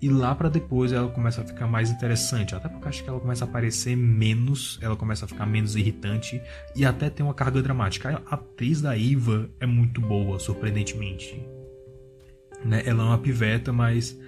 E 0.00 0.10
lá 0.10 0.34
para 0.34 0.50
depois 0.50 0.92
ela 0.92 1.08
começa 1.08 1.40
a 1.40 1.44
ficar 1.44 1.66
mais 1.66 1.90
interessante. 1.90 2.54
Até 2.54 2.68
porque 2.68 2.88
acho 2.88 3.02
que 3.02 3.08
ela 3.08 3.18
começa 3.18 3.44
a 3.44 3.48
aparecer 3.48 3.96
menos, 3.96 4.78
ela 4.82 4.94
começa 4.94 5.24
a 5.24 5.28
ficar 5.28 5.46
menos 5.46 5.74
irritante 5.74 6.40
e 6.74 6.84
até 6.84 7.08
tem 7.08 7.24
uma 7.24 7.34
carga 7.34 7.62
dramática. 7.62 8.22
A 8.26 8.34
atriz 8.34 8.82
da 8.82 8.96
Iva 8.96 9.48
é 9.58 9.66
muito 9.66 10.00
boa, 10.00 10.38
surpreendentemente. 10.38 11.42
Né? 12.64 12.82
Ela 12.84 13.02
é 13.02 13.06
uma 13.06 13.18
piveta, 13.18 13.72
mas 13.72 14.18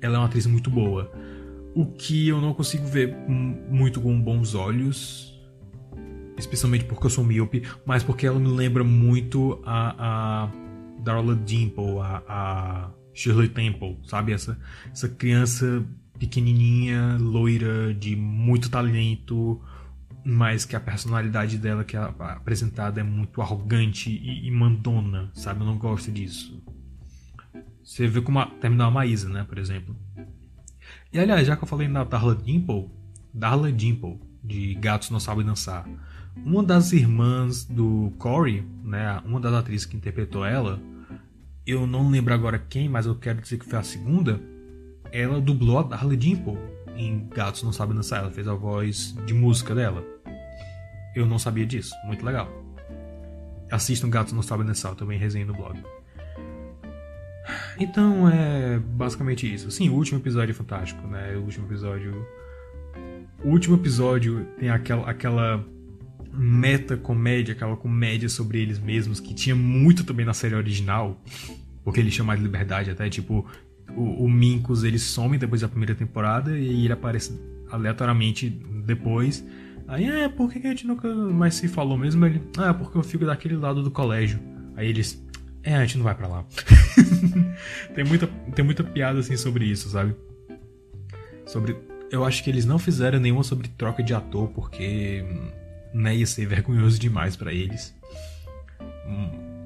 ela 0.00 0.16
é 0.16 0.18
uma 0.18 0.26
atriz 0.26 0.46
muito 0.46 0.70
boa. 0.70 1.10
O 1.74 1.86
que 1.86 2.28
eu 2.28 2.40
não 2.40 2.54
consigo 2.54 2.86
ver 2.86 3.14
muito 3.28 4.00
com 4.00 4.20
bons 4.20 4.54
olhos, 4.54 5.38
especialmente 6.36 6.84
porque 6.84 7.06
eu 7.06 7.10
sou 7.10 7.24
míope, 7.24 7.62
mas 7.84 8.02
porque 8.02 8.26
ela 8.26 8.38
me 8.38 8.48
lembra 8.48 8.84
muito 8.84 9.60
a, 9.64 10.44
a 10.46 10.52
Darla 11.02 11.34
Dimple, 11.34 11.98
a, 12.00 12.22
a 12.28 12.90
Shirley 13.18 13.48
Temple, 13.48 13.98
sabe? 14.04 14.32
Essa, 14.32 14.56
essa 14.92 15.08
criança 15.08 15.84
pequenininha, 16.20 17.16
loira, 17.18 17.92
de 17.92 18.14
muito 18.14 18.70
talento, 18.70 19.60
mas 20.24 20.64
que 20.64 20.76
a 20.76 20.80
personalidade 20.80 21.58
dela 21.58 21.82
que 21.82 21.96
é 21.96 22.00
apresentada 22.00 23.00
é 23.00 23.02
muito 23.02 23.42
arrogante 23.42 24.08
e, 24.08 24.46
e 24.46 24.50
mandona, 24.52 25.30
sabe? 25.34 25.60
Eu 25.60 25.66
não 25.66 25.76
gosto 25.76 26.12
disso. 26.12 26.62
Você 27.82 28.06
vê 28.06 28.20
como 28.20 28.38
a, 28.38 28.52
a 28.62 28.90
Maísa, 28.90 29.28
né, 29.28 29.44
por 29.48 29.58
exemplo. 29.58 29.96
E 31.12 31.18
aliás, 31.18 31.44
já 31.44 31.56
que 31.56 31.64
eu 31.64 31.68
falei 31.68 31.88
na 31.88 32.04
Darla 32.04 32.36
Dimple, 32.36 32.88
Darla 33.34 33.72
Dimple, 33.72 34.20
de 34.44 34.74
Gatos 34.74 35.10
Não 35.10 35.18
Sabem 35.18 35.44
Dançar, 35.44 35.88
uma 36.36 36.62
das 36.62 36.92
irmãs 36.92 37.64
do 37.64 38.12
Corey, 38.18 38.64
né, 38.84 39.20
uma 39.24 39.40
das 39.40 39.54
atrizes 39.54 39.86
que 39.86 39.96
interpretou 39.96 40.44
ela, 40.44 40.80
eu 41.68 41.86
não 41.86 42.08
lembro 42.08 42.32
agora 42.32 42.58
quem, 42.58 42.88
mas 42.88 43.04
eu 43.04 43.14
quero 43.14 43.42
dizer 43.42 43.58
que 43.58 43.66
foi 43.66 43.78
a 43.78 43.82
segunda, 43.82 44.40
ela 45.12 45.38
dublou 45.38 45.78
a 45.78 45.82
Darla 45.82 46.16
Dimple 46.16 46.56
em 46.96 47.28
Gatos 47.28 47.62
Não 47.62 47.72
Sabem 47.72 47.94
Dançar. 47.94 48.20
Ela 48.20 48.30
fez 48.30 48.48
a 48.48 48.54
voz 48.54 49.14
de 49.26 49.34
música 49.34 49.74
dela. 49.74 50.02
Eu 51.14 51.26
não 51.26 51.38
sabia 51.38 51.66
disso. 51.66 51.94
Muito 52.06 52.24
legal. 52.24 52.50
Assistam 53.70 54.08
Gatos 54.08 54.32
Não 54.32 54.40
Sabem 54.40 54.66
Dançar, 54.66 54.92
eu 54.92 54.96
também 54.96 55.18
resenho 55.18 55.46
no 55.46 55.52
blog. 55.52 55.78
Então 57.78 58.28
é 58.28 58.78
basicamente 58.78 59.52
isso. 59.52 59.70
Sim, 59.70 59.90
o 59.90 59.94
último 59.94 60.18
episódio 60.18 60.52
é 60.52 60.54
fantástico, 60.54 61.06
né? 61.06 61.36
O 61.36 61.42
último 61.42 61.66
episódio. 61.66 62.26
O 63.44 63.50
último 63.50 63.76
episódio 63.76 64.46
tem 64.58 64.70
aquela, 64.70 65.08
aquela 65.08 65.64
meta 66.38 66.96
comédia, 66.96 67.52
aquela 67.52 67.76
comédia 67.76 68.28
sobre 68.28 68.60
eles 68.60 68.78
mesmos, 68.78 69.18
que 69.18 69.34
tinha 69.34 69.56
muito 69.56 70.04
também 70.04 70.24
na 70.24 70.32
série 70.32 70.54
original, 70.54 71.20
porque 71.84 72.00
ele 72.00 72.10
chama 72.10 72.36
de 72.36 72.42
liberdade 72.42 72.90
até, 72.90 73.08
tipo, 73.10 73.46
o, 73.96 74.24
o 74.24 74.30
Minkus 74.30 74.84
ele 74.84 74.98
some 74.98 75.36
depois 75.36 75.60
da 75.60 75.68
primeira 75.68 75.94
temporada 75.94 76.56
e 76.56 76.84
ele 76.84 76.92
aparece 76.92 77.38
aleatoriamente 77.70 78.48
depois. 78.84 79.44
Aí, 79.86 80.06
é, 80.06 80.28
por 80.28 80.52
que 80.52 80.58
a 80.66 80.70
gente 80.70 80.86
nunca 80.86 81.12
mais 81.12 81.54
se 81.54 81.66
falou 81.66 81.96
mesmo? 81.96 82.24
Ele, 82.26 82.42
ah, 82.58 82.74
porque 82.74 82.96
eu 82.96 83.02
fico 83.02 83.24
daquele 83.24 83.56
lado 83.56 83.82
do 83.82 83.90
colégio. 83.90 84.38
Aí 84.76 84.88
eles, 84.88 85.24
é, 85.62 85.74
a 85.74 85.80
gente 85.80 85.96
não 85.96 86.04
vai 86.04 86.14
para 86.14 86.28
lá. 86.28 86.44
tem, 87.94 88.04
muita, 88.04 88.26
tem 88.54 88.64
muita 88.64 88.84
piada 88.84 89.18
assim 89.18 89.36
sobre 89.36 89.64
isso, 89.64 89.88
sabe? 89.88 90.14
Sobre. 91.46 91.76
Eu 92.10 92.24
acho 92.24 92.44
que 92.44 92.50
eles 92.50 92.64
não 92.64 92.78
fizeram 92.78 93.18
nenhuma 93.18 93.42
sobre 93.42 93.68
troca 93.68 94.02
de 94.02 94.14
ator, 94.14 94.48
porque 94.48 95.24
né, 95.92 96.16
ia 96.16 96.26
ser 96.26 96.46
vergonhoso 96.46 96.98
demais 96.98 97.36
para 97.36 97.52
eles. 97.52 97.94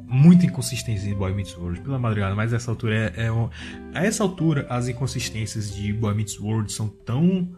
Muita 0.06 0.46
inconsistência 0.46 1.08
em 1.08 1.14
Boy 1.14 1.32
Meets 1.32 1.56
World, 1.56 1.80
pela 1.80 1.98
madrugada, 1.98 2.34
mas 2.34 2.52
essa 2.52 2.70
altura 2.70 3.12
é, 3.16 3.26
é 3.26 3.32
um... 3.32 3.48
A 3.94 4.04
essa 4.04 4.22
altura, 4.22 4.66
as 4.68 4.88
inconsistências 4.88 5.74
de 5.74 5.92
Boy 5.92 6.14
Meets 6.14 6.38
World 6.38 6.70
são 6.70 6.88
tão 6.88 7.56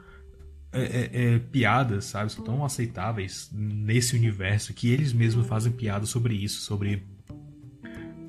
é, 0.72 0.82
é, 0.82 1.34
é, 1.34 1.38
piadas, 1.38 2.06
sabe? 2.06 2.32
São 2.32 2.44
tão 2.44 2.64
aceitáveis 2.64 3.48
nesse 3.52 4.16
universo 4.16 4.74
que 4.74 4.90
eles 4.90 5.12
mesmos 5.12 5.46
fazem 5.46 5.70
piada 5.70 6.04
sobre 6.04 6.34
isso, 6.34 6.62
sobre 6.62 7.04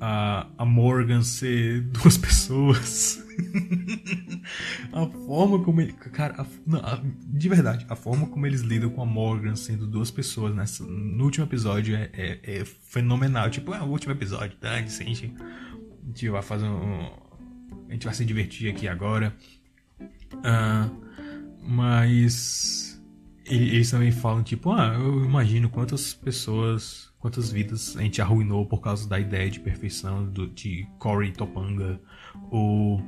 a, 0.00 0.46
a 0.58 0.64
Morgan 0.64 1.22
ser 1.22 1.82
duas 1.82 2.16
pessoas. 2.18 3.24
a 4.92 5.06
forma 5.06 5.62
como 5.62 5.80
ele. 5.80 5.92
Cara, 5.92 6.42
a, 6.42 6.46
não, 6.66 6.80
a, 6.80 7.00
de 7.04 7.48
verdade, 7.48 7.86
a 7.88 7.96
forma 7.96 8.26
como 8.26 8.46
eles 8.46 8.60
lidam 8.60 8.90
com 8.90 9.02
a 9.02 9.06
Morgan 9.06 9.56
sendo 9.56 9.86
duas 9.86 10.10
pessoas 10.10 10.54
nessa, 10.54 10.84
no 10.84 11.24
último 11.24 11.44
episódio 11.44 11.96
é, 11.96 12.10
é, 12.12 12.40
é 12.60 12.64
fenomenal. 12.64 13.50
Tipo, 13.50 13.74
é 13.74 13.80
o 13.80 13.86
último 13.86 14.12
episódio, 14.12 14.56
tá? 14.58 14.72
A 14.72 14.82
gente, 14.82 15.34
a 16.02 16.06
gente 16.06 16.28
vai 16.28 16.42
fazer 16.42 16.66
um. 16.66 17.10
A 17.88 17.92
gente 17.92 18.04
vai 18.04 18.14
se 18.14 18.24
divertir 18.24 18.70
aqui 18.70 18.88
agora. 18.88 19.34
Uh, 20.00 21.66
mas. 21.66 22.84
Eles 23.48 23.88
também 23.92 24.10
falam, 24.10 24.42
tipo, 24.42 24.72
ah, 24.72 24.92
eu 24.94 25.24
imagino 25.24 25.70
quantas 25.70 26.12
pessoas 26.12 27.05
quantas 27.18 27.50
vidas 27.50 27.96
a 27.96 28.02
gente 28.02 28.20
arruinou 28.20 28.66
por 28.66 28.80
causa 28.80 29.08
da 29.08 29.18
ideia 29.18 29.50
de 29.50 29.60
perfeição 29.60 30.24
do, 30.24 30.46
de 30.46 30.86
Corey 30.98 31.32
Topanga, 31.32 32.00
ou 32.50 33.02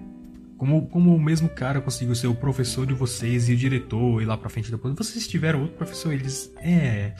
como, 0.57 0.89
como 0.89 1.15
o 1.15 1.21
mesmo 1.21 1.49
cara 1.49 1.81
conseguiu 1.81 2.15
ser 2.17 2.27
o 2.27 2.35
professor 2.35 2.85
de 2.85 2.93
vocês 2.93 3.49
e 3.49 3.53
o 3.53 3.57
diretor, 3.57 4.21
e 4.21 4.25
lá 4.25 4.37
pra 4.37 4.49
frente 4.49 4.71
depois, 4.71 4.93
vocês 4.95 5.29
tiveram 5.29 5.63
outro 5.63 5.77
professor, 5.77 6.13
eles, 6.13 6.53
é... 6.57 7.15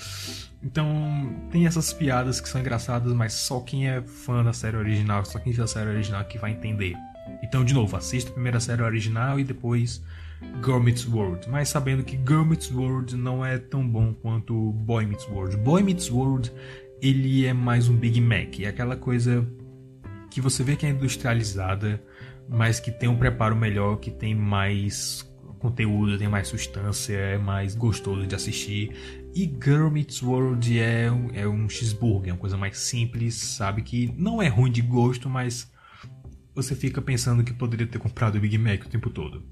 Então, 0.61 1.49
tem 1.53 1.67
essas 1.67 1.93
piadas 1.93 2.41
que 2.41 2.49
são 2.49 2.61
engraçadas, 2.61 3.13
mas 3.13 3.33
só 3.33 3.61
quem 3.61 3.89
é 3.89 4.03
fã 4.03 4.43
da 4.43 4.53
série 4.53 4.77
original, 4.77 5.25
só 5.25 5.39
quem 5.39 5.53
viu 5.53 5.63
a 5.63 5.69
série 5.69 5.89
original 5.89 6.25
que 6.25 6.37
vai 6.37 6.51
entender. 6.51 6.97
Então, 7.43 7.65
de 7.65 7.73
novo, 7.73 7.97
assista 7.97 8.31
a 8.31 8.33
primeira 8.33 8.59
série 8.59 8.83
original 8.83 9.39
e 9.39 9.45
depois 9.45 10.03
Girl 10.65 10.79
Meets 10.81 11.07
World, 11.07 11.49
mas 11.49 11.69
sabendo 11.69 12.03
que 12.03 12.17
Girl 12.17 12.45
Meets 12.45 12.71
World 12.71 13.17
não 13.17 13.45
é 13.45 13.59
tão 13.59 13.89
bom 13.89 14.13
quanto 14.13 14.73
Boy 14.73 15.07
Meets 15.07 15.27
World. 15.29 15.57
Boy 15.57 15.83
Meets 15.83 16.11
World 16.11 16.53
ele 17.01 17.47
é 17.47 17.53
mais 17.53 17.89
um 17.89 17.97
Big 17.97 18.21
Mac, 18.21 18.61
é 18.61 18.67
aquela 18.67 18.97
coisa 18.97 19.47
que 20.31 20.41
você 20.41 20.63
vê 20.63 20.77
que 20.77 20.85
é 20.85 20.91
industrializada, 20.91 22.03
mas 22.49 22.81
que 22.81 22.91
tem 22.91 23.09
um 23.09 23.17
preparo 23.17 23.57
melhor, 23.57 23.97
que 23.97 24.11
tem 24.11 24.35
mais 24.35 25.29
conteúdo, 25.59 26.19
tem 26.19 26.29
mais 26.29 26.49
substância, 26.49 27.15
é 27.15 27.39
mais 27.39 27.75
gostoso 27.75 28.27
de 28.27 28.35
assistir. 28.35 28.93
E 29.35 29.45
Girl 29.45 29.89
Meets 29.91 30.23
World 30.23 30.79
é 30.79 31.11
um, 31.11 31.31
é 31.35 31.49
um 31.49 31.69
cheeseburger, 31.69 32.31
é 32.31 32.33
uma 32.33 32.39
coisa 32.39 32.57
mais 32.57 32.79
simples, 32.79 33.35
sabe? 33.35 33.83
Que 33.83 34.13
não 34.17 34.41
é 34.41 34.49
ruim 34.49 34.71
de 34.71 34.83
gosto, 34.83 35.29
mas 35.29 35.71
você 36.55 36.75
fica 36.75 37.01
pensando 37.01 37.45
que 37.45 37.53
poderia 37.53 37.87
ter 37.87 37.99
comprado 37.99 38.37
o 38.37 38.41
Big 38.41 38.57
Mac 38.59 38.85
o 38.85 38.89
tempo 38.89 39.11
todo. 39.11 39.43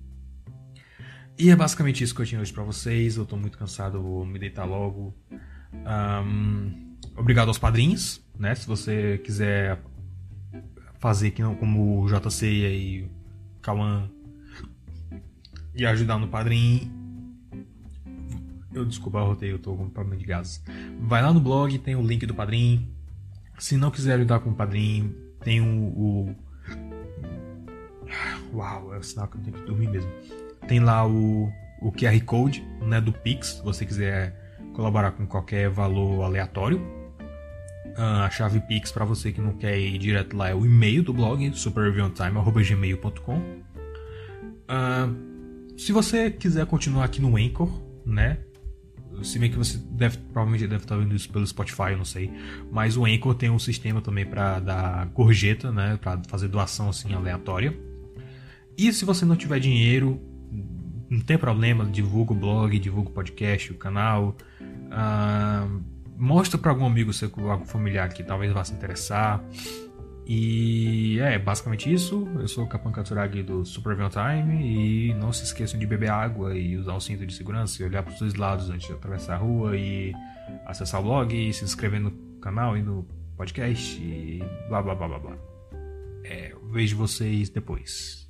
E 1.38 1.50
é 1.50 1.56
basicamente 1.56 2.02
isso 2.02 2.14
que 2.14 2.22
eu 2.22 2.26
tinha 2.26 2.40
hoje 2.40 2.52
pra 2.52 2.62
vocês. 2.62 3.16
Eu 3.16 3.26
tô 3.26 3.36
muito 3.36 3.58
cansado, 3.58 4.00
vou 4.00 4.24
me 4.24 4.38
deitar 4.38 4.64
logo. 4.64 5.14
Um, 5.72 6.96
obrigado 7.14 7.48
aos 7.48 7.58
padrinhos, 7.58 8.22
né? 8.38 8.54
Se 8.54 8.66
você 8.66 9.18
quiser 9.18 9.78
fazer 10.98 11.30
que 11.32 11.42
não 11.42 11.54
como 11.54 12.02
o 12.02 12.08
JC 12.08 12.46
e 12.46 13.10
Cauã 13.60 14.10
e 15.74 15.84
ajudar 15.84 16.18
no 16.18 16.28
padrinho. 16.28 16.90
Eu 18.72 18.84
desculpa, 18.84 19.18
eu 19.18 19.26
rotei, 19.26 19.52
eu 19.52 19.58
tô 19.58 19.74
com 19.74 19.88
problema 19.90 20.18
de 20.18 20.26
gás. 20.26 20.62
Vai 21.00 21.22
lá 21.22 21.32
no 21.32 21.40
blog, 21.40 21.78
tem 21.78 21.96
o 21.96 22.02
link 22.02 22.24
do 22.24 22.34
padrinho. 22.34 22.88
Se 23.58 23.76
não 23.76 23.90
quiser 23.90 24.14
ajudar 24.14 24.40
com 24.40 24.50
o 24.50 24.54
padrinho, 24.54 25.14
tem 25.40 25.60
o, 25.60 25.84
o. 25.86 26.36
Uau, 28.54 28.94
é 28.94 28.98
o 28.98 29.02
sinal 29.02 29.28
que 29.28 29.36
eu 29.36 29.42
tenho 29.42 29.56
que 29.56 29.62
dormir 29.64 29.88
mesmo. 29.88 30.10
Tem 30.66 30.80
lá 30.80 31.06
o, 31.06 31.52
o 31.80 31.93
QR 31.93 32.20
Code 32.24 32.66
né, 32.80 33.01
do 33.01 33.12
Pix, 33.12 33.48
se 33.48 33.62
você 33.62 33.84
quiser 33.86 34.34
colaborar 34.74 35.12
com 35.12 35.26
qualquer 35.26 35.70
valor 35.70 36.22
aleatório. 36.22 36.80
Ah, 37.97 38.26
a 38.26 38.30
chave 38.30 38.60
Pix 38.60 38.93
para 38.93 39.05
você 39.05 39.32
que 39.32 39.40
não 39.40 39.55
quer 39.55 39.78
ir 39.78 39.97
direto 39.98 40.36
lá 40.36 40.51
é 40.51 40.55
o 40.55 40.66
e-mail 40.66 41.02
do 41.02 41.14
blog, 41.14 41.51
superreviewtime.gmail.com. 41.55 43.38
Uh, 43.38 43.62
ah, 44.68 45.09
se 45.76 45.93
você 45.93 46.30
quiser 46.30 46.66
continuar 46.66 47.05
aqui 47.05 47.22
no 47.22 47.36
Anchor, 47.36 47.70
né? 48.05 48.38
Se 49.22 49.38
bem 49.38 49.51
que 49.51 49.56
você 49.56 49.78
deve, 49.78 50.18
provavelmente 50.18 50.66
deve 50.66 50.84
estar 50.84 50.97
vendo 50.97 51.14
isso 51.14 51.30
pelo 51.30 51.47
Spotify, 51.47 51.93
eu 51.93 51.97
não 51.98 52.05
sei. 52.05 52.30
Mas 52.70 52.98
o 52.98 53.06
Anchor 53.06 53.34
tem 53.34 53.48
um 53.48 53.59
sistema 53.59 54.02
também 54.02 54.26
para 54.26 54.60
dar 54.60 55.06
gorjeta, 55.06 55.72
né? 55.72 55.98
Para 56.01 56.20
fazer 56.28 56.48
doação 56.48 56.90
assim 56.90 57.14
aleatória. 57.14 57.74
E 58.76 58.93
se 58.93 59.06
você 59.06 59.24
não 59.24 59.36
tiver 59.36 59.59
dinheiro, 59.59 60.20
não 61.08 61.20
tem 61.20 61.38
problema, 61.38 61.84
divulga 61.84 62.32
o 62.32 62.36
blog, 62.36 62.78
divulga 62.78 63.10
o 63.10 63.12
podcast, 63.12 63.72
o 63.72 63.76
canal. 63.76 64.36
Uh, 64.60 65.82
mostra 66.16 66.58
para 66.58 66.70
algum 66.70 66.86
amigo 66.86 67.12
seu, 67.12 67.30
algum 67.50 67.64
familiar 67.64 68.08
que 68.12 68.22
talvez 68.22 68.52
vá 68.52 68.64
se 68.64 68.72
interessar. 68.72 69.42
E 70.26 71.20
é 71.20 71.38
basicamente 71.38 71.92
isso. 71.92 72.26
Eu 72.34 72.48
sou 72.48 72.64
o 72.64 72.68
Capan 72.68 72.90
Katsuragi 72.90 73.44
do 73.44 73.64
Super 73.64 73.96
Time 74.10 75.10
e 75.10 75.14
não 75.14 75.32
se 75.32 75.44
esqueçam 75.44 75.78
de 75.78 75.86
beber 75.86 76.10
água 76.10 76.56
e 76.56 76.76
usar 76.76 76.94
o 76.94 77.00
cinto 77.00 77.24
de 77.24 77.32
segurança 77.32 77.80
e 77.80 77.86
olhar 77.86 78.02
para 78.02 78.12
os 78.12 78.18
dois 78.18 78.34
lados 78.34 78.68
antes 78.68 78.88
de 78.88 78.92
atravessar 78.92 79.34
a 79.34 79.38
rua 79.38 79.76
e 79.76 80.12
acessar 80.64 81.00
o 81.00 81.04
blog 81.04 81.32
e 81.32 81.52
se 81.52 81.62
inscrever 81.62 82.00
no 82.00 82.10
canal 82.40 82.76
e 82.76 82.82
no 82.82 83.06
podcast 83.36 84.02
e 84.02 84.42
blá 84.68 84.82
blá 84.82 84.96
blá 84.96 85.06
blá 85.06 85.18
blá. 85.20 85.38
É, 86.24 86.52
vejo 86.72 86.96
vocês 86.96 87.48
depois. 87.48 88.26